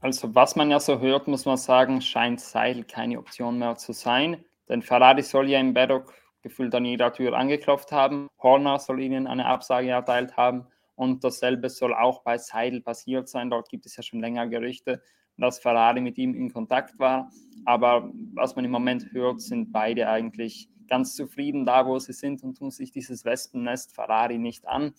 Also 0.00 0.34
was 0.34 0.54
man 0.54 0.70
ja 0.70 0.78
so 0.78 1.00
hört, 1.00 1.26
muss 1.26 1.44
man 1.44 1.56
sagen, 1.56 2.00
scheint 2.00 2.40
Seidel 2.40 2.84
keine 2.84 3.18
Option 3.18 3.58
mehr 3.58 3.76
zu 3.76 3.92
sein. 3.92 4.44
Denn 4.68 4.82
Ferrari 4.82 5.22
soll 5.22 5.48
ja 5.48 5.58
im 5.58 5.74
Paddock 5.74 6.14
gefühlt 6.42 6.74
an 6.74 6.84
jeder 6.84 7.12
Tür 7.12 7.34
angeklopft 7.34 7.92
haben. 7.92 8.28
Horner 8.42 8.78
soll 8.78 9.00
ihnen 9.00 9.26
eine 9.26 9.46
Absage 9.46 9.90
erteilt 9.90 10.36
haben. 10.36 10.66
Und 10.94 11.24
dasselbe 11.24 11.68
soll 11.70 11.94
auch 11.94 12.22
bei 12.22 12.38
Seidel 12.38 12.80
passiert 12.80 13.28
sein. 13.28 13.50
Dort 13.50 13.68
gibt 13.68 13.86
es 13.86 13.96
ja 13.96 14.02
schon 14.02 14.20
länger 14.20 14.48
Gerüchte, 14.48 15.02
dass 15.36 15.58
Ferrari 15.58 16.00
mit 16.00 16.18
ihm 16.18 16.34
in 16.34 16.52
Kontakt 16.52 16.98
war. 16.98 17.30
Aber 17.64 18.10
was 18.34 18.56
man 18.56 18.64
im 18.64 18.70
Moment 18.70 19.12
hört, 19.12 19.40
sind 19.40 19.72
beide 19.72 20.08
eigentlich 20.08 20.68
ganz 20.88 21.14
zufrieden 21.14 21.64
da, 21.64 21.86
wo 21.86 21.98
sie 21.98 22.12
sind 22.12 22.42
und 22.42 22.58
tun 22.58 22.70
sich 22.70 22.90
dieses 22.90 23.24
Wespennest 23.24 23.94
Ferrari 23.94 24.38
nicht 24.38 24.66
an. 24.66 24.94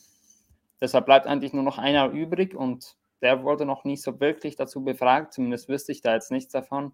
Deshalb 0.80 1.06
bleibt 1.06 1.28
eigentlich 1.28 1.52
nur 1.52 1.64
noch 1.64 1.78
einer 1.78 2.10
übrig 2.12 2.56
und 2.56 2.96
der 3.22 3.44
wurde 3.44 3.66
noch 3.66 3.84
nicht 3.84 4.02
so 4.02 4.20
wirklich 4.20 4.56
dazu 4.56 4.84
befragt. 4.84 5.34
Zumindest 5.34 5.68
wüsste 5.68 5.92
ich 5.92 6.02
da 6.02 6.14
jetzt 6.14 6.32
nichts 6.32 6.54
davon 6.54 6.94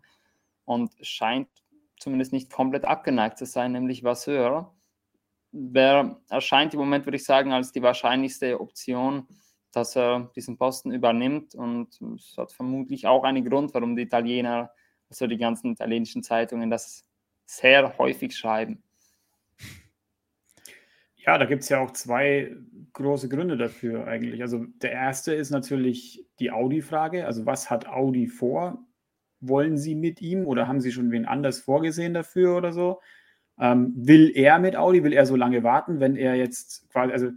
und 0.65 0.93
scheint 1.01 1.49
zumindest 1.99 2.33
nicht 2.33 2.51
komplett 2.51 2.85
abgeneigt 2.85 3.37
zu 3.37 3.45
sein, 3.45 3.71
nämlich 3.71 4.03
Vasseur 4.03 4.75
wer 5.55 6.17
erscheint 6.29 6.73
im 6.73 6.79
Moment, 6.79 7.05
würde 7.05 7.15
ich 7.15 7.23
sagen, 7.23 7.53
als 7.53 7.71
die 7.71 7.81
wahrscheinlichste 7.81 8.59
Option, 8.59 9.27
dass 9.71 9.95
er 9.95 10.31
diesen 10.35 10.57
Posten 10.57 10.91
übernimmt. 10.91 11.55
Und 11.55 11.99
es 12.15 12.35
hat 12.37 12.51
vermutlich 12.51 13.07
auch 13.07 13.23
einen 13.23 13.45
Grund, 13.45 13.73
warum 13.73 13.95
die 13.95 14.03
Italiener, 14.03 14.71
also 15.09 15.27
die 15.27 15.37
ganzen 15.37 15.71
italienischen 15.71 16.23
Zeitungen, 16.23 16.69
das 16.69 17.05
sehr 17.45 17.97
häufig 17.97 18.35
schreiben. 18.35 18.83
Ja, 21.15 21.37
da 21.37 21.45
gibt 21.45 21.63
es 21.63 21.69
ja 21.69 21.79
auch 21.79 21.91
zwei 21.91 22.55
große 22.93 23.29
Gründe 23.29 23.57
dafür 23.57 24.07
eigentlich. 24.07 24.41
Also 24.41 24.65
der 24.81 24.91
erste 24.91 25.33
ist 25.33 25.49
natürlich 25.49 26.23
die 26.39 26.51
Audi-Frage. 26.51 27.25
Also 27.25 27.45
was 27.45 27.69
hat 27.69 27.87
Audi 27.87 28.27
vor? 28.27 28.84
Wollen 29.47 29.77
sie 29.77 29.95
mit 29.95 30.21
ihm 30.21 30.45
oder 30.45 30.67
haben 30.67 30.81
sie 30.81 30.91
schon 30.91 31.11
wen 31.11 31.25
anders 31.25 31.59
vorgesehen 31.59 32.13
dafür 32.13 32.55
oder 32.57 32.71
so? 32.71 33.01
Ähm, 33.59 33.93
will 33.95 34.31
er 34.35 34.59
mit 34.59 34.75
Audi, 34.75 35.03
will 35.03 35.13
er 35.13 35.25
so 35.25 35.35
lange 35.35 35.63
warten, 35.63 35.99
wenn 35.99 36.15
er 36.15 36.35
jetzt 36.35 36.89
quasi, 36.89 37.13
also 37.13 37.29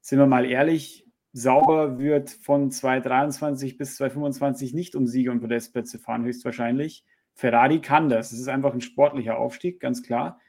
sind 0.00 0.18
wir 0.18 0.26
mal 0.26 0.44
ehrlich, 0.44 1.06
sauber 1.32 1.98
wird 1.98 2.30
von 2.30 2.70
2023 2.70 3.76
bis 3.76 3.96
2025 3.96 4.72
nicht 4.72 4.94
um 4.94 5.06
Siege 5.06 5.30
und 5.30 5.40
Podestplätze 5.40 5.98
fahren, 5.98 6.24
höchstwahrscheinlich. 6.24 7.04
Ferrari 7.34 7.80
kann 7.80 8.08
das. 8.08 8.32
Es 8.32 8.40
ist 8.40 8.48
einfach 8.48 8.72
ein 8.72 8.80
sportlicher 8.80 9.36
Aufstieg, 9.36 9.78
ganz 9.80 10.02
klar. 10.02 10.40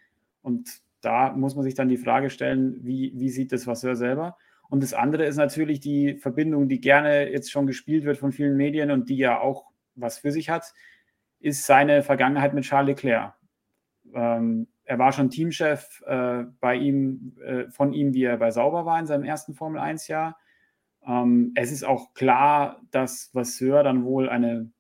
Und 0.42 0.82
da 1.02 1.34
muss 1.34 1.56
man 1.56 1.64
sich 1.64 1.74
dann 1.74 1.90
die 1.90 1.98
Frage 1.98 2.30
stellen, 2.30 2.80
wie, 2.84 3.12
wie 3.16 3.30
sieht 3.30 3.52
das 3.52 3.68
Vasseur 3.68 3.98
selber? 3.98 4.38
Und 4.70 4.82
das 4.82 4.94
andere 4.94 5.26
ist 5.26 5.36
natürlich 5.36 5.80
die 5.80 6.16
Verbindung, 6.16 6.68
die 6.70 6.80
gerne 6.80 7.30
jetzt 7.30 7.52
schon 7.52 7.68
gespielt 7.68 8.06
wird 8.06 8.18
von 8.18 8.32
vielen 8.32 8.56
Medien 8.56 8.92
und 8.92 9.10
die 9.10 9.18
ja 9.18 9.40
auch 9.40 9.66
was 9.98 10.20
für 10.20 10.32
sich 10.32 10.50
hat, 10.50 10.74
ist 11.40 11.66
seine 11.66 12.04
Vergangenheit 12.04 12.54
mit 12.54 12.64
Charles 12.64 12.88
Leclerc. 12.88 13.34
Ähm, 14.14 14.68
er 14.84 15.00
war 15.00 15.12
schon 15.12 15.30
Teamchef 15.30 16.02
äh, 16.06 16.44
bei 16.60 16.76
ihm, 16.76 17.36
äh, 17.44 17.70
von 17.70 17.94
ihm, 17.94 18.14
wie 18.14 18.24
er 18.24 18.38
bei 18.38 18.52
Sauber 18.52 18.86
war 18.86 19.00
in 19.00 19.06
seinem 19.06 19.26
ersten 19.26 19.54
Formel 19.54 19.82
1-Jahr. 19.82 20.38
Ähm, 21.06 21.52
es 21.56 21.72
ist 21.72 21.84
auch 21.84 22.14
klar, 22.14 22.82
dass 22.92 23.30
Vasseur 23.34 23.84
dann 23.84 24.06
wohl 24.06 24.30
eine, 24.30 24.72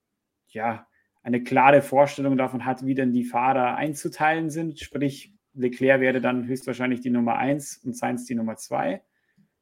ja, 0.47 0.87
eine 1.23 1.43
klare 1.43 1.81
Vorstellung 1.81 2.37
davon 2.37 2.65
hat, 2.65 2.85
wie 2.85 2.95
denn 2.95 3.11
die 3.11 3.25
Fahrer 3.25 3.75
einzuteilen 3.75 4.49
sind. 4.49 4.79
Sprich, 4.79 5.33
Leclerc 5.53 5.99
wäre 5.99 6.21
dann 6.21 6.47
höchstwahrscheinlich 6.47 7.01
die 7.01 7.09
Nummer 7.09 7.35
1 7.35 7.81
und 7.83 7.97
Sainz 7.97 8.25
die 8.25 8.35
Nummer 8.35 8.55
2. 8.55 9.01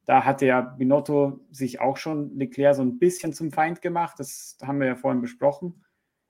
Da 0.06 0.24
hat 0.24 0.40
der 0.40 0.62
Binotto 0.62 1.40
sich 1.50 1.80
auch 1.80 1.96
schon 1.96 2.36
Leclerc 2.38 2.76
so 2.76 2.82
ein 2.82 2.98
bisschen 2.98 3.32
zum 3.32 3.50
Feind 3.50 3.82
gemacht. 3.82 4.18
Das 4.18 4.56
haben 4.62 4.78
wir 4.78 4.86
ja 4.86 4.94
vorhin 4.94 5.20
besprochen. 5.20 5.84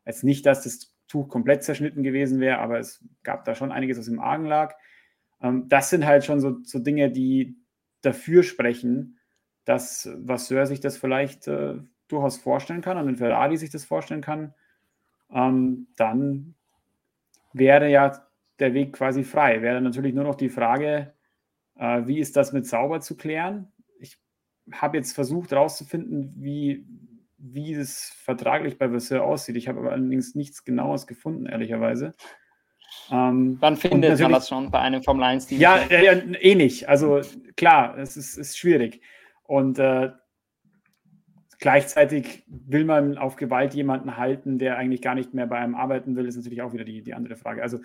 Jetzt 0.06 0.24
nicht, 0.24 0.46
dass 0.46 0.64
das 0.64 0.94
Tuch 1.08 1.28
komplett 1.28 1.62
zerschnitten 1.62 2.02
gewesen 2.02 2.40
wäre, 2.40 2.58
aber 2.58 2.78
es 2.78 3.04
gab 3.22 3.44
da 3.44 3.54
schon 3.54 3.72
einiges, 3.72 3.98
was 3.98 4.08
im 4.08 4.18
Argen 4.18 4.46
lag. 4.46 4.74
Ähm, 5.42 5.68
das 5.68 5.90
sind 5.90 6.06
halt 6.06 6.24
schon 6.24 6.40
so, 6.40 6.56
so, 6.64 6.78
Dinge, 6.78 7.10
die 7.10 7.56
dafür 8.00 8.42
sprechen, 8.42 9.18
dass 9.64 10.08
Vasseur 10.16 10.66
sich 10.66 10.80
das 10.80 10.96
vielleicht 10.96 11.46
äh, 11.46 11.74
durchaus 12.08 12.38
vorstellen 12.38 12.80
kann 12.80 12.98
und 12.98 13.06
wenn 13.06 13.16
Ferrari 13.16 13.56
sich 13.56 13.70
das 13.70 13.84
vorstellen 13.84 14.20
kann, 14.20 14.54
ähm, 15.30 15.88
dann 15.96 16.54
wäre 17.52 17.90
ja 17.90 18.26
der 18.58 18.74
Weg 18.74 18.92
quasi 18.92 19.24
frei. 19.24 19.62
Wäre 19.62 19.80
natürlich 19.80 20.14
nur 20.14 20.24
noch 20.24 20.36
die 20.36 20.48
Frage, 20.48 21.12
äh, 21.78 22.06
wie 22.06 22.18
ist 22.18 22.36
das 22.36 22.52
mit 22.52 22.66
Sauber 22.66 23.00
zu 23.00 23.16
klären? 23.16 23.72
Ich 24.00 24.18
habe 24.72 24.96
jetzt 24.96 25.12
versucht 25.12 25.50
herauszufinden, 25.52 26.34
wie, 26.36 26.86
wie 27.38 27.74
es 27.74 28.12
vertraglich 28.16 28.78
bei 28.78 28.92
Vasseur 28.92 29.24
aussieht. 29.24 29.56
Ich 29.56 29.68
habe 29.68 29.80
aber 29.80 29.92
allerdings 29.92 30.34
nichts 30.34 30.64
Genaues 30.64 31.06
gefunden, 31.06 31.46
ehrlicherweise. 31.46 32.14
Ähm, 33.10 33.56
Wann 33.60 33.76
findet 33.76 34.18
man 34.20 34.32
das 34.32 34.48
schon 34.48 34.70
bei 34.70 34.80
einem 34.80 35.02
Formel 35.02 35.24
1-Team? 35.24 35.60
Ja, 35.60 35.80
ja, 35.88 36.00
ja, 36.00 36.12
eh 36.12 36.54
nicht. 36.54 36.88
Also 36.88 37.20
klar, 37.56 37.98
es 37.98 38.16
ist, 38.16 38.36
ist 38.36 38.58
schwierig. 38.58 39.00
Und 39.44 39.78
äh, 39.78 40.10
gleichzeitig 41.58 42.44
will 42.46 42.84
man 42.84 43.18
auf 43.18 43.36
Gewalt 43.36 43.74
jemanden 43.74 44.16
halten, 44.16 44.58
der 44.58 44.76
eigentlich 44.76 45.02
gar 45.02 45.14
nicht 45.14 45.34
mehr 45.34 45.46
bei 45.46 45.58
einem 45.58 45.74
arbeiten 45.74 46.16
will, 46.16 46.26
ist 46.26 46.36
natürlich 46.36 46.62
auch 46.62 46.72
wieder 46.72 46.84
die, 46.84 47.02
die 47.02 47.14
andere 47.14 47.36
Frage. 47.36 47.62
Also, 47.62 47.80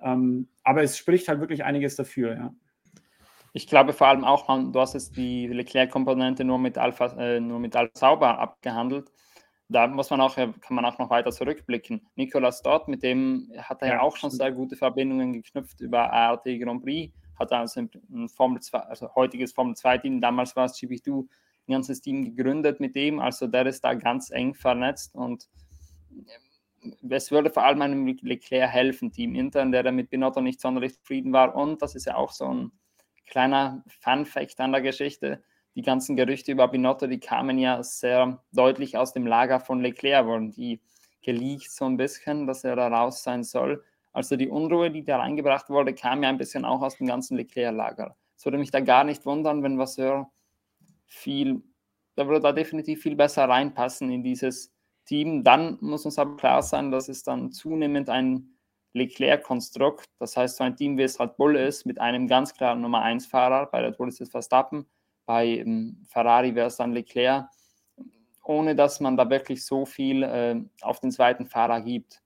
ähm, 0.00 0.48
aber 0.62 0.82
es 0.82 0.98
spricht 0.98 1.28
halt 1.28 1.40
wirklich 1.40 1.64
einiges 1.64 1.96
dafür, 1.96 2.34
ja. 2.34 2.54
Ich 3.56 3.66
glaube 3.66 3.94
vor 3.94 4.08
allem 4.08 4.22
auch, 4.22 4.44
du 4.46 4.78
hast 4.78 4.92
jetzt 4.92 5.16
die 5.16 5.46
Leclerc-Komponente 5.46 6.44
nur 6.44 6.58
mit 6.58 6.76
Alpha, 6.76 7.06
äh, 7.18 7.40
nur 7.40 7.58
mit 7.58 7.74
Alpha 7.74 7.96
Sauber 7.96 8.38
abgehandelt. 8.38 9.10
Da 9.70 9.86
muss 9.86 10.10
man 10.10 10.20
auch, 10.20 10.36
kann 10.36 10.52
man 10.68 10.84
auch 10.84 10.98
noch 10.98 11.08
weiter 11.08 11.30
zurückblicken. 11.30 12.06
Nicolas 12.16 12.60
Dort, 12.60 12.86
mit 12.86 13.02
dem 13.02 13.50
hat 13.56 13.80
er 13.80 13.88
ja, 13.88 14.00
auch 14.02 14.14
schon 14.18 14.30
sehr 14.30 14.52
gute 14.52 14.76
Verbindungen 14.76 15.32
geknüpft 15.32 15.80
über 15.80 16.12
ART 16.12 16.44
Grand 16.44 16.82
Prix, 16.84 17.14
hat 17.38 17.50
also 17.50 17.80
ein 17.80 18.28
Formel 18.28 18.60
2, 18.60 18.78
also 18.78 19.14
heutiges 19.14 19.54
Formel 19.54 19.72
2-Team, 19.72 20.20
damals 20.20 20.54
war 20.54 20.66
es 20.66 20.74
GP2, 20.74 21.20
ein 21.20 21.72
ganzes 21.72 22.02
Team 22.02 22.26
gegründet 22.26 22.78
mit 22.78 22.94
dem, 22.94 23.20
also 23.20 23.46
der 23.46 23.64
ist 23.64 23.82
da 23.82 23.94
ganz 23.94 24.30
eng 24.32 24.54
vernetzt 24.54 25.14
und 25.14 25.48
es 27.08 27.30
würde 27.30 27.48
vor 27.48 27.64
allem 27.64 27.80
einem 27.80 28.06
Leclerc 28.06 28.70
helfen, 28.70 29.12
Team 29.12 29.34
intern, 29.34 29.72
der 29.72 29.90
mit 29.92 30.10
Binotto 30.10 30.42
nicht 30.42 30.60
sonderlich 30.60 30.92
zufrieden 30.96 31.32
war. 31.32 31.56
Und 31.56 31.80
das 31.80 31.94
ist 31.94 32.04
ja 32.04 32.16
auch 32.16 32.32
so 32.32 32.44
ein 32.44 32.72
kleiner 33.26 33.84
Fun-Fact 34.00 34.60
an 34.60 34.72
der 34.72 34.82
Geschichte, 34.82 35.42
die 35.74 35.82
ganzen 35.82 36.16
Gerüchte 36.16 36.52
über 36.52 36.68
Binotto, 36.68 37.06
die 37.06 37.20
kamen 37.20 37.58
ja 37.58 37.82
sehr 37.82 38.42
deutlich 38.52 38.96
aus 38.96 39.12
dem 39.12 39.26
Lager 39.26 39.60
von 39.60 39.80
Leclerc, 39.80 40.26
wurden 40.26 40.50
die 40.50 40.80
geleakt 41.22 41.70
so 41.70 41.84
ein 41.84 41.96
bisschen, 41.96 42.46
dass 42.46 42.64
er 42.64 42.76
da 42.76 42.88
raus 42.88 43.22
sein 43.22 43.44
soll. 43.44 43.84
Also 44.12 44.36
die 44.36 44.48
Unruhe, 44.48 44.90
die 44.90 45.04
da 45.04 45.18
reingebracht 45.18 45.68
wurde, 45.68 45.92
kam 45.92 46.22
ja 46.22 46.30
ein 46.30 46.38
bisschen 46.38 46.64
auch 46.64 46.80
aus 46.80 46.96
dem 46.96 47.06
ganzen 47.06 47.36
Leclerc-Lager. 47.36 48.16
Es 48.36 48.44
würde 48.44 48.58
mich 48.58 48.70
da 48.70 48.80
gar 48.80 49.04
nicht 49.04 49.26
wundern, 49.26 49.62
wenn 49.62 49.78
Vasseur 49.78 50.30
viel, 51.04 51.62
da 52.14 52.26
würde 52.26 52.40
da 52.40 52.52
definitiv 52.52 53.02
viel 53.02 53.16
besser 53.16 53.48
reinpassen 53.48 54.10
in 54.10 54.22
dieses 54.22 54.72
Team. 55.04 55.44
Dann 55.44 55.76
muss 55.80 56.06
uns 56.06 56.18
aber 56.18 56.36
klar 56.36 56.62
sein, 56.62 56.90
dass 56.90 57.08
es 57.08 57.22
dann 57.22 57.52
zunehmend 57.52 58.08
ein 58.08 58.55
Leclerc-Konstrukt, 58.96 60.06
das 60.18 60.36
heißt 60.36 60.56
so 60.56 60.64
ein 60.64 60.74
Team, 60.74 60.96
wie 60.96 61.02
es 61.02 61.18
halt 61.18 61.36
Bull 61.36 61.56
ist, 61.56 61.84
mit 61.84 62.00
einem 62.00 62.26
ganz 62.26 62.54
klaren 62.54 62.80
Nummer 62.80 63.04
1-Fahrer, 63.04 63.66
bei 63.66 63.82
der 63.82 63.90
Bull 63.90 64.08
ist 64.08 64.20
es 64.20 64.30
Verstappen, 64.30 64.86
bei 65.26 65.46
ähm, 65.46 66.04
Ferrari 66.08 66.54
wäre 66.54 66.68
es 66.68 66.76
dann 66.76 66.92
Leclerc, 66.92 67.46
ohne 68.42 68.74
dass 68.74 69.00
man 69.00 69.16
da 69.16 69.28
wirklich 69.28 69.64
so 69.64 69.84
viel 69.84 70.22
äh, 70.22 70.56
auf 70.80 71.00
den 71.00 71.10
zweiten 71.10 71.46
Fahrer 71.46 71.80
gibt. 71.80 72.22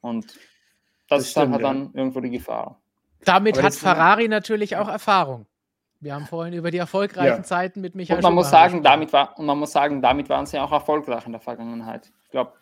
Und 0.00 0.26
das, 1.08 1.22
das 1.22 1.30
stimmt, 1.30 1.52
halt 1.52 1.64
dann 1.64 1.84
ja. 1.86 1.90
irgendwo 1.94 2.20
die 2.20 2.30
Gefahr. 2.30 2.80
Damit 3.24 3.60
hat 3.60 3.74
Ferrari 3.74 4.28
natürlich 4.28 4.76
auch 4.76 4.88
Erfahrung. 4.88 5.46
Wir 6.00 6.14
haben 6.14 6.26
vorhin 6.26 6.54
über 6.54 6.70
die 6.70 6.78
erfolgreichen 6.78 7.38
ja. 7.38 7.42
Zeiten 7.42 7.80
mit 7.80 7.96
Michael 7.96 8.18
und 8.18 8.22
man 8.22 8.34
muss 8.34 8.50
sagen, 8.50 8.84
damit 8.84 9.12
war 9.12 9.36
Und 9.36 9.46
man 9.46 9.58
muss 9.58 9.72
sagen, 9.72 10.00
damit 10.00 10.28
waren 10.28 10.46
sie 10.46 10.58
auch 10.60 10.70
erfolgreich 10.70 11.26
in 11.26 11.32
der 11.32 11.40
Vergangenheit. 11.40 12.12
Ich 12.22 12.30
glaube, 12.30 12.52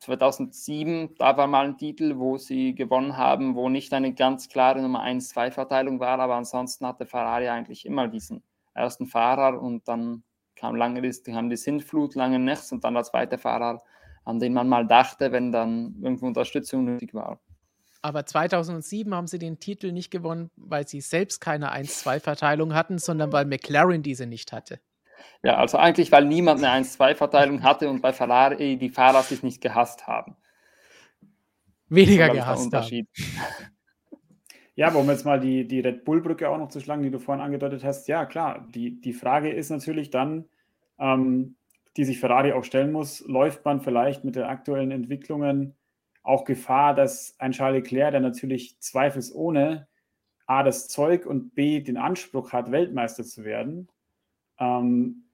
2007, 0.00 1.14
da 1.18 1.36
war 1.36 1.46
mal 1.46 1.66
ein 1.66 1.78
Titel, 1.78 2.18
wo 2.18 2.36
sie 2.38 2.74
gewonnen 2.74 3.16
haben, 3.16 3.54
wo 3.54 3.68
nicht 3.68 3.92
eine 3.92 4.14
ganz 4.14 4.48
klare 4.48 4.80
Nummer 4.82 5.04
1-2-Verteilung 5.04 6.00
war, 6.00 6.18
aber 6.18 6.34
ansonsten 6.34 6.86
hatte 6.86 7.06
Ferrari 7.06 7.48
eigentlich 7.48 7.86
immer 7.86 8.06
diesen 8.08 8.42
ersten 8.74 9.06
Fahrer 9.06 9.60
und 9.60 9.88
dann 9.88 10.22
kam 10.54 10.76
lange 10.76 11.02
die, 11.02 11.12
kam 11.22 11.48
die 11.48 11.56
Sintflut 11.56 12.14
lange 12.14 12.38
nichts 12.38 12.72
und 12.72 12.84
dann 12.84 12.94
der 12.94 13.04
zweite 13.04 13.38
Fahrer, 13.38 13.82
an 14.24 14.38
den 14.38 14.52
man 14.52 14.68
mal 14.68 14.86
dachte, 14.86 15.32
wenn 15.32 15.52
dann 15.52 15.96
irgendwo 16.02 16.26
Unterstützung 16.26 16.84
nötig 16.84 17.14
war. 17.14 17.40
Aber 18.02 18.24
2007 18.24 19.14
haben 19.14 19.26
sie 19.26 19.38
den 19.38 19.58
Titel 19.58 19.92
nicht 19.92 20.10
gewonnen, 20.10 20.50
weil 20.56 20.86
sie 20.86 21.00
selbst 21.00 21.40
keine 21.40 21.74
1-2-Verteilung 21.74 22.74
hatten, 22.74 22.98
sondern 22.98 23.32
weil 23.32 23.46
McLaren 23.46 24.02
diese 24.02 24.26
nicht 24.26 24.52
hatte. 24.52 24.80
Ja, 25.42 25.56
also 25.56 25.78
eigentlich, 25.78 26.12
weil 26.12 26.24
niemand 26.24 26.62
eine 26.62 26.84
1-2-Verteilung 26.84 27.62
hatte 27.62 27.88
und 27.88 28.02
bei 28.02 28.12
Ferrari 28.12 28.76
die 28.76 28.90
Fahrer 28.90 29.22
sich 29.22 29.42
nicht 29.42 29.60
gehasst 29.60 30.06
haben. 30.06 30.36
Weniger 31.88 32.28
gehasst 32.30 32.72
haben. 32.72 33.08
Ja, 34.74 34.88
aber 34.88 34.98
um 34.98 35.08
jetzt 35.08 35.24
mal 35.24 35.40
die, 35.40 35.66
die 35.66 35.80
Red 35.80 36.04
Bull-Brücke 36.04 36.50
auch 36.50 36.58
noch 36.58 36.68
zu 36.68 36.80
schlagen, 36.80 37.02
die 37.02 37.10
du 37.10 37.18
vorhin 37.18 37.42
angedeutet 37.42 37.82
hast, 37.82 38.08
ja 38.08 38.26
klar, 38.26 38.66
die, 38.74 39.00
die 39.00 39.14
Frage 39.14 39.50
ist 39.50 39.70
natürlich 39.70 40.10
dann, 40.10 40.44
ähm, 40.98 41.56
die 41.96 42.04
sich 42.04 42.20
Ferrari 42.20 42.52
auch 42.52 42.64
stellen 42.64 42.92
muss, 42.92 43.24
läuft 43.26 43.64
man 43.64 43.80
vielleicht 43.80 44.24
mit 44.24 44.36
den 44.36 44.42
aktuellen 44.42 44.90
Entwicklungen 44.90 45.74
auch 46.22 46.44
Gefahr, 46.44 46.94
dass 46.94 47.36
ein 47.38 47.52
Charles 47.52 47.84
Leclerc, 47.84 48.10
der 48.10 48.20
natürlich 48.20 48.78
zweifelsohne 48.80 49.88
A, 50.46 50.62
das 50.62 50.88
Zeug 50.88 51.24
und 51.24 51.54
B, 51.54 51.80
den 51.80 51.96
Anspruch 51.96 52.52
hat, 52.52 52.70
Weltmeister 52.70 53.24
zu 53.24 53.44
werden, 53.44 53.88
ähm, 54.58 55.24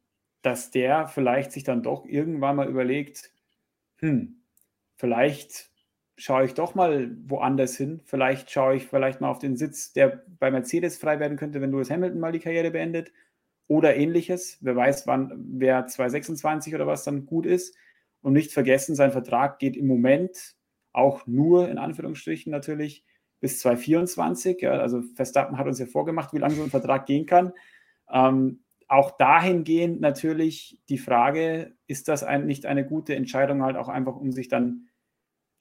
dass 0.43 0.71
der 0.71 1.07
vielleicht 1.07 1.53
sich 1.53 1.65
dann 1.65 1.83
doch 1.83 2.05
irgendwann 2.05 2.57
mal 2.57 2.69
überlegt, 2.69 3.31
hm, 3.99 4.43
vielleicht 4.97 5.71
schaue 6.17 6.45
ich 6.45 6.55
doch 6.55 6.75
mal 6.75 7.17
woanders 7.27 7.77
hin. 7.77 8.01
Vielleicht 8.05 8.51
schaue 8.51 8.77
ich 8.77 8.87
vielleicht 8.87 9.21
mal 9.21 9.31
auf 9.31 9.39
den 9.39 9.57
Sitz, 9.57 9.93
der 9.93 10.25
bei 10.39 10.51
Mercedes 10.51 10.99
frei 10.99 11.19
werden 11.21 11.37
könnte, 11.37 11.61
wenn 11.61 11.71
Lewis 11.73 11.91
Hamilton 11.91 12.21
mal 12.21 12.33
die 12.33 12.39
Karriere 12.41 12.71
beendet 12.71 13.13
oder 13.67 13.97
ähnliches. 13.97 14.59
Wer 14.61 14.77
weiß, 14.77 15.07
wann 15.07 15.33
wer 15.59 15.87
2026 15.87 16.75
oder 16.75 16.87
was 16.87 17.05
dann 17.05 17.27
gut 17.27 17.47
ist. 17.47 17.77
Und 18.21 18.35
nicht 18.35 18.53
vergessen, 18.53 18.95
sein 18.95 19.11
Vertrag 19.11 19.59
geht 19.59 19.77
im 19.77 19.87
Moment 19.87 20.55
auch 20.93 21.27
nur 21.27 21.69
in 21.69 21.79
Anführungsstrichen 21.79 22.53
natürlich 22.53 23.05
bis 23.41 23.59
2024. 23.61 24.61
Ja, 24.61 24.73
also 24.73 25.03
Verstappen 25.15 25.59
hat 25.59 25.67
uns 25.67 25.79
ja 25.79 25.87
vorgemacht, 25.87 26.33
wie 26.33 26.39
lange 26.39 26.55
so 26.55 26.63
ein 26.63 26.71
Vertrag 26.71 27.07
gehen 27.07 27.27
kann. 27.27 27.53
Ähm, 28.13 28.62
auch 28.93 29.13
dahingehend 29.13 30.03
natürlich 30.03 30.79
die 30.91 30.99
Frage, 30.99 31.73
ist 31.87 32.09
das 32.09 32.23
ein, 32.23 32.45
nicht 32.45 32.67
eine 32.67 32.87
gute 32.87 33.17
Entscheidung, 33.17 33.63
halt 33.63 33.77
auch 33.77 33.89
einfach, 33.89 34.17
um 34.17 34.33
sich 34.33 34.49
dann 34.49 34.89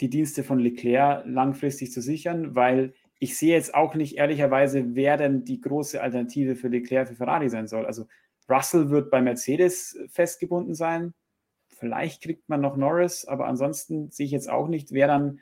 die 0.02 0.10
Dienste 0.10 0.44
von 0.44 0.60
Leclerc 0.60 1.24
langfristig 1.26 1.94
zu 1.94 2.02
sichern, 2.02 2.56
weil 2.56 2.94
ich 3.20 3.38
sehe 3.38 3.54
jetzt 3.54 3.74
auch 3.74 3.96
nicht 3.96 4.18
ehrlicherweise, 4.18 4.96
wer 4.96 5.16
denn 5.16 5.46
die 5.46 5.62
große 5.62 6.02
Alternative 6.02 6.58
für 6.58 6.68
Leclerc 6.68 7.08
für 7.08 7.16
Ferrari 7.16 7.50
sein 7.50 7.68
soll. 7.68 7.86
Also 7.86 8.06
Russell 8.50 8.90
wird 8.90 9.10
bei 9.10 9.22
Mercedes 9.22 9.98
festgebunden 10.10 10.74
sein. 10.74 11.14
Vielleicht 11.70 12.22
kriegt 12.22 12.50
man 12.50 12.60
noch 12.60 12.76
Norris, 12.76 13.24
aber 13.26 13.46
ansonsten 13.48 14.12
sehe 14.12 14.26
ich 14.26 14.34
jetzt 14.34 14.50
auch 14.50 14.68
nicht, 14.68 14.92
wer 14.92 15.08
dann 15.08 15.40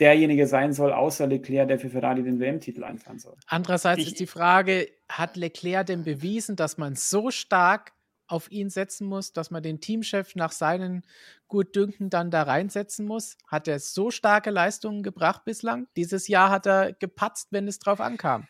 derjenige 0.00 0.46
sein 0.46 0.72
soll, 0.72 0.92
außer 0.92 1.26
Leclerc, 1.26 1.68
der 1.68 1.78
für 1.78 1.90
Ferrari 1.90 2.22
den 2.22 2.40
WM-Titel 2.40 2.84
einfahren 2.84 3.18
soll. 3.18 3.36
Andererseits 3.46 4.00
ich, 4.00 4.08
ist 4.08 4.20
die 4.20 4.26
Frage, 4.26 4.88
hat 5.08 5.36
Leclerc 5.36 5.86
denn 5.86 6.04
bewiesen, 6.04 6.56
dass 6.56 6.78
man 6.78 6.94
so 6.94 7.30
stark 7.30 7.92
auf 8.28 8.50
ihn 8.50 8.70
setzen 8.70 9.06
muss, 9.06 9.32
dass 9.32 9.50
man 9.50 9.62
den 9.62 9.80
Teamchef 9.80 10.36
nach 10.36 10.52
seinen 10.52 11.02
Gutdünken 11.48 12.10
dann 12.10 12.30
da 12.30 12.42
reinsetzen 12.42 13.06
muss? 13.06 13.38
Hat 13.46 13.66
er 13.66 13.78
so 13.78 14.10
starke 14.10 14.50
Leistungen 14.50 15.02
gebracht 15.02 15.44
bislang? 15.44 15.88
Dieses 15.96 16.28
Jahr 16.28 16.50
hat 16.50 16.66
er 16.66 16.92
gepatzt, 16.92 17.48
wenn 17.50 17.66
es 17.66 17.78
drauf 17.78 18.00
ankam. 18.00 18.46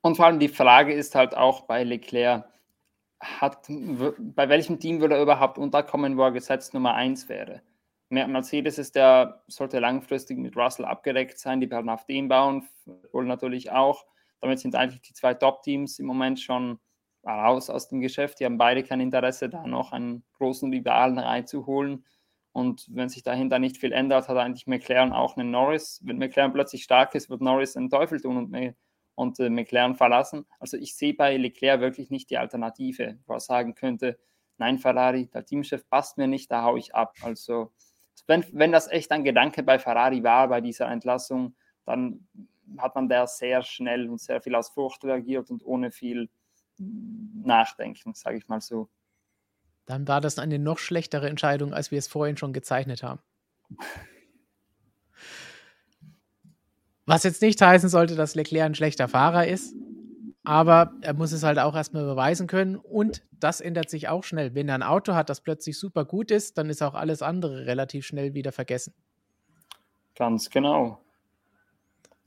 Und 0.00 0.16
vor 0.16 0.26
allem 0.26 0.38
die 0.38 0.48
Frage 0.48 0.94
ist 0.94 1.14
halt 1.14 1.36
auch 1.36 1.62
bei 1.62 1.84
Leclerc, 1.84 2.44
hat, 3.20 3.66
bei 3.68 4.48
welchem 4.48 4.80
Team 4.80 5.02
würde 5.02 5.16
er 5.16 5.22
überhaupt 5.22 5.58
unterkommen, 5.58 6.16
wo 6.16 6.22
er 6.22 6.32
gesetzt 6.32 6.72
Nummer 6.72 6.94
1 6.94 7.28
wäre? 7.28 7.60
Mercedes 8.10 8.78
ist 8.78 8.96
der, 8.96 9.42
sollte 9.46 9.78
langfristig 9.78 10.36
mit 10.36 10.56
Russell 10.56 10.84
abgedeckt 10.84 11.38
sein, 11.38 11.60
die 11.60 11.70
werden 11.70 11.88
auf 11.88 12.06
den 12.06 12.28
bauen, 12.28 12.68
wohl 13.12 13.24
natürlich 13.24 13.70
auch. 13.70 14.04
Damit 14.40 14.58
sind 14.58 14.74
eigentlich 14.74 15.02
die 15.02 15.12
zwei 15.12 15.34
Top-Teams 15.34 15.98
im 15.98 16.06
Moment 16.06 16.40
schon 16.40 16.80
raus 17.24 17.70
aus 17.70 17.88
dem 17.88 18.00
Geschäft. 18.00 18.40
Die 18.40 18.46
haben 18.46 18.58
beide 18.58 18.82
kein 18.82 19.00
Interesse, 19.00 19.48
da 19.48 19.66
noch 19.66 19.92
einen 19.92 20.24
großen 20.38 20.72
Rivalen 20.72 21.18
reinzuholen. 21.18 22.04
Und 22.52 22.88
wenn 22.90 23.08
sich 23.08 23.22
dahinter 23.22 23.58
nicht 23.58 23.76
viel 23.76 23.92
ändert, 23.92 24.28
hat 24.28 24.36
eigentlich 24.36 24.66
McLaren 24.66 25.12
auch 25.12 25.36
einen 25.36 25.50
Norris. 25.50 26.00
Wenn 26.02 26.18
McLaren 26.18 26.52
plötzlich 26.52 26.82
stark 26.82 27.14
ist, 27.14 27.30
wird 27.30 27.42
Norris 27.42 27.76
einen 27.76 27.90
Teufel 27.90 28.20
tun 28.20 28.36
und, 28.36 28.74
und 29.14 29.38
äh, 29.38 29.50
McLaren 29.50 29.94
verlassen. 29.94 30.46
Also 30.58 30.76
ich 30.76 30.96
sehe 30.96 31.14
bei 31.14 31.36
Leclerc 31.36 31.80
wirklich 31.80 32.10
nicht 32.10 32.28
die 32.30 32.38
Alternative, 32.38 33.18
wo 33.26 33.34
er 33.34 33.40
sagen 33.40 33.74
könnte, 33.76 34.18
nein, 34.58 34.78
Ferrari, 34.78 35.28
der 35.28 35.44
Teamchef 35.44 35.88
passt 35.88 36.18
mir 36.18 36.26
nicht, 36.26 36.50
da 36.50 36.64
haue 36.64 36.78
ich 36.78 36.94
ab. 36.94 37.14
Also 37.22 37.72
wenn, 38.30 38.46
wenn 38.52 38.70
das 38.70 38.86
echt 38.86 39.10
ein 39.10 39.24
Gedanke 39.24 39.64
bei 39.64 39.80
Ferrari 39.80 40.22
war, 40.22 40.46
bei 40.48 40.60
dieser 40.60 40.88
Entlassung, 40.88 41.56
dann 41.84 42.28
hat 42.78 42.94
man 42.94 43.08
da 43.08 43.26
sehr 43.26 43.62
schnell 43.62 44.08
und 44.08 44.20
sehr 44.20 44.40
viel 44.40 44.54
aus 44.54 44.68
Furcht 44.68 45.04
reagiert 45.04 45.50
und 45.50 45.66
ohne 45.66 45.90
viel 45.90 46.30
Nachdenken, 46.78 48.14
sage 48.14 48.38
ich 48.38 48.46
mal 48.46 48.60
so. 48.60 48.88
Dann 49.84 50.06
war 50.06 50.20
das 50.20 50.38
eine 50.38 50.60
noch 50.60 50.78
schlechtere 50.78 51.28
Entscheidung, 51.28 51.74
als 51.74 51.90
wir 51.90 51.98
es 51.98 52.06
vorhin 52.06 52.36
schon 52.36 52.52
gezeichnet 52.52 53.02
haben. 53.02 53.20
Was 57.06 57.24
jetzt 57.24 57.42
nicht 57.42 57.60
heißen 57.60 57.88
sollte, 57.88 58.14
dass 58.14 58.36
Leclerc 58.36 58.66
ein 58.66 58.74
schlechter 58.76 59.08
Fahrer 59.08 59.48
ist, 59.48 59.74
aber 60.44 60.92
er 61.02 61.14
muss 61.14 61.32
es 61.32 61.42
halt 61.42 61.58
auch 61.58 61.74
erstmal 61.74 62.04
beweisen 62.04 62.46
können 62.46 62.76
und 62.76 63.22
das 63.32 63.60
ändert 63.60 63.90
sich 63.90 64.08
auch 64.08 64.24
schnell. 64.24 64.54
Wenn 64.54 64.68
er 64.68 64.74
ein 64.76 64.82
Auto 64.82 65.14
hat, 65.14 65.28
das 65.28 65.40
plötzlich 65.40 65.78
super 65.78 66.04
gut 66.04 66.30
ist, 66.30 66.56
dann 66.58 66.70
ist 66.70 66.82
auch 66.82 66.94
alles 66.94 67.22
andere 67.22 67.66
relativ 67.66 68.06
schnell 68.06 68.34
wieder 68.34 68.52
vergessen. 68.52 68.94
Ganz 70.16 70.50
genau. 70.50 71.00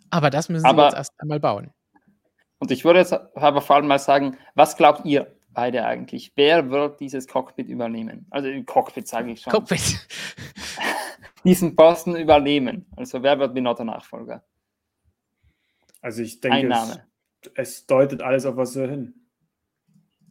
Aber 0.09 0.29
das 0.29 0.49
müssen 0.49 0.63
sie 0.63 0.69
Aber- 0.69 0.85
jetzt 0.85 0.95
erst 0.95 1.13
einmal 1.19 1.39
bauen. 1.39 1.71
Und 2.59 2.71
ich 2.71 2.85
würde 2.85 2.99
jetzt 2.99 3.13
aber 3.13 3.61
vor 3.61 3.75
allem 3.75 3.87
mal 3.87 3.99
sagen, 3.99 4.37
was 4.55 4.77
glaubt 4.77 5.03
ihr 5.05 5.35
beide 5.51 5.85
eigentlich? 5.85 6.31
Wer 6.35 6.69
wird 6.69 6.99
dieses 7.01 7.27
Cockpit 7.27 7.67
übernehmen? 7.67 8.25
Also 8.29 8.47
im 8.47 8.65
Cockpit 8.65 9.07
sage 9.07 9.31
ich 9.31 9.41
schon. 9.41 9.51
Cockpit. 9.51 10.07
Diesen 11.43 11.75
Posten 11.75 12.15
übernehmen. 12.15 12.85
Also 12.95 13.21
wer 13.21 13.37
wird 13.37 13.53
Binotto 13.53 13.83
Nachfolger? 13.83 14.43
Also 16.01 16.21
ich 16.21 16.39
denke, 16.39 16.57
Ein 16.57 16.69
es, 17.55 17.85
deutet 17.85 18.21
alles 18.21 18.45
auf 18.45 18.55
was 18.57 18.73
so 18.73 18.81
hin. 18.81 19.13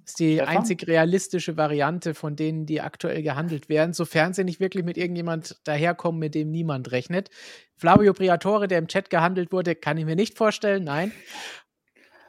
ist 0.04 0.18
die 0.18 0.36
Stefan? 0.36 0.56
einzig 0.56 0.86
realistische 0.86 1.56
Variante 1.56 2.14
von 2.14 2.36
denen, 2.36 2.66
die 2.66 2.80
aktuell 2.80 3.22
gehandelt 3.22 3.68
werden, 3.68 3.92
sofern 3.92 4.34
sie 4.34 4.44
nicht 4.44 4.60
wirklich 4.60 4.84
mit 4.84 4.96
irgendjemand 4.96 5.60
daherkommen, 5.64 6.18
mit 6.18 6.34
dem 6.34 6.50
niemand 6.50 6.92
rechnet. 6.92 7.30
Flavio 7.76 8.12
Briatore, 8.12 8.68
der 8.68 8.78
im 8.78 8.88
Chat 8.88 9.10
gehandelt 9.10 9.52
wurde, 9.52 9.74
kann 9.74 9.98
ich 9.98 10.04
mir 10.04 10.16
nicht 10.16 10.36
vorstellen, 10.36 10.84
nein. 10.84 11.12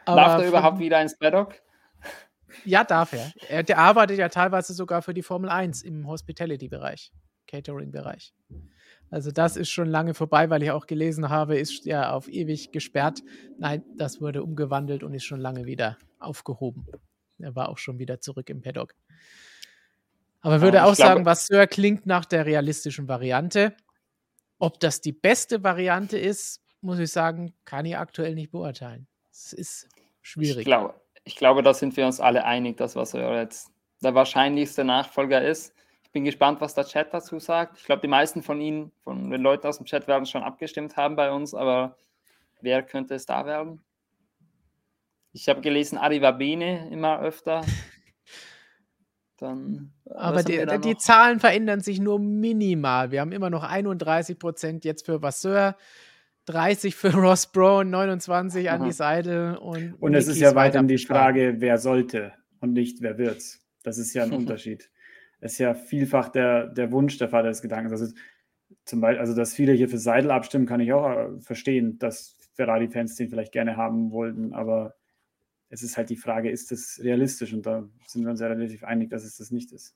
Darf 0.06 0.34
Aber 0.34 0.44
er 0.44 0.50
überhaupt 0.50 0.80
wieder 0.80 1.02
ins 1.02 1.18
Paddock? 1.18 1.56
Ja, 2.66 2.84
darf 2.84 3.14
er. 3.14 3.34
er. 3.50 3.64
Der 3.64 3.78
arbeitet 3.78 4.18
ja 4.18 4.30
teilweise 4.30 4.74
sogar 4.74 5.02
für 5.02 5.14
die 5.14 5.24
Formel 5.24 5.50
1 5.50 5.82
im 5.82 6.08
Hospitality-Bereich, 6.08 7.12
Catering-Bereich. 7.48 8.34
Also 9.14 9.30
das 9.32 9.58
ist 9.58 9.70
schon 9.70 9.88
lange 9.88 10.16
vorbei, 10.16 10.50
weil 10.50 10.64
ich 10.64 10.72
auch 10.72 10.88
gelesen 10.88 11.30
habe, 11.30 11.58
ist 11.60 11.86
ja 11.86 12.12
auf 12.14 12.28
ewig 12.28 12.72
gesperrt. 12.72 13.22
Nein, 13.60 13.84
das 13.96 14.20
wurde 14.22 14.42
umgewandelt 14.44 15.04
und 15.04 15.14
ist 15.14 15.24
schon 15.26 15.40
lange 15.40 15.66
wieder 15.66 15.98
aufgehoben. 16.20 16.88
Er 17.38 17.56
war 17.56 17.70
auch 17.70 17.78
schon 17.78 18.00
wieder 18.00 18.20
zurück 18.22 18.50
im 18.50 18.62
Paddock. 18.62 18.96
Aber 20.42 20.62
würde 20.62 20.78
Ja, 20.78 20.86
auch 20.86 20.92
ich 20.94 20.98
glaube- 20.98 21.10
sagen, 21.12 21.26
was 21.26 21.46
Sir 21.46 21.68
klingt 21.68 22.06
nach 22.08 22.26
der 22.26 22.46
realistischen 22.48 23.08
Variante. 23.08 23.76
Ob 24.58 24.80
das 24.80 25.00
die 25.00 25.12
beste 25.14 25.64
Variante 25.64 26.18
ist, 26.18 26.62
muss 26.82 26.98
ich 27.00 27.12
sagen, 27.12 27.54
kann 27.66 27.86
ich 27.86 27.96
aktuell 27.98 28.34
nicht 28.34 28.52
beurteilen. 28.52 29.08
Es 29.32 29.54
ist 29.54 29.90
Ich 29.96 30.30
schwierig. 30.30 30.66
glaube, 30.66 30.96
ich 31.24 31.36
glaube, 31.36 31.62
da 31.62 31.74
sind 31.76 31.96
wir 31.98 32.06
uns 32.08 32.20
alle 32.20 32.46
einig, 32.46 32.78
dass 32.78 32.96
was 32.96 33.14
er 33.14 33.40
jetzt 33.42 33.70
der 34.02 34.16
wahrscheinlichste 34.16 34.84
Nachfolger 34.84 35.42
ist. 35.44 35.74
Ich 36.14 36.16
bin 36.16 36.26
gespannt, 36.26 36.62
was 36.62 36.76
der 36.76 36.86
Chat 36.86 37.12
dazu 37.12 37.40
sagt. 37.40 37.80
Ich 37.80 37.86
glaube, 37.86 38.04
die 38.04 38.08
meisten 38.08 38.44
von 38.44 38.62
Ihnen, 38.62 38.92
von 39.04 39.32
den 39.32 39.42
Leuten 39.42 39.66
aus 39.66 39.78
dem 39.78 39.88
Chat, 39.88 40.08
werden 40.08 40.28
schon 40.28 40.44
abgestimmt 40.44 40.96
haben 40.96 41.16
bei 41.16 41.32
uns, 41.32 41.56
aber 41.56 41.98
wer 42.62 42.84
könnte 42.84 43.16
es 43.16 43.26
da 43.26 43.48
werden? 43.48 43.82
Ich 45.32 45.50
habe 45.50 45.62
gelesen, 45.62 45.98
Arriva 45.98 46.30
Bene 46.30 46.88
immer 46.92 47.20
öfter. 47.20 47.62
Dann, 49.38 49.92
Aber 50.06 50.44
die, 50.44 50.64
die? 50.84 50.98
Zahlen 50.98 51.40
verändern 51.40 51.80
sich 51.80 52.00
nur 52.00 52.20
minimal. 52.20 53.10
Wir 53.10 53.20
haben 53.20 53.32
immer 53.32 53.50
noch 53.50 53.64
31 53.64 54.38
Prozent 54.38 54.86
jetzt 54.86 55.08
für 55.08 55.24
Vasseur, 55.24 55.76
30 56.46 56.94
für 56.94 57.12
Ross 57.16 57.52
Brown, 57.52 57.90
29 57.90 58.70
an 58.70 58.84
die 58.84 58.92
Seite 58.92 59.60
und 59.60 59.96
Und 60.00 60.14
es 60.14 60.28
ist 60.28 60.38
ja 60.38 60.50
weit 60.50 60.76
weiterhin 60.76 60.88
die. 60.88 61.00
Frage, 61.00 61.56
wer 61.58 61.80
sollte 61.80 62.34
und 62.60 62.74
nicht 62.74 63.02
wer 63.02 63.18
wird's. 63.18 63.66
Das 63.82 63.98
ist 63.98 64.14
ja 64.14 64.22
ein 64.26 64.32
Unterschied. 64.34 64.92
Ist 65.44 65.58
ja 65.58 65.74
vielfach 65.74 66.30
der, 66.30 66.68
der 66.68 66.92
Wunsch 66.92 67.18
der 67.18 67.30
Vater 67.30 67.50
des 67.50 67.62
Gedankens. 67.62 67.92
Also 67.92 68.14
zum 68.86 69.02
Beispiel, 69.02 69.20
also 69.20 69.36
dass 69.36 69.54
viele 69.54 69.74
hier 69.74 69.90
für 69.90 69.98
Seidel 69.98 70.32
abstimmen, 70.32 70.66
kann 70.66 70.80
ich 70.80 70.94
auch 70.94 71.10
äh, 71.10 71.40
verstehen, 71.42 72.00
dass 72.00 72.38
Ferrari-Fans 72.54 73.16
den 73.16 73.30
vielleicht 73.30 73.52
gerne 73.52 73.78
haben 73.78 74.12
wollten, 74.12 74.54
aber 74.54 74.96
es 75.70 75.82
ist 75.82 75.98
halt 75.98 76.10
die 76.10 76.16
Frage, 76.16 76.52
ist 76.52 76.72
das 76.72 77.00
realistisch? 77.04 77.52
Und 77.52 77.66
da 77.66 77.88
sind 78.06 78.24
wir 78.24 78.32
uns 78.32 78.40
ja 78.40 78.48
relativ 78.48 78.84
einig, 78.84 79.10
dass 79.10 79.24
es 79.24 79.38
das 79.38 79.52
nicht 79.52 79.72
ist. 79.72 79.96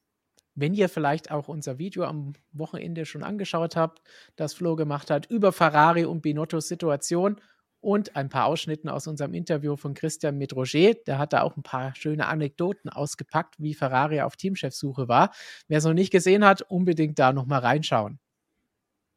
Wenn 0.56 0.74
ihr 0.74 0.90
vielleicht 0.90 1.30
auch 1.30 1.48
unser 1.48 1.78
Video 1.78 2.04
am 2.04 2.34
Wochenende 2.52 3.06
schon 3.06 3.24
angeschaut 3.24 3.76
habt, 3.76 4.02
das 4.36 4.56
Flo 4.56 4.76
gemacht 4.76 5.12
hat, 5.12 5.30
über 5.30 5.52
Ferrari 5.52 6.06
und 6.06 6.22
Binottos 6.24 6.68
Situation 6.68 7.40
und 7.88 8.18
ein 8.18 8.28
paar 8.28 8.48
Ausschnitten 8.48 8.90
aus 8.90 9.08
unserem 9.08 9.34
Interview 9.34 9.78
von 9.78 9.94
Christian 9.94 10.38
mit 10.38 10.54
Roger, 10.54 10.94
der 10.94 11.18
hat 11.20 11.32
da 11.32 11.44
auch 11.44 11.56
ein 11.56 11.64
paar 11.64 11.96
schöne 11.96 12.28
Anekdoten 12.28 12.90
ausgepackt, 12.90 13.56
wie 13.60 13.74
Ferrari 13.74 14.20
auf 14.20 14.36
Teamchefsuche 14.36 15.08
war. 15.08 15.32
Wer 15.70 15.78
es 15.78 15.86
noch 15.86 15.94
nicht 15.94 16.12
gesehen 16.12 16.44
hat, 16.44 16.64
unbedingt 16.64 17.18
da 17.18 17.32
nochmal 17.32 17.62
reinschauen. 17.62 18.20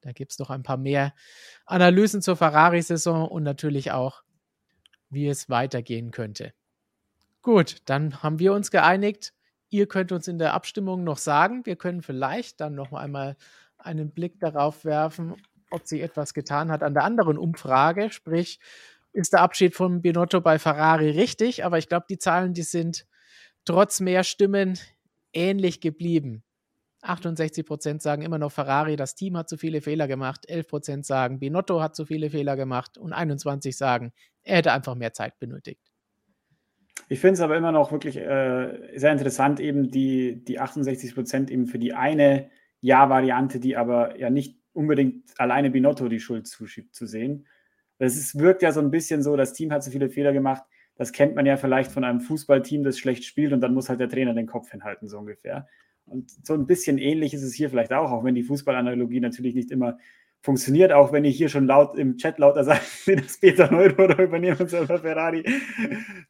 Da 0.03 0.13
gibt 0.13 0.31
es 0.31 0.39
noch 0.39 0.51
ein 0.51 0.63
paar 0.63 0.77
mehr 0.77 1.15
Analysen 1.67 2.23
zur 2.23 2.37
Ferrari-Saison 2.37 3.27
und 3.27 3.43
natürlich 3.43 3.91
auch, 3.91 4.23
wie 5.09 5.27
es 5.27 5.51
weitergehen 5.51 6.13
könnte. 6.13 6.55
Gut, 7.43 7.79
dann 7.87 8.23
haben 8.23 8.39
wir 8.39 8.53
uns 8.53 8.71
geeinigt. 8.71 9.35
Ihr 9.71 9.89
könnt 9.89 10.13
uns 10.13 10.29
in 10.29 10.39
der 10.39 10.55
Abstimmung 10.55 11.03
noch 11.03 11.19
sagen. 11.19 11.67
Wir 11.67 11.75
können 11.75 12.03
vielleicht 12.03 12.61
dann 12.61 12.77
noch 12.77 12.93
einmal 12.93 13.37
einen 13.79 14.13
Blick 14.13 14.39
darauf 14.39 14.85
werfen, 14.85 15.35
ob 15.71 15.87
sich 15.87 16.03
etwas 16.03 16.35
getan 16.35 16.71
hat 16.71 16.83
an 16.83 16.95
der 16.95 17.05
anderen 17.05 17.39
Umfrage. 17.39 18.11
Sprich, 18.11 18.61
ist 19.13 19.33
der 19.33 19.41
Abschied 19.41 19.75
von 19.75 20.03
Binotto 20.03 20.41
bei 20.41 20.59
Ferrari 20.59 21.11
richtig? 21.11 21.65
Aber 21.65 21.79
ich 21.79 21.89
glaube, 21.89 22.07
die 22.09 22.19
Zahlen, 22.19 22.55
die 22.55 22.63
sind 22.63 23.07
trotz 23.65 24.01
mehr 24.01 24.25
Stimmen 24.25 24.79
ähnlich 25.33 25.81
geblieben. 25.81 26.43
68 27.03 27.65
Prozent 27.65 28.03
sagen 28.03 28.23
immer 28.23 28.39
noch 28.39 28.53
Ferrari, 28.53 28.97
das 28.97 29.15
Team 29.15 29.37
hat 29.37 29.49
zu 29.49 29.57
viele 29.57 29.81
Fehler 29.81 30.07
gemacht. 30.07 30.49
11 30.49 30.69
Prozent 30.69 31.07
sagen, 31.07 31.39
Binotto 31.39 31.81
hat 31.81 31.97
zu 31.97 32.05
viele 32.05 32.31
Fehler 32.31 32.57
gemacht. 32.57 32.99
Und 32.99 33.13
21 33.13 33.77
sagen, 33.77 34.13
er 34.43 34.59
hätte 34.59 34.73
einfach 34.73 34.95
mehr 34.95 35.13
Zeit 35.13 35.39
benötigt. 35.39 35.91
Ich 37.09 37.21
finde 37.21 37.35
es 37.35 37.41
aber 37.41 37.57
immer 37.57 37.73
noch 37.73 37.91
wirklich 37.91 38.17
äh, 38.17 38.97
sehr 38.97 39.13
interessant, 39.13 39.59
eben 39.59 39.91
die, 39.91 40.45
die 40.45 40.61
68 40.61 41.15
Prozent 41.15 41.51
eben 41.51 41.67
für 41.67 41.79
die 41.79 41.95
eine 41.95 42.51
Ja-Variante, 42.81 43.59
die 43.59 43.77
aber 43.77 44.19
ja 44.19 44.31
nicht 44.31 44.60
unbedingt 44.73 45.39
alleine 45.39 45.71
Binotto 45.71 46.09
die 46.09 46.21
Schuld 46.21 46.47
zuschiebt, 46.47 46.95
zu 46.95 47.07
sehen. 47.07 47.47
Es 47.99 48.17
ist, 48.17 48.39
wirkt 48.39 48.63
ja 48.63 48.73
so 48.73 48.81
ein 48.81 48.91
bisschen 48.91 49.23
so, 49.23 49.37
das 49.37 49.53
Team 49.53 49.73
hat 49.73 49.85
so 49.85 49.91
viele 49.91 50.09
Fehler 50.09 50.33
gemacht. 50.33 50.65
Das 50.97 51.13
kennt 51.13 51.35
man 51.35 51.47
ja 51.47 51.57
vielleicht 51.57 51.93
von 51.93 52.05
einem 52.05 52.21
Fußballteam, 52.21 52.83
das 52.83 52.99
schlecht 52.99 53.25
spielt 53.25 53.53
und 53.53 53.61
dann 53.61 53.75
muss 53.75 53.89
halt 53.89 54.01
der 54.01 54.09
Trainer 54.09 54.35
den 54.35 54.47
Kopf 54.47 54.71
hinhalten, 54.71 55.09
so 55.09 55.19
ungefähr. 55.19 55.67
Und 56.07 56.31
so 56.47 56.55
ein 56.55 56.67
bisschen 56.67 56.99
ähnlich 56.99 57.35
ist 57.35 57.43
es 57.43 57.55
hier 57.55 57.71
vielleicht 57.71 57.93
auch, 57.93 58.11
auch 58.11 58.25
wenn 58.25 58.35
die 58.35 58.43
Fußballanalogie 58.43 59.21
natürlich 59.21 59.55
nicht 59.55 59.71
immer 59.71 59.99
funktioniert, 60.43 60.93
auch 60.93 61.13
wenn 61.13 61.25
ich 61.25 61.37
hier 61.37 61.49
schon 61.49 61.67
laut 61.67 61.97
im 61.97 62.17
Chat 62.17 62.39
lauter 62.39 62.65
sage, 62.65 62.81
dass 63.07 63.39
Peter 63.39 63.71
Neurohrer 63.71 64.21
übernehmen 64.21 64.67
soll 64.67 64.87
bei 64.87 64.99
Ferrari. 64.99 65.45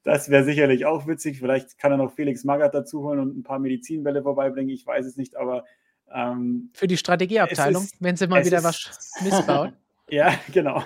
Das 0.02 0.28
wäre 0.28 0.44
sicherlich 0.44 0.86
auch 0.86 1.06
witzig. 1.06 1.38
Vielleicht 1.38 1.78
kann 1.78 1.92
er 1.92 1.98
noch 1.98 2.12
Felix 2.12 2.44
Magath 2.44 2.74
dazu 2.74 3.02
holen 3.02 3.20
und 3.20 3.38
ein 3.38 3.42
paar 3.42 3.58
Medizinbälle 3.58 4.22
vorbeibringen. 4.22 4.70
Ich 4.70 4.86
weiß 4.86 5.06
es 5.06 5.16
nicht, 5.16 5.36
aber 5.36 5.64
ähm, 6.12 6.70
Für 6.74 6.86
die 6.86 6.96
Strategieabteilung, 6.96 7.84
ist- 7.84 7.96
wenn 8.00 8.16
sie 8.16 8.26
mal 8.26 8.44
wieder 8.44 8.58
ist- 8.58 8.64
was 8.64 9.12
missbauen. 9.22 9.76
ja, 10.08 10.34
genau. 10.52 10.82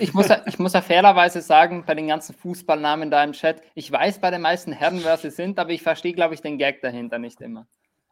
Ich 0.00 0.12
muss, 0.14 0.28
ja, 0.28 0.42
ich 0.46 0.58
muss 0.58 0.72
ja 0.72 0.82
fairerweise 0.82 1.40
sagen, 1.40 1.84
bei 1.86 1.94
den 1.94 2.08
ganzen 2.08 2.34
Fußballnamen 2.34 3.10
da 3.10 3.22
im 3.24 3.32
Chat, 3.32 3.62
ich 3.74 3.90
weiß 3.90 4.18
bei 4.20 4.30
den 4.30 4.40
meisten 4.42 4.72
Herren, 4.72 5.00
wer 5.04 5.16
sie 5.16 5.30
sind, 5.30 5.58
aber 5.58 5.70
ich 5.70 5.82
verstehe, 5.82 6.12
glaube 6.12 6.34
ich, 6.34 6.40
den 6.40 6.58
Gag 6.58 6.80
dahinter 6.82 7.18
nicht 7.18 7.40
immer. 7.40 7.66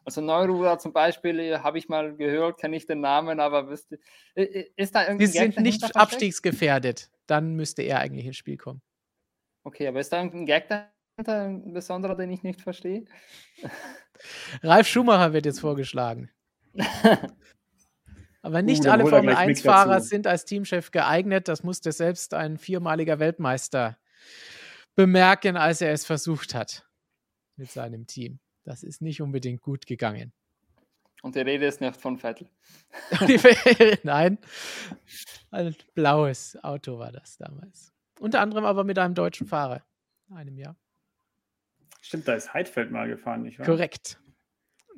Also 0.05 0.21
Neuruder 0.21 0.77
zum 0.77 0.93
Beispiel, 0.93 1.39
äh, 1.39 1.57
habe 1.59 1.79
ich 1.79 1.89
mal 1.89 2.15
gehört, 2.15 2.59
kenne 2.59 2.75
ich 2.77 2.85
den 2.85 3.01
Namen, 3.01 3.39
aber 3.39 3.67
wüsste, 3.69 3.97
ist 4.35 4.93
da 4.93 5.01
Sie 5.01 5.07
irgendwie 5.07 5.25
sind 5.25 5.57
nicht 5.59 5.95
abstiegsgefährdet. 5.95 7.09
Dann 7.25 7.55
müsste 7.55 7.81
er 7.81 7.99
eigentlich 8.01 8.27
ins 8.27 8.37
Spiel 8.37 8.55
kommen. 8.57 8.83
Okay, 9.63 9.87
aber 9.87 9.99
ist 9.99 10.13
da 10.13 10.17
irgendein 10.17 10.45
Gag 10.45 10.67
dahinter, 10.67 11.45
ein 11.45 11.73
besonderer, 11.73 12.15
den 12.15 12.29
ich 12.29 12.43
nicht 12.43 12.61
verstehe? 12.61 13.05
Ralf 14.61 14.87
Schumacher 14.87 15.33
wird 15.33 15.47
jetzt 15.47 15.59
vorgeschlagen. 15.59 16.29
Aber 18.41 18.61
nicht 18.61 18.85
Uh, 18.85 18.89
alle 18.89 19.07
Formel 19.07 19.33
gleich 19.33 19.47
Mick 19.47 19.57
1-Fahrer 19.57 19.95
dazu. 19.95 20.07
sind 20.07 20.27
als 20.27 20.45
Teamchef 20.45 20.91
geeignet. 20.91 21.47
Das 21.47 21.63
musste 21.63 21.91
selbst 21.91 22.33
ein 22.35 22.57
viermaliger 22.57 23.17
Weltmeister 23.19 23.97
bemerken, 24.95 25.57
als 25.57 25.81
er 25.81 25.91
es 25.91 26.05
versucht 26.05 26.53
hat 26.53 26.87
mit 27.55 27.71
seinem 27.71 28.05
Team. 28.05 28.39
Das 28.63 28.83
ist 28.83 29.01
nicht 29.01 29.21
unbedingt 29.21 29.61
gut 29.61 29.85
gegangen. 29.87 30.31
Und 31.23 31.35
die 31.35 31.39
Rede 31.39 31.65
ist 31.65 31.81
nicht 31.81 31.99
von 31.99 32.19
Vettel. 32.19 32.47
Nein, 34.03 34.37
ein 35.49 35.75
blaues 35.95 36.55
Auto 36.63 36.99
war 36.99 37.11
das 37.11 37.37
damals. 37.37 37.91
Unter 38.19 38.41
anderem 38.41 38.63
aber 38.63 38.83
mit 38.83 38.99
einem 38.99 39.15
deutschen 39.15 39.47
Fahrer. 39.47 39.83
Einem 40.31 40.57
Jahr. 40.57 40.75
Stimmt, 42.01 42.27
da 42.27 42.35
ist 42.35 42.53
Heidfeld 42.53 42.91
mal 42.91 43.07
gefahren, 43.07 43.41
nicht 43.41 43.57
wahr? 43.57 43.65
Korrekt. 43.65 44.19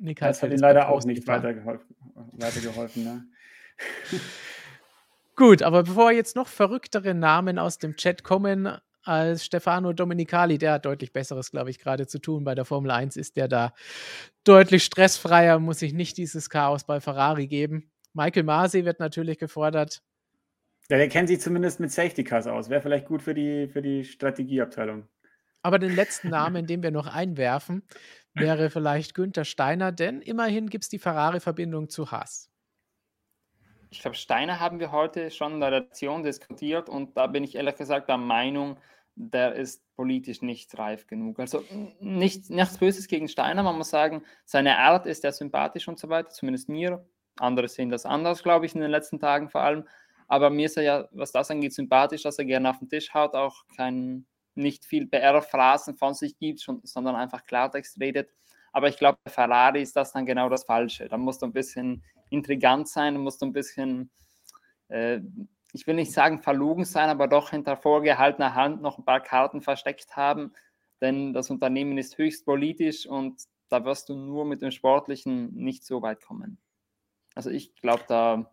Nick 0.00 0.20
Das 0.20 0.26
hat 0.26 0.50
Heidfeld 0.50 0.52
ihm 0.52 0.60
leider 0.60 0.88
auch 0.88 1.04
nicht 1.04 1.26
weitergeholfen. 1.26 1.96
weitergeholfen 2.32 3.04
ne? 3.04 3.26
Gut, 5.36 5.62
aber 5.62 5.84
bevor 5.84 6.10
jetzt 6.10 6.34
noch 6.34 6.48
verrücktere 6.48 7.14
Namen 7.14 7.58
aus 7.58 7.78
dem 7.78 7.94
Chat 7.96 8.24
kommen 8.24 8.68
als 9.04 9.44
Stefano 9.44 9.92
Domenicali, 9.92 10.58
der 10.58 10.72
hat 10.72 10.84
deutlich 10.84 11.12
Besseres, 11.12 11.50
glaube 11.50 11.70
ich, 11.70 11.78
gerade 11.78 12.06
zu 12.06 12.18
tun. 12.18 12.44
Bei 12.44 12.54
der 12.54 12.64
Formel 12.64 12.90
1 12.90 13.16
ist 13.16 13.36
der 13.36 13.48
da 13.48 13.72
deutlich 14.44 14.84
stressfreier, 14.84 15.60
muss 15.60 15.78
sich 15.78 15.92
nicht 15.92 16.16
dieses 16.16 16.50
Chaos 16.50 16.84
bei 16.84 17.00
Ferrari 17.00 17.46
geben. 17.46 17.90
Michael 18.12 18.42
Masi 18.42 18.84
wird 18.84 19.00
natürlich 19.00 19.38
gefordert. 19.38 20.02
Ja, 20.90 20.96
der 20.96 21.08
kennt 21.08 21.28
sich 21.28 21.40
zumindest 21.40 21.80
mit 21.80 21.92
Safety 21.92 22.24
Cars 22.24 22.46
aus. 22.46 22.68
Wäre 22.68 22.82
vielleicht 22.82 23.06
gut 23.06 23.22
für 23.22 23.34
die, 23.34 23.68
für 23.68 23.82
die 23.82 24.04
Strategieabteilung. 24.04 25.06
Aber 25.62 25.78
den 25.78 25.94
letzten 25.94 26.28
Namen, 26.30 26.66
den 26.66 26.82
wir 26.82 26.90
noch 26.90 27.06
einwerfen, 27.06 27.82
wäre 28.38 28.70
vielleicht 28.70 29.14
Günther 29.14 29.44
Steiner, 29.44 29.92
denn 29.92 30.20
immerhin 30.20 30.68
gibt 30.68 30.84
es 30.84 30.90
die 30.90 30.98
Ferrari-Verbindung 30.98 31.88
zu 31.88 32.10
Haas. 32.10 32.50
ich 33.90 34.00
glaube, 34.00 34.16
Steiner 34.16 34.60
haben 34.60 34.80
wir 34.80 34.92
heute 34.92 35.30
schon 35.30 35.54
in 35.54 35.60
der 35.60 35.72
Redaktion 35.72 36.22
diskutiert 36.22 36.88
und 36.88 37.16
da 37.16 37.26
bin 37.26 37.44
ich 37.44 37.54
ehrlich 37.54 37.76
gesagt 37.76 38.08
der 38.08 38.18
Meinung, 38.18 38.78
der 39.14 39.54
ist 39.54 39.82
politisch 39.96 40.42
nicht 40.42 40.78
reif 40.78 41.06
genug. 41.06 41.40
Also 41.40 41.64
nicht, 42.00 42.50
nichts 42.50 42.78
Böses 42.78 43.08
gegen 43.08 43.28
Steiner, 43.28 43.62
man 43.62 43.76
muss 43.76 43.90
sagen, 43.90 44.22
seine 44.44 44.78
Art 44.78 45.06
ist 45.06 45.24
ja 45.24 45.32
sympathisch 45.32 45.88
und 45.88 45.98
so 45.98 46.08
weiter, 46.08 46.30
zumindest 46.30 46.68
mir. 46.68 47.04
Andere 47.36 47.68
sehen 47.68 47.90
das 47.90 48.06
anders, 48.06 48.42
glaube 48.42 48.66
ich, 48.66 48.74
in 48.74 48.80
den 48.80 48.90
letzten 48.90 49.18
Tagen 49.18 49.48
vor 49.48 49.62
allem. 49.62 49.88
Aber 50.28 50.50
mir 50.50 50.66
ist 50.66 50.76
er 50.76 50.82
ja, 50.82 51.08
was 51.10 51.32
das 51.32 51.50
angeht, 51.50 51.72
sympathisch, 51.72 52.22
dass 52.22 52.38
er 52.38 52.44
gerne 52.44 52.70
auf 52.70 52.78
den 52.78 52.88
Tisch 52.88 53.12
haut, 53.14 53.34
auch 53.34 53.64
kein, 53.76 54.26
nicht 54.58 54.84
viel 54.84 55.06
PR-Phrasen 55.06 55.96
von 55.96 56.14
sich 56.14 56.36
gibt, 56.38 56.60
schon, 56.60 56.80
sondern 56.84 57.16
einfach 57.16 57.44
Klartext 57.44 57.98
redet. 58.00 58.30
Aber 58.72 58.88
ich 58.88 58.98
glaube, 58.98 59.18
bei 59.24 59.30
Ferrari 59.30 59.82
ist 59.82 59.96
das 59.96 60.12
dann 60.12 60.26
genau 60.26 60.48
das 60.48 60.64
Falsche. 60.64 61.08
Da 61.08 61.16
musst 61.16 61.42
du 61.42 61.46
ein 61.46 61.52
bisschen 61.52 62.04
intrigant 62.30 62.88
sein, 62.88 63.14
du 63.14 63.20
musst 63.20 63.42
ein 63.42 63.52
bisschen, 63.52 64.10
äh, 64.88 65.20
ich 65.72 65.86
will 65.86 65.94
nicht 65.94 66.12
sagen 66.12 66.38
verlogen 66.38 66.84
sein, 66.84 67.08
aber 67.08 67.28
doch 67.28 67.50
hinter 67.50 67.76
vorgehaltener 67.76 68.54
Hand 68.54 68.82
noch 68.82 68.98
ein 68.98 69.04
paar 69.04 69.20
Karten 69.20 69.62
versteckt 69.62 70.16
haben. 70.16 70.52
Denn 71.00 71.32
das 71.32 71.50
Unternehmen 71.50 71.96
ist 71.96 72.18
höchst 72.18 72.44
politisch 72.44 73.06
und 73.06 73.40
da 73.68 73.84
wirst 73.84 74.08
du 74.08 74.14
nur 74.14 74.44
mit 74.44 74.62
dem 74.62 74.70
Sportlichen 74.70 75.54
nicht 75.54 75.84
so 75.84 76.02
weit 76.02 76.22
kommen. 76.22 76.58
Also 77.34 77.50
ich 77.50 77.74
glaube, 77.76 78.04
da, 78.08 78.50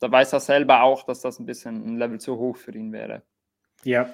da 0.00 0.10
weiß 0.10 0.32
er 0.32 0.40
selber 0.40 0.82
auch, 0.82 1.04
dass 1.04 1.20
das 1.20 1.38
ein 1.38 1.46
bisschen 1.46 1.86
ein 1.86 1.98
Level 1.98 2.20
zu 2.20 2.36
hoch 2.36 2.56
für 2.56 2.72
ihn 2.72 2.92
wäre. 2.92 3.22
Ja. 3.84 4.12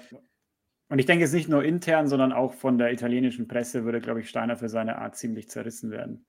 Und 0.93 0.99
ich 0.99 1.07
denke, 1.07 1.25
es 1.25 1.31
ist 1.31 1.37
nicht 1.37 1.49
nur 1.49 1.65
intern, 1.65 2.07
sondern 2.07 2.35
auch 2.35 2.53
von 2.53 2.77
der 2.77 2.93
italienischen 2.93 3.49
Presse 3.49 3.87
würde, 3.87 3.99
glaube 3.99 4.21
ich, 4.21 4.29
Steiner 4.29 4.59
für 4.59 4.69
seine 4.69 4.99
Art 4.99 5.17
ziemlich 5.17 5.49
zerrissen 5.49 5.91
werden. 5.91 6.27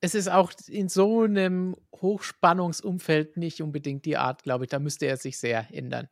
Es 0.00 0.16
ist 0.16 0.26
auch 0.26 0.50
in 0.66 0.88
so 0.88 1.22
einem 1.22 1.76
Hochspannungsumfeld 1.94 3.36
nicht 3.36 3.62
unbedingt 3.62 4.04
die 4.04 4.16
Art, 4.16 4.42
glaube 4.42 4.64
ich. 4.64 4.70
Da 4.70 4.80
müsste 4.80 5.06
er 5.06 5.16
sich 5.16 5.38
sehr 5.38 5.68
ändern. 5.72 6.08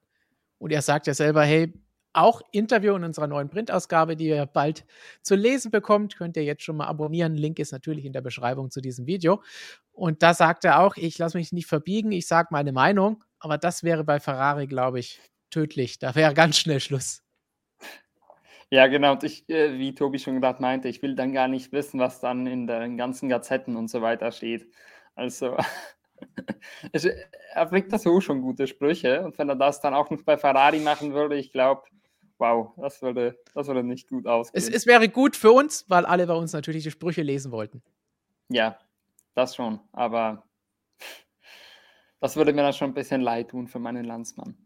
Und 0.58 0.70
er 0.70 0.80
sagt 0.80 1.08
ja 1.08 1.14
selber, 1.14 1.42
hey, 1.42 1.72
auch 2.12 2.40
Interview 2.52 2.94
in 2.94 3.02
unserer 3.02 3.26
neuen 3.26 3.48
Printausgabe, 3.48 4.14
die 4.14 4.28
ihr 4.28 4.46
bald 4.46 4.84
zu 5.20 5.34
lesen 5.34 5.72
bekommt. 5.72 6.16
Könnt 6.16 6.36
ihr 6.36 6.44
jetzt 6.44 6.62
schon 6.62 6.76
mal 6.76 6.86
abonnieren. 6.86 7.34
Link 7.34 7.58
ist 7.58 7.72
natürlich 7.72 8.04
in 8.04 8.12
der 8.12 8.20
Beschreibung 8.20 8.70
zu 8.70 8.80
diesem 8.80 9.08
Video. 9.08 9.42
Und 9.90 10.22
da 10.22 10.34
sagt 10.34 10.64
er 10.64 10.78
auch, 10.78 10.96
ich 10.96 11.18
lasse 11.18 11.36
mich 11.36 11.50
nicht 11.50 11.66
verbiegen, 11.66 12.12
ich 12.12 12.28
sage 12.28 12.50
meine 12.52 12.70
Meinung. 12.70 13.24
Aber 13.40 13.58
das 13.58 13.82
wäre 13.82 14.04
bei 14.04 14.20
Ferrari, 14.20 14.68
glaube 14.68 15.00
ich, 15.00 15.20
tödlich. 15.50 15.98
Da 15.98 16.14
wäre 16.14 16.32
ganz 16.32 16.58
schnell 16.58 16.78
Schluss. 16.78 17.23
Ja, 18.74 18.88
genau. 18.88 19.12
Und 19.12 19.22
ich, 19.22 19.48
äh, 19.48 19.78
wie 19.78 19.94
Tobi 19.94 20.18
schon 20.18 20.40
gerade 20.40 20.60
meinte, 20.60 20.88
ich 20.88 21.00
will 21.00 21.14
dann 21.14 21.32
gar 21.32 21.46
nicht 21.46 21.70
wissen, 21.70 22.00
was 22.00 22.18
dann 22.18 22.44
in 22.48 22.66
den 22.66 22.96
ganzen 22.96 23.28
Gazetten 23.28 23.76
und 23.76 23.86
so 23.86 24.02
weiter 24.02 24.32
steht. 24.32 24.66
Also, 25.14 25.56
er 27.54 27.66
bringt 27.66 27.92
das 27.92 28.02
so 28.02 28.20
schon 28.20 28.42
gute 28.42 28.66
Sprüche. 28.66 29.24
Und 29.24 29.38
wenn 29.38 29.48
er 29.48 29.54
das 29.54 29.80
dann 29.80 29.94
auch 29.94 30.10
noch 30.10 30.22
bei 30.22 30.36
Ferrari 30.36 30.80
machen 30.80 31.14
würde, 31.14 31.36
ich 31.36 31.52
glaube, 31.52 31.84
wow, 32.38 32.72
das 32.76 33.00
würde, 33.00 33.38
das 33.54 33.68
würde 33.68 33.84
nicht 33.84 34.08
gut 34.08 34.26
ausgehen. 34.26 34.60
Es, 34.60 34.68
es 34.68 34.86
wäre 34.86 35.08
gut 35.08 35.36
für 35.36 35.52
uns, 35.52 35.88
weil 35.88 36.04
alle 36.04 36.26
bei 36.26 36.34
uns 36.34 36.52
natürlich 36.52 36.82
die 36.82 36.90
Sprüche 36.90 37.22
lesen 37.22 37.52
wollten. 37.52 37.80
Ja, 38.48 38.76
das 39.36 39.54
schon. 39.54 39.78
Aber 39.92 40.42
das 42.18 42.34
würde 42.34 42.52
mir 42.52 42.62
dann 42.62 42.72
schon 42.72 42.90
ein 42.90 42.94
bisschen 42.94 43.20
leid 43.20 43.50
tun 43.50 43.68
für 43.68 43.78
meinen 43.78 44.04
Landsmann. 44.04 44.56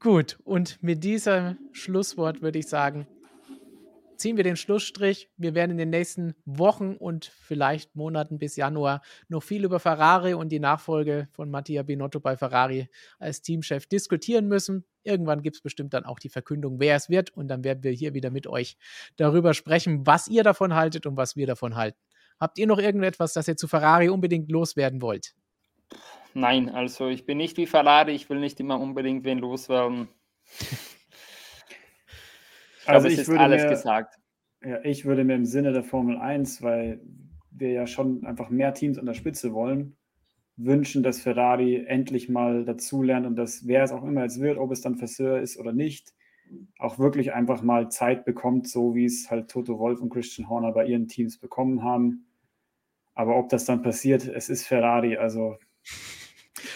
Gut, 0.00 0.38
und 0.44 0.82
mit 0.82 1.04
diesem 1.04 1.58
Schlusswort 1.72 2.40
würde 2.40 2.58
ich 2.58 2.68
sagen, 2.68 3.06
ziehen 4.16 4.38
wir 4.38 4.44
den 4.44 4.56
Schlussstrich. 4.56 5.28
Wir 5.36 5.54
werden 5.54 5.72
in 5.72 5.76
den 5.76 5.90
nächsten 5.90 6.34
Wochen 6.46 6.94
und 6.96 7.26
vielleicht 7.26 7.94
Monaten 7.94 8.38
bis 8.38 8.56
Januar 8.56 9.02
noch 9.28 9.42
viel 9.42 9.62
über 9.62 9.78
Ferrari 9.78 10.32
und 10.32 10.48
die 10.48 10.58
Nachfolge 10.58 11.28
von 11.32 11.50
Mattia 11.50 11.82
Binotto 11.82 12.18
bei 12.18 12.38
Ferrari 12.38 12.88
als 13.18 13.42
Teamchef 13.42 13.86
diskutieren 13.86 14.48
müssen. 14.48 14.86
Irgendwann 15.02 15.42
gibt 15.42 15.56
es 15.56 15.62
bestimmt 15.62 15.92
dann 15.92 16.06
auch 16.06 16.18
die 16.18 16.30
Verkündung, 16.30 16.80
wer 16.80 16.96
es 16.96 17.10
wird. 17.10 17.36
Und 17.36 17.48
dann 17.48 17.62
werden 17.62 17.82
wir 17.82 17.92
hier 17.92 18.14
wieder 18.14 18.30
mit 18.30 18.46
euch 18.46 18.78
darüber 19.16 19.52
sprechen, 19.52 20.06
was 20.06 20.28
ihr 20.28 20.44
davon 20.44 20.74
haltet 20.74 21.04
und 21.04 21.18
was 21.18 21.36
wir 21.36 21.46
davon 21.46 21.76
halten. 21.76 21.98
Habt 22.38 22.58
ihr 22.58 22.66
noch 22.66 22.78
irgendetwas, 22.78 23.34
das 23.34 23.48
ihr 23.48 23.56
zu 23.58 23.68
Ferrari 23.68 24.08
unbedingt 24.08 24.50
loswerden 24.50 25.02
wollt? 25.02 25.34
Nein, 26.34 26.68
also 26.68 27.08
ich 27.08 27.26
bin 27.26 27.38
nicht 27.38 27.56
wie 27.56 27.66
Ferrari, 27.66 28.12
ich 28.12 28.30
will 28.30 28.38
nicht 28.38 28.60
immer 28.60 28.80
unbedingt 28.80 29.24
wen 29.24 29.38
loswerden. 29.38 30.08
Also 32.86 33.08
ich, 33.08 33.18
es 33.18 33.28
ist 33.28 33.36
alles 33.36 33.62
mir, 33.62 33.68
gesagt. 33.68 34.16
Ja, 34.64 34.84
ich 34.84 35.04
würde 35.04 35.22
mir 35.22 35.34
im 35.34 35.44
Sinne 35.44 35.72
der 35.72 35.84
Formel 35.84 36.16
1, 36.16 36.62
weil 36.62 37.00
wir 37.50 37.70
ja 37.70 37.86
schon 37.86 38.24
einfach 38.26 38.50
mehr 38.50 38.74
Teams 38.74 38.98
an 38.98 39.06
der 39.06 39.14
Spitze 39.14 39.52
wollen, 39.52 39.96
wünschen, 40.56 41.02
dass 41.02 41.20
Ferrari 41.20 41.84
endlich 41.86 42.28
mal 42.28 42.64
dazulernt 42.64 43.26
und 43.26 43.36
dass 43.36 43.66
wer 43.66 43.84
es 43.84 43.92
auch 43.92 44.04
immer 44.04 44.22
jetzt 44.22 44.40
wird, 44.40 44.58
ob 44.58 44.72
es 44.72 44.80
dann 44.80 45.00
Vasseur 45.00 45.40
ist 45.40 45.58
oder 45.58 45.72
nicht, 45.72 46.14
auch 46.78 46.98
wirklich 46.98 47.32
einfach 47.32 47.62
mal 47.62 47.90
Zeit 47.90 48.24
bekommt, 48.24 48.68
so 48.68 48.94
wie 48.94 49.04
es 49.04 49.30
halt 49.30 49.50
Toto 49.50 49.78
Wolf 49.78 50.00
und 50.00 50.10
Christian 50.10 50.48
Horner 50.48 50.72
bei 50.72 50.86
ihren 50.86 51.06
Teams 51.06 51.38
bekommen 51.38 51.82
haben. 51.82 52.26
Aber 53.14 53.36
ob 53.36 53.48
das 53.48 53.64
dann 53.64 53.82
passiert, 53.82 54.26
es 54.26 54.48
ist 54.48 54.66
Ferrari, 54.66 55.16
also. 55.16 55.58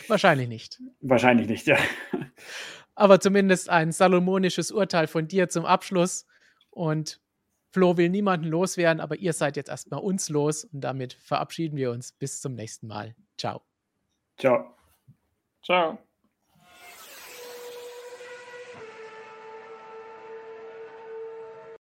Wahrscheinlich 0.08 0.48
nicht. 0.48 0.80
Wahrscheinlich 1.00 1.48
nicht, 1.48 1.66
ja 1.66 1.76
aber 2.94 3.20
zumindest 3.20 3.68
ein 3.70 3.92
salomonisches 3.92 4.70
Urteil 4.70 5.06
von 5.06 5.28
dir 5.28 5.48
zum 5.48 5.64
Abschluss. 5.64 6.26
Und 6.70 7.20
Flo 7.72 7.96
will 7.96 8.08
niemanden 8.08 8.46
loswerden, 8.46 9.00
aber 9.00 9.16
ihr 9.16 9.32
seid 9.32 9.56
jetzt 9.56 9.68
erstmal 9.68 10.00
uns 10.00 10.28
los 10.28 10.64
und 10.64 10.80
damit 10.80 11.14
verabschieden 11.14 11.76
wir 11.76 11.90
uns. 11.90 12.12
Bis 12.12 12.40
zum 12.40 12.54
nächsten 12.54 12.86
Mal. 12.86 13.14
Ciao. 13.36 13.62
Ciao. 14.38 14.76
Ciao. 15.62 15.98